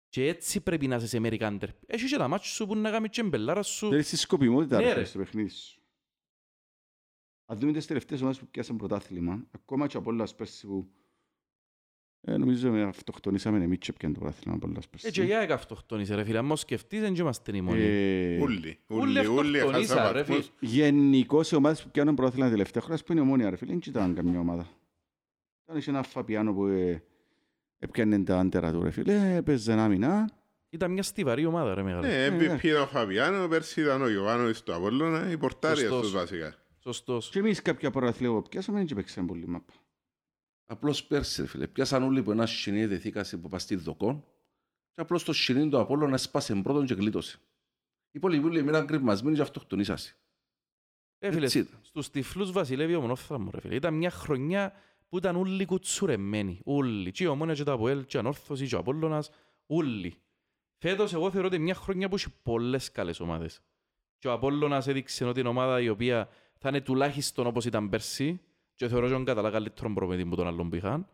Και 0.10 0.28
έτσι 0.28 0.62
πρέπει 0.62 0.88
να 0.88 0.96
είσαι 0.96 1.08
σε 1.08 1.20
American 1.24 1.58
Derby. 1.60 1.68
Έχει 1.86 2.06
και 2.08 2.18
τα 2.18 2.28
μάτια 2.28 2.46
σου 2.50 2.66
που 2.68 2.76
να 2.76 2.92
κάνεις 2.92 3.10
και 3.10 3.24
μπελάρας 3.24 3.68
σου. 3.68 3.90
Θέλεις 3.90 4.10
τη 4.10 4.18
σκοπιμότητα 4.18 4.78
Ναι, 4.78 4.84
ρε, 4.84 4.88
ρε. 4.90 4.94
φίλε, 4.94 5.06
στο 5.06 5.18
παιχνίδι 5.20 5.50
σου. 5.50 5.82
Αν 7.46 7.60
δούμε 7.60 7.72
τις 7.72 7.86
τελευταίες 7.88 8.20
ομάδες 8.22 8.40
που 8.40 8.48
πιάσαν 8.48 8.78
πρωτάθλημα, 8.78 9.48
ακόμα 9.52 9.88
και 9.88 9.98
από 9.98 10.10
όλας 10.10 10.36
πέρσι 10.36 10.68
που 10.68 10.92
ε, 12.22 12.38
νομίζω 12.38 12.72
με 12.72 12.84
αυτοκτονήσαμε 12.84 13.64
εμείς 13.64 13.78
και 13.78 13.94
πιάνε 13.94 14.14
το 14.14 14.20
πρωτάθλημα 14.20 14.56
από 14.56 14.68
όλας 14.68 14.84
Ε, 14.86 14.88
και 14.90 14.98
πέρσι. 15.02 15.26
για 15.26 15.40
έκα 15.40 15.54
αυτοκτόνησε 15.54 16.16
ρε 16.16 16.24
φίλε. 16.24 16.38
Αν 16.38 16.46
μας 16.46 16.60
σκεφτείς, 16.60 17.00
δεν 17.00 17.16
είμαστε 17.16 17.58
οι 17.58 17.62
μόνοι. 17.62 17.82
Ε, 17.82 18.38
Ούλοι, 18.42 18.80
Ούλοι 18.88 19.20
ούλοι, 19.20 19.28
ούλοι, 19.28 19.58
αυτοκτονήσαν, 19.60 19.98
έχασαν 19.98 20.14
ρε 20.14 20.24
βαθμούς. 20.24 20.52
Γενικώς 20.60 21.52
οι 21.52 21.56
ομάδες 21.56 21.84
που 21.84 21.90
πιάνουν 21.92 22.16
πρωτάθλημα 22.16 22.46
τα 22.46 22.52
τελευταία 22.52 22.82
χρόνια, 22.82 23.02
ας 23.02 23.04
πούμε, 23.08 23.20
είναι 23.20 23.28
ομόνια 23.30 23.50
ρε 23.50 23.56
φίλε, 23.56 23.72
δεν 23.72 23.82
ήταν 23.88 24.16
καμιά 24.16 24.40
ομάδα. 24.40 24.68
Ήταν 25.70 25.82
και 25.82 25.90
ένα 25.90 26.04
φαπιάνο 26.04 26.54
που 26.54 26.66
ε, 26.66 27.04
έπιανε 27.80 28.20
τα 28.24 28.38
άντερα 28.40 28.72
του 28.72 28.84
ρε 28.84 28.90
φίλε, 28.92 29.36
έπαιζε 29.36 29.74
άμυνα. 29.74 30.30
Ήταν 30.70 30.92
μια 30.92 31.04
στιβαρή 31.04 31.46
ομάδα 31.46 31.74
ρε 31.74 31.84
μεγάλε. 31.84 32.08
Ναι, 32.08 32.30
ναι. 32.30 32.56
MVP 32.56 32.64
ήταν 32.64 32.82
ο 32.82 32.88
Φαβιάνο, 32.88 33.48
πέρσι 33.48 33.82
ήταν 33.82 34.02
ο 34.02 34.10
Γιωβάνος 34.10 34.58
στο 34.58 34.76
Απόλλωνα, 34.76 35.32
οι 35.32 35.38
πορτάρια 35.38 35.82
Σωστός. 35.82 36.02
τους 36.02 36.12
βασικά. 36.12 36.56
Σωστός. 36.84 37.30
Και 37.30 37.40
εμείς 37.40 37.62
κάποια 37.62 37.92
πρωταθλήματα 37.92 38.42
που 38.42 38.50
πιάσαμε 38.50 38.84
δεν 38.84 38.96
παίξαμε 38.96 39.28
πολύ 39.28 39.48
μάπα. 39.48 39.74
Απλώς 40.72 41.04
πέρσι, 41.04 41.42
ρε 41.42 41.48
φίλε. 41.48 41.68
Πιάσαν 41.68 42.04
όλοι 42.04 42.24
που 42.24 42.32
ένα 42.32 42.46
σινί 42.46 42.86
δεθήκασε 42.86 43.38
που 43.38 43.50
πας 43.50 43.62
στη 43.62 43.76
δοκόν 43.76 44.24
και 44.94 45.02
απλώς 45.02 45.24
το 45.24 45.34
σινί 45.34 45.70
του 45.70 45.80
Απόλλωνα 45.80 46.18
σπάσε 46.18 46.56
πρώτον 46.56 46.86
και 46.86 46.94
γλίτωσε. 46.94 47.38
Οι 48.06 48.10
υπόλοιποι 48.12 48.46
όλοι 48.46 48.64
μείναν 48.64 48.86
κρυμμασμένοι 48.86 49.36
και 49.36 49.42
αυτοκτονήσασαι. 49.42 50.16
Ρε 51.20 51.32
φίλε, 51.32 51.46
Έτσι 51.46 51.60
ήταν. 51.60 51.80
στους 51.82 52.10
τυφλούς 52.10 52.52
βασιλεύει 52.52 52.96
ο 52.96 53.02
μονόφθαλμο 53.02 53.52
ρε 53.54 53.60
φίλε. 53.60 53.76
Ήταν 53.76 53.94
μια 53.94 54.10
χρονιά 54.10 54.74
που 55.10 55.18
ήταν 55.18 55.36
όλοι 55.36 55.66
κουτσουρεμένοι. 55.66 56.62
Όλοι. 56.64 57.12
Και 57.12 57.24
η 57.24 57.28
Ομόνια 57.28 57.54
και 57.54 57.64
το 57.64 57.72
Αποέλ, 57.72 58.06
και 58.06 58.18
η 58.18 58.20
Ανόρθωση, 58.20 58.68
και 58.68 58.76
ο 58.76 58.80
Απόλλωνας. 58.80 59.30
Όλοι. 59.66 60.16
Φέτος 60.78 61.14
εγώ 61.14 61.32
θεωρώ 61.32 61.48
ότι 61.48 61.56
είναι 61.56 61.66
μια 61.66 61.76
χρονιά 61.76 62.10
που 62.10 62.16
έχει 62.16 62.30
πολλές 62.44 62.92
καλές 62.92 63.20
ομάδες. 63.20 63.62
Και 64.18 64.28
ο 64.28 64.32
Απόλλωνας 64.32 64.88
έδειξε 64.88 65.26
ότι 65.26 65.40
είναι 65.40 65.50
ομάδα 65.50 65.82
η 65.82 65.90
οποία 65.90 66.30
θα 66.58 66.70
είναι 66.70 66.82
τουλάχιστον 66.82 67.48
όπως 67.48 67.66
ήταν 67.66 67.90
πέρσι 67.90 68.42
και 68.82 68.88
θεωρώ 68.88 69.06
ότι 69.06 69.16
είναι 69.16 69.24
κατά 69.24 69.42
τα 69.42 69.50
καλύτερο 69.50 69.94
προπαιδί 69.94 70.26
που 70.26 70.36
τον 70.36 70.48
άλλον 70.48 70.70
που 70.70 70.76
είχαν. 70.76 71.08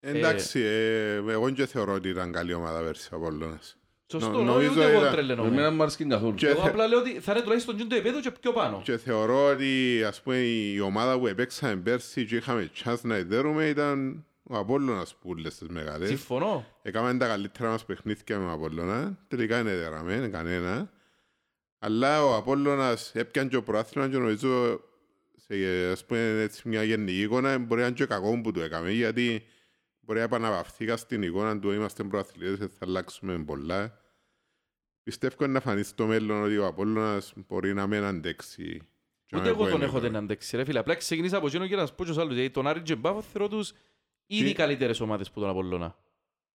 Εντάξει, 0.00 0.60
ε, 0.60 1.14
εγώ 1.14 1.50
και 1.50 1.66
θεωρώ 1.66 1.92
ότι 1.92 2.08
ήταν 2.08 2.32
καλή 2.32 2.52
ομάδα 2.54 2.80
πέρσι 2.80 3.08
ο 3.12 3.16
Απόλλωνας. 3.16 3.76
Σωστό, 4.10 4.30
Νο- 4.30 4.38
νο, 4.42 4.52
νομίζω 4.52 4.70
ούτε 4.72 4.84
εγώ 4.90 4.98
ήταν- 5.00 5.12
τρελαίνομαι. 5.12 5.48
Εμένα 5.48 5.70
μου 5.70 5.82
άρεσε 5.82 6.04
καθόλου. 6.04 6.34
Και 6.34 6.46
Εγώ 6.48 6.60
θε- 6.60 6.68
απλά 6.70 6.86
λέω 6.86 6.98
ότι 6.98 7.20
θα 7.20 7.32
είναι 7.32 7.40
τουλάχιστον 7.42 7.76
και 7.76 7.84
το 7.84 7.94
επίπεδο 7.94 8.20
και 8.20 8.30
πιο 8.30 8.52
πάνω. 8.52 8.80
Και 8.84 8.96
θεωρώ 8.96 9.46
ότι 9.46 10.02
ας 10.06 10.22
πούμε, 10.22 10.36
η 10.36 10.80
ομάδα 10.80 11.18
που 11.18 11.26
επέξαμε 11.26 11.76
πέρσι 11.76 12.24
και 12.26 12.36
είχαμε 12.36 12.70
chance 12.84 13.00
να 13.02 13.16
ιδέρουμε 13.18 13.68
ήταν 13.68 14.24
ο 14.42 14.56
Απόλλωνας 14.56 15.14
που 15.14 15.28
όλες 15.30 15.58
τις 15.58 15.68
μεγάλες. 15.68 16.08
Συμφωνώ. 16.08 16.64
Έκαμε 16.82 17.16
τα 17.16 17.26
καλύτερα 17.26 17.70
μας 17.70 17.84
παιχνίδια 17.84 18.38
με 18.38 18.44
τον 18.44 18.52
Απόλλωνα. 18.52 19.18
Τελικά 19.28 19.58
είναι 19.58 19.76
δεραμε, 19.76 20.28
κανένα. 20.32 20.90
Αλλά 21.78 22.24
ο 22.24 22.34
Απόλλωνας 22.36 23.10
έπιανε 23.14 23.48
και 23.48 23.56
ο 23.56 23.62
προάθλημα 23.62 24.08
και 24.08 24.16
νομίζω 24.18 24.80
σε 25.48 25.88
ας 25.90 26.04
πούμε, 26.04 26.40
έτσι, 26.40 26.68
μια 26.68 26.82
γενική 26.82 27.20
εικόνα 27.22 27.58
μπορεί 27.58 27.80
να 27.80 27.86
είναι 27.86 27.96
και 27.96 28.04
κακό 28.06 28.40
που 28.40 28.52
το 28.52 28.60
έκαμε 28.60 28.90
γιατί 28.90 29.42
μπορεί 30.00 30.18
να 30.18 30.24
επαναπαυθήκα 30.24 30.96
στην 30.96 31.22
εικόνα 31.22 31.58
του 31.58 31.70
είμαστε 31.72 32.04
προαθλητές 32.04 32.58
θα 32.58 32.68
αλλάξουμε 32.86 33.38
πολλά. 33.44 34.00
Πιστεύω 35.02 35.46
να 35.46 35.60
φανεί 35.60 35.82
στο 35.82 36.06
μέλλον 36.06 36.42
ότι 36.42 36.56
ο 36.58 36.66
Απόλλωνας 36.66 37.32
μπορεί 37.36 37.74
να 37.74 37.86
μην 37.86 38.02
αντέξει. 38.02 38.80
και 39.26 39.36
να 39.36 39.40
Ούτε 39.40 39.48
εγώ 39.50 39.62
μην 39.62 39.70
τον 39.70 39.78
μπορεί 39.78 39.90
έχω 39.90 40.00
να- 40.00 40.06
την 40.08 40.16
αντέξει 40.16 40.56
ρε 40.56 40.64
φίλε. 40.64 40.78
Απλά 40.78 40.94
ξεκινήσα 40.94 41.36
από 41.36 41.46
εκείνο 41.46 41.66
και 41.66 41.76
να 41.76 41.86
σου 41.86 41.94
πω 41.94 42.04
και 42.04 42.10
στους 42.10 42.22
άλλους. 42.22 42.34
Γιατί 42.36 42.50
τον 42.50 42.66
Άρη 42.66 42.80
και 42.82 42.94
Μπάφο 42.96 43.22
θεωρώ 43.22 43.48
τους 43.48 43.72
ήδη 44.26 44.48
Και- 44.48 44.54
καλύτερες 44.54 45.00
ομάδες 45.00 45.30
που 45.30 45.40
τον 45.40 45.48
Απολλώνα. 45.48 45.96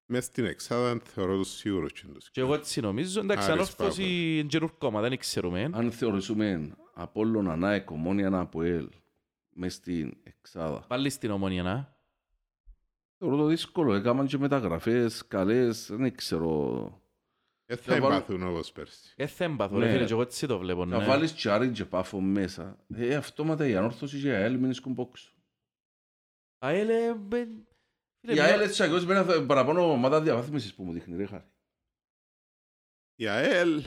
Μες 0.06 0.26
στην 0.26 0.46
εξάδα 0.46 1.00
θεωρώ 1.04 1.38
τους 1.38 1.50
σίγουρους. 1.50 1.92
και 1.94 2.06
τους. 2.14 2.30
Και 2.32 2.42
εγώ 2.42 2.54
έτσι 2.54 2.82
νομίζω. 2.82 3.20
Εντάξει, 3.20 3.52
Άρης 3.52 3.54
ανόρθωση 3.76 4.04
είναι 4.38 4.48
καινούργιο 4.48 4.78
κόμμα, 4.78 5.02
δεν 5.02 5.18
ξέρουμε. 5.18 5.70
Αν 5.74 5.92
θεωρήσουμε 5.92 6.76
Απόλλωνα, 6.94 7.56
ΝΑΕΚ, 7.56 7.90
Ομόνια, 7.92 8.40
Αποέλ 8.40 8.90
μες 9.50 9.74
στην 9.74 10.18
εξάδα. 10.24 10.80
Πάλι 10.88 11.10
στην 11.10 11.32
ομόνια, 11.32 11.64
να. 11.64 12.00
Θεωρώ 13.18 13.38
το 13.38 13.46
δύσκολο. 13.46 13.94
Έκαναν 13.94 14.28
και 14.28 14.38
μεταγραφές 14.38 15.28
καλές. 15.28 15.88
Δεν 15.92 16.16
ξέρω. 16.16 16.80
Δεν 17.66 17.78
θα 17.78 17.94
Θα 17.94 18.00
βάλω- 18.02 18.16
εμπάθουν 18.16 18.48
όπως 18.48 18.72
πέρσι. 18.72 19.14
Ε, 19.16 19.26
θέμπαθο, 19.26 19.80
ρε 19.80 19.86
Ναι. 19.86 19.92
φίλε, 19.92 20.06
και 20.06 20.12
εγώ 20.14 20.22
έτσι 20.22 20.48
το 20.48 20.58
βλέπω. 20.58 20.86
Να 20.86 20.98
ναι. 20.98 21.06
βάλεις 21.06 21.32
και 21.32 21.50
Άρη 21.50 21.72
και 21.72 21.86
Πάφο 21.86 22.20
μέσα. 22.20 22.78
Ε, 22.96 23.16
αυτόματα 23.16 23.68
η 23.68 23.76
ανόρθωση 23.76 24.22
και 24.22 24.28
η 24.28 24.32
ΑΕΛ 24.32 24.58
μην 24.58 24.70
ισκούν 24.70 24.94
πόξο. 24.96 25.32
ΑΕΛ, 26.58 26.90
ε, 26.90 27.06
ε, 27.06 27.14
φίλε, 28.20 28.32
Η 28.32 28.34
μια- 28.34 28.44
ΑΕΛ 28.46 28.62
έτσι 28.62 28.84
αγιώς 28.84 29.06
με 29.06 29.16
ένα 29.16 29.46
παραπάνω 29.46 29.92
ομάδα 29.92 30.22
διαβάθμισης 30.22 30.74
που 30.74 30.84
μου 30.84 30.94
δείχνει 30.94 31.16
ρε 31.18 31.26
χάρη. 31.26 31.44
Η 33.16 33.28
ΑΕΛ 33.28 33.84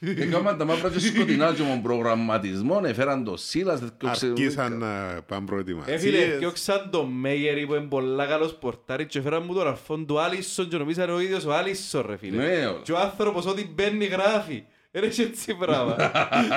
Έκαναν 0.00 0.58
τα 0.58 0.64
μαύρα 0.64 0.90
και 0.90 0.98
σκοτεινά 0.98 1.54
και 1.54 1.62
με 1.62 1.80
προγραμματισμό, 1.82 2.80
έφεραν 2.84 3.24
το 3.24 3.36
Σίλας, 3.36 3.80
δεν 3.80 3.92
ξέρω. 4.10 4.32
αρχίσαν 4.32 4.78
να 4.78 4.86
πάνε 4.86 5.22
Ε, 5.22 5.22
φίλε, 5.26 5.44
προετοιμασίες. 5.46 6.38
διώξαν 6.38 6.90
τον 6.90 7.06
Μέγερη 7.12 7.66
που 7.66 7.74
είναι 7.74 7.86
πολλά 7.86 8.26
καλός 8.26 8.54
πορτάρι 8.54 9.06
και 9.06 9.20
φέραν 9.20 9.42
μου 9.46 9.54
τον 9.54 9.66
αρφόν 9.66 10.06
του 10.06 10.20
Άλισον 10.20 10.68
και 10.68 10.76
νομίζαν 10.76 11.10
ο 11.10 11.20
ίδιος 11.20 11.44
ο 11.44 11.52
Άλισον, 11.54 12.06
ρε 12.06 12.16
φίλε. 12.16 12.36
Ναι, 12.36 12.72
Και 12.82 12.92
ο 12.92 12.98
άνθρωπος 12.98 13.46
ό,τι 13.46 13.66
μπαίνει 13.66 14.04
γράφει. 14.04 14.64
Δεν 14.90 15.04
έχει 15.04 15.22
έτσι 15.22 15.54
πράγμα. 15.54 15.96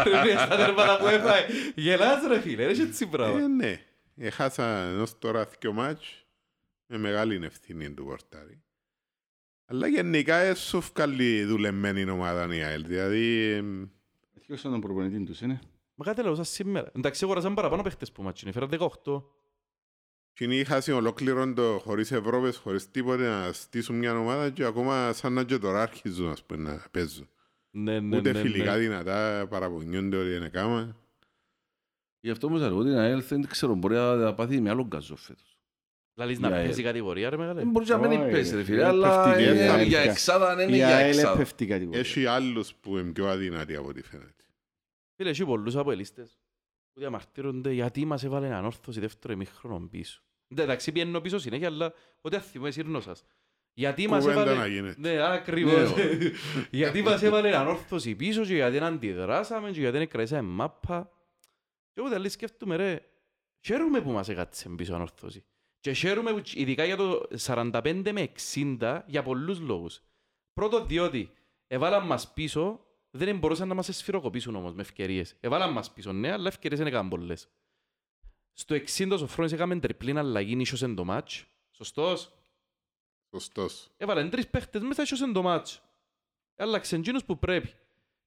Ρε 0.03 0.21
φίλε, 0.21 0.37
στα 0.37 0.55
τέρματα 0.55 0.97
που 0.97 1.07
έφαγε. 1.07 1.45
Γελάς 1.75 2.27
ρε 2.27 2.39
φίλε, 2.39 2.55
δεν 2.55 2.69
έχει 2.69 2.81
έτσι 2.81 3.05
πράγμα. 3.07 3.39
Ε, 3.39 3.47
ναι. 3.47 3.79
Έχασαν 4.17 5.01
ως 5.01 5.19
τώρα 5.19 5.47
δύο 5.59 5.73
μάτς. 5.73 6.25
με 6.87 6.97
μεγάλη 6.97 7.39
ευθύνη 7.43 7.89
του 7.89 8.05
πορτάρι. 8.05 8.61
Αλλά 9.71 9.87
γενικά 9.87 10.35
έσου 10.35 10.79
βγάλει 10.79 11.43
δουλεμένη 11.43 12.09
ομάδα 12.09 12.55
η 12.55 12.61
ΑΕΛ. 12.63 12.85
Δηλαδή, 12.85 13.51
εμ, 13.51 13.87
Εθιώσαν 14.33 14.71
τον 14.71 14.81
προπονητής 14.81 15.25
τους, 15.25 15.41
είναι; 15.41 15.59
Μα 15.95 16.05
κάτι 16.05 16.21
λέω 16.21 16.35
σαν 16.35 16.45
σήμερα. 16.45 16.91
Εντάξει, 16.95 17.23
αγοράσαν 17.23 17.53
παραπάνω 17.53 17.81
παίχτες 17.81 18.11
που 18.11 18.23
μάτσινε. 18.23 18.51
Φέραν 18.51 18.69
18. 18.69 19.23
εκείνοι 20.31 20.55
είχαν 20.55 20.81
ολόκληρο 20.93 21.53
το 21.53 21.79
χωρίς 21.83 22.11
Ευρώπες, 22.11 22.57
χωρίς 22.57 22.91
τίποτε 22.91 23.27
να 23.27 23.51
στήσουν 23.53 23.95
μια 23.95 24.19
ομάδα 24.19 24.49
και 24.49 24.63
ακόμα 24.63 25.13
σαν 25.13 25.33
να 25.33 25.43
και 25.43 25.57
τώρα 25.57 25.81
αρχίζουν 25.81 26.29
ας 26.29 26.43
πούμε, 26.43 26.71
να 26.71 26.83
παίζουν. 26.91 27.29
Ναι, 27.71 27.99
ναι, 27.99 28.17
Ούτε 28.17 28.31
ναι, 28.31 28.39
φιλικά 28.39 28.73
ναι. 28.73 28.79
δυνατά 28.79 29.47
παραπονιούνται 29.49 30.17
ότι 30.17 30.35
είναι 30.35 30.49
κάμα. 30.49 30.95
Γι' 32.19 32.29
αυτό 32.29 32.47
όμως 32.47 32.61
εγώ 32.61 32.83
την 32.83 32.97
ΑΕΛ 32.97 33.23
δεν 33.27 33.47
ξέρω, 33.47 33.75
μπορεί 33.75 33.95
να 33.95 34.33
πάθει 34.33 34.61
με 34.61 34.69
άλλο 34.69 34.85
γκαζό 34.85 35.15
φέτος. 35.15 35.48
Λαλείς 36.19 36.37
Η 36.37 36.41
να 36.41 36.47
ΑΕΛ. 36.47 36.63
παίζει 36.63 36.83
κατηγορία 36.83 37.29
ρε 37.29 37.37
μεγάλε. 37.37 37.59
Δεν 37.59 37.69
μπορείς 37.69 37.89
να 37.89 37.97
μην 37.97 38.21
Όχι, 38.21 38.31
πέσει 38.31 38.51
ρε 38.51 38.57
ρε, 38.57 38.63
φίλε, 38.63 38.75
είναι 38.77 38.85
αλλά 38.85 39.23
πέφτει 39.23 39.43
η 39.43 39.45
είναι 39.49 39.69
ΑΕΛ. 39.69 39.87
για 39.87 39.99
εξάδα, 39.99 40.55
δεν 40.55 40.67
είναι 40.67 40.75
Η 40.77 40.79
για 40.79 40.95
ΑΕΛ 40.95 41.07
εξάδα. 41.17 41.33
έπεφτει 41.33 41.65
κατηγορία. 41.65 41.99
Έχει 41.99 42.25
άλλους 42.25 42.73
που 42.73 42.97
είναι 42.97 43.11
πιο 43.11 43.27
αδύνατοι 43.27 43.75
από 43.75 43.87
ό,τι 43.87 44.01
φαίνεται. 44.01 44.43
Φίλε, 45.15 45.29
έχει 45.29 45.45
πολλούς 45.45 45.75
αποελίστες 45.75 46.39
που 46.93 46.99
διαμαρτύρονται 46.99 47.71
γιατί 47.71 48.05
μας 48.05 48.23
έβαλε 48.23 48.45
έναν 48.47 48.65
όρθωση 48.65 48.99
δεύτερο 48.99 49.33
ημίχρονο 49.33 49.87
πίσω. 49.91 50.21
Ναι, 50.47 50.61
Εντάξει, 50.63 50.91
πιένω 50.91 51.19
πίσω 51.21 51.37
συνέχεια, 51.39 51.67
αλλά 51.67 51.93
ό,τι 52.21 52.35
αθυμώ 52.35 52.65
εσύρνω 52.67 52.99
σας. 52.99 53.23
Γιατί 53.73 54.07
μας 54.07 54.23
Κουβέντα 54.23 54.41
έβαλε... 54.41 54.59
να 54.59 54.67
γίνεται. 54.67 54.95
Ναι, 54.99 55.21
ακριβώς. 55.33 55.95
Ναι, 55.95 56.03
γιατί 56.79 57.01
μας 57.01 57.21
έβαλε 57.23 57.47
έναν 57.47 57.67
όρθωση 57.67 58.15
πίσω 58.15 58.43
και 58.45 58.53
γιατί 58.53 58.71
δεν 58.71 58.83
αντιδράσαμε 58.83 59.71
και 59.71 59.79
γιατί 59.79 59.97
δεν 59.97 60.07
κρατήσαμε 60.09 60.41
μάπα. 60.49 61.09
Και 61.93 61.99
εγώ 61.99 62.07
δηλαδή 62.07 62.29
σκέφτομαι 62.29 62.75
ρε, 62.75 62.99
χαίρομαι 63.61 64.01
που 64.01 64.11
μας 64.11 64.29
έκατσε 64.29 64.69
πίσω 64.69 64.93
ανόρθωση. 64.93 65.43
Και 65.79 65.91
χαίρομαι 65.93 66.33
που- 66.33 66.41
ειδικά 66.53 66.85
για 66.85 66.95
το 66.95 67.27
45 67.35 68.11
με 68.11 68.21
60 68.21 69.03
για 69.07 69.23
πολλούς 69.23 69.59
λόγους. 69.59 70.01
Πρώτο 70.53 70.85
διότι 70.85 71.31
έβαλαν 71.67 72.05
μας 72.05 72.33
πίσω, 72.33 72.85
δεν 73.09 73.37
μπορούσαν 73.37 73.67
να 73.67 73.73
μας 73.73 73.89
εσφυροκοπήσουν 73.89 74.55
όμως 74.55 74.73
με 74.73 74.81
ευκαιρίες. 74.81 75.35
Έβαλαν 75.39 75.71
μας 75.71 75.91
πίσω, 75.93 76.11
ναι, 76.11 76.31
αλλά 76.31 76.47
ευκαιρίες 76.47 76.79
δεν 76.79 76.87
έκαναν 76.87 77.09
πολλές. 77.09 77.47
Στο 78.53 78.73
60 78.75 79.13
ο 79.13 79.17
Σοφρόνης 79.17 79.51
έκαμε 79.51 79.79
τριπλήν 79.79 80.17
αλλαγή, 80.17 80.55
νίσιωσε 80.55 80.87
το 80.87 81.03
μάτς. 81.05 81.45
Σωστός. 81.71 82.33
Σωστός. 83.31 83.89
Έβαλαν 83.97 84.29
τρεις 84.29 84.47
παίχτες 84.47 84.81
μέσα, 84.81 85.01
ίσως 85.01 85.31
το 85.33 85.41
μάτς. 85.41 85.81
Άλλαξε 86.55 86.95
εκείνους 86.95 87.23
που 87.25 87.39
πρέπει. 87.39 87.73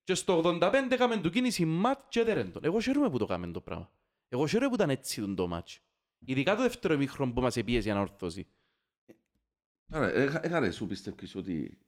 Και 0.05 0.15
στο 0.15 0.37
85 0.37 0.89
έκαμε 0.91 1.17
του 1.17 1.31
κίνηση 1.31 1.65
ματ 1.65 2.01
και 2.09 2.21
έδερεν 2.21 2.53
τον. 2.53 2.65
Εγώ 2.65 2.81
χαίρομαι 2.81 3.11
που 3.11 3.19
το 3.19 3.25
έκαμε 3.25 3.47
το 3.47 3.61
πράγμα. 3.61 3.91
Εγώ 4.29 4.47
χαίρομαι 4.47 4.69
που 4.69 4.75
ήταν 4.75 4.91
έτσι 4.91 5.21
τον 5.21 5.35
το 5.35 5.47
μάτς. 5.47 5.81
Ειδικά 6.25 6.57
το 6.57 6.63
δεύτερο 6.63 6.95
ημίχρονο 6.95 7.33
που 7.33 7.41
μας 7.41 7.57
επίεσε 7.57 7.81
για 7.85 7.95
να 7.95 8.01
ορθώσει. 8.01 8.47
Άρα, 9.91 10.13
έχα- 10.15 10.45
έχα 10.45 10.59
ρε, 10.61 10.71
σου 10.71 10.87
πιστεύεις 10.87 11.35
ότι 11.35 11.79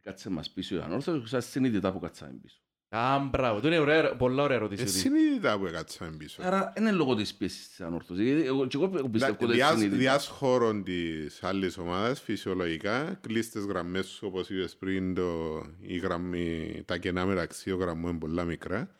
κάτσε 0.00 0.30
μας 0.30 0.50
πίσω 0.50 0.76
η 0.76 0.80
ανόρθωση, 0.80 1.26
σαν 1.26 1.42
συνείδητα 1.42 1.92
που 1.92 1.98
κάτσαμε 2.00 2.32
πίσω. 2.42 2.56
Α, 2.88 3.18
μπράβο. 3.18 3.60
Το 3.60 3.66
είναι 3.66 3.78
ωραία, 3.78 4.16
πολλά 4.16 4.42
ωραία 4.42 4.56
ερώτηση. 4.56 4.82
Ε, 4.82 4.86
τούτη. 4.86 4.98
συνείδητα 4.98 5.58
που 5.58 5.66
έκατσαμε 5.66 6.16
πίσω. 6.16 6.42
Άρα, 6.42 6.72
είναι 6.78 6.92
λόγω 6.92 7.14
της 7.14 7.34
πίεσης 7.34 7.68
της 7.68 7.80
ανόρθωσης. 7.80 8.24
Γιατί 8.24 8.42
εγώ, 8.46 8.66
και 8.66 8.76
εγώ 8.76 8.88
πιστεύω 9.08 9.32
ότι 9.34 9.44
είναι 9.44 9.52
Διάς, 9.54 9.70
συνείδητα. 9.70 9.96
διάς 9.96 10.26
χώρων 10.26 10.84
της 10.84 11.42
άλλης 11.42 11.78
ομάδας, 11.78 12.20
φυσιολογικά, 12.20 13.14
κλείστες 13.14 13.64
γραμμές 13.64 14.06
σου, 14.06 14.26
όπως 14.26 14.50
είπες 14.50 14.76
πριν, 14.76 15.14
το, 15.14 15.60
η 15.80 15.96
γραμμή, 15.96 16.82
τα 16.84 16.98
κενά 16.98 17.26
μεταξύ 17.26 17.70
των 17.70 17.78
γραμμών 17.78 18.10
είναι 18.10 18.18
πολλά 18.18 18.44
μικρά. 18.44 18.94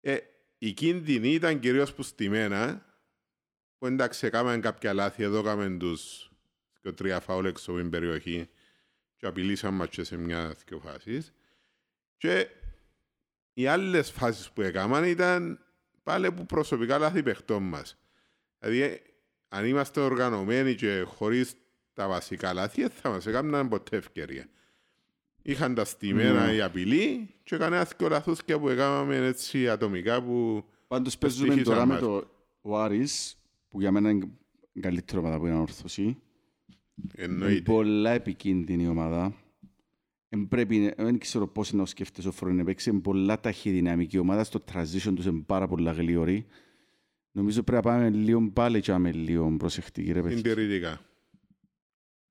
Ε, 0.00 0.16
η 0.58 0.72
κίνδυνη 0.72 1.28
ήταν 1.28 1.58
κυρίως 1.60 1.94
που 1.94 2.02
στημένα, 2.02 2.86
που 3.82 3.88
εντάξει, 3.88 4.26
έκαναν 4.26 4.60
κάποια 4.60 4.92
λάθη, 4.92 5.22
εδώ 5.22 5.38
έκαναν 5.38 5.78
τους 5.78 6.30
και 6.80 6.92
τρία 6.92 7.20
φάουλ 7.20 7.46
έξω 7.46 7.70
από 7.70 7.80
την 7.80 7.90
περιοχή 7.90 8.48
και 9.16 9.26
απειλήσαν 9.26 9.74
μας 9.74 9.88
και 9.88 10.04
σε 10.04 10.16
μια 10.16 10.54
δύο 10.66 10.78
φάσεις. 10.78 11.32
Και 12.16 12.48
οι 13.52 13.66
άλλες 13.66 14.10
φάσεις 14.10 14.50
που 14.50 14.62
έκαναν 14.62 15.04
ήταν 15.04 15.58
πάλι 16.02 16.32
που 16.32 16.46
προσωπικά 16.46 16.98
λάθη 16.98 17.22
παιχτών 17.22 17.62
μας. 17.62 17.98
Δηλαδή, 18.58 18.80
ε, 18.80 18.96
αν 19.48 19.66
είμαστε 19.66 20.00
οργανωμένοι 20.00 20.74
και 20.74 21.04
χωρίς 21.06 21.54
τα 21.92 22.08
βασικά 22.08 22.52
λάθη, 22.52 22.80
δεν 22.80 22.90
θα 22.90 23.10
μας 23.10 23.26
έκαναν 23.26 23.68
ποτέ 23.68 23.96
ευκαιρία. 23.96 24.48
Είχαν 25.42 25.74
τα 25.74 25.84
στημένα 25.84 26.52
η 26.52 26.60
απειλή 26.60 27.34
και 27.42 27.56
κανένα 27.56 27.88
και 27.96 28.08
λαθούς 28.08 28.44
και 28.44 28.58
που 28.58 28.68
έκαναμε 28.68 29.16
έτσι 29.16 29.68
ατομικά 29.68 30.22
που 30.22 30.64
Πάντως 30.86 31.18
παίζουμε 31.18 31.52
στοιχήσαν 31.52 31.74
τώρα 31.74 31.86
με 31.86 31.92
μας. 31.92 32.02
το 32.02 32.30
ο 32.60 32.78
Άρης, 32.78 33.36
που 33.72 33.80
για 33.80 33.92
μένα 33.92 34.10
είναι 34.10 34.28
η 34.72 34.80
καλύτερη 34.80 35.18
ομάδα 35.18 35.38
που 35.38 35.46
είναι 35.46 35.58
ορθωσή. 35.58 36.02
Είναι 36.02 36.16
εννοείται. 37.14 37.62
πολλά 37.62 38.10
επικίνδυνη 38.10 38.86
ομάδα. 38.86 39.36
Εν 40.28 40.48
πρέπει, 40.48 40.92
δεν 40.96 41.18
ξέρω 41.18 41.46
πώς 41.46 41.72
να 41.72 41.78
το 41.78 41.86
σκέφτεσαι 41.86 42.28
ο 42.28 42.32
Φρόνι 42.32 42.56
να 42.56 42.64
παίξει. 42.64 42.90
Είναι 42.90 43.00
πολλά 43.00 43.40
ταχυδυναμική 43.40 44.18
ομάδα. 44.18 44.44
Στο 44.44 44.64
transition 44.72 45.12
τους 45.14 45.24
είναι 45.24 45.42
πάρα 45.46 45.68
πολλά 45.68 45.92
γλύωρη. 45.92 46.46
Νομίζω 47.32 47.62
πρέπει 47.62 47.86
να 47.86 47.92
πάμε 47.92 48.10
λίγο 48.10 48.50
πάλι 48.50 48.80
και 48.80 48.90
να 48.90 48.96
είμαι 48.96 49.12
λίγο 49.12 49.56
προσεκτικοί 49.56 50.12
ρε 50.12 50.22
παιδιά. 50.22 50.36
Συντηρητικά. 50.36 51.00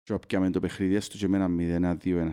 Και 0.03 0.19
πιάμε 0.27 0.49
το 0.49 0.59
παιχνίδι 0.59 0.95
έστω 0.95 1.17
και 1.17 1.27
με 1.27 1.37
ένα 1.37 1.97
0-2-1. 2.03 2.31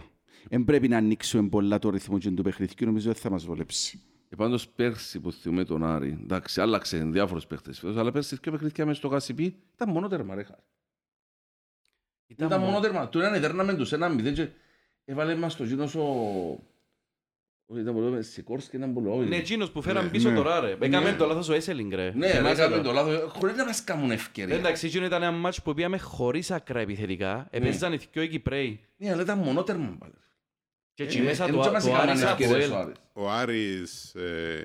Δεν 0.48 0.64
πρέπει 0.64 0.88
να 0.88 0.96
ανοίξουμε 0.96 1.48
πολλά 1.48 1.78
το 1.78 1.90
ρυθμό 1.90 2.18
και 2.18 2.30
του 2.30 2.42
παιχνιδιού. 2.42 2.86
Νομίζω 2.86 3.06
δεν 3.12 3.20
θα 3.20 3.30
μας 3.30 3.44
βολέψει. 3.44 4.00
Και 4.28 4.36
πάντως 4.36 4.68
πέρσι 4.68 5.20
που 5.20 5.32
θυμούμε 5.32 5.64
τον 5.64 5.84
Άρη, 5.84 6.18
εντάξει, 6.22 6.60
άλλαξε 6.60 6.98
διάφορους 7.04 7.46
παίχτες 7.46 7.78
φέτος, 7.78 7.96
αλλά 7.96 8.12
πέρσι 8.12 8.38
και 8.38 8.50
παιχνίδια 8.50 8.86
μες 8.86 8.96
στο 8.96 9.08
Κασιπί 9.08 9.56
ήταν 9.74 9.90
μόνο 9.90 10.08
τέρμα 10.08 10.34
ρε 10.34 10.42
χάρη. 10.42 10.62
Ήταν 12.26 12.60
μόνο 12.60 12.80
τέρμα. 12.80 13.08
Του 13.08 13.18
έναν 13.20 13.40
δέρναμε 13.40 13.74
τους 13.74 13.92
ένα 13.92 14.08
μηδέν 14.08 14.34
και 14.34 14.48
έβαλε 15.04 15.34
μας 15.36 15.56
το 15.56 15.64
γίνος 15.64 15.94
ο... 15.94 16.00
ο- 17.66 17.78
Ήταν 17.78 17.94
πολύ 17.94 18.22
Σικόρσκι, 18.22 18.76
ήταν 18.76 18.92
πολύ 18.92 19.06
Ναι, 19.06 19.12
όχι. 19.14 19.34
εκείνος 19.34 19.70
που 19.70 19.82
φέραν 19.82 20.04
Ναι, 20.04 20.10
πίσω 20.10 20.28
ναι. 20.30 20.36
τώρα 20.36 20.60
ρε. 20.60 20.76
Έκαμε 20.80 21.12
το 21.12 21.26
λάθος 21.26 21.48
ο 21.48 21.52
Έσελινγκ 21.52 21.92
ρε. 21.92 22.12
Ναι, 22.14 22.28
Θυμάσαι 22.28 22.62
έκαμε 22.62 22.76
το. 22.76 22.82
το 22.82 22.92
λάθος, 22.92 23.32
χωρίς 23.32 23.56
να 23.56 23.64
μας 23.64 23.84
κάνουν 23.84 24.10
ευκαιρία. 24.10 24.56
Εντάξει, 24.56 24.86
εκείνο 24.86 25.04
ήταν 25.04 25.22
ένα 25.22 25.32
μάτς 25.32 25.62
που 25.62 25.74
πήγαμε 25.74 25.98
χωρίς 25.98 26.50
άκρα 26.50 26.80
επιθετικά. 26.80 27.46
Επέζαν 27.50 27.92
οι 27.92 27.96
δυο 27.96 28.22
οι 28.22 28.28
Κυπρέοι. 28.28 28.80
Ναι, 28.96 29.10
αλλά 29.12 29.22
ήταν 29.22 29.38
μόνο 29.38 29.62
τέρμα 29.62 29.96
πάλι. 29.98 30.12
Και 30.98 31.04
εκεί 31.04 31.18
Ε, 31.18 31.22
μέσα 31.22 31.44
ε, 31.44 31.50
το 31.50 31.62
δεν 31.62 31.72
μας 31.72 31.84
το 31.84 31.88
έκαναν 31.90 32.08
Άρης 32.08 32.22
ευκαιρίες 32.22 32.68
ο 32.70 32.74
Αποέλ. 32.74 32.86
Άρης. 32.86 32.96
Ο 33.12 33.30
Άρης 33.30 34.14
ε, 34.14 34.64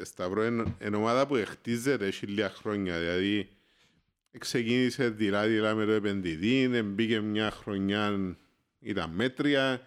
ε, 0.00 0.04
Σταυρό 0.04 0.44
είναι 0.44 0.64
είναι 0.86 0.96
ομάδα 0.96 1.26
που 1.26 1.42
χτίζεται 1.46 2.06
έχει 2.06 2.26
λίγα 2.26 2.50
χρόνια. 2.50 2.98
Δηλαδή 2.98 3.48
ξεκίνησε 4.38 5.08
δειλά-δειλά 5.08 5.74
με 5.74 5.84
το 5.84 5.90
επενδυτή, 5.92 6.82
μπήκε 6.84 7.20
μια 7.20 7.50
χρονιά 7.50 8.36
ήταν 8.80 9.10
μέτρια, 9.10 9.80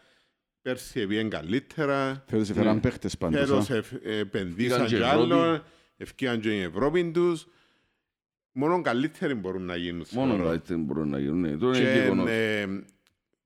πέρσι 0.62 1.08
πήγαινε 1.08 1.30
καλύτερα, 1.30 2.24
Φέτος 2.30 2.50
έφεραν 2.50 2.80
παίχτες 2.80 3.18
πάντως. 3.18 3.40
φέτος 3.40 3.70
α. 3.70 3.76
ευ- 3.76 4.06
επενδύσαν 4.06 4.56
Πήγαν 4.78 4.88
και 4.88 4.96
κι 4.96 5.02
Ευρώπη. 5.02 5.34
άλλο, 5.34 5.64
ευκήκαν 5.98 6.40
και 6.40 6.50
η 6.58 6.62
Ευρώπη 6.62 7.12
τους. 7.12 7.48
Μόνο 8.52 8.82
καλύτεροι 8.82 9.34
μπορούν 9.34 9.66
να 9.66 9.76
γίνουν. 9.76 10.06
Μόνο 10.12 10.32
θεωρώ. 10.34 10.48
καλύτεροι 10.48 10.80
μπορούν 10.80 11.10
να 11.10 11.20
γίνουν. 11.20 11.40
Ναι, 11.40 11.58
τώρα 11.58 11.78
είναι 11.78 11.94
Και, 11.94 12.00
γεγονός. 12.00 12.30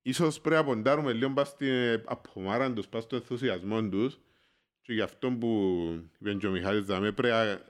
Ε, 0.04 0.10
ίσως 0.10 0.42
πρέπει 0.42 0.56
να 0.62 0.68
ποντάρουμε 0.68 1.14
λίγο 1.14 1.30
πας 1.34 1.48
στην 1.48 1.68
απομάρα 2.06 2.74
τους, 2.74 2.88
πας 2.88 3.04
στο 3.04 3.16
ενθουσιασμό 3.16 3.90
τους 3.90 4.20
και 4.82 4.94
γι' 4.94 5.02
αυτό 5.02 5.32
που 5.32 5.48
είπε 6.20 6.34
και 6.34 6.48
ο 6.48 6.52
Μιχάλης 6.52 6.86
Δαμέ 6.86 7.12
πρέπει 7.12 7.34
να- 7.34 7.70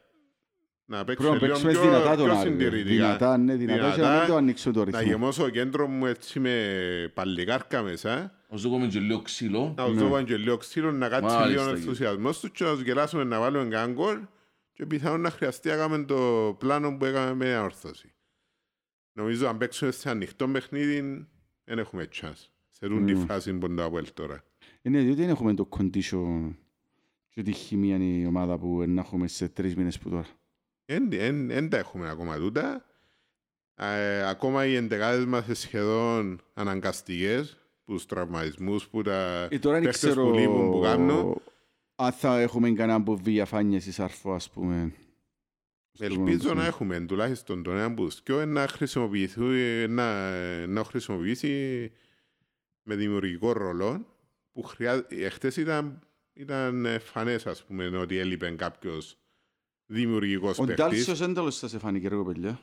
να 0.85 1.03
Πρέπει 1.03 1.05
παίξουμε 1.23 1.29
να 1.29 1.45
λίγο 1.45 1.53
παίξουμε 1.53 1.71
πιο, 1.71 1.81
δυνατά 1.81 2.15
τον 2.15 2.25
πιο 2.25 2.33
Άρη. 2.37 2.43
ρε. 2.49 2.55
συντηρητικά. 2.55 3.05
Δυνατά, 3.05 3.37
ναι, 3.37 3.55
δυνατά 3.55 3.95
και 3.95 4.01
να 4.01 4.17
μην 4.19 4.27
το 4.27 4.35
ανοίξω 4.35 4.71
το 4.71 4.79
να 4.79 4.85
ρυθμό. 4.85 5.01
γεμώσω 5.01 5.43
το 5.43 5.49
κέντρο 5.49 5.87
μου 5.87 6.05
έτσι 6.05 6.39
με 6.39 7.11
παλικάρκα 7.13 7.81
μέσα, 7.81 8.35
Όσο 8.47 8.67
έχουμε 8.67 8.87
και 8.87 8.99
λίγο 8.99 9.21
ξύλο, 9.21 9.73
να 9.77 9.85
τους 9.85 9.95
δω 9.97 10.23
και 10.23 10.37
λίγο 10.37 10.57
ξύλο, 10.57 10.91
να 10.91 11.09
κάτσει 11.09 11.23
Μάλιστα, 11.35 11.45
λίγο 11.49 11.61
ο 11.61 11.65
κύριε. 11.65 11.79
ενθουσιασμός 11.81 12.39
τους 12.39 12.49
και 12.51 12.63
να 12.63 12.71
τους 12.71 12.81
γελάσουμε 12.81 13.23
να 13.23 13.39
βάλουμε 13.39 13.63
έναν 13.63 13.93
γκολ 13.93 14.17
και 14.73 14.85
πιθανόν 14.85 15.21
να 15.21 15.29
χρειαστεί 15.29 15.69
να 15.69 15.75
κάνουμε 15.75 16.03
το 16.05 16.55
πλάνο 16.59 16.97
που 16.97 17.05
έκαμε 17.05 17.33
με 17.33 17.57
ορθώση. 17.59 18.13
Νομίζω 19.13 19.47
αν 19.47 19.57
παίξουμε 19.57 19.91
σε 19.91 20.09
ανοιχτό 20.09 20.47
παιχνίδι 20.47 21.27
δεν 21.71 21.79
έχουμε 21.79 22.07
chance. 22.21 22.47
Σε 22.69 22.87
τούν 22.87 23.05
τη 23.05 23.13
Μμμ. 23.13 23.25
φάση 23.25 23.53
που 23.53 23.65
είναι 23.65 23.75
το 23.75 23.83
Αποέλ 23.83 24.07
τώρα. 24.13 24.43
Είναι 24.81 24.99
διότι 24.99 25.21
δεν 25.21 25.29
έχουμε 25.29 25.53
το 25.53 25.69
condition 25.77 26.55
και 27.29 27.41
τη 27.41 27.51
χημία 27.51 27.95
είναι 27.95 28.03
η 28.03 28.25
ομάδα 28.25 28.57
που 28.57 28.83
να 28.87 29.01
έχουμε 29.01 29.27
σε 29.27 29.49
τρεις 29.49 29.75
μήνες 29.75 29.97
που 29.99 30.09
τώρα. 30.09 30.27
Δεν 30.85 31.69
τα 31.69 31.77
έχουμε 31.77 32.09
ακόμα 32.09 32.37
τούτα. 32.37 32.85
Ε, 33.75 34.27
ακόμα 34.27 34.65
οι 34.65 34.75
εντεκάδες 34.75 35.25
μας 35.25 35.45
είναι 35.45 35.53
σχεδόν 35.53 36.41
αναγκαστικές 36.53 37.57
που 37.85 37.93
τους 37.93 38.05
τραυματισμούς, 38.05 38.87
που 38.87 39.01
τα 39.01 39.47
Ε, 39.51 39.59
τώρα 39.59 39.75
δεν 39.75 39.83
παίχτες 39.83 40.09
ξέρω 40.09 40.27
που 40.27 40.33
λείπουν 40.33 40.71
που 40.71 40.79
κάνουν. 40.79 41.41
αν 41.95 42.11
θα 42.11 42.39
έχουμε 42.39 42.71
κανένα 42.71 42.97
από 42.97 43.15
διαφάνειες 43.15 43.85
ή 43.85 43.91
σαρφό, 43.91 44.33
ας 44.33 44.49
πούμε. 44.49 44.93
Στο 45.93 46.03
Ελπίζω 46.05 46.21
επόμενο 46.25 46.37
να 46.37 46.53
παιχνίδι. 46.53 46.67
έχουμε 46.67 46.99
τουλάχιστον 47.05 47.63
τον 47.63 47.73
έναν 47.75 47.93
που 47.93 48.09
σκιό 48.09 48.45
να, 48.45 48.67
χρησιμοποιηθεί, 48.67 49.41
να, 49.87 50.67
να 50.67 50.83
χρησιμοποιήσει 50.83 51.91
με 52.83 52.95
δημιουργικό 52.95 53.51
ρόλο 53.51 54.05
που 54.51 54.63
χρειά... 54.63 55.05
εχθές 55.09 55.57
ήταν, 55.57 55.99
ήταν 56.33 56.85
ε, 56.85 56.99
φανές 56.99 57.45
ας 57.47 57.63
πούμε 57.63 57.97
ότι 57.97 58.17
έλειπε 58.17 58.49
κάποιος 58.51 59.17
δημιουργικός 59.85 60.59
Ο 60.59 60.63
παίχτης. 60.65 60.85
Ντάλσιος 60.85 61.21
ένταλος 61.21 61.59
θα 61.59 61.67
σε 61.67 61.79
φάνηκε 61.79 62.07
ρε 62.07 62.15
κοπελιά. 62.15 62.61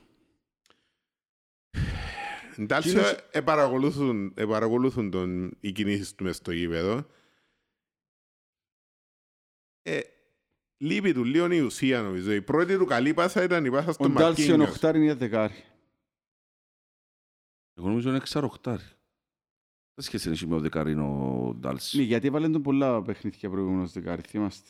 Εντάξει, 2.56 2.88
Εκείνος- 2.88 3.16
ε, 3.30 3.40
παρακολουθούν, 3.40 4.32
ε, 4.36 4.44
παρακολουθούν 4.44 5.10
τον, 5.10 5.56
οι 5.60 5.72
κινήσεις 5.72 6.14
του 6.14 6.24
μες 6.24 6.36
στο 6.36 6.52
γήπεδο. 6.52 7.06
Ε, 9.82 10.00
λείπει 10.78 11.12
του 11.12 11.24
λίγο 11.24 11.52
η 11.52 11.60
ουσία 11.60 12.02
νομίζω. 12.02 12.32
Η 12.32 12.42
πρώτη 12.42 12.76
του 12.76 12.84
καλή 12.84 13.14
πάσα 13.14 13.42
ήταν 13.42 13.64
η 13.64 13.70
πάσα 13.70 13.88
Ο 13.88 13.92
στον 13.92 14.12
Ντάλσιον 14.12 14.46
Μαρκίνιος. 14.48 14.68
οχτάρι 14.68 15.02
είναι 15.02 15.14
δεκάρι. 15.14 15.64
Εγώ 17.78 17.88
νομίζω 17.88 18.08
είναι 18.08 18.16
εξαροχτάρι. 18.18 18.82
Δεν 19.94 20.04
σχέση 20.04 20.30
έχει 20.30 20.46
με 20.46 20.54
ο 20.54 20.60
δεκαρίνο 20.60 21.04
Ναι, 21.46 21.60
Ντάλσι. 21.60 22.02
γιατί 22.02 22.26
έβαλε 22.26 22.48
τον 22.48 22.62
πολλά 22.62 23.02
παιχνίδια 23.02 23.50
προηγούμενος 23.50 23.92
δεκάρι, 23.92 24.22
θυμάστε. 24.28 24.68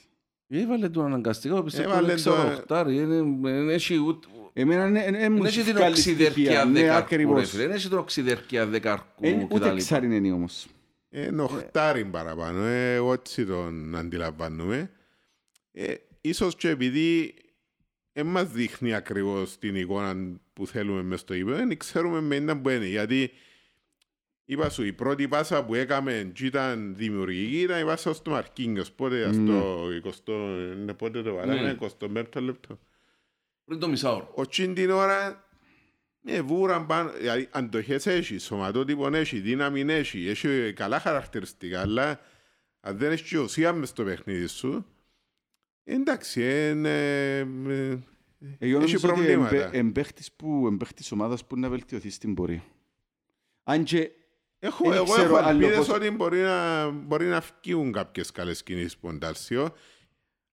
Έβαλε 0.51 0.89
τον 0.89 1.05
αναγκαστικά, 1.05 1.63
πιστεύω 1.63 1.91
Έβαλε 1.91 2.13
είναι 2.13 2.21
το- 2.21 2.33
εξαροχτάρι. 2.33 2.97
Είναι- 2.97 3.51
Δεν 3.51 3.69
έχει 3.69 3.97
ούτε... 3.97 4.27
Εμένα 4.53 4.87
είναι- 4.87 5.05
είναι- 5.07 5.19
είναι 5.19 5.29
μου 5.29 5.37
Δεν 5.37 5.47
έχει 5.47 5.63
την 5.63 5.73
βγάλει 5.75 5.91
οξυδερκία 5.93 6.33
στοιχεία. 6.33 6.65
Ναι, 6.65 6.73
δεκαρκού, 6.81 6.93
ρε 6.99 7.05
ακριβώς. 7.05 7.51
φίλε. 7.51 7.63
Δεν 7.67 7.71
έχει 7.77 7.89
την 7.89 7.97
οξυδερκία 7.97 8.67
δεκαρκού 8.67 9.27
Εν- 9.27 9.43
Ούτε 9.51 9.69
κτλ. 9.69 9.77
εξάρι 9.77 10.17
είναι 10.17 10.33
όμως. 10.33 10.67
Ε, 11.09 11.27
Είναι 11.27 11.43
οχτάρι 11.43 12.05
παραπάνω, 12.05 12.63
ε, 12.65 12.95
εγώ 12.95 13.13
έτσι 13.13 13.47
τον 13.47 13.97
αντιλαμβάνομαι. 13.97 14.91
Ε, 15.81 15.95
ίσως 16.21 16.55
και 16.57 16.69
επειδή 16.69 17.35
δεν 18.13 18.27
μας 18.27 18.51
δείχνει 18.51 18.95
ακριβώς 18.95 19.59
την 19.59 19.77
εικόνα 19.77 20.41
που 20.53 20.67
θέλουμε 20.67 21.03
μες 21.03 21.21
στο 21.21 21.35
γήπεδο, 21.35 21.57
δεν 21.57 21.77
ξέρουμε 21.77 22.21
με 22.21 22.37
ήταν 22.37 22.63
που 22.63 22.69
είναι. 22.69 22.87
Γιατί 22.87 23.31
είπα 24.45 24.71
σου, 24.71 24.85
η 24.85 24.93
πρώτη 24.93 25.29
πάσα 25.29 25.65
που 25.65 25.75
έκαμε 25.75 26.31
και 26.35 26.47
ήταν 26.47 26.95
δημιουργική 26.97 27.61
ήταν 27.61 27.81
η 27.81 27.85
πάσα 27.85 28.15
στο 28.15 28.31
Μαρκίνιος. 28.31 28.93
Πότε, 28.93 29.33
στο 29.33 29.87
20, 30.27 30.77
είναι 30.77 30.95
πότε 30.95 31.23
το 31.23 31.35
βάλαμε, 31.35 31.63
Ναι. 31.63 31.77
25 32.15 32.41
λεπτό. 32.41 32.79
Πριν 33.65 33.79
το 33.79 33.89
μισάωρο. 33.89 34.33
Ο 34.35 34.47
τσιν 34.47 34.75
την 34.75 34.91
ώρα 34.91 35.49
με 36.21 36.41
βούραν 36.41 36.87
πάνω, 36.87 37.11
δηλαδή 37.11 37.49
αντοχές 37.51 38.07
έχει, 38.07 38.39
σωματότυπον 38.39 39.15
έχει, 39.15 39.39
δύναμη 39.39 39.81
έχει, 39.81 40.29
έχει 40.29 40.73
καλά 40.73 41.01
χαρακτηριστικά, 41.01 41.81
αλλά 41.81 42.21
αν 42.81 42.99
δεν 42.99 43.13
έχει 43.13 43.25
και 43.25 43.39
ουσία 43.39 43.73
μες 43.73 43.89
στο 43.89 44.05
παιχνίδι 44.05 44.47
σου, 44.47 44.87
εντάξει, 45.95 46.69
είναι, 46.71 47.39
ε, 47.39 47.39
Εγώ 47.41 47.99
έχει 48.59 48.73
νομίζω 48.73 48.97
ότι 48.97 49.07
προβλήματα. 49.07 49.57
εμπε- 49.57 49.75
εμπαίχτης 49.75 50.33
που 50.33 50.67
εμπαίχτης 50.67 51.13
ομάδας 51.13 51.45
που 51.47 51.59
να 51.59 51.69
βελτιωθεί 51.69 52.11
στην 52.11 52.35
πορεία. 52.35 52.63
Αν 53.65 53.85
και 53.85 54.11
Έχω, 54.61 54.85
Δεν 54.89 54.93
εγώ 54.97 55.05
ξέρω 55.13 55.23
έχω 55.23 55.37
άλλο 55.37 55.49
ελπίδες 55.49 55.77
πώς- 55.77 55.89
ότι 55.97 56.11
μπορεί 56.11 56.39
να, 56.41 56.89
μπορεί 56.91 57.27
να 57.27 57.41
φκύουν 57.41 57.93
κάποιες 57.93 58.31
καλές 58.33 58.63
κινήσεις 58.63 58.97
που 58.97 59.13
Ντάλσιο. 59.15 59.75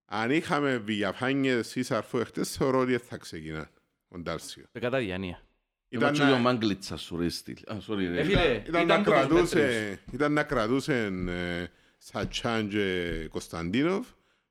Αν 0.05 0.31
είχαμε 0.31 0.77
Βηγιαφάνιες 0.77 1.75
ή 1.75 1.83
Σαρφού 1.83 2.17
εχθές, 2.17 2.49
θεωρώ 2.55 2.79
ότι 2.79 2.97
θα 2.97 3.17
ξεκινά 3.17 3.69
ο 4.07 4.17
Ντάλσιο. 4.19 4.63
Ε, 4.71 4.79
Κατά 4.79 4.97
διάνοια. 4.99 5.41
Ήταν 5.89 6.13
Ήταν 6.13 6.25
και 6.27 6.31
να- 6.31 6.37
ο 6.37 6.41
Μάγκλητσα 6.41 6.97
σου 6.97 7.17
ρε 7.17 7.29
στυλ. 7.29 7.55
Α, 7.67 7.77
sorry 7.87 7.99
Ε, 7.99 8.07
ρε. 8.09 8.23
φίλε, 8.23 8.61
Ήταν, 8.67 8.71
να 8.71 8.81
ήταν 8.81 9.03
το 9.03 9.11
τους 9.11 9.19
μέτριους. 9.21 9.49
κρατούσε, 9.51 9.99
ήταν 10.11 10.33
να 10.33 10.43
κρατούσε 10.43 11.05
ε, 11.27 11.65
Σατσάν 11.97 12.69
και 12.69 13.27
Κωνσταντίνοφ 13.31 14.07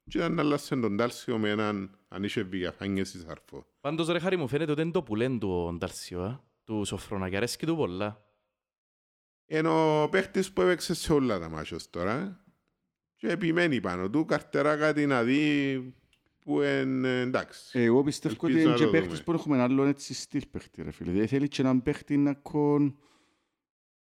και 0.08 0.18
ήταν 0.18 0.34
να 0.34 0.42
αλλάσσε 0.42 0.76
τον 0.76 0.96
Τάλσιο 0.96 1.38
με 1.38 1.50
έναν 1.50 1.98
αν 2.08 2.22
είχε 2.24 2.42
Βηγιαφάνιες 2.42 3.14
ή 3.14 3.20
Σαρφό. 3.20 3.66
Πάντως 3.80 4.08
ρε 4.08 4.18
Χάρη 4.18 4.36
μου 4.36 4.48
φαίνεται 4.48 4.72
ότι 4.72 4.80
είναι 4.82 4.90
το 4.90 5.02
πουλέν 5.02 5.38
του 5.38 5.50
ο 5.50 5.72
Ντάλσιο, 5.72 6.22
α, 6.22 6.40
του 6.64 6.84
Σοφρόνα, 6.84 7.26
αρέσκει 7.26 7.66
του 7.66 7.76
πολλά. 7.76 8.24
Είναι 9.46 9.68
ο 9.68 10.08
παίχτης 10.08 10.52
που 10.52 10.60
έπαιξε 10.60 10.94
σε 10.94 11.12
όλα 11.12 11.38
τα 11.38 11.48
μάτσος 11.48 11.90
τώρα 11.90 12.44
και 13.16 13.28
επιμένει 13.28 13.80
πάνω 13.80 14.10
του, 14.10 14.24
καρτερά 14.24 14.76
κάτι 14.76 15.06
να 15.06 15.22
δει 15.22 15.94
που 16.38 16.62
είναι 16.62 17.20
εντάξει. 17.20 17.78
εγώ 17.78 18.02
πιστεύω 18.02 18.34
ότι 18.40 18.46
Ελπίζω 18.46 18.68
είναι 18.68 18.72
να 18.72 18.78
και 18.78 18.84
το 18.84 18.90
παίχτης 18.90 19.10
δούμε. 19.10 19.22
που 19.24 19.32
έχουμε 19.32 19.62
άλλον 19.62 19.88
έτσι 19.88 20.14
στυλ 20.14 20.42
παίχτη 20.50 20.82
ρε 20.82 20.90
φίλε. 20.90 21.10
Δηλαδή 21.10 21.28
θέλει 21.28 21.48
και 21.48 21.62
έναν 21.62 21.82
παίχτη 21.82 22.16
να 22.16 22.34
κον... 22.34 22.98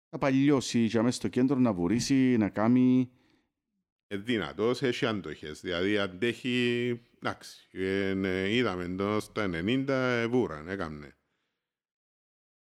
να 0.10 0.18
παλιώσει 0.18 0.88
και 0.88 1.02
μέσα 1.02 1.16
στο 1.16 1.28
κέντρο 1.28 1.60
να 1.60 1.74
βουρήσει, 1.74 2.38
να 2.38 2.50
κάνει... 2.50 3.12
Είναι 4.12 4.22
δυνατός, 4.22 4.82
έχει 4.82 5.06
αντοχές, 5.06 5.62
δηλαδή 5.62 5.98
αντέχει, 5.98 7.00
εντάξει, 7.22 7.68
είναι, 7.72 8.50
είδαμε 8.50 8.96
το 8.96 9.20
στα 9.20 9.50
90 9.54 10.28
βούραν, 10.30 10.68
έκαμνε. 10.68 11.16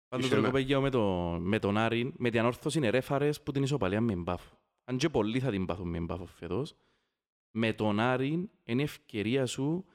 Πάντως 0.08 0.26
Είχε 0.26 0.34
ρε 0.36 0.40
ένα- 0.40 0.50
κοπέγιο 0.50 0.82
με, 0.82 0.90
το, 0.90 1.38
με 1.42 1.60
τον 1.60 1.78
Άρη, 1.78 2.14
με 2.18 2.30
την 2.30 2.40
ανόρθωση 2.40 2.78
είναι 2.78 2.90
ρέφαρες 2.90 3.42
που 3.42 3.52
την 3.52 3.64
ισοπαλία 3.64 4.02
με 4.02 4.16
μπάφο. 4.16 4.60
Αν 4.86 4.98
και 4.98 5.10
πολλοί 5.10 5.40
θα 5.40 5.50
την 5.52 5.66
πάθουν 5.66 5.90
με 5.90 6.00
μπάφο 6.00 6.26
φέτος, 6.26 6.76
με 7.52 7.74
τον 7.74 8.00
Άρη 8.00 8.50
είναι 8.64 8.84
ευκαιρία 8.84 9.46
σου, 9.46 9.86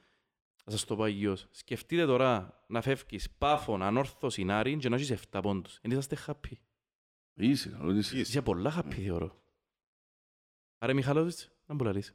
θα 0.65 0.71
σας 0.71 0.85
το 0.85 0.97
πω 0.97 1.03
αγιώς, 1.03 1.49
σκεφτείτε 1.51 2.07
τώρα 2.07 2.63
να 2.69 2.81
φεύγεις 2.81 3.31
πάφον, 3.31 3.83
ανόρθωση, 3.83 4.47
Άρη 4.51 4.77
και 4.77 4.89
να 4.89 4.97
έχεις 4.97 5.11
7 5.11 5.41
πόντους. 5.43 5.79
Εν 5.83 5.91
είσαστε 5.91 6.17
happy. 6.27 6.53
Είσαι, 7.35 7.69
καλό 7.69 7.91
είσαι. 7.93 7.99
Είσαι. 8.15 8.21
Είσαι 8.21 8.43
πολλά 8.43 8.81
happy 8.83 8.95
θεωρώ. 9.05 9.40
Άρα 10.83 10.95
Μιχαλόβιτς, 10.95 11.51
να 11.67 11.75
μπορεί 11.75 11.91
να 11.91 11.97
λύσει. 11.97 12.15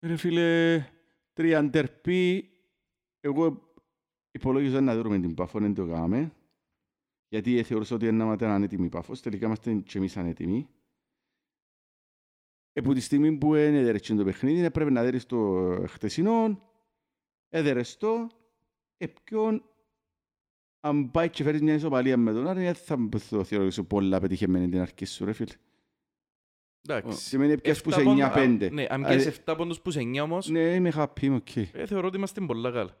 Ρε 0.00 0.16
φίλε, 0.16 0.84
τριαντερπή, 1.32 2.50
εγώ 3.20 3.72
υπολόγιζα 4.30 4.80
να 4.80 5.02
δούμε 5.02 5.20
την 5.20 5.34
Πάφο, 5.34 5.58
δεν 5.58 5.74
το 5.74 5.86
κάναμε. 5.86 6.32
Γιατί 7.28 7.62
θεωρούσα 7.62 7.94
ότι 7.94 8.12
να 8.12 8.24
είμαστε 8.24 8.46
ανέτοιμοι 8.46 8.88
Πάφος, 8.88 9.20
τελικά 9.20 9.46
είμαστε 9.46 9.74
και 9.74 9.98
εμείς 9.98 10.16
ανέτοιμοι. 10.16 10.68
Επού 12.72 12.92
τη 12.92 13.00
στιγμή 13.00 13.38
που 13.38 13.54
είναι 13.54 13.78
έδερες 13.78 14.06
το 14.06 14.24
παιχνίδι, 14.24 14.60
έπρεπε 14.60 14.90
να 14.90 15.02
δέρεις 15.02 15.26
το 15.26 15.38
χτεσινό, 15.88 16.70
έδερες 17.48 17.96
το, 17.96 18.28
επιον, 18.96 19.64
αν 20.80 21.10
πάει 21.10 21.30
και 21.30 21.42
φέρεις 21.42 21.60
μια 21.60 21.74
ισοπαλία 21.74 22.16
με 22.16 22.32
τον 22.32 22.46
Άρη, 22.46 22.62
δεν 22.62 22.74
θα 22.74 23.08
το 23.30 23.44
θεωρήσω 23.44 23.84
πολλά 23.84 24.20
πετυχημένη 24.20 24.68
την 24.68 24.80
αρχή 24.80 25.04
σου, 25.04 25.24
ρε 25.24 25.32
φίλε. 25.32 25.54
Εντάξει. 26.88 27.18
Σημαίνει 27.18 27.52
έπιας 27.52 27.82
που 27.82 27.90
σε 27.90 28.00
Εφτά 28.00 28.10
πόντους- 28.10 28.24
9-5. 28.24 28.66
α, 28.66 28.70
Ναι, 28.72 28.86
αν 28.88 29.04
Α, 29.04 29.08
πιέσεις 29.08 29.26
ε, 29.26 29.30
7 29.30 29.54
πόντους 29.56 29.80
που 29.80 29.90
σε 29.90 30.00
9 30.00 30.22
όμως, 30.22 30.48
Ναι, 30.48 30.60
είμαι 30.74 30.92
happy, 30.96 31.22
είμαι 31.22 31.36
οκ. 31.36 31.56
ε, 31.56 31.86
θεωρώ 31.86 32.06
ότι 32.06 32.16
είμαστε 32.16 32.40
πολλά 32.40 32.70
καλά. 32.70 32.96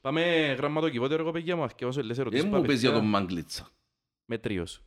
Πάμε 0.00 0.22
γραμματοκιβότερο, 0.58 1.24
κοπέγια 1.24 1.56
μου, 1.56 1.62
αρκεύω 1.62 2.02
λες 2.02 2.18
ερωτήσεις. 2.18 2.42
Δεν 2.44 2.52
μου 2.52 2.56
πάμε 2.56 2.66
πες 2.72 2.80
για 2.80 2.88
παιδιά. 2.90 3.02
τον 3.04 3.10
Μάγκλητσα. 3.10 3.68
Μετρίος. 4.24 4.82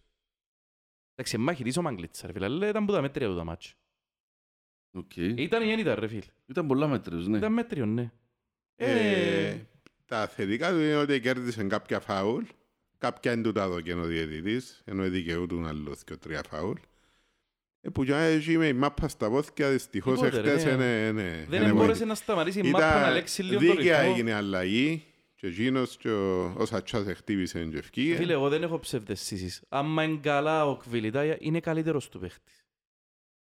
Εντάξει, 1.16 1.38
μάχη 1.38 1.80
ο 1.80 1.82
Μαγκλίτσα, 1.82 2.28
ρε 2.28 2.34
φίλε, 2.34 2.46
αλλά 2.46 2.68
ήταν 2.68 2.86
που 2.86 2.92
τα 2.92 3.02
μέτρια 3.02 3.28
του 3.28 3.36
τα 3.36 3.44
μάτια. 3.44 3.72
Οκ. 4.92 5.16
Ήταν 5.16 5.62
ή 5.64 5.66
δεν 5.66 5.80
ήταν, 5.80 6.00
ρε 6.00 6.08
φίλε. 6.08 6.22
Ήταν 6.46 6.68
πολλά 6.68 6.88
μέτριος, 6.88 7.28
ναι. 7.28 7.38
Ήταν 7.38 7.54
μέτριο, 7.54 7.86
ναι. 7.86 8.12
Ε, 8.76 9.48
Ε, 9.50 9.68
τα 10.06 10.28
θετικά 10.28 10.70
του 10.72 10.80
είναι 10.80 10.96
ότι 10.96 11.20
κέρδισε 11.20 11.64
κάποια 11.64 12.00
φάουλ, 12.00 12.44
κάποια 12.98 13.32
είναι 13.32 13.42
του 13.42 13.52
τα 13.52 13.70
δοκένει 13.70 14.02
ο 14.02 14.06
διαιτητής, 14.06 14.82
ενώ 14.86 15.10
δικαιούτουν 15.10 15.66
άλλους 15.66 16.04
και 16.04 16.16
τρία 16.18 16.44
φάουλ. 16.50 16.78
Ε, 17.82 17.90
που 17.90 18.04
για 18.04 18.18
έχει 18.18 18.58
με 18.58 18.68
η 18.68 18.74
μάπα 18.74 19.08
στα 19.08 19.30
πόθηκια, 19.30 19.70
δυστυχώς 19.70 20.20
Τίποτε, 20.20 20.42
ρε, 20.42 20.52
εχθές 20.52 20.66
ναι. 20.66 20.72
είναι... 20.72 21.12
ναι, 21.12 21.46
δεν 21.50 21.62
είναι 21.62 21.72
μπόρεσε 21.72 21.88
βοήθη. 21.92 22.06
να 22.06 22.16
σταματήσει 22.16 22.60
η 22.60 22.64
μάπα 22.70 22.94
να 22.94 23.00
Ήταν 23.00 23.14
λέξει 23.14 23.44
λίγο 23.44 23.60
το 23.60 23.66
δίκαια 23.76 23.98
ρυθμό. 24.00 24.14
έγινε 24.14 24.34
αλλαγή 24.34 25.04
και 25.36 25.48
εκείνος 25.48 25.98
και 25.98 26.10
ο, 26.10 26.54
ο 26.58 26.66
Σατσάς 26.66 27.06
χτύπησε 27.16 27.66
και 27.66 27.78
ευκήγε. 27.78 28.16
Φίλε, 28.16 28.34
εγώ 28.34 28.50
δεν 28.50 28.64
έχω 28.64 28.80
ψευδεσίσεις. 28.80 29.64
Άμα 29.70 30.04
είναι 30.04 30.20
καλά 30.22 30.66
ο 30.66 30.78
Κβιλιτάια, 30.78 31.38
είναι 31.40 31.60
καλύτερος 31.60 32.10
του 32.10 32.20
παίχτης. 32.20 32.66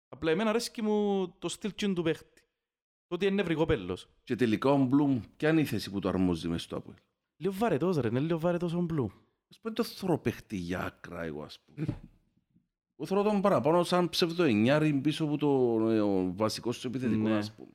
Απλά 0.09 0.31
εμένα 0.31 0.49
αρέσκει 0.49 0.81
μου 0.81 1.27
το 1.39 1.49
στυλ 1.49 1.73
τσιν 1.75 1.93
του 1.93 2.03
παίχτη. 2.03 2.41
Το 3.07 3.15
ότι 3.15 3.25
είναι 3.25 3.35
νευρικό 3.35 3.65
πέλος. 3.65 4.07
Και 4.23 4.35
τελικά 4.35 4.69
ο 4.69 4.77
Μπλουμ, 4.77 5.21
ποια 5.38 5.49
είναι 5.49 5.61
η 5.61 5.65
θέση 5.65 5.89
που 5.91 5.99
του 5.99 6.07
αρμόζει 6.07 6.47
μες 6.47 6.61
στο 6.61 6.75
Αποέλ. 6.77 6.95
Λίγο 7.38 7.53
βαρετός 7.57 7.97
ρε, 7.97 8.07
είναι 8.07 8.19
λίγο 8.19 8.39
βαρετός 8.39 8.73
ο 8.73 8.79
Μπλου. 8.81 9.11
Ας 9.49 9.59
πούμε 9.59 9.73
το 9.73 9.83
θωρώ 9.83 10.17
παίχτη 10.17 10.55
για 10.55 10.79
άκρα 10.83 11.23
εγώ 11.23 11.43
ας 11.43 11.59
πούμε. 11.65 11.99
Εγώ 13.00 13.08
θωρώ 13.08 13.24
τον 13.24 13.41
παραπάνω 13.41 13.84
σαν 13.84 14.10
ψευδοεννιάρι 14.10 14.93
πίσω 14.93 15.24
από 15.24 15.38
το 15.38 15.48
ε, 15.89 16.00
ο 16.00 16.34
βασικός 16.36 16.80
του 16.80 16.88
επιθετικό 16.88 17.28
Ναι. 17.28 17.38
ας 17.38 17.54
πούμε. 17.56 17.70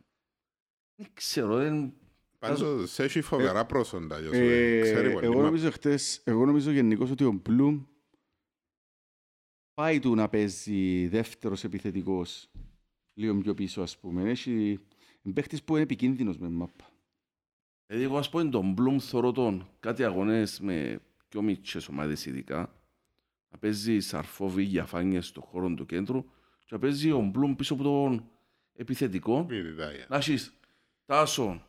Δεν 0.94 1.10
ξέρω, 1.14 1.56
δεν... 1.56 1.94
Πάντως 2.38 2.98
έχει 2.98 3.20
φοβερά 3.20 3.66
πρόσοντα. 3.66 4.20
για 4.20 4.28
σου, 4.28 4.34
Ε, 4.40 4.80
ξέρει 4.80 5.12
πολύ 5.12 5.24
εγώ 5.24 5.34
μάπα. 5.34 5.44
νομίζω 5.44 5.70
χτες, 5.70 6.20
εγώ 6.24 6.46
νομίζω 6.46 6.70
γενικώς 6.70 7.10
ότι 7.10 7.24
ο 7.24 7.32
Μπλουμ 7.32 7.82
πάει 9.74 9.98
του 10.00 10.14
να 10.14 10.28
παίζει 10.28 11.06
δεύτερος 11.08 11.64
επιθετικός 11.64 12.50
λίγο 13.14 13.38
πιο 13.38 13.54
πίσω 13.54 13.82
ας 13.82 13.98
πούμε. 13.98 14.30
Έχει 14.30 14.78
είναι 15.22 15.34
παίχτης 15.34 15.62
που 15.62 15.72
είναι 15.72 15.82
επικίνδυνος 15.82 16.38
με 16.38 16.48
μάπα. 16.48 16.90
Δηλαδή 17.86 18.04
εγώ 18.04 18.16
ας 18.18 18.30
πούμε 18.30 18.44
τον 18.50 18.72
Μπλουμ 18.72 18.98
θωρώ 18.98 19.32
τον 19.32 19.68
κάτι 19.80 20.04
αγωνές 20.04 20.60
με 20.60 21.00
πιο 21.28 21.42
μικρές 21.42 21.88
ομάδες 21.88 22.26
ειδικά. 22.26 22.81
Να 23.52 23.58
παίζει 23.58 24.00
σαρφόβι 24.00 24.62
για 24.62 24.84
φάνιες 24.84 25.26
στον 25.26 25.42
χώρο 25.42 25.74
του 25.74 25.86
κέντρου 25.86 26.24
και 26.58 26.68
να 26.70 26.78
παίζει 26.78 27.10
ο 27.10 27.20
Μπλουμ 27.20 27.54
πίσω 27.54 27.74
από 27.74 27.82
τον 27.82 28.30
επιθετικό. 28.72 29.44
Πυρητάγια. 29.44 30.06
Να 30.08 30.16
έχεις 30.16 30.58
Τάσον 31.04 31.64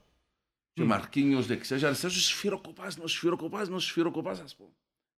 και 0.73 0.83
Μαρκίνιος 0.83 1.47
δεξιάς 1.47 1.79
και 1.79 1.85
αριστερά 1.85 2.13
σου 2.13 2.19
σφυροκοπάς, 2.19 2.97
νο 2.97 3.07
σφυροκοπάς, 3.07 3.69
νο 3.69 3.79
σφυροκοπάς 3.79 4.39
ας 4.39 4.55
πούμε. 4.55 4.69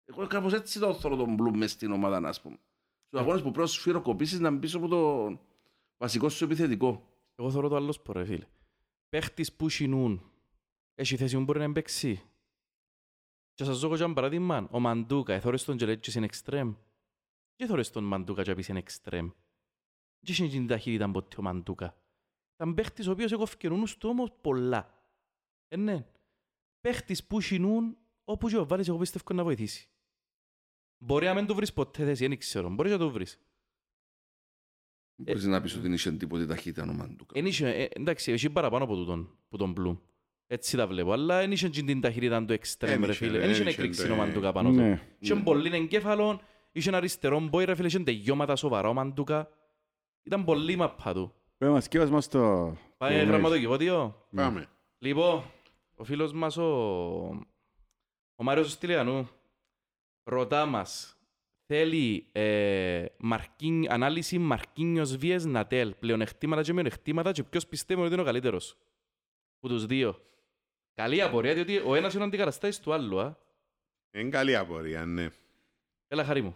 Εγώ 0.06 0.28
κάπως 0.28 0.54
έτσι 0.54 0.80
το 0.80 0.94
θέλω 0.94 1.16
τον 1.16 1.34
Μπλουμ 1.34 1.58
μες 1.58 1.72
στην 1.72 1.92
ομάδα 1.92 2.28
ας 2.28 2.42
πούμε. 2.42 2.58
Στους 3.08 3.20
αγώνες 3.20 3.42
που 3.42 3.52
πρέπει 3.52 3.68
να 3.68 3.74
σφυροκοπήσεις 3.74 4.40
να 4.40 4.52
μπει 4.52 4.60
πίσω 4.60 4.78
από 4.78 4.88
τον 4.88 5.40
βασικό 5.98 6.30
σου 6.30 6.44
επιθετικό. 6.44 7.10
Εγώ 7.36 7.52
θεωρώ 7.52 7.68
το 7.68 7.76
άλλος 7.76 7.96
σπορ, 7.96 8.16
ρε 8.18 8.26
φίλε. 8.26 8.48
Παίχτης 9.10 9.54
που 9.54 9.70
σινούν. 9.70 10.22
Έχει 10.96 11.16
θέση 11.16 11.36
που 11.36 11.44
μπορεί 11.44 11.60
να 11.60 11.72
παίξει. 11.72 12.22
Και 13.56 13.64
σας 13.64 13.80
δω 13.80 13.98
και 13.98 14.04
ένα 14.04 14.14
παράδειγμα, 14.14 14.68
ο 14.72 14.80
Μαντούκα, 14.80 15.34
εθώρες 15.34 15.64
τον 15.64 15.78
και 15.78 15.86
λέει 15.86 16.00
και 16.00 16.12
είναι 16.16 16.26
εξτρέμ. 16.26 16.76
Και 17.56 17.66
θωρείς 17.66 17.90
τον 17.90 18.04
Μαντούκα 18.04 18.44
και 18.44 18.56
πεις 18.56 18.68
είναι 18.68 18.80
εξτρέμ. 18.80 19.30
Και 20.20 20.32
είχε 20.32 20.48
την 20.48 20.68
ταχύτητα 20.68 21.12
ποτέ 21.12 21.36
ο 21.40 21.42
Μαντούκα. 21.42 21.98
Ήταν 22.54 22.74
παίχτης 22.74 23.08
ο 23.08 23.12
οποίος 23.12 23.32
έκοφηκε 23.32 23.70
νους 23.70 23.98
του 23.98 24.10
όμως 24.10 24.32
πολλά. 24.42 24.94
Ε, 25.68 25.78
ναι. 25.78 26.08
Παίχτης 26.82 27.28
που 27.28 27.42
χινούν, 27.42 27.98
όπου 28.24 28.50
και 28.50 28.58
ο 28.58 28.66
βάλεις 28.66 28.88
εγώ 28.88 28.98
πιστεύω 28.98 29.34
να 29.34 29.44
βοηθήσει. 29.44 29.90
Μπορεί 30.98 31.26
να 31.26 31.34
μην 31.34 31.46
το 31.46 31.56
βρεις 31.56 31.74
ποτέ 31.74 32.06
θέση, 32.06 32.28
δεν 32.28 32.38
ξέρω. 32.38 32.70
Μπορείς 32.70 32.92
να 32.92 32.98
το 32.98 33.10
βρεις. 33.10 33.40
Μπορείς 35.16 35.44
να 35.44 35.62
πεις 35.62 35.76
ότι 35.76 35.94
είχε 35.94 36.12
τίποτε 36.12 36.46
ταχύτητα 36.46 36.90
ο 36.90 36.94
Μαντούκα. 36.94 37.40
Εν 37.40 37.46
είχε, 37.46 37.70
ε, 37.70 37.90
εντάξει, 37.94 38.32
έχει 38.32 38.50
παραπάνω 38.50 38.84
από 38.84 38.96
τούτον, 38.96 39.38
που 39.50 39.58
τον 39.58 39.72
Μπλουμ. 39.72 39.98
Έτσι 40.48 40.78
τα 40.78 40.88
βλέπω, 40.88 41.12
αλλά 41.12 41.40
δεν 41.40 41.52
είχε 41.52 41.70
την 41.70 42.02
ταχύτητα 42.02 42.46
του 42.46 42.54
εξτρέμ, 42.54 42.94
Εν 42.94 43.06
ρε 43.06 43.12
είχε, 43.12 43.26
φίλε. 43.26 43.38
εν 43.38 43.42
Δεν 43.42 43.52
είχε 43.52 43.62
είχε, 43.62 43.70
εκρήξει 43.70 44.08
ναι. 44.08 44.14
ο 44.14 44.16
Μαντούκα 44.16 44.52
πάνω 44.52 44.70
του. 44.70 44.76
Ναι. 44.76 45.02
Είχε 45.20 45.36
πολύ 45.36 45.76
εγκέφαλο, 45.76 46.42
είχε 46.72 46.90
ένα 46.90 46.98
αριστερό 46.98 47.40
μπόι, 47.40 47.66
ρε 47.66 47.76
φίλε, 47.76 47.88
είχε 47.88 48.00
τελειώματα 48.00 48.56
σοβαρά 48.56 48.90
ο 48.90 48.94
Μαντούκα. 48.94 49.50
Ήταν 50.24 50.44
πολύ 50.46 50.76
μαπά 50.76 51.14
του. 51.14 51.34
Πες 51.58 51.70
μας, 51.70 51.84
σκεύας 51.84 52.10
μας 52.10 52.28
το... 52.28 52.76
Πάει 52.98 53.18
το 53.18 53.24
mail. 53.24 53.28
γραμματοκιβώτιο. 53.28 54.26
Πάμε. 54.36 54.66
Λοιπόν, 54.98 55.44
ο 55.96 56.04
φίλος 56.04 56.34
μας 56.34 56.58
ο, 56.58 56.66
ο 58.36 58.44
Μάριος 58.44 58.72
Στυλιανού 58.72 59.30
ρωτά 60.24 60.66
μας 60.66 61.18
θέλει 61.66 62.28
ε, 62.32 63.06
μαρκίν, 63.18 63.92
ανάλυση 63.92 64.38
Μαρκίνιος 64.38 65.16
Βίες 65.18 65.46
Νατέλ, 65.46 65.94
πλεονεκτήματα 66.00 66.62
και 66.62 66.74
μειονεκτήματα 66.74 67.32
και 67.32 67.44
ποιος 67.44 67.68
πιστεύει 67.68 68.02
ότι 68.02 68.14
είναι 68.14 68.22
ο 68.22 68.26
καλύτερος. 68.26 68.78
Που 69.60 69.68
τους 69.68 69.86
δύο. 69.86 70.20
Καλή 70.96 71.22
απορία, 71.22 71.54
διότι 71.54 71.78
ο 71.86 71.96
ένας 71.96 72.14
είναι 72.14 72.24
ο 72.24 72.26
αντικαταστάτης 72.26 72.80
του 72.80 72.94
άλλου. 72.94 73.20
Α. 73.22 73.38
Είναι 74.12 74.30
καλή 74.30 74.56
απορία, 74.56 75.06
ναι. 75.06 75.28
Έλα 76.08 76.24
χαρί 76.26 76.42
μου. 76.42 76.56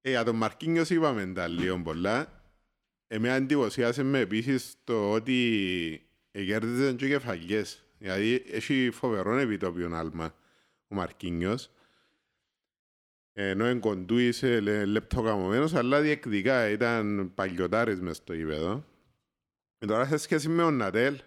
Ε, 0.00 0.10
για 0.10 0.24
τον 0.24 0.36
Μαρκίνιος 0.36 0.90
είπαμε 0.90 1.26
τα 1.26 1.46
λίγο 1.48 1.82
πολλά. 1.82 2.42
Εμένα 3.06 3.34
εντυπωσιάσε 3.34 4.02
με 4.02 4.18
επίσης 4.18 4.74
το 4.84 5.12
ότι 5.12 6.06
κέρδιζε 6.32 6.92
και 6.92 7.08
κεφαλιές. 7.08 7.82
Δηλαδή 7.98 8.44
έχει 8.50 8.90
φοβερό 8.90 9.36
επιτόπιον 9.36 9.94
άλμα 9.94 10.34
ο 10.88 10.94
Μαρκίνιος. 10.94 11.70
Ενώ 13.32 13.70
είναι 13.70 13.80
κοντούης, 13.80 14.42
ε, 14.42 14.60
λε- 14.60 14.86
λεπτοκαμωμένος, 14.86 15.74
αλλά 15.74 16.00
διεκδικά 16.00 16.68
ήταν 16.68 17.32
παλιωτάρης 17.34 18.00
μες 18.00 18.16
στο 18.16 18.32
γήπεδο. 18.34 18.84
Και 19.78 19.86
τώρα 19.86 20.06
σε 20.06 20.16
σχέση 20.16 20.48
με 20.48 20.62
τον 20.62 20.76
Νατέλ, 20.76 21.18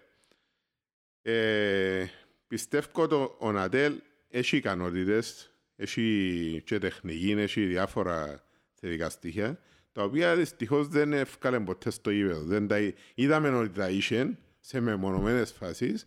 ε, 1.22 2.06
πιστεύω 2.50 3.02
ότι 3.02 3.14
ο 3.38 3.52
Νατέλ 3.52 4.00
έχει 4.28 4.56
ικανότητες, 4.56 5.50
έχει 5.76 6.62
και 6.66 6.78
τεχνική, 6.78 7.30
έχει 7.30 7.64
διάφορα 7.66 8.42
θετικά 8.74 9.10
στοιχεία, 9.10 9.60
τα 9.92 10.02
οποία 10.02 10.36
δυστυχώς 10.36 10.88
δεν 10.88 11.12
έφκαλε 11.12 11.60
ποτέ 11.60 11.90
στο 11.90 12.10
γήπεδο. 12.10 12.40
Δεν 12.44 12.66
τα, 12.66 12.78
εί- 12.78 12.94
είδαμε 13.14 13.48
ότι 13.48 13.68
τα 13.68 13.90
είχε 13.90 14.38
σε 14.60 14.80
μεμονωμένες 14.80 15.52
φάσεις, 15.52 16.06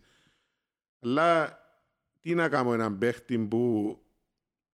αλλά 0.99 1.59
τι 2.19 2.35
να 2.35 2.49
κάνω 2.49 2.73
έναν 2.73 2.97
παίχτη 2.97 3.37
που 3.39 3.97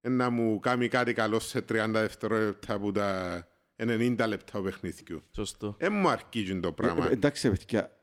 να 0.01 0.29
μου 0.29 0.59
κάνει 0.59 0.87
κάτι 0.87 1.13
καλό 1.13 1.39
σε 1.39 1.59
30 1.59 1.85
δευτερόλεπτα 1.91 2.73
από 2.73 2.91
τα 2.91 3.47
90 3.77 4.25
λεπτά 4.27 4.61
παιχνιδιού. 4.61 5.23
Σωστό. 5.35 5.75
Δεν 5.79 5.93
μου 5.93 6.09
αρκεί 6.09 6.59
το 6.59 6.71
πράγμα. 6.71 7.07
Ε, 7.07 7.11
εντάξει, 7.11 7.49
παιδιά, 7.49 7.98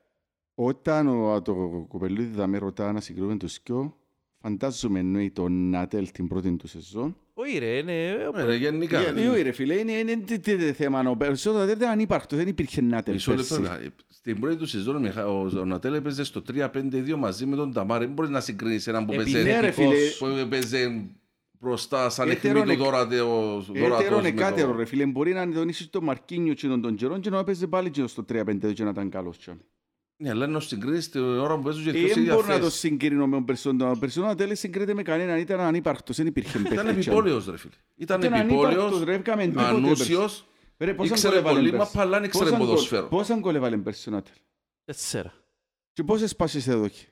όταν 0.58 1.06
ο, 1.08 1.42
το 1.42 1.84
κοπελούδι 1.88 2.30
θα 2.36 2.46
με 2.46 2.58
ρωτά 2.58 2.92
να 2.92 3.00
συγκρίνουμε 3.00 3.36
τους 3.36 3.58
δυο, 3.64 3.96
φαντάζομαι 4.42 4.98
εννοεί 4.98 5.30
τον 5.30 5.70
Νάτελ 5.70 6.10
την 6.10 6.28
πρώτη 6.28 6.56
του 6.56 6.68
σεζόν. 6.68 7.16
Όχι 7.34 7.58
ρε, 7.58 7.66
είναι... 7.76 8.06
Ε, 8.08 8.44
ρε, 8.44 8.54
Γενικά. 8.56 9.00
Γενικά. 9.02 9.22
Ε, 9.22 9.28
όχι 9.28 9.42
ρε 9.42 9.52
φίλε, 9.52 9.74
είναι, 9.74 9.92
είναι, 9.92 10.16
τι- 10.16 10.38
τι- 10.38 10.56
τι 10.56 10.72
θέμα, 10.72 11.00
ο 11.10 11.16
περισσότερο 11.16 11.64
δεν 11.66 11.76
ήταν 11.76 11.90
ανύπαρκτο, 11.90 12.36
δεν 12.36 12.48
υπήρχε 12.48 12.80
Νάτελ 12.80 13.14
Μισό 13.14 13.34
λεπτό. 13.34 13.54
πέρσι. 13.60 13.84
ε, 13.84 13.88
Στην 14.08 14.40
πρώτη 14.40 14.56
του 14.56 14.66
σεζόν 14.66 14.96
ο 14.96 14.98
Μιχα- 15.00 15.26
ο 15.28 15.50
ο 15.60 15.64
Νατέλ 15.64 15.94
έπαιζε 15.94 16.24
στο 16.24 16.42
3-5-2 16.52 17.14
μαζί 17.18 17.46
με 17.46 17.56
τον 17.56 17.72
Ταμάρ. 17.72 17.98
Δεν 17.98 18.10
μπορείς 18.12 18.30
να 18.30 18.40
συγκρίνεις 18.40 18.86
έναν 18.86 19.06
που 19.06 19.14
παίζει 19.14 19.42
Ναι, 19.42 19.60
ρε 19.60 19.70
φίλε, 19.70 19.94
που 20.18 20.48
παίζει 20.48 21.10
μπροστά 21.60 22.10
σαν 22.10 22.30
Έτερον 22.30 22.56
αιχμή 22.56 22.66
του 22.66 22.72
εκ- 22.82 22.84
δώρα 22.90 23.06
το- 23.06 23.60
δωρατός 23.60 24.00
Έτερον 24.00 24.22
με 24.22 24.28
εκάτερο 24.28 24.70
το- 24.70 24.76
ρε 24.76 24.84
φίλε, 24.84 25.06
μπορεί 25.06 25.32
να 25.32 25.52
τον 25.52 25.68
είσαι 25.68 25.88
το 25.90 26.00
Μαρκίνιο 26.02 26.54
και 26.54 26.66
τον 26.68 26.80
τον 26.80 26.94
καιρό 26.94 27.18
και 27.18 27.30
να 27.30 27.38
έπαιζε 27.38 27.66
πάλι 27.66 27.90
και 27.90 28.06
στο 28.06 28.24
3-5 28.28 28.72
και 28.72 28.84
να 28.84 28.90
ήταν 28.90 29.10
καλός. 29.10 29.48
Και. 30.16 30.22
Ναι, 30.24 30.30
αλλά 30.30 30.46
να 30.46 30.60
συγκρίνεις 30.60 31.08
την 31.08 31.20
ώρα 31.20 31.56
που 31.56 31.62
παίζουν 31.62 31.82
και 31.84 31.90
Ε, 31.90 31.92
εκτός 31.92 32.12
Δεν 32.14 32.22
ίδια 32.22 32.34
μπορώ 32.34 32.46
να 32.46 32.58
το 32.58 32.64
θέση. 32.64 32.76
συγκρίνω 32.78 33.26
με 33.26 33.34
τον 33.36 33.44
Περσόνα. 33.44 33.90
Ο 33.90 33.98
Περσόνα 33.98 34.34
τέλος 34.34 34.58
συγκρίνεται 34.58 34.94
με 34.94 35.02
κανέναν, 35.02 35.38
ήταν 35.38 35.60
ανύπαρκτος, 35.60 36.16
δεν 36.16 36.26
υπήρχε 36.26 36.58
Ήταν 36.58 36.84
παίχτης. 36.86 37.06
επιπόλαιος 37.06 37.46
ρε 37.46 37.56
φίλε. 37.56 37.72
Ήταν 37.94 38.20
Ήταν 38.20 38.32
ανύπαρκτος, 38.34 38.70
επιπόλαιος, 38.72 39.04
ρε, 39.04 39.14
έκαμε 39.14 39.44
τίποτε, 39.46 39.66
ανούσιος. 39.66 40.46
Ρε, 40.78 40.94
πόσα 40.94 41.12
Ήξερε 41.14 41.34
γκολ 41.34 41.42
έβαλε 41.44 41.58
πολύ, 41.58 41.70
πέρσι. 41.70 41.96
μα 41.96 42.00
παλά 42.02 42.16
δεν 42.18 42.24
ήξερε 42.28 42.44
Πόσα 42.44 42.56
γκολ- 42.56 42.68
ποδοσφαίρο. 42.68 43.06
Πόσα 43.08 43.36
γκολ 43.36 43.54
έβαλε 43.54 43.76
πέρσι 43.76 44.08
ο 44.08 44.12
Νάτελ. 44.12 44.34
Τέσσερα. 44.84 45.32
Και 45.92 46.02
πόσες 46.04 46.36
πάσεις 46.36 46.66
έδωκε. 46.68 47.04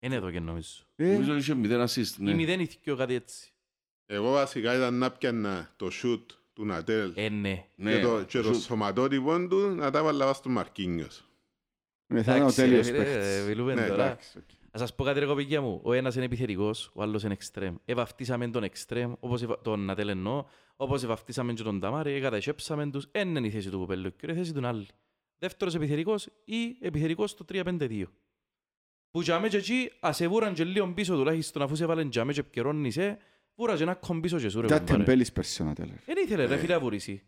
Είναι 0.00 0.14
εδώ 0.14 0.30
και 0.30 0.40
νομίζω. 0.40 0.68
Ε, 0.96 1.12
Νομίζω 1.12 1.36
είχε 1.36 1.54
μηδέν 1.54 1.86
assist. 1.88 1.96
Ή 2.18 2.22
ναι. 2.22 2.34
μηδέν 2.34 2.60
ηθικιό 2.60 2.96
κάτι 2.96 3.14
έτσι. 3.14 3.52
Εγώ 4.06 4.30
βασικά 4.32 4.74
ήταν 4.76 4.94
να 4.94 5.10
πιάνα 5.10 5.72
το 5.76 5.88
shoot 6.02 6.22
του 6.52 6.64
Νατέλ 6.64 7.12
Ε, 7.14 7.28
ναι. 7.28 7.66
Ναι, 7.74 7.94
και 7.94 8.00
το, 8.00 8.22
και 8.22 8.40
το 8.40 8.54
σου- 8.54 8.60
σωματότυπο 8.62 9.46
του 9.48 9.58
να 9.74 9.90
τα 9.90 10.02
βάλα 10.02 10.32
στο 10.32 10.48
Μαρκίνιος. 10.48 11.22
Ναι, 12.08 12.22
θα 12.22 12.36
είναι 12.36 12.44
ο 12.44 12.48
Εντάξει, 12.48 12.60
ρε 12.60 12.66
τέλειος 12.66 12.86
φίλε, 12.86 12.98
παίχτης. 12.98 13.26
ε, 13.44 13.44
μιλούμε 13.48 13.74
Ναι, 13.74 13.86
τώρα. 13.86 14.04
Εντάξει, 14.04 14.38
οκ. 14.38 14.44
Ας 14.70 14.80
σας 14.80 14.94
πω 14.94 15.04
κάτι 15.04 15.18
ρε 15.20 15.26
κοπηγιά 15.26 15.60
μου. 15.60 15.80
Ο 15.82 15.92
ένας 15.92 16.14
είναι 16.14 16.24
επιθετικός, 16.24 16.90
ο 16.94 17.02
άλλος 17.02 17.22
είναι 17.22 17.32
εξτρέμ. 17.32 17.74
Εβαφτίσαμε 17.84 18.48
τον 18.48 18.62
εξτρέμ, 18.62 19.12
όπως 19.20 19.42
ευα- 19.42 19.60
τον 19.60 19.80
Νατέλ 19.84 20.08
εννοώ, 20.08 20.44
όπως 20.76 21.02
εβαφτίσαμε 21.02 21.52
και 21.52 21.62
τον 21.62 21.80
Ταμάρη, 21.80 22.12
εκατασχέψαμε 22.12 22.90
τους. 22.90 23.08
Εν 23.12 23.28
είναι 23.36 23.46
η 23.46 23.50
θέση 23.50 23.70
του 23.70 23.78
κοπέλου, 23.78 24.16
και 24.16 24.30
η 24.30 24.34
θέση 24.34 24.52
του 24.52 24.66
άλλη. 24.66 24.86
Δεύτερος 25.38 25.74
επιθετικός 25.74 26.28
ή 26.44 26.76
επιθετικός 26.80 27.30
στο 27.30 27.44
3-5-2. 27.44 28.02
Που 29.10 29.22
τζάμε 29.22 29.48
και 29.48 29.56
εκεί, 29.56 29.90
ας 30.00 30.16
σε 30.16 30.28
βούραν 30.28 30.54
και 30.54 30.64
λίγο 30.64 30.92
πίσω 30.92 31.14
τουλάχιστον 31.16 31.62
αφού 31.62 31.74
σε 31.76 31.86
βάλουν 31.86 32.10
τζάμε 32.10 32.32
και 32.32 32.40
επικαιρώνεις, 32.40 32.96
ε, 32.96 33.18
βούρα 33.54 33.76
και 33.76 33.84
να 33.84 33.94
κομπίσω 33.94 34.38
και 34.38 34.48
σου 34.48 34.60
ρε 34.60 34.66
Ήταν 34.66 34.78
κουμπάρε. 34.78 34.98
τεμπέλης 35.04 35.32
πέρσι 35.32 35.62
ο 35.62 35.64
Νάτελ. 35.64 35.88
ρε. 35.88 35.96
Εν 36.12 36.14
ήθελε 36.24 36.44
ρε 36.44 36.56
φίλε 36.56 36.72
να 36.74 36.80
βουρήσει. 36.80 37.22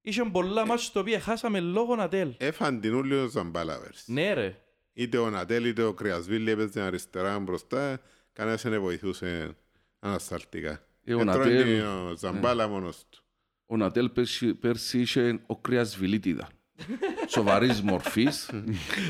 Είχε 0.00 0.22
πολλά 0.24 0.66
μάτς 0.66 0.92
το 0.92 1.00
οποίο 1.00 1.18
χάσαμε 1.18 1.60
λόγω 1.60 1.96
Νατέλ. 1.96 2.34
Έφαν 2.38 2.80
την 2.80 2.94
ούλη 2.94 3.14
ο 3.14 3.26
Ζαμπάλα 3.26 3.78
πέρσι. 3.80 4.12
Ναι 4.12 4.32
ρε. 4.32 4.56
Είτε 4.92 5.18
ο 5.18 5.30
Νατέλ 5.30 5.64
είτε 5.64 5.82
ο 5.82 5.92
Κρυασβίλη 5.92 6.50
έπαιζε 6.50 6.80
αριστερά 6.80 7.38
μπροστά, 7.38 8.00
κανένας 8.32 8.62
δεν 8.62 8.80
βοηθούσε 8.80 9.56
ανασταλτικά. 9.98 10.82
Ε, 11.04 11.14
ο 11.14 11.20
Έτρωγε 11.20 11.38
Νατέλ- 11.38 11.82
ο 11.84 12.16
Ζαμπάλα 12.16 12.68
μόνος 12.68 13.04
του. 13.10 13.22
Ο 13.66 13.76
Νατέλ 13.76 14.08
πέρσι, 14.08 14.54
πέρσι 14.54 15.00
είχε 15.00 15.40
όκριας 15.46 15.96
βιλίτιδα. 15.96 16.48
Σοβαρής 17.34 17.82
μορφής. 17.82 18.50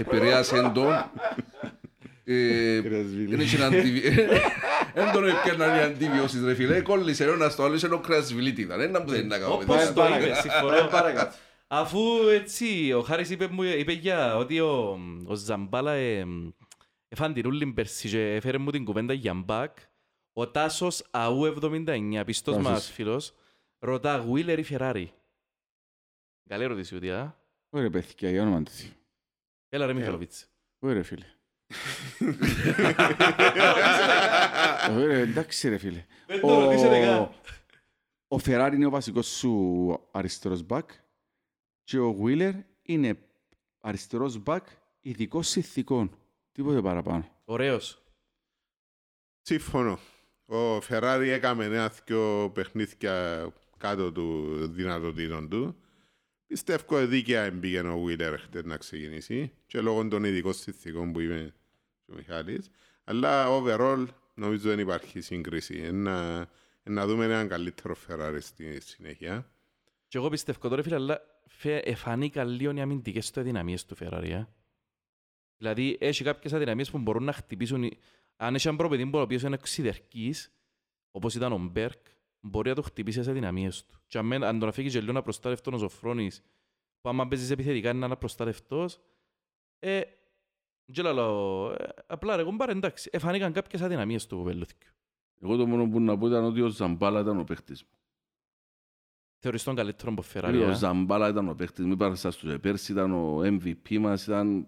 Επηρέασε 0.00 0.70
τον. 0.74 0.86
Ε, 2.30 2.80
Δεν 2.80 3.40
είχε 3.40 3.62
αντιβι... 3.64 4.00
Δεν 4.94 5.12
τον 5.12 5.28
έπαιρναν 5.28 5.76
οι 5.76 5.80
αντιβιώσεις 5.80 6.42
ρε 6.44 6.54
φίλε. 6.54 6.80
Κόλλησε 6.80 7.28
ο 7.28 7.32
ένας 7.32 7.54
το 7.56 7.62
άλλος, 7.64 7.82
είχε 7.82 7.94
όκριας 7.94 8.32
βιλίτιδα. 8.32 8.76
Δεν 8.76 8.88
είναι 8.88 9.00
που 9.00 9.10
δεν 9.10 9.20
είναι 9.20 9.36
να 9.36 9.38
κάνω. 9.38 9.54
Όπως 9.54 9.66
παιδιά. 9.66 9.92
το 9.92 10.06
είπε, 10.06 10.34
συμφωνώ. 10.34 10.88
Αφού 11.66 12.00
έτσι, 12.28 12.92
ο 12.92 13.02
Χάρης 13.02 13.30
είπε, 13.30 13.46
μου, 13.46 13.62
είπε 13.62 13.92
για 13.92 14.36
ότι 14.36 14.60
ο, 14.60 14.98
ο 15.26 15.34
Ζαμπάλα 15.34 15.92
ε, 15.92 16.24
έφαν 17.08 17.32
την 17.32 17.46
ούλη 17.46 17.72
πέρσι 17.72 18.08
και 18.08 18.34
έφερε 18.34 18.58
μου 18.58 18.70
την 18.70 18.84
κουβέντα 18.84 19.12
για 19.12 19.34
μπακ, 19.34 19.76
ο 20.32 20.48
Τάσος 20.48 21.04
ΑΟΥ 21.10 21.54
79, 21.60 22.22
πιστός 22.26 22.56
Τάσος. 22.56 22.70
μας 22.70 22.90
φίλος, 22.90 23.32
ρωτά 23.78 24.16
Γουίλερ 24.16 24.58
ή 24.58 24.62
Φεράρι. 24.62 25.12
Καλή 26.48 26.64
ερώτηση, 26.64 26.96
ούτε, 26.96 27.12
α. 27.12 27.36
Ωραία 27.70 27.90
παιδιά, 27.90 28.30
για 28.30 28.42
όνομα 28.42 28.62
του 28.62 28.70
Θεού. 28.70 28.90
Έλα 29.68 29.86
ρε 29.86 29.92
Μιχαλοβίτς. 29.92 30.48
Ωραία 30.78 31.04
φίλε. 31.04 31.24
Ωραία, 34.90 35.18
εντάξει 35.18 35.68
ρε 35.68 35.78
φίλε. 35.78 36.04
Δεν 36.26 36.40
το 36.40 36.60
ρωτήσετε 36.64 37.00
καν. 37.00 37.18
Ο- 37.18 37.34
Ο 38.28 38.38
Φεράρι 38.38 38.76
είναι 38.76 38.86
ο 38.86 38.90
βασικός 38.90 39.26
σου 39.26 40.00
αριστερός 40.10 40.62
μπακ 40.62 40.90
και 41.84 41.98
ο 41.98 42.12
Βίλερ 42.12 42.52
είναι 42.82 43.18
αριστερός 43.80 44.38
μπακ 44.38 44.66
ειδικός 45.00 45.48
συνθηκών. 45.48 46.18
Τίποτε 46.52 46.80
παραπάνω. 46.82 47.28
Ωραίος. 47.44 48.02
Σύμφωνο. 49.42 49.98
Ο 50.46 50.80
Φεράρι 50.80 51.28
έκαμε 51.28 51.64
ένα 51.64 51.92
δυο 52.06 52.50
παιχνίδια 52.54 53.46
κάτω 53.76 54.12
του 54.12 54.56
δυνατοτήτων 54.66 55.48
του. 55.48 55.76
Πιστεύω 56.46 56.96
ότι 56.96 57.06
δίκαια 57.06 57.42
εμπήγε 57.42 57.80
ο 57.80 57.98
Βίλερ 57.98 58.38
χτες 58.40 58.64
να 58.64 58.76
ξεκινήσει 58.76 59.52
και 59.66 59.80
λόγω 59.80 60.08
των 60.08 60.24
ειδικών 60.24 60.52
συνθήκων 60.52 61.12
που 61.12 61.20
είπε 61.20 61.54
και 62.08 62.14
ο 62.14 62.16
Μιχάλης. 62.16 62.70
Αλλά 63.04 63.46
overall 63.48 64.06
νομίζω 64.34 64.68
δεν 64.68 64.78
υπάρχει 64.78 65.20
σύγκριση. 65.20 65.80
Ε, 65.82 65.90
Να, 65.90 66.36
ε, 66.82 66.90
να 66.90 67.06
δούμε 67.06 67.24
έναν 67.24 67.48
καλύτερο 67.48 67.94
Φεράρι 67.94 68.40
στη 68.40 68.80
συνέχεια. 68.80 69.50
Και 70.08 70.18
εγώ 70.18 70.28
πιστεύω 70.28 70.68
τώρα 70.68 70.82
φίλε, 70.82 70.94
αλλά 70.94 71.20
φε- 71.46 71.86
εφανήκα 71.88 72.44
λίγο 72.44 72.72
οι 72.76 72.80
αμυντικές 72.80 73.30
του 73.30 73.40
αδυναμίες 73.40 73.84
του 73.86 73.94
Φεράρι. 73.94 74.30
Ε. 74.30 74.48
Δηλαδή 75.56 75.96
έχει 76.00 76.24
κάποιες 76.24 76.52
αδυναμίες 76.52 76.90
που 76.90 76.98
μπορούν 76.98 77.24
να 77.24 77.32
χτυπήσουν. 77.32 77.82
οι- 77.82 77.98
Αν 78.36 78.54
έχει 78.54 78.66
έναν 78.66 78.78
προπαιδί 78.78 79.06
που 79.06 79.18
ο 79.18 79.20
οποίος 79.20 79.42
είναι 79.42 79.54
οξυδερκής, 79.54 80.52
όπως 81.10 81.34
ήταν 81.34 81.52
ο 81.52 81.58
Μπέρκ, 81.58 82.06
μπορεί 82.40 82.68
να 82.68 82.74
το 82.74 82.82
χτυπήσει 82.82 83.22
σε 83.22 83.32
δυναμίες 83.32 83.86
του. 83.86 84.00
Και 84.06 84.18
αν, 84.18 84.32
αν 84.44 84.58
τον 84.58 84.68
αφήγει 84.68 84.90
και 84.90 85.00
λίγο 85.00 85.12
να 85.12 85.22
προστατευτόν 85.22 85.74
ο 85.74 85.76
Ζωφρόνης, 85.78 86.42
που 87.00 87.08
άμα 87.08 87.28
παίζεις 87.28 87.50
επιθετικά 87.50 87.90
είναι 87.90 87.98
να 87.98 88.06
είναι 88.06 88.16
προστατευτός, 88.16 89.00
ε, 89.78 90.00
και 90.92 91.02
λέω, 91.02 91.70
ε, 91.78 91.88
απλά 92.06 92.36
ρε 92.36 92.42
κομπάρε, 92.42 92.72
εντάξει, 92.72 93.08
εφανήκαν 93.12 93.52
κάποιες 93.52 93.82
αδυναμίες 93.82 94.26
του 94.26 94.36
κοπέλουθκιου. 94.36 94.90
Εγώ 95.42 95.56
το 95.56 95.66
μόνο 95.66 95.88
που 95.88 96.00
να 96.00 96.18
πω 96.18 96.26
ήταν 96.26 96.44
ότι 96.44 96.60
ο 96.60 96.68
Ζαμπάλα 96.68 97.20
ήταν 97.20 97.38
ο 97.38 97.44
παίχτης 97.44 97.82
μου. 97.82 97.88
Θεωρείς 99.40 99.62
τον 99.62 99.74
καλύτερο 99.74 100.10
από 100.12 100.20
Ο 100.20 100.24
Φεράρι, 100.24 100.62
ε; 100.62 100.72
Ζαμπάλα 100.74 101.28
ήταν 101.28 101.48
ο 101.48 101.54
παίχτης 101.54 101.84
μου. 101.84 101.92
Είπα 101.92 102.14
σας 102.14 102.36
τους 102.36 102.58
πέρσι 102.60 102.92
ήταν 102.92 103.12
ο 103.12 103.40
MVP 103.44 103.98
μας. 103.98 104.26
Ήταν... 104.26 104.66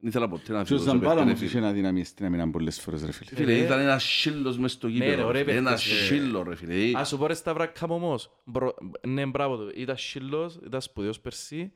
Δεν 0.00 0.08
ήθελα 0.10 0.28
ποτέ 0.28 0.52
να 0.52 0.62
Και 0.64 0.74
ο 0.74 0.78
φύγω. 0.78 0.90
Ζαμπάλα 0.90 1.20
όμως 1.20 1.40
είχε 1.40 1.66
αδυναμίες 1.66 2.08
στην 2.08 2.26
άμυνα 2.26 2.50
πολλές 2.50 2.80
φορές 2.80 3.04
ρε 3.04 3.12
φίλε. 3.12 3.30
Φίλε, 3.30 3.52
Ε, 3.52 3.64
ήταν 3.64 3.80
ένας 3.80 4.04
σύλλος 4.04 4.58
μες 4.58 4.72
στο 4.72 4.88
Ναι, 4.88 4.98
ρε, 4.98 5.04
γήπεδο. 5.10 5.26
ωραία 5.28 5.42
ρε, 5.42 5.56
Ένα 5.56 5.70
παίχτης, 5.70 5.92
ε. 6.00 6.04
σύλλο 6.04 6.42
ρε 6.42 6.54
φίλε. 6.56 6.98
Ας 6.98 7.08
σου 7.08 7.18
πω 7.18 7.26
ρε 7.26 7.34
Σταυράκα 7.34 7.88
μου 7.88 7.94
όμως, 7.94 8.30
μπρο- 8.44 8.76
ναι 9.06 9.26
μπράβο 9.26 9.56
του, 9.56 9.72
ήταν 9.74 9.96
σύλλος, 9.96 10.58
ήταν 10.66 10.80
σπουδαίος 10.80 11.20
περσί, 11.20 11.72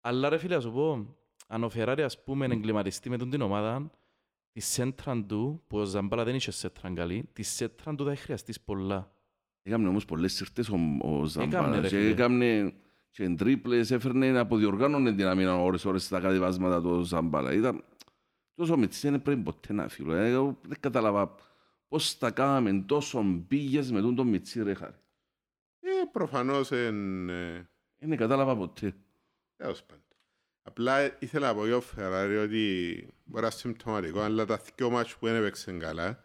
αλλά 0.00 0.28
ρε 0.28 0.38
φίλε 0.38 0.54
ας 0.54 0.62
σου 0.62 0.72
πω, 0.72 1.16
αν 1.46 1.64
ο 1.64 1.68
Φεράρι 1.68 2.02
ας 2.02 2.22
πούμε 2.24 2.44
εγκλιματιστεί 2.46 3.10
με 3.10 3.16
τον 3.16 3.30
την 3.30 3.40
ομάδα, 3.40 3.90
τη 4.52 4.60
σέντραν 4.60 5.26
του, 5.26 5.62
που 5.66 5.78
ο 5.78 5.84
Ζαμπάλα 5.84 6.24
δεν 6.24 6.34
είχε 6.34 6.50
σέντραν 6.50 6.94
καλή, 6.94 7.28
τη 7.32 7.42
σέντραν 7.42 7.96
του 7.96 8.04
θα 8.04 8.16
χρειαστείς 8.16 8.60
πολλά. 8.60 9.10
Έκαμε 9.62 9.88
όμως 9.88 10.04
πολλές 10.04 10.32
σύρτες 10.32 10.68
ο, 10.68 10.78
ο 11.00 11.24
Ζαμπάλα. 11.24 11.80
ρε, 11.80 11.88
Και 11.88 11.96
φίλε. 11.96 12.10
έκαμε 12.10 12.74
και 13.10 13.28
τρίπλες, 13.28 13.90
έφερνε, 13.90 14.38
αποδιοργάνωνε 14.38 15.14
την 15.14 15.26
αμήνα 15.26 15.56
ώρες 15.62 15.84
ώρες 15.84 16.04
στα 16.04 16.20
κατεβάσματα 16.20 16.80
του 16.82 17.02
Ζαμπάλα. 17.02 17.52
Ήταν 17.52 17.84
τόσο 18.54 18.76
μητσής, 18.76 19.10
δεν 19.10 19.22
πρέπει 19.22 19.42
ποτέ 19.42 19.72
να 19.72 19.88
φύγω. 19.88 20.12
Ε, 20.14 20.30
Εγώ 20.30 20.58
δεν 20.66 20.76
κατάλαβα 20.80 21.34
πώς 21.88 22.18
τα 22.18 22.30
κάναμε 22.30 22.82
τόσο 22.86 23.24
πήγες 23.48 23.92
με 23.92 24.00
τον 24.00 24.14
τον 24.14 24.26
μητσί 24.28 24.62
ρε 24.62 24.74
χάρη. 24.74 24.96
Ε, 25.80 25.88
προφανώς 26.12 26.72
εν, 26.72 27.28
ε, 27.28 27.68
Δεν 27.98 28.16
κατάλαβα 28.16 28.56
ποτέ. 28.56 28.94
τέλος 29.56 29.82
πάντων. 29.84 30.04
Απλά 30.68 31.16
ήθελα 31.18 31.46
να 31.46 31.54
πω 31.54 31.66
για 31.66 31.76
ο 31.76 31.80
Φεράρι 31.80 32.36
ότι 32.36 32.94
μπορεί 33.24 33.40
να 33.42 33.46
είναι 33.46 33.50
συμπτωματικό, 33.50 34.20
αλλά 34.20 34.44
τα 34.44 34.60
δυο 34.76 34.90
μάτς 34.90 35.16
που 35.16 35.26
δεν 35.26 35.34
έπαιξε 35.36 35.72
καλά, 35.72 36.20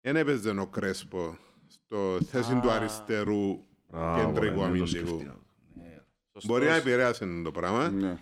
δεν 0.00 0.16
έπαιζε 0.16 0.50
ο 0.50 0.66
Κρέσπο 0.66 1.38
στο 1.68 2.18
θέση 2.30 2.58
του 2.62 2.70
Α. 2.70 2.74
αριστερού 2.74 3.64
Μπράβο, 3.90 4.32
κεντρικού 4.32 4.40
ρε, 4.44 4.48
δεν 4.50 4.56
το 4.58 4.64
αμυντικού. 4.64 4.86
σκέφτηκα. 4.86 5.36
Ναι. 5.74 6.02
Σωστός. 6.32 6.46
Μπορεί 6.46 6.66
να 6.66 6.74
επηρέασε 6.74 7.26
το 7.44 7.50
πράγμα. 7.50 7.88
Ναι. 7.90 8.18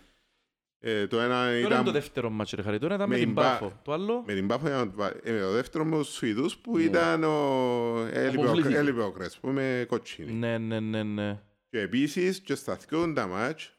Ε, 0.78 1.06
το 1.06 1.20
ένα 1.20 1.34
Τώρα 1.34 1.50
είναι 1.56 1.62
το 1.68 1.74
ήταν 1.80 1.92
δεύτερο 1.92 2.30
μάτσο 2.30 2.56
ρε 2.56 2.62
Χαρή, 2.62 2.78
τώρα 2.78 2.94
ήταν 2.94 3.08
με 3.08 3.14
με 3.14 3.20
την 3.20 3.34
την 3.34 3.42
Μπα- 3.42 3.50
Πάφο. 3.50 3.80
Το 3.84 3.92
άλλο, 3.92 4.22
με 4.26 4.34
την 4.34 4.46
Πάφο, 4.46 4.68
ε, 4.68 5.32
με 5.32 5.40
το 5.40 5.50
δεύτερο 5.52 5.84
με 5.84 5.96
τους 5.96 6.08
Σουηδούς 6.12 6.56
που 6.56 6.76
Ναι. 6.76 6.82
ήταν 6.82 7.24
ο... 7.24 8.06
έλειπε 8.12 8.40
ο, 8.42 8.44
Αποβλήθηκε. 8.44 8.76
έλειπε 8.76 9.02
ο 9.02 9.10
Κρέσπο 9.10 9.48
με 9.50 9.84
κοτσίνη. 9.88 10.32
ναι 10.32 10.58
ναι 10.58 10.80
ναι 10.80 11.02
ναι. 11.02 11.40
Και 11.70 11.80
επίσης 11.80 12.40
και 12.40 12.54
στα 12.54 12.74
δυο 12.88 13.12
τα 13.12 13.26
μάτς, 13.26 13.73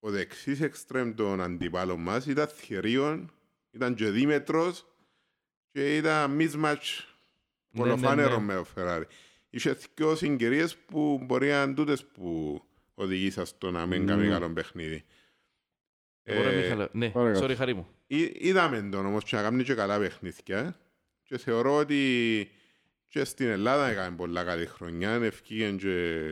ο 0.00 0.10
δεξής 0.10 0.60
εξτρέμ 0.60 1.14
των 1.14 1.40
αντιπάλων 1.40 2.00
μας 2.00 2.26
ήταν 2.26 2.48
θηρίων, 2.48 3.32
ήταν 3.70 3.94
και 3.94 4.10
δίμετρος 4.10 4.86
και 5.70 5.96
ήταν 5.96 6.36
mismatch 6.40 7.04
Ναι, 7.70 7.80
πολλοφάνερο 7.80 8.30
ναι, 8.30 8.36
ναι. 8.36 8.42
με 8.42 8.56
ο 8.56 8.64
Φεράρι. 8.64 9.06
Είχε 9.50 9.76
δυο 9.94 10.14
συγκυρίες 10.14 10.76
που 10.76 11.20
μπορεί 11.24 11.48
να 11.48 11.62
είναι 11.62 11.74
τούτες 11.74 12.04
που 12.06 12.60
οδηγήσαν 12.94 13.46
στο 13.46 13.70
να 13.70 13.86
μην 13.86 14.06
κάνει 14.06 14.26
Ναι. 14.26 14.32
καλό 14.32 14.50
παιχνίδι. 14.52 15.04
Εγώ 16.22 16.42
ρε 16.42 16.58
Ε, 16.58 16.62
Μιχάλε, 16.62 16.88
ναι, 16.92 17.10
παρακάτω. 17.10 17.46
sorry 17.46 17.54
Χαρή 17.56 17.74
μου. 17.74 17.88
Εί- 18.06 18.44
Είδαμε 18.44 18.88
τον 18.90 19.06
όμως 19.06 19.24
και 19.24 19.36
να 19.36 19.42
κάνει 19.42 19.62
και 19.64 19.74
καλά 19.74 19.98
παιχνίδια 19.98 20.76
και 21.22 21.38
θεωρώ 21.38 21.76
ότι 21.76 22.50
και 23.08 23.24
στην 23.24 23.46
Ελλάδα 23.48 23.88
έκανε 23.88 24.16
πολλά 24.16 24.44
καλή 24.44 24.66
χρονιά, 24.66 25.10
ευκήγεν 25.10 25.76
και 25.76 26.28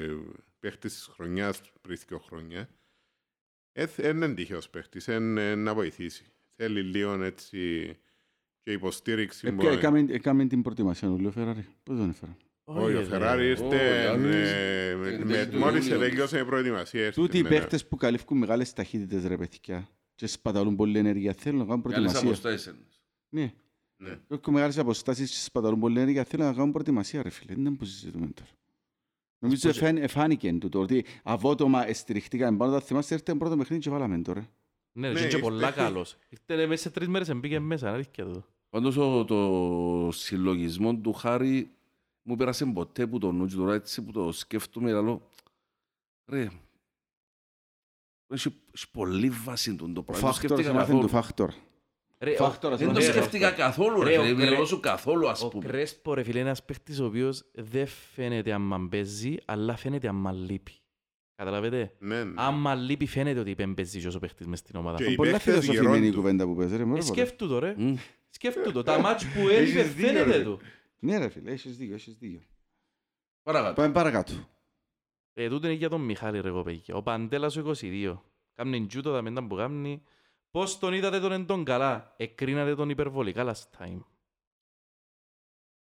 παίχτης 0.61 0.93
της 0.95 1.07
χρονιάς 1.15 1.61
πριν 1.81 1.99
δύο 2.09 2.19
χρόνια. 2.19 2.69
Δεν 3.97 4.17
είναι 4.17 4.35
τυχαίος 4.35 4.71
παίχτης, 4.71 5.07
είναι 5.07 5.55
να 5.55 5.75
βοηθήσει. 5.75 6.25
Θέλει 6.57 6.83
λίγο 6.83 7.23
έτσι 7.23 7.97
και 8.63 8.73
υποστήριξη. 8.73 9.47
Ε, 9.47 9.51
μπορεί. 9.51 9.69
ποια- 9.69 9.79
έκαμε- 9.79 10.11
Έκαμε 10.11 10.47
την 10.47 10.63
προετοιμασία 10.63 11.09
του, 11.09 11.17
λέει 11.19 11.27
ο 11.27 11.31
Φεράρι. 11.31 11.67
Πώς 11.83 11.97
τον 11.99 12.09
έφερα. 12.11 12.37
Όχι, 12.65 12.95
ο 12.95 12.99
ρε. 12.99 13.05
Φεράρι 13.05 13.49
ήρθε, 13.49 14.01
Γιάννης, 14.03 14.51
ε, 14.51 14.97
με- 15.01 15.09
εκδέση 15.09 15.47
με- 15.47 15.53
του 15.53 15.59
μόλις 15.59 15.87
Ιούνιου. 15.89 16.01
τελειώσε 16.09 16.39
η 16.39 16.45
προετοιμασία. 16.45 17.05
ήρθε, 17.05 17.21
Τούτοι 17.21 17.39
οι 17.39 17.43
ναι, 17.43 17.49
ναι. 17.49 17.55
παίχτες 17.55 17.87
που 17.87 17.97
καλύφουν 17.97 18.39
μεγάλες 18.39 18.73
ταχύτητες 18.73 19.25
ρε 19.27 19.37
παιδιά 19.37 19.89
και 20.15 20.27
σπαταλούν 20.27 20.77
πολλή 20.77 20.99
ενέργεια 20.99 21.33
θέλουν 21.33 21.59
να 21.59 21.65
κάνουν 21.65 21.83
Για 21.87 21.97
άλλες 21.97 22.13
προετοιμασία. 22.13 22.49
αποστάσεις 22.51 22.67
εννοείς. 22.67 23.03
Ναι. 23.29 23.53
Ναι. 23.99 24.19
Έχουν 24.29 24.53
μεγάλες 24.55 24.79
αποστάσεις 24.79 25.31
και 25.31 25.37
σπαταλούν 25.37 25.81
πολλή 25.81 25.99
ενέργεια 26.01 26.25
θέλουν 26.25 26.47
να 26.47 26.53
κάνουν 26.53 26.73
προετοιμασία 26.73 27.23
ρε 27.23 27.31
φίλε. 27.31 27.55
Δεν 27.55 27.65
είναι 27.67 27.77
που 27.77 27.85
συζητούμε 27.85 28.27
τώρα. 28.27 28.49
Νομίζω 29.47 29.69
εφάν- 29.69 29.99
εφάνηκε 29.99 30.53
τούτο 30.53 30.81
ότι 30.81 31.05
αβότομα 31.23 31.93
στηριχτήκαμε 31.93 32.57
πάνω. 32.57 32.73
Τα 32.73 32.81
θυμάστε 32.81 33.15
ήρθε 33.15 33.35
πρώτο 33.35 33.57
παιχνίδι 33.57 33.83
και 33.83 33.91
βάλαμε 33.91 34.19
τώρα. 34.19 34.41
Ναι, 34.93 35.01
Ναι, 35.01 35.09
είναι 35.09 35.19
και 35.19 35.25
ήρθε- 35.25 35.41
πολλά 35.41 35.71
καλός. 35.71 36.17
Ήρθε 36.29 36.55
ρε, 36.55 36.67
μέσα 36.67 36.83
σε 36.83 36.91
τρεις 36.91 37.09
μέρες 37.09 37.35
μπήκε 37.35 37.59
μέσα, 37.61 37.93
αλήθεια 37.93 38.25
το. 38.25 38.45
Πάντως 38.71 38.97
ο- 38.97 39.25
το 39.25 40.09
συλλογισμό 40.13 40.97
του 40.97 41.13
Χάρη 41.13 41.71
μου 42.23 42.37
πέρασε 42.37 42.67
ποτέ 42.67 43.07
που 43.07 43.19
το 43.19 43.33
νου 43.33 43.47
και 43.47 43.55
τώρα 43.55 43.75
έτσι 43.75 44.03
που 44.03 44.13
το 44.13 44.33
σκέφτομαι 44.33 44.93
λαλό 44.93 45.31
ρε 46.31 46.49
έχει, 48.35 48.55
έχει 48.75 48.91
πολύ 48.91 49.31
βάση 49.31 49.75
τον 49.75 49.95
το 49.95 50.01
Ο 50.01 50.03
πράγμα. 50.03 50.31
Δεν 50.31 50.31
το 50.33 50.37
φάκτορας 50.37 50.37
σκέφτηκα 50.37 50.71
έμαθε 50.71 50.93
του 50.93 50.99
καθόλου. 51.01 51.23
φάκτορ. 51.23 51.53
Ρε, 52.19 52.31
ο- 52.31 52.35
Φάκτορας 52.35 52.79
Δεν 52.79 52.89
το 52.93 52.99
έμαθε. 52.99 53.13
σκέφτηκα 53.13 53.51
καθόλου 53.51 54.03
Ρε, 54.03 54.11
ρε, 54.11 54.19
ο 54.19 54.23
φίλε, 54.23 54.35
Κρέ- 54.35 54.49
δεν 54.49 54.59
μιλώ 54.63 54.81
καθόλου 54.81 55.29
ας 55.29 55.43
Ο 55.43 55.49
πούμε. 55.49 55.65
Κρέσπο 55.67 56.15
ρε 56.15 56.23
φίλε 56.23 56.39
είναι 56.39 56.47
ένας 56.49 56.65
παίχτης 56.65 57.01
ο 57.01 57.05
οποίος 57.05 57.45
δεν 57.55 57.87
φαίνεται 57.87 58.53
άμα 58.53 58.87
παίζει, 58.91 59.35
αλλά 59.45 59.77
φαίνεται 59.77 60.09
άμα 60.09 60.33
λείπει. 60.33 60.73
Καταλαβαίνετε. 61.35 61.93
Ναι, 61.99 62.25
ναι. 62.25 62.33
Άμα 62.37 62.75
λείπει 62.75 63.07
φαίνεται 63.07 63.41
ότι 63.41 63.55
δεν 63.55 63.75
παίζει 63.75 64.01
και 64.01 64.07
όσο 64.07 64.19
παίχτης 64.19 64.47
μες 64.47 64.59
στην 64.59 64.77
ομάδα. 64.77 64.97
Και 64.97 65.05
Ε, 65.05 65.11
οι 65.11 65.15
Πολλά 65.15 65.31
παίχτες 65.31 65.53
φιλοσοφημένη 65.55 65.97
η 65.97 65.99
γερόντου. 66.01 66.17
κουβέντα 66.17 66.45
που 66.45 66.55
παίζει 66.57 66.77
ρε. 66.77 66.85
μωρέ, 66.85 67.01
μωρέ. 67.03 67.03
σκέφτου 67.03 67.49
το 67.49 67.59
ρε. 67.59 67.75
Μμ. 67.77 67.95
Σκέφτου 68.31 68.73
το. 68.73 68.83
Τα 68.83 68.99
μάτς 68.99 69.25
που 69.27 69.39
έλειπε 69.49 69.81
Έχεις 69.81 69.95
δίκιο, 69.95 70.09
φαίνεται 70.13 70.37
ρε. 70.37 70.43
του. 70.43 70.61
Ναι 70.99 71.19
ρε 71.19 71.29
φίλε, 71.29 71.51
έχεις 71.51 71.77
δίκιο, 71.77 71.95
έχεις 71.95 72.17
δίκιο. 72.19 72.41
Παρακάτω. 73.43 73.75
Πάμε 73.75 73.93
παρακάτω. 73.93 74.33
Ε, 75.35 75.49
τούτο 75.49 75.67
είναι 75.67 75.77
για 75.77 75.89
τον 75.89 76.01
Μιχάλη 76.01 76.41
ρε 76.41 76.51
κοπέγια. 76.51 76.95
Ο 76.95 77.03
Παντέλας 77.03 77.57
ο 77.57 77.61
22. 77.81 78.23
Κάμνει 78.55 78.87
τζούτο 78.87 79.13
τα 79.13 79.23
μετά 79.23 79.47
που 79.47 79.55
κάμνει. 79.55 80.03
Πώς 80.57 80.79
τον 80.79 80.93
είδατε 80.93 81.21
τον 81.21 81.33
εν 81.33 81.47
τον 81.47 81.65
καλά. 81.65 82.15
Εκρίνατε 82.17 82.75
τον 82.75 82.91
υπερβολικά 82.91 83.45
last 83.45 83.79
time. 83.79 84.01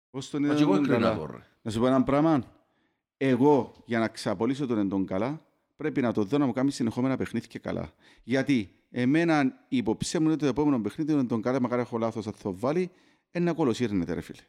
Πώς 0.09 0.29
τον 0.29 0.41
Μα 0.41 0.47
και 0.47 0.53
είδατε 0.53 0.61
εγώ 0.61 0.73
τον 0.73 0.83
έκρινα 0.83 0.99
καλά; 0.99 1.17
τώρα. 1.17 1.47
Να 1.61 1.71
σου 1.71 1.79
πω 1.79 1.87
ένα 1.87 2.03
πράγμα. 2.03 2.43
Εγώ, 3.17 3.73
για 3.85 3.99
να 3.99 4.07
ξαπολύσω 4.07 4.67
τον 4.67 4.77
εντόν 4.77 5.05
καλά, 5.05 5.45
πρέπει 5.75 6.01
να 6.01 6.11
το 6.13 6.23
δω 6.23 6.37
να 6.37 6.45
μου 6.45 6.51
κάνει 6.51 6.71
συνεχόμενα 6.71 7.17
παιχνίδια 7.17 7.59
καλά. 7.59 7.93
Γιατί 8.23 8.75
εμένα 8.89 9.65
η 9.67 9.77
υποψία 9.77 10.19
μου 10.19 10.25
είναι 10.25 10.33
ότι 10.33 10.43
το 10.43 10.49
επόμενο 10.49 10.81
παιχνίδι 10.81 11.11
είναι 11.11 11.23
τον 11.23 11.41
καλά, 11.41 11.61
μακάρι 11.61 11.81
έχω 11.81 11.97
λάθος, 11.97 12.25
θα 12.25 12.33
το 12.43 12.57
βάλει, 12.57 12.91
ένα 13.31 13.53
κολοσύρνεται 13.53 14.13
ρε 14.13 14.21
φίλε. 14.21 14.41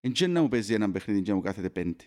Εν 0.00 0.12
και 0.12 0.26
να 0.26 0.42
μου 0.42 0.48
παίζει 0.48 0.74
ένα 0.74 0.90
παιχνίδι 0.90 1.22
και 1.22 1.30
να 1.30 1.36
μου 1.36 1.42
κάθεται 1.42 1.70
πέντε. 1.70 2.04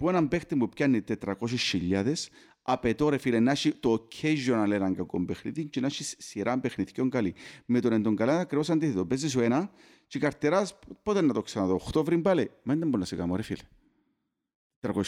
Που 0.00 0.08
έναν 0.08 0.28
παίχτη 0.28 0.56
που 0.56 0.68
πιάνει 0.68 1.04
400.000, 1.08 2.14
απαιτώ 2.62 3.08
ρε 3.08 3.18
φίλε 3.18 3.40
να 3.40 3.50
έχει 3.50 3.72
το 3.72 3.92
occasional 3.92 4.70
έναν 4.70 4.94
κακό 4.94 5.24
παιχνίδι 5.24 5.64
και 5.64 5.80
να 5.80 5.86
έχει 5.86 6.04
σειρά 6.04 6.60
παιχνιδιών 6.60 7.10
καλή. 7.10 7.34
Με 7.66 7.80
τον 7.80 7.92
εντόν 7.92 8.16
καλά 8.16 8.38
ακριβώς 8.38 8.70
αντίθετο. 8.70 9.06
Παίζεις 9.06 9.30
σου 9.30 9.40
ένα 9.40 9.70
και 10.06 10.18
η 10.18 10.20
καρτεράς 10.20 10.78
πότε 11.02 11.20
να 11.20 11.32
το 11.32 11.42
ξαναδώ, 11.42 11.74
Οκτώβρη 11.74 12.18
πάλι. 12.18 12.50
Μα 12.62 12.74
δεν 12.74 12.88
μπορεί 12.88 12.98
να 12.98 13.04
σε 13.04 13.16
κάνω 13.16 13.36
ρε 13.36 13.42
φίλε. 13.42 13.62
300.000. 14.80 15.02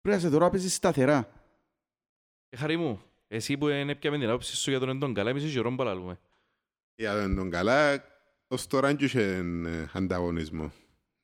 Πρέπει 0.00 0.16
να 0.16 0.18
σε 0.18 0.28
δωρώ 0.28 0.44
να 0.44 0.50
παίζεις 0.50 0.74
σταθερά. 0.74 1.44
Ε, 2.48 2.56
Χαρή 2.56 2.76
μου, 2.76 3.00
εσύ 3.28 3.58
που 3.58 3.68
είναι 3.68 3.94
πια 3.94 4.10
με 4.10 4.18
την 4.18 4.28
άποψη 4.28 4.56
σου 4.56 4.70
για 4.70 4.78
τον 4.78 4.88
εν 4.88 4.98
τον 4.98 5.14
καλά, 5.14 5.30
εμείς 5.30 5.44
γερόν 5.44 5.76
παλαλούμε. 5.76 6.18
Για 6.94 7.20
τον 7.20 7.34
τον 7.34 7.50
καλά, 7.50 8.04
ως 8.48 8.66
τώρα 8.66 8.86
δεν 8.86 8.96
είχε 9.00 9.22
ε, 9.66 9.88
ανταγωνισμό. 9.92 10.72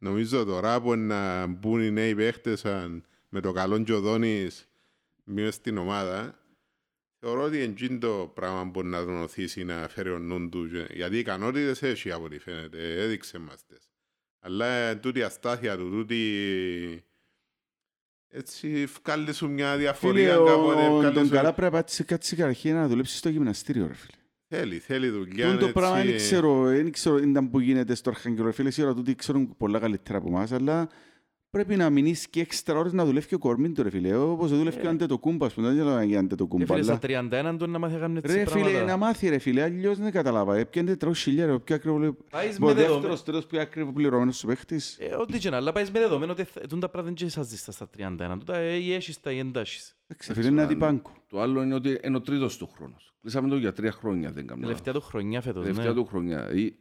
Νομίζω 0.02 0.44
τώρα 0.44 0.80
που 0.80 0.94
να 0.96 1.46
μπουν 1.46 1.80
οι 1.82 1.90
νέοι 1.90 2.14
παίχτες 2.14 2.60
σαν 2.60 3.04
με 3.28 3.40
το 3.40 3.52
καλό 3.52 3.82
Τζοδόνης 3.82 4.68
μείως 5.24 5.54
στην 5.54 5.78
ομάδα, 5.78 6.38
θεωρώ 7.18 7.42
ότι 7.42 7.58
εντζήν 7.58 8.00
το 8.00 8.30
πράγμα 8.34 8.64
μπορεί 8.64 8.86
να 8.88 9.04
τον 9.04 9.22
οθήσει 9.22 9.64
να 9.64 9.88
φέρει 9.88 10.10
ο 10.10 10.18
νου 10.18 10.48
του. 10.48 10.68
και- 10.70 10.86
Γιατί 10.94 11.16
οι 11.16 11.18
ικανότητες 11.18 11.82
έχει 11.82 12.12
από 12.12 12.24
ό,τι 12.24 12.38
φαίνεται, 12.38 13.00
έδειξε 13.02 13.38
μας 13.38 13.66
τες. 13.66 13.90
Αλλά 14.40 14.66
ε, 14.66 14.94
τούτη 14.94 15.18
η 15.18 15.22
αστάθεια 15.22 15.76
του, 15.76 15.90
τούτη... 15.90 17.04
Έτσι, 18.32 18.84
βγάλει 19.02 19.32
σου 19.32 19.48
μια 19.50 19.66
Φίλε, 19.70 19.78
διαφορία 19.80 20.40
ο, 20.40 20.44
κάποτε. 20.46 20.86
ο, 20.88 20.96
βγάλει 20.96 21.14
τον 21.14 21.24
σου- 21.26 21.32
καλά 21.32 21.52
πρέπει 21.52 21.72
να 21.74 21.80
κάτσει 21.80 22.04
κάτσει 22.04 22.36
καταρχήν 22.36 22.74
να 22.74 22.88
δουλέψεις 22.88 23.18
στο 23.18 23.28
γυμναστήριο 23.28 23.86
ρε 23.86 23.94
φίλε. 23.94 24.16
Θέλει, 24.52 24.78
θέλει 24.78 25.08
δουλειά. 25.08 25.48
Τούν 25.48 25.58
το 25.58 25.68
πράγμα 25.68 25.96
δεν 25.96 26.08
έτσι. 26.08 26.16
ξέρω, 26.26 26.62
δεν 26.62 26.90
ξέρω 26.92 27.18
ήταν 27.18 27.50
που 27.50 27.60
γίνεται 27.60 27.94
στο 27.94 28.10
Αρχαγγελό 28.10 28.52
φίλες, 28.52 28.74
σίγουρα 28.74 28.94
τούτοι 28.94 29.14
ξέρουν 29.14 29.56
πολλά 29.56 29.78
καλύτερα 29.78 30.18
από 30.18 30.28
εμάς, 30.28 30.52
αλλά 30.52 30.88
πρέπει 31.50 31.76
να 31.76 31.90
μείνεις 31.90 32.28
και 32.28 32.40
έξτρα 32.40 32.78
ώρες 32.78 32.92
να 32.92 33.04
δουλεύει 33.04 33.26
και 33.26 33.34
ο 33.34 33.38
κορμίν 33.38 33.74
του 33.74 33.82
ρε 33.82 33.90
φίλε. 33.90 34.16
Όπως 34.16 34.50
δουλεύει 34.50 34.76
και 34.80 34.86
ο 34.86 34.90
Αντετοκούμπα, 34.90 35.46
ας 35.46 35.52
πούμε, 35.54 35.66
δεν 35.66 35.76
ξέρω 35.76 35.90
αν 35.94 36.02
είναι 36.02 36.12
Ρε 36.12 36.18
Αντετοκούμπα. 36.18 36.64
φίλε, 36.66 36.82
στα 36.82 36.98
αλλά- 37.02 37.28
31 37.52 37.56
του 37.58 37.66
να 37.70 37.78
μάθει 37.78 37.94
να 37.94 38.00
κάνει 38.00 38.16
έτσι 38.24 38.36
Ρε 38.36 38.46
φίλε, 38.46 38.62
να 38.64 38.70
πράγματα. 38.70 38.96
μάθει 38.96 39.28
ρε 39.28 39.38
φίλε, 39.38 39.62
αλλιώς 39.62 39.98
δεν 39.98 40.10
κατάλαβα. 40.12 40.56
Έπιανε 40.56 40.96
400 40.96 41.44
ρε, 41.46 41.58
πιο 41.58 41.74
ακριβό. 41.74 42.16
Πάεις 42.30 42.56
Ο 42.60 42.64
με 42.64 42.72
δεδομένο. 42.72 42.92
δεύτερος 42.92 43.22
τέλος 43.24 43.46
πιο 43.46 43.60
ακριβό 43.60 43.92
πληρωμένος 43.92 44.36
σου 44.36 44.46
παίχτης. 44.46 44.96
Ε, 45.00 45.14
Ό,τι 45.14 45.38
και 45.38 45.50
να, 45.50 45.56
αλλά 45.56 45.72
πάεις 45.72 45.90
με 45.90 45.98
δεδομένο 46.00 46.32
ότι 46.32 46.44
θα- 46.44 46.60
τούν 46.60 46.80
τα 46.80 46.88
πράγματα 46.88 47.14
δεν 47.18 47.30
σας 47.30 47.46
ζεις 47.46 47.60
στα 47.70 47.88
31. 47.88 48.38
Τούτα 48.38 48.56
ε, 48.56 48.74
ή 48.76 48.92
έχεις 48.94 49.20
τα 49.20 49.30
ή 49.32 49.38
εντάσεις. 49.38 49.96
Εντάξει, 50.06 50.32
φίλε, 50.34 50.48
είναι 50.48 50.62
αντιπάνκο. 50.62 51.12
Το 51.28 51.40
άλλο 51.40 51.62
είναι 51.62 51.74
ότι 51.74 51.98
είναι 52.04 52.16
ο 52.16 52.20
τρίτος 52.20 52.56
του 52.56 52.70
χρόνος. 52.76 53.14
Κλείσαμε 53.20 53.48
το 53.48 53.56
για 53.56 53.72
τρία 53.72 53.92
χρόνια, 53.92 54.30
δεν 54.32 54.46
κάνω. 54.46 54.60
Τελευταία 54.60 54.94
του 54.94 55.00
χρονιά 55.00 55.40
φέτος, 55.40 55.62
Τελευταία 55.62 55.88
ναι. 55.92 55.94
του 55.94 56.04
χρονιά. 56.04 56.52
Ή- 56.54 56.74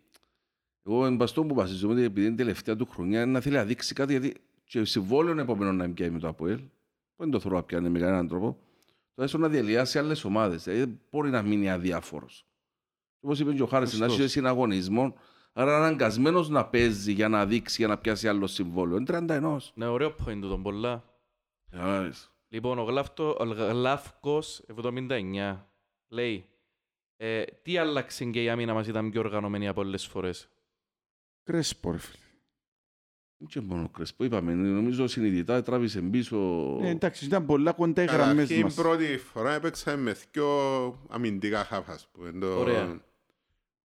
Εγώ 0.85 1.05
εν 1.05 1.17
παστό 1.17 1.43
που 1.43 1.55
βασίζομαι 1.55 1.93
ότι 1.93 2.03
επειδή 2.03 2.27
είναι 2.27 2.35
τελευταία 2.35 2.75
του 2.75 2.85
χρονιά 2.85 3.21
είναι 3.21 3.31
να 3.31 3.39
θέλει 3.39 3.55
να 3.55 3.63
δείξει 3.63 3.93
κάτι 3.93 4.11
γιατί 4.11 4.33
και 4.69 4.85
συμβόλαιο 4.85 5.39
επόμενο 5.39 5.71
να 5.71 5.89
πιάνει 5.89 6.13
με 6.13 6.19
το 6.19 6.27
ΑΠΟΕΛ. 6.27 6.59
Δεν 7.15 7.29
το 7.31 7.39
θέλω 7.39 7.55
να 7.55 7.63
πιάνει 7.63 7.89
με 7.89 7.99
κανέναν 7.99 8.27
τρόπο. 8.27 8.57
Το 9.13 9.23
έστω 9.23 9.37
να 9.37 9.47
διαλυάσει 9.47 9.99
άλλες 9.99 10.23
ομάδες. 10.23 10.63
Δηλαδή 10.63 10.83
δεν 10.83 10.99
μπορεί 11.11 11.29
να 11.29 11.41
μείνει 11.41 11.71
αδιάφορος. 11.71 12.45
Όπως 13.19 13.39
είπε 13.39 13.53
και 13.53 13.61
ο 13.61 13.65
Χάρης, 13.65 13.91
να 13.91 14.05
Σωστός. 14.05 14.19
έχει 14.19 14.29
συναγωνισμό. 14.29 15.15
Άρα 15.53 15.77
αναγκασμένος 15.77 16.49
να 16.49 16.65
παίζει 16.65 17.11
για 17.11 17.29
να 17.29 17.45
δείξει, 17.45 17.75
για 17.77 17.87
να 17.87 17.97
πιάσει 17.97 18.27
άλλο 18.27 18.47
συμβόλαιο. 18.47 18.97
Είναι 18.97 19.05
31. 19.05 19.71
Ναι, 19.73 19.87
ωραίο 19.87 20.09
point 20.09 20.37
του 20.41 20.47
τον 20.49 20.63
πολλά. 20.63 21.03
Κατάλαβες. 21.69 22.31
Λοιπόν, 22.47 22.79
ο, 22.79 22.83
Γλάφτο, 22.83 23.37
ο 23.39 23.43
Γλάφκος 23.43 24.65
79 24.81 25.57
λέει 26.07 26.45
ε, 27.17 27.43
τι 27.43 27.77
άλλαξε 27.77 28.25
και 28.25 28.43
η 28.43 28.49
άμυνα 28.49 28.73
μας 28.73 28.87
ήταν 28.87 29.09
πιο 29.11 29.21
οργανωμένη 29.21 29.67
από 29.67 29.81
όλες 29.81 30.01
τις 30.01 30.11
φορές; 30.11 30.49
Κρέσπο 31.43 31.91
ρε 31.91 31.97
φίλε. 31.97 32.28
Είναι 33.41 33.49
και 33.49 33.61
μόνο 33.61 33.83
ο 33.83 33.89
Κρέσπο. 33.89 34.23
Είπαμε, 34.23 34.53
νομίζω 34.53 35.07
συνειδητά 35.07 35.61
τράβησε 35.63 36.01
πίσω. 36.01 36.37
Ε, 36.81 36.89
Εντάξει, 36.89 37.25
ήταν 37.25 37.45
πολλά 37.45 37.71
κοντά 37.71 38.01
οι 38.01 38.05
γραμμές 38.05 38.27
Καταρχήν 38.27 38.61
μας. 38.61 38.73
πρώτη 38.73 39.17
φορά 39.17 39.53
έπαιξαμε 39.53 40.01
με 40.01 40.15
δυο 40.31 40.47
αμυντικά 41.09 41.63
χάφ, 41.63 41.89
ας 41.89 42.07
πούμε. 42.11 42.31
Το 42.31 42.59
Ωραία. 42.59 43.01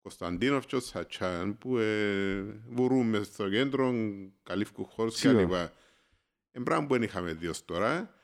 Κωνσταντίνοφ 0.03 0.67
και 0.67 0.77
ο 0.77 0.81
Σατσάν 0.81 1.59
που 1.59 1.79
ε, 1.79 2.43
βουρούν 2.71 3.07
μες 3.09 3.27
στο 3.27 3.49
κέντρο, 3.51 3.95
καλύφκουν 4.43 4.85
χώρους 4.85 5.13
και 5.15 5.21
Σίγουρα. 5.21 5.41
λοιπά. 5.43 5.73
Είναι 6.53 6.65
πράγμα 6.65 6.87
που 6.87 6.93
δεν 6.93 7.03
είχαμε 7.03 7.33
δει 7.33 7.47
ως 7.47 7.65
τώρα. 7.65 8.15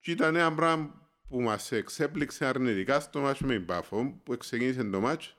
Και 0.00 0.10
ήταν 0.10 0.36
ένα 0.36 0.54
πράγμα 0.54 1.08
που 1.28 1.40
μας 1.40 1.72
εξέπληξε 1.72 2.44
αρνητικά 2.46 3.00
στο 3.00 3.20
μάτς 3.20 3.40
με 3.40 3.52
την 3.54 3.64
Πάφο, 3.64 4.20
που 4.22 4.36
ξεκίνησε 4.36 4.84
το 4.84 5.00
μάτς 5.00 5.36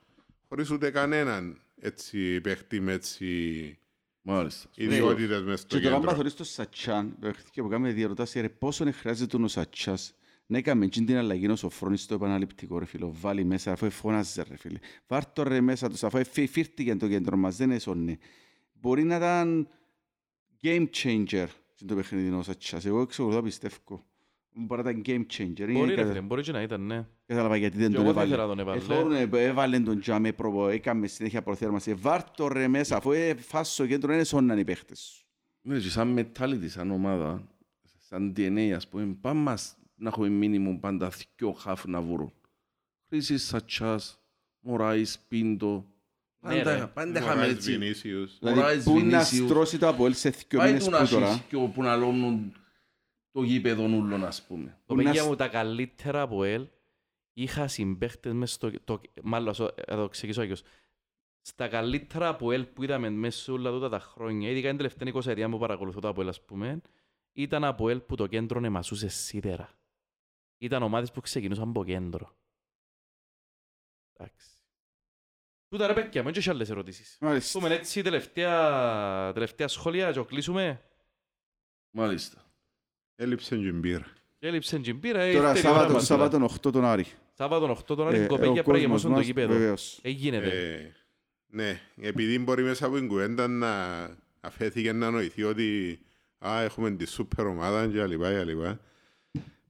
χωρίς 0.48 0.70
ούτε 0.70 0.90
κανέναν 0.90 1.60
έτσι 1.80 2.40
παίχτη 2.40 2.80
με 2.80 2.92
έτσι 2.92 3.78
Μάλιστα. 4.30 4.68
ιδιότητες 4.74 5.42
μες 5.42 5.60
στο 5.60 5.76
Και 5.76 5.82
τώρα 5.82 5.94
κέντρο. 5.94 6.08
άμα 6.08 6.16
θωρείς 6.18 6.34
το 6.34 6.44
Σατσάν, 6.44 7.16
παίχτηκε 7.20 7.62
που 7.62 7.68
κάνουμε 7.68 7.92
διαρωτάσει, 7.92 8.40
ρε 8.40 8.48
πόσο 8.48 8.82
είναι 8.82 8.92
χρειάζεται 8.92 9.36
ο 9.42 9.48
Σατσάς; 9.48 10.14
Να 10.46 10.58
έκαμε 10.58 10.84
εκείνη 10.84 11.06
την 11.06 11.16
αλλαγή 11.16 11.48
ο 11.48 11.56
Σοφρόνης 11.56 12.02
στο 12.02 12.14
επαναληπτικό 12.14 12.78
ρε 12.78 12.84
φίλο, 12.84 13.14
βάλει 13.20 13.44
μέσα 13.44 13.72
αφού 13.72 13.90
φώναζε 13.90 14.44
ρε 14.48 14.56
φίλε. 14.56 14.78
Βάρ' 15.06 15.32
το 15.32 15.42
ρε 15.42 15.60
μέσα 15.60 15.88
τους 15.88 16.04
αφού 16.04 16.18
εφή- 16.18 16.48
φύρτηκε 16.50 16.96
το 16.96 17.08
κέντρο 17.08 17.36
μας, 17.36 17.56
δεν 17.56 17.70
έσωνε. 17.70 18.18
Μπορεί 18.72 19.02
να 19.04 19.16
ήταν 19.16 19.68
game 20.62 20.86
changer 21.02 21.46
στην 21.74 21.86
το 21.86 21.94
παιχνίδι 21.94 22.30
ο 22.30 22.42
Σατσάς, 22.42 22.84
εγώ 22.84 23.00
εξακολουθώ 23.00 23.38
να 23.38 23.44
πιστεύω. 23.44 24.06
Μπορεί 24.60 24.82
να 24.82 24.90
ήταν 24.90 25.02
game 25.06 25.32
changer. 25.36 25.58
Είναι 25.58 25.72
Μπορεί 25.72 25.88
ρε 25.88 25.94
κατα- 25.94 26.08
φίλε, 26.08 26.20
μπορεί 26.20 26.42
και 26.42 26.52
να 26.52 26.62
ήταν, 26.62 26.80
ναι. 26.86 27.06
Κατάλαβα 27.26 27.56
γιατί 27.56 27.76
δεν 27.78 27.88
Και 27.90 27.96
τον 27.96 28.04
εγώ 28.04 28.12
δεν 28.14 28.22
έβαλε. 28.22 28.28
ήθελα 28.34 28.42
να 28.42 28.48
τον 28.48 28.58
έβαλε. 28.58 28.78
Εθώρουν, 28.80 29.12
ε, 29.12 29.28
έβαλε 29.46 29.80
τον 29.80 30.00
τζάμε 30.00 30.32
προβο, 30.32 30.68
έκαμε 30.68 31.06
συνέχεια 31.06 31.42
προθέρμαση. 31.42 31.94
Βάρ' 31.94 32.30
το 32.30 32.48
ρε 32.48 32.68
μέσα, 32.68 32.96
αφού 32.96 33.12
ε, 33.12 33.34
φας 33.34 33.72
στο 33.72 33.86
κέντρο, 33.86 34.12
είναι 34.12 34.24
σώναν 34.24 34.58
οι 34.58 34.64
παίχτες 34.64 34.98
σου. 35.00 35.24
Ναι, 35.60 35.78
και 35.78 35.88
σαν 35.88 36.18
mentality, 36.18 36.66
σαν 36.68 36.90
ομάδα, 36.90 37.48
σαν 38.08 38.32
DNA, 38.36 38.70
ας 38.76 38.88
πούμε, 38.88 39.16
πάμε 39.20 39.40
μας 39.40 39.76
να 39.94 40.08
έχουμε 40.08 40.28
μίνιμουμ 40.28 40.80
πάντα 40.80 41.10
δυο 41.36 41.52
χαφ 41.52 41.84
να 41.86 42.00
βρουν. 42.00 42.32
Χρήσης, 43.08 43.46
Σατσάς, 43.46 44.18
Μωράης, 44.60 45.18
Πίντο. 45.28 45.86
Ναι, 46.40 46.54
Πάντα, 46.56 46.76
ρε. 46.76 46.86
πάντα 46.86 47.18
είχαμε 47.18 47.34
Μωράης, 47.34 47.52
έτσι. 47.54 47.72
Βινίσιους. 47.78 48.38
Δηλαδή, 48.38 48.58
Μωράης, 48.58 48.84
πού 48.84 48.94
να 48.94 49.00
Βινίσιους. 49.00 49.48
στρώσει 49.48 49.78
το 49.78 49.88
Αποέλ 49.88 50.14
σε 50.14 50.30
δύο 50.30 50.58
Πάει 50.58 50.66
μήνες 50.68 50.84
του 50.84 50.90
που 50.90 50.96
να 50.96 51.08
τώρα; 51.08 51.26
έχεις 51.28 51.40
και 51.48 51.56
που 51.74 51.82
να 51.82 51.96
λώνουν 51.96 52.52
το 53.38 53.44
γήπεδο 53.44 53.82
ούλων, 53.84 54.24
ας 54.24 54.46
πούμε. 54.46 54.78
Το 54.86 54.94
Που 54.94 54.96
να 54.96 55.02
παιδιά 55.02 55.22
σ- 55.22 55.28
μου 55.28 55.34
τα 55.36 55.48
καλύτερα 55.48 56.20
από 56.22 56.44
ελ 56.44 56.68
είχα 57.32 57.68
συμπαίχτες 57.68 58.32
μες 58.32 58.52
στο... 58.52 58.70
Το, 58.84 59.00
μάλλον, 59.22 59.48
ας 59.48 59.56
το- 59.56 59.74
θα 59.86 59.96
το 59.96 60.08
ξεκινήσω 60.08 60.40
αγιώς. 60.40 60.62
Στα 61.40 61.68
καλύτερα 61.68 62.28
από 62.28 62.52
ελ 62.52 62.64
που 62.64 62.82
είδαμε 62.82 63.10
μέσα 63.10 63.42
σε 63.42 63.50
όλα 63.52 63.70
τούτα 63.70 63.88
τα 63.88 64.00
χρόνια, 64.00 64.50
ειδικά 64.50 64.68
την 64.68 64.76
τελευταία 64.76 65.12
20 65.14 65.26
ετία 65.26 65.48
που 65.48 65.58
παρακολουθώ 65.58 66.00
το 66.00 66.08
από 66.08 66.20
ελ, 66.20 66.28
ας 66.28 66.44
πούμε, 66.44 66.80
ήταν 67.32 67.64
από 67.64 67.88
ελ 67.88 68.00
που 68.00 68.14
το 68.14 68.26
κέντρο 68.26 68.64
εμασούσε 68.64 69.08
σίδερα. 69.08 69.78
Ήταν 70.58 70.82
ομάδες 70.82 71.10
που 71.10 71.20
ξεκινούσαν 71.20 71.68
από 71.68 71.84
κέντρο. 71.84 72.36
Εντάξει. 74.12 74.50
Τούτα 75.68 75.86
ρε 75.86 75.92
παιδιά, 75.94 76.22
μην 76.24 76.32
και 76.32 76.50
άλλες 76.50 76.70
ερωτήσεις. 76.70 77.18
Μάλιστα. 77.20 77.58
Πούμε 77.58 77.74
έτσι 77.74 78.02
τελευταία, 78.02 79.32
τελευταία 79.32 79.68
σχόλια 79.68 80.12
και 80.12 80.22
κλείσουμε. 80.24 80.82
Μάλιστα. 81.90 82.47
Έλειψε 83.20 83.56
και 83.56 83.66
η 83.66 83.72
μπύρα. 83.74 84.06
Έλειψε 84.38 84.78
την 84.78 85.00
πύρα, 85.00 85.20
ε, 85.20 85.32
Τώρα 85.32 85.50
ήρθε 85.50 85.68
η 85.68 85.70
ώρα 85.70 85.78
Σάββατο, 85.78 85.92
μας 85.92 86.06
τώρα. 86.06 86.22
Σάββατον 86.30 86.56
8 86.68 86.72
τον 86.72 86.84
Άρη. 86.84 87.04
Σάββατον 87.32 87.70
8 87.70 87.96
τώρα 87.96 88.10
Ε, 88.10 88.14
την 88.14 88.24
ο 88.24 88.26
κοπέγια 88.28 88.62
πρέπει 88.62 88.66
να 88.66 88.72
κόσμος 88.72 88.80
γεμώσουν 88.80 89.10
το 89.10 89.16
μας, 89.16 89.26
γήπεδο. 89.26 89.52
βεβαίως. 89.52 89.98
Ε, 90.02 90.08
γίνεται. 90.10 90.46
Ε, 90.48 90.92
ναι, 91.46 91.80
επειδή 92.00 92.38
μπορεί 92.38 92.62
μέσα 92.62 92.86
από 92.86 92.96
την 92.96 93.08
κουβέντα 93.08 93.48
να 93.48 93.70
αφέθηκε 94.40 94.92
να 94.92 95.10
νοηθεί 95.10 95.42
ότι 95.42 95.98
α, 96.46 96.60
έχουμε 96.62 96.90
τη 96.90 97.06
σούπερ 97.06 97.46
ομάδα 97.46 97.86
και 97.86 98.06
λοιπά 98.06 98.30
και 98.32 98.44
λοιπά. 98.44 98.80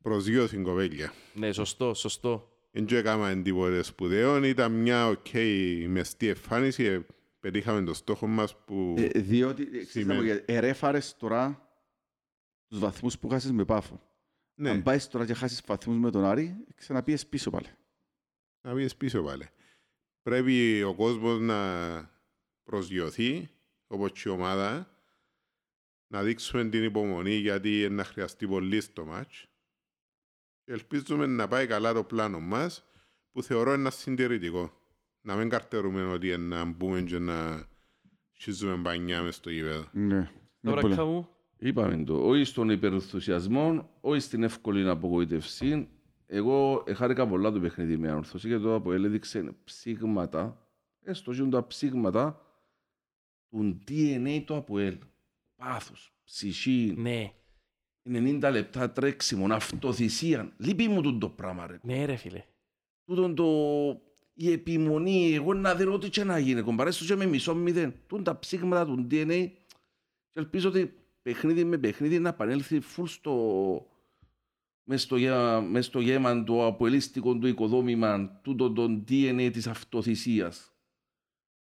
Προσγείωσε 0.03 0.55
την 0.55 0.63
κοπέλια. 0.63 1.13
Ναι, 1.35 1.53
σωστό, 1.53 1.95
σωστό. 1.95 2.53
Δεν 2.71 2.85
και 2.85 2.97
έκαναμε 2.97 3.43
τίποτε 3.43 3.83
σπουδαίο, 3.83 4.45
ήταν 4.45 4.73
μια 4.73 5.09
οκ 5.09 5.27
μεστή 5.87 6.29
εμφάνιση, 6.29 6.85
ε, 6.85 7.01
πετύχαμε 7.41 7.83
το 7.85 7.95
στόχο 7.95 8.27
μας 8.27 8.57
που... 8.65 8.95
Ε, 8.99 9.19
Διότι, 9.21 9.63
ε, 9.63 9.85
ξέρεις 9.85 9.95
να 9.95 10.15
πω 10.15 10.21
Σημαίνει. 10.21 10.25
γιατί, 10.25 10.53
ερέφαρες 10.53 11.17
τώρα 11.19 11.68
τους 12.69 12.79
βαθμούς 12.79 13.19
που 13.19 13.29
χάσεις 13.29 13.53
με 13.53 13.65
πάφο. 13.65 13.95
Αν 13.95 14.77
ναι, 14.77 14.83
πάεις 14.83 15.09
τώρα 15.09 15.27
και 15.27 15.35
χάσεις 15.35 15.63
βαθμούς 15.67 15.97
με 15.97 16.11
τον 16.11 16.25
Άρη, 16.25 16.65
ξαναπίες 16.75 17.27
πίσω 17.27 17.51
πάλι. 17.51 17.67
να 18.61 18.75
βγεις 18.75 18.97
πίσω 18.97 19.23
πάλι. 19.23 19.49
Πρέπει 20.23 20.83
ο 20.83 20.95
κόσμος 20.95 21.41
να 21.41 21.57
προσγειωθεί, 22.63 23.49
όπως 23.87 24.13
και 24.13 24.29
η 24.29 24.33
ομάδα, 24.33 24.91
να 26.07 26.23
δείξουμε 26.23 26.69
την 26.69 26.85
υπομονή 26.85 27.35
γιατί 27.35 27.79
είναι 27.81 27.89
να 27.95 28.05
χρειαστεί 28.05 28.47
πολύ 28.49 28.81
στο 28.81 29.05
μάτς. 29.05 29.47
Και 30.65 30.73
ελπίζουμε 30.73 31.27
να 31.27 31.49
πάει 31.49 31.67
καλά 31.67 31.93
το 31.93 32.05
πλάνο 32.05 32.41
μας, 32.41 32.85
που 33.33 33.43
θεωρώ 33.43 33.73
ένα 33.73 33.91
συντηρητικό. 33.91 34.73
Να 35.21 35.37
μην 35.37 35.49
καρτερούμε 35.49 36.05
ότι 36.05 36.27
είναι 36.29 36.57
να 36.57 36.65
μπούμε 36.65 37.03
και 37.03 37.19
να 37.19 37.67
σχίζουμε 38.33 38.75
μπανιά 38.77 39.23
μες 39.23 39.35
στο 39.35 39.51
γήπεδο. 39.51 39.89
Ναι. 39.93 40.23
Τα 40.23 40.71
Είναι 40.71 40.73
βρακά 40.81 40.81
πολλά. 40.89 41.05
μου, 41.05 41.29
Είπαμε 41.59 42.05
το, 42.05 42.27
όχι 42.29 42.45
στον 42.45 42.71
υπερενθουσιασμό, 42.71 43.91
όχι 44.01 44.21
στην 44.21 44.43
εύκολη 44.43 44.89
απογοήτευση. 44.89 45.89
Εγώ 46.27 46.85
χάρηκα 46.95 47.27
πολλά 47.27 47.53
το 47.53 47.61
παιχνίδι 47.61 47.97
με 47.97 48.09
ανορθωσή 48.09 48.49
και 48.49 48.59
το 48.59 48.75
από 48.75 48.93
έδειξε 48.93 49.57
ψήγματα, 49.65 50.69
έστω 51.03 51.33
και 51.33 51.43
τα 51.43 51.67
ψήγματα 51.67 52.41
του 53.51 53.79
DNA 53.89 54.43
του 54.47 54.55
ΑΠΟΕΛ. 54.55 54.99
Πάθος, 55.57 56.13
ψυχή, 56.25 56.95
ναι, 56.97 57.33
90 58.09 58.49
λεπτά 58.53 58.91
τρέξιμο, 58.91 59.47
αυτοθυσία. 59.51 60.53
Λείπει 60.57 60.89
μου 60.89 61.03
τούτο 61.03 61.19
το 61.19 61.29
πράγμα 61.29 61.67
ρε. 61.67 61.79
ναι 61.83 62.05
ρε 62.05 62.17
φίλε. 62.17 62.45
Τούτον 63.05 63.35
το... 63.35 63.47
Η 64.41 64.53
επιμονή, 64.53 65.35
εγώ 65.35 65.55
να 65.55 65.75
δω 65.75 65.93
ό,τι 65.93 66.11
και 66.11 66.25
να 66.25 66.39
γίνει, 66.39 66.63
κομπαρέστο 66.63 67.05
και 67.05 67.15
με 67.15 67.27
μισό 67.27 67.55
μηδέν. 67.55 67.95
Τούν 68.07 68.25
τα 68.25 68.39
ψήγματα 68.39 68.87
του 68.87 69.07
DNA 69.11 69.51
και 70.31 70.41
ελπίζω 70.41 70.69
ότι 70.69 70.95
παιχνίδι 71.29 71.65
με 71.65 71.79
παιχνίδι 71.79 72.19
να 72.19 72.29
επανέλθει 72.29 72.81
φουλ 72.81 73.07
στο... 73.07 73.87
μες 74.85 75.03
στο, 75.03 75.17
γέ- 75.17 75.63
μες 75.71 75.87
στο 75.87 76.01
γέμα 76.01 76.45
το 76.45 76.67
αποελίστικο 76.67 77.35
του 77.39 77.47
οικοδόμημα 77.47 78.41
τούτο 78.43 78.73
το 78.73 79.05
DNA 79.09 79.51
της 79.53 79.67
αυτοθυσίας 79.67 80.73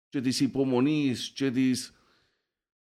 και 0.10 0.22
της 0.22 0.40
υπομονής 0.40 1.30
και, 1.30 1.52
της, 1.52 1.94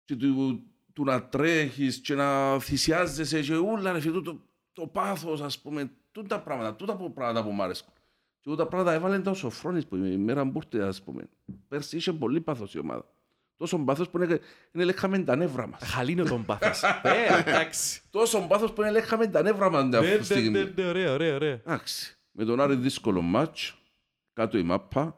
και 0.04 0.16
του, 0.16 0.62
του 0.92 1.04
να 1.04 1.28
τρέχεις 1.28 2.00
και 2.00 2.14
να 2.14 2.58
θυσιάζεσαι 2.58 3.40
και 3.40 3.56
ούλα 3.56 3.92
ρε 3.92 4.00
φίλε, 4.00 4.12
τούτο, 4.12 4.42
το 4.72 4.86
πάθος 4.86 5.40
ας 5.40 5.60
πούμε, 5.60 5.92
τούτα 6.12 6.42
πράγματα, 6.42 6.76
τούτα 6.76 6.96
που- 6.96 7.12
πράγματα 7.12 7.44
που 7.44 7.52
μ' 7.52 7.62
αρέσκουν. 7.62 7.92
Και 8.40 8.48
τούτα 8.50 8.66
πράγματα 8.66 8.92
έβαλε 8.92 9.20
τα 9.20 9.30
ο 9.30 9.34
Σοφρόνης 9.34 9.86
που 9.86 9.96
η 9.96 10.16
μέρα 10.16 10.44
μπουρτε 10.44 10.82
ας 10.84 11.02
πούμε. 11.02 11.28
Πέρσι 11.68 11.96
είχε 11.96 12.12
πολύ 12.12 12.40
πάθος 12.40 12.74
η 12.74 12.78
ομάδα. 12.78 13.11
Τόσο 13.62 13.78
πάθος 13.78 14.08
που 14.10 14.22
είναι, 14.22 14.40
είναι 14.72 14.84
λέγαμε 14.84 15.18
τα 15.18 15.36
νεύρα 15.36 15.66
μας. 15.66 15.80
Χαλίνο 15.82 16.24
τον 16.24 16.44
πάθος. 16.44 16.82
Ε, 17.02 17.40
εντάξει. 17.40 18.00
Τόσο 18.10 18.46
πάθος 18.46 18.72
που 18.72 18.80
είναι 18.82 18.90
λέγαμε 18.90 19.26
τα 19.26 19.42
νεύρα 19.42 19.70
μας 19.70 19.84
Ναι, 19.84 19.96
αυτή 19.96 20.10
τη 20.10 20.16
ναι, 20.18 20.22
στιγμή. 20.24 20.50
ναι, 20.58 20.72
ναι, 20.76 20.88
ωραία, 20.88 21.12
ωραία, 21.12 21.34
ωραία. 21.34 21.52
Εντάξει. 21.52 22.16
Με 22.32 22.44
τον 22.44 22.60
Άρη 22.60 22.74
δύσκολο 22.74 23.22
μάτς, 23.22 23.78
κάτω 24.32 24.58
η 24.58 24.62
μάπα. 24.62 25.16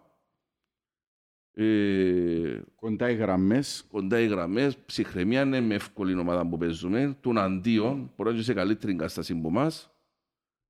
Ε, 1.53 2.61
Κοντά 2.75 3.11
οι 3.11 3.15
γραμμές. 3.15 3.85
κοντά 3.89 4.21
οι 4.21 4.27
γραμμές, 4.27 4.77
ψυχραιμία 4.77 5.41
είναι 5.43 5.61
με 5.61 5.75
εύκολη 5.75 6.19
ομάδα 6.19 6.47
που 6.49 6.59
παίζουμε, 6.59 7.17
των 7.21 7.39
αντίον, 7.39 8.13
μπορεί 8.17 8.29
να 8.29 8.35
είναι 8.35 8.45
σε 8.45 8.53
καλύτερη 8.55 8.93
κατάσταση 8.95 9.33
από 9.33 9.49
εμάς 9.49 9.91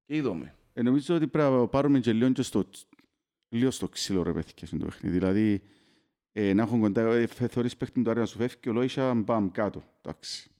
και 0.05 0.17
είδαμε. 0.17 0.55
Ε, 0.73 0.83
νομίζω 0.83 1.15
ότι 1.15 1.27
πρέπει 1.27 1.51
να 1.51 1.67
πάρουμε 1.67 1.99
και 2.01 2.13
λίγο, 2.13 2.33
και 2.33 2.43
στο, 2.43 2.65
λίγο 3.49 3.71
στο 3.71 3.89
ξύλο 3.89 4.23
ρε 4.23 4.33
παιδιά 4.33 4.67
στο 4.67 4.77
παιχνίδι. 4.77 5.19
Δηλαδή, 5.19 5.63
ε, 6.37 6.53
να 6.53 6.63
έχουν 6.63 6.81
κοντά, 6.81 7.01
ε, 7.15 7.27
φε- 7.27 7.53
θωρείς 7.53 7.77
παίχτη 7.77 8.03
του 8.03 8.11
Άρη 8.11 8.19
να 8.21 8.27
σου 8.27 8.37
φεύγει 8.37 8.57
και 8.61 8.69
ο 8.69 8.73
Λόισα 8.73 9.15
μπαμ 9.15 9.51
κάτω. 9.51 9.83
Εντάξει. 10.03 10.51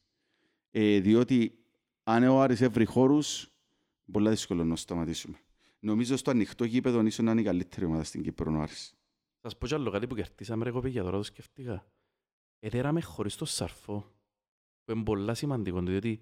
Ε, 0.71 1.01
διότι 1.01 1.59
αν 2.03 2.25
ο 2.25 2.41
Άρης 2.41 2.61
έβρει 2.61 2.85
χώρους, 2.85 3.49
πολύ 4.13 4.29
δύσκολο 4.29 4.65
να 4.65 4.77
σταματήσουμε. 4.77 5.39
Νομίζω 5.79 6.17
στο 6.17 6.31
ανοιχτό 6.31 6.65
γήπεδο 6.65 7.01
ίσως 7.01 7.25
να 7.25 7.31
είναι 7.31 7.41
η 7.41 7.45
καλύτερη 7.45 7.85
ομάδα 7.87 8.05
στην 8.05 8.23
Κύπρο 8.23 8.53
ο 8.53 8.61
Άρης. 8.61 8.95
Θα 9.41 9.51
πω 9.59 9.67
κι 9.67 9.75
άλλο 9.75 9.91
κάτι 9.91 10.07
που 10.07 10.15
κερδίσαμε 10.15 10.65
ρε 10.65 10.71
κοπήγια, 10.71 11.03
τώρα 11.03 11.17
το 11.17 11.23
σκεφτήκα. 11.23 11.87
Εδέραμε 12.59 13.01
χωρίς 13.01 13.37
το 13.37 13.45
σαρφό. 13.45 14.13
Που 14.85 14.93
είναι 14.93 15.03
πολλά 15.03 15.35
σημαντικό, 15.35 15.81
διότι 15.81 16.21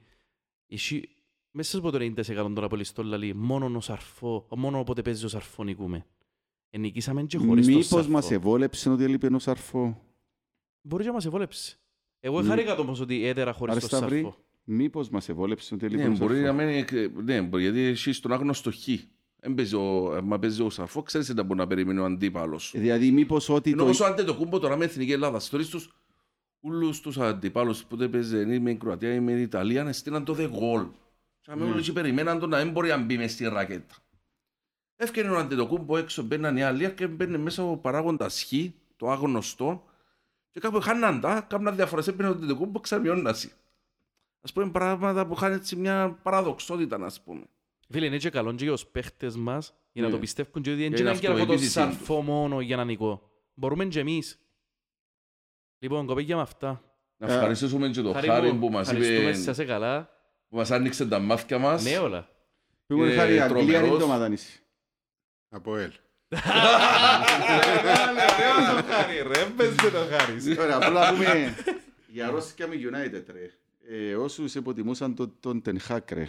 εσύ, 0.66 1.08
μέσα 1.50 1.78
από 1.78 1.90
το 1.90 1.98
90% 1.98 2.34
των 2.34 2.64
απολυστών 2.64 3.06
λαλεί, 3.06 3.34
μόνο 3.34 3.76
ο 3.76 3.80
σαρφό, 3.80 4.46
μόνο 4.56 4.78
όποτε 4.78 5.02
παίζει 5.02 5.24
ο 5.24 5.28
σαρφό 5.28 5.64
νικούμε. 5.64 6.06
Ενικήσαμε 6.74 7.22
και 7.22 7.38
χωρίς 7.38 7.64
το 7.66 7.70
Μήπως 7.72 7.86
σαρφό. 7.86 8.10
μας 8.10 8.30
εβόλεψε 8.30 8.90
ότι 8.90 9.04
έλειπε 9.04 9.26
ένα 9.26 9.38
σαρφό. 9.38 10.02
Μπορεί 10.82 11.02
και 11.02 11.08
να 11.08 11.14
μας 11.14 11.24
εβόλεψε. 11.26 11.76
Εγώ 12.20 12.38
Μη- 12.40 12.46
χάρηκα 12.48 12.74
το 12.74 12.84
πως 12.84 13.00
ότι 13.00 13.24
έδερα 13.26 13.52
χωρίς 13.52 13.74
Άρη 13.74 13.80
το 13.82 13.96
Σταυρή, 13.96 14.14
σαρφό. 14.22 14.36
μήπως 14.64 15.08
μας 15.08 15.28
εβόλεψε 15.28 15.74
ότι 15.74 15.84
έλειπε 15.86 16.02
Ναι, 16.02 16.08
ένα 16.08 16.16
μπορεί 16.16 16.34
να 16.40 16.46
σαρφό. 16.46 16.56
μένει, 16.56 16.84
ναι, 17.24 17.42
μπορεί, 17.42 17.62
γιατί 17.62 17.80
εσύ 17.80 18.12
στον 18.12 18.32
άγνωστο 18.32 18.70
χ. 18.72 18.88
Εν 19.44 19.54
παίζει 19.54 19.74
ο, 19.74 20.20
μα 20.24 20.38
παίζει 20.38 20.62
ο 20.62 20.70
Σαρφό, 20.70 21.02
ξέρεις 21.02 21.26
τι 21.26 21.34
να 21.34 21.42
μπορεί 21.42 21.58
να 21.58 21.66
περιμένει 21.66 21.98
ο 21.98 22.04
αντίπαλος. 22.04 22.74
Ε, 22.74 22.78
Δηλαδή 22.78 23.10
μήπως 23.10 23.48
ότι 23.48 23.70
Ενώ 23.70 23.78
το... 23.78 23.84
όπως 23.84 24.00
ο 24.00 24.04
Αντετοκούμπο 24.04 24.58
τώρα 24.58 24.76
με 24.76 24.84
Εθνική 24.84 25.12
Ελλάδα, 25.12 25.38
στορείς 25.40 25.68
τους 25.68 25.92
ούλους 26.60 27.00
τους 27.00 27.18
αντιπάλους 27.18 27.84
που 27.84 27.96
δεν 27.96 28.10
παίζει 28.10 28.60
με 28.60 28.70
η 28.70 28.74
Κροατία 28.76 29.14
ή 29.14 29.20
με 29.20 29.32
την 29.32 29.42
Ιταλία, 29.42 29.84
να 29.84 29.92
στείλαν 29.92 30.24
το 30.24 30.32
δε 30.32 30.48
γκολ. 30.48 30.86
Και 31.40 31.52
με 31.56 31.64
όλοι 31.64 31.82
και 31.82 31.92
περιμέναν 31.92 32.38
το 32.38 32.46
να 32.46 32.64
μην 32.64 32.72
μπορεί 32.72 32.88
να 32.88 32.96
μπει 32.98 33.16
μες 33.16 33.32
στη 33.32 33.44
ρακέτα. 33.44 33.94
Έφτιανε 35.02 35.30
ο 35.30 35.38
Αντετοκούμπο 35.38 35.96
έξω, 35.96 36.22
μπαίναν 36.22 36.56
οι 36.56 36.62
άλλοι 36.62 36.90
και 36.92 37.06
μπαίνει 37.06 37.38
μέσα 37.38 37.62
ο 37.64 37.76
παράγοντας 37.76 38.42
χ, 38.48 38.52
το 38.96 39.10
άγνωστο, 39.10 39.84
και 40.50 40.60
κάπου 40.60 40.80
χάναν 40.80 41.20
τα, 41.20 41.40
κάμουν 41.48 41.74
διαφορές, 41.76 42.06
έπαιρνε 42.08 42.30
ο 42.30 42.34
Αντετοκούμπο, 42.34 42.80
ξαμειώνασαι. 42.80 43.50
Ας 44.40 44.52
πούμε 44.52 44.70
πράγματα 44.70 45.26
που 45.26 45.32
είχαν 45.36 45.52
έτσι 45.52 45.76
μια 45.76 46.18
παραδοξότητα, 46.22 46.96
ας 47.04 47.20
πούμε. 47.20 47.42
Φίλε, 47.88 48.06
είναι 48.06 48.16
και 48.16 48.30
καλό 48.30 48.52
και 48.54 48.64
για 48.64 48.72
τους 48.72 48.86
παίχτες 48.86 49.36
μας 49.36 49.74
για 49.92 50.02
να 50.02 50.08
Ναι. 50.08 50.14
το 50.14 50.20
πιστεύουν 50.20 50.62
και 50.62 50.70
ότι 50.70 50.78
δεν 50.82 50.88
Για 50.92 50.98
είναι 50.98 51.10
την 51.12 51.20
και 51.20 51.26
αυτό 51.26 51.26
το 51.26 51.32
αυτοεπίθεση 51.52 51.64
τους. 51.64 51.96
σαρφό 51.96 52.22
μόνο 52.22 52.60
για 52.60 52.76
να 52.76 52.84
νικώ. 52.84 53.30
Μπορούμε 53.54 53.84
και 53.84 54.00
εμείς. 54.00 54.38
Λοιπόν, 55.78 56.06
κοπήγια 56.06 56.36
με 56.36 56.42
αυτά. 56.42 56.82
Να 57.16 57.26
Ε, 57.32 57.34
ευχαριστήσουμε 57.34 57.88
και 57.88 58.00
τον 58.02 58.12
Χάρη 58.12 58.26
Χάρη 58.28 58.52
μου, 58.52 58.58
που 58.58 58.70
μας 58.70 58.88
ευχαριστούμε, 58.88 59.18
είπε, 59.30 59.32
σας 59.32 59.64
καλά. 59.64 60.08
που 60.48 60.56
μας 60.56 60.70
άνοιξε 60.70 61.06
τα 61.06 61.18
μάτια 61.18 61.58
μας. 61.58 61.84
Ναι, 61.84 61.98
όλα. 61.98 62.28
Που 62.86 62.94
ήμουν 62.94 63.08
ε, 63.08 63.14
χάρη, 63.14 63.34
η 63.34 63.40
Αγγλία 63.40 63.62
είναι 63.62 63.72
τρομερός. 63.78 63.98
το 63.98 64.06
μαδανίσι. 64.06 64.62
Από 65.54 65.76
ελ. 65.76 65.90
Ωραία, 70.58 70.76
απλά 70.76 70.90
να 71.10 71.12
πούμε 71.12 71.54
για 72.06 72.30
Ρώσικα 72.30 72.66
με 72.68 72.74
United, 72.74 73.22
ρε. 73.32 73.50
Ε, 73.88 74.14
όσους 74.14 74.54
υποτιμούσαν 74.54 75.14
τον, 75.14 75.34
τον 75.40 75.62
Ten 75.66 75.76
Hag, 75.88 75.98
ρε. 76.12 76.28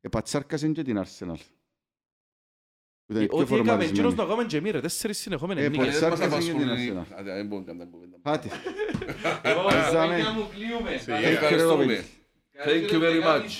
Επατσάρκασαν 0.00 0.72
και 0.72 0.82
την 0.82 0.98
Arsenal. 1.04 1.38
Που 3.06 3.12
ήταν 3.12 3.22
η 3.22 3.26
πιο 3.26 3.38
Ό,τι 3.38 3.42
έκαμε, 3.42 3.46
φορμαρισμένη. 3.46 3.84
εκείνος 3.90 4.14
να 4.14 4.24
κάνουμε 4.24 4.44
και 4.44 4.56
εμείς, 4.56 4.72
ρε. 4.72 4.80
Τέσσερις 4.80 5.18
Ε, 5.18 5.20
συνεχόμενες 5.22 5.64
πολύ- 5.66 5.78
νίκες. 5.78 5.98
Δεν 5.98 6.08
μας 6.08 6.18
Σάρκας 6.18 6.44
είναι 6.46 6.52
απασχολεί. 6.52 6.86
την 6.86 6.96
Arsenal. 6.98 7.18
Άντε, 7.18 7.32
δεν 7.34 7.46
μπορούμε 7.46 7.72
να 7.72 7.78
κάνουμε 7.78 7.90
κουβέντα. 7.96 8.16
Πάτε. 8.22 8.48
Λοιπόν, 9.48 9.70
Ζάμε. 9.92 10.06
κοπήγια 10.14 10.30
μου, 10.32 10.48
κλείουμε. 10.54 10.96
Σιγά. 10.98 11.16
Thank 11.18 11.22
you, 11.22 11.26
Ευχαριστούμε. 11.26 12.04
Robin. 12.54 12.68
Thank 12.68 12.90
you 12.90 12.98
very 13.00 13.22
much. 13.24 13.50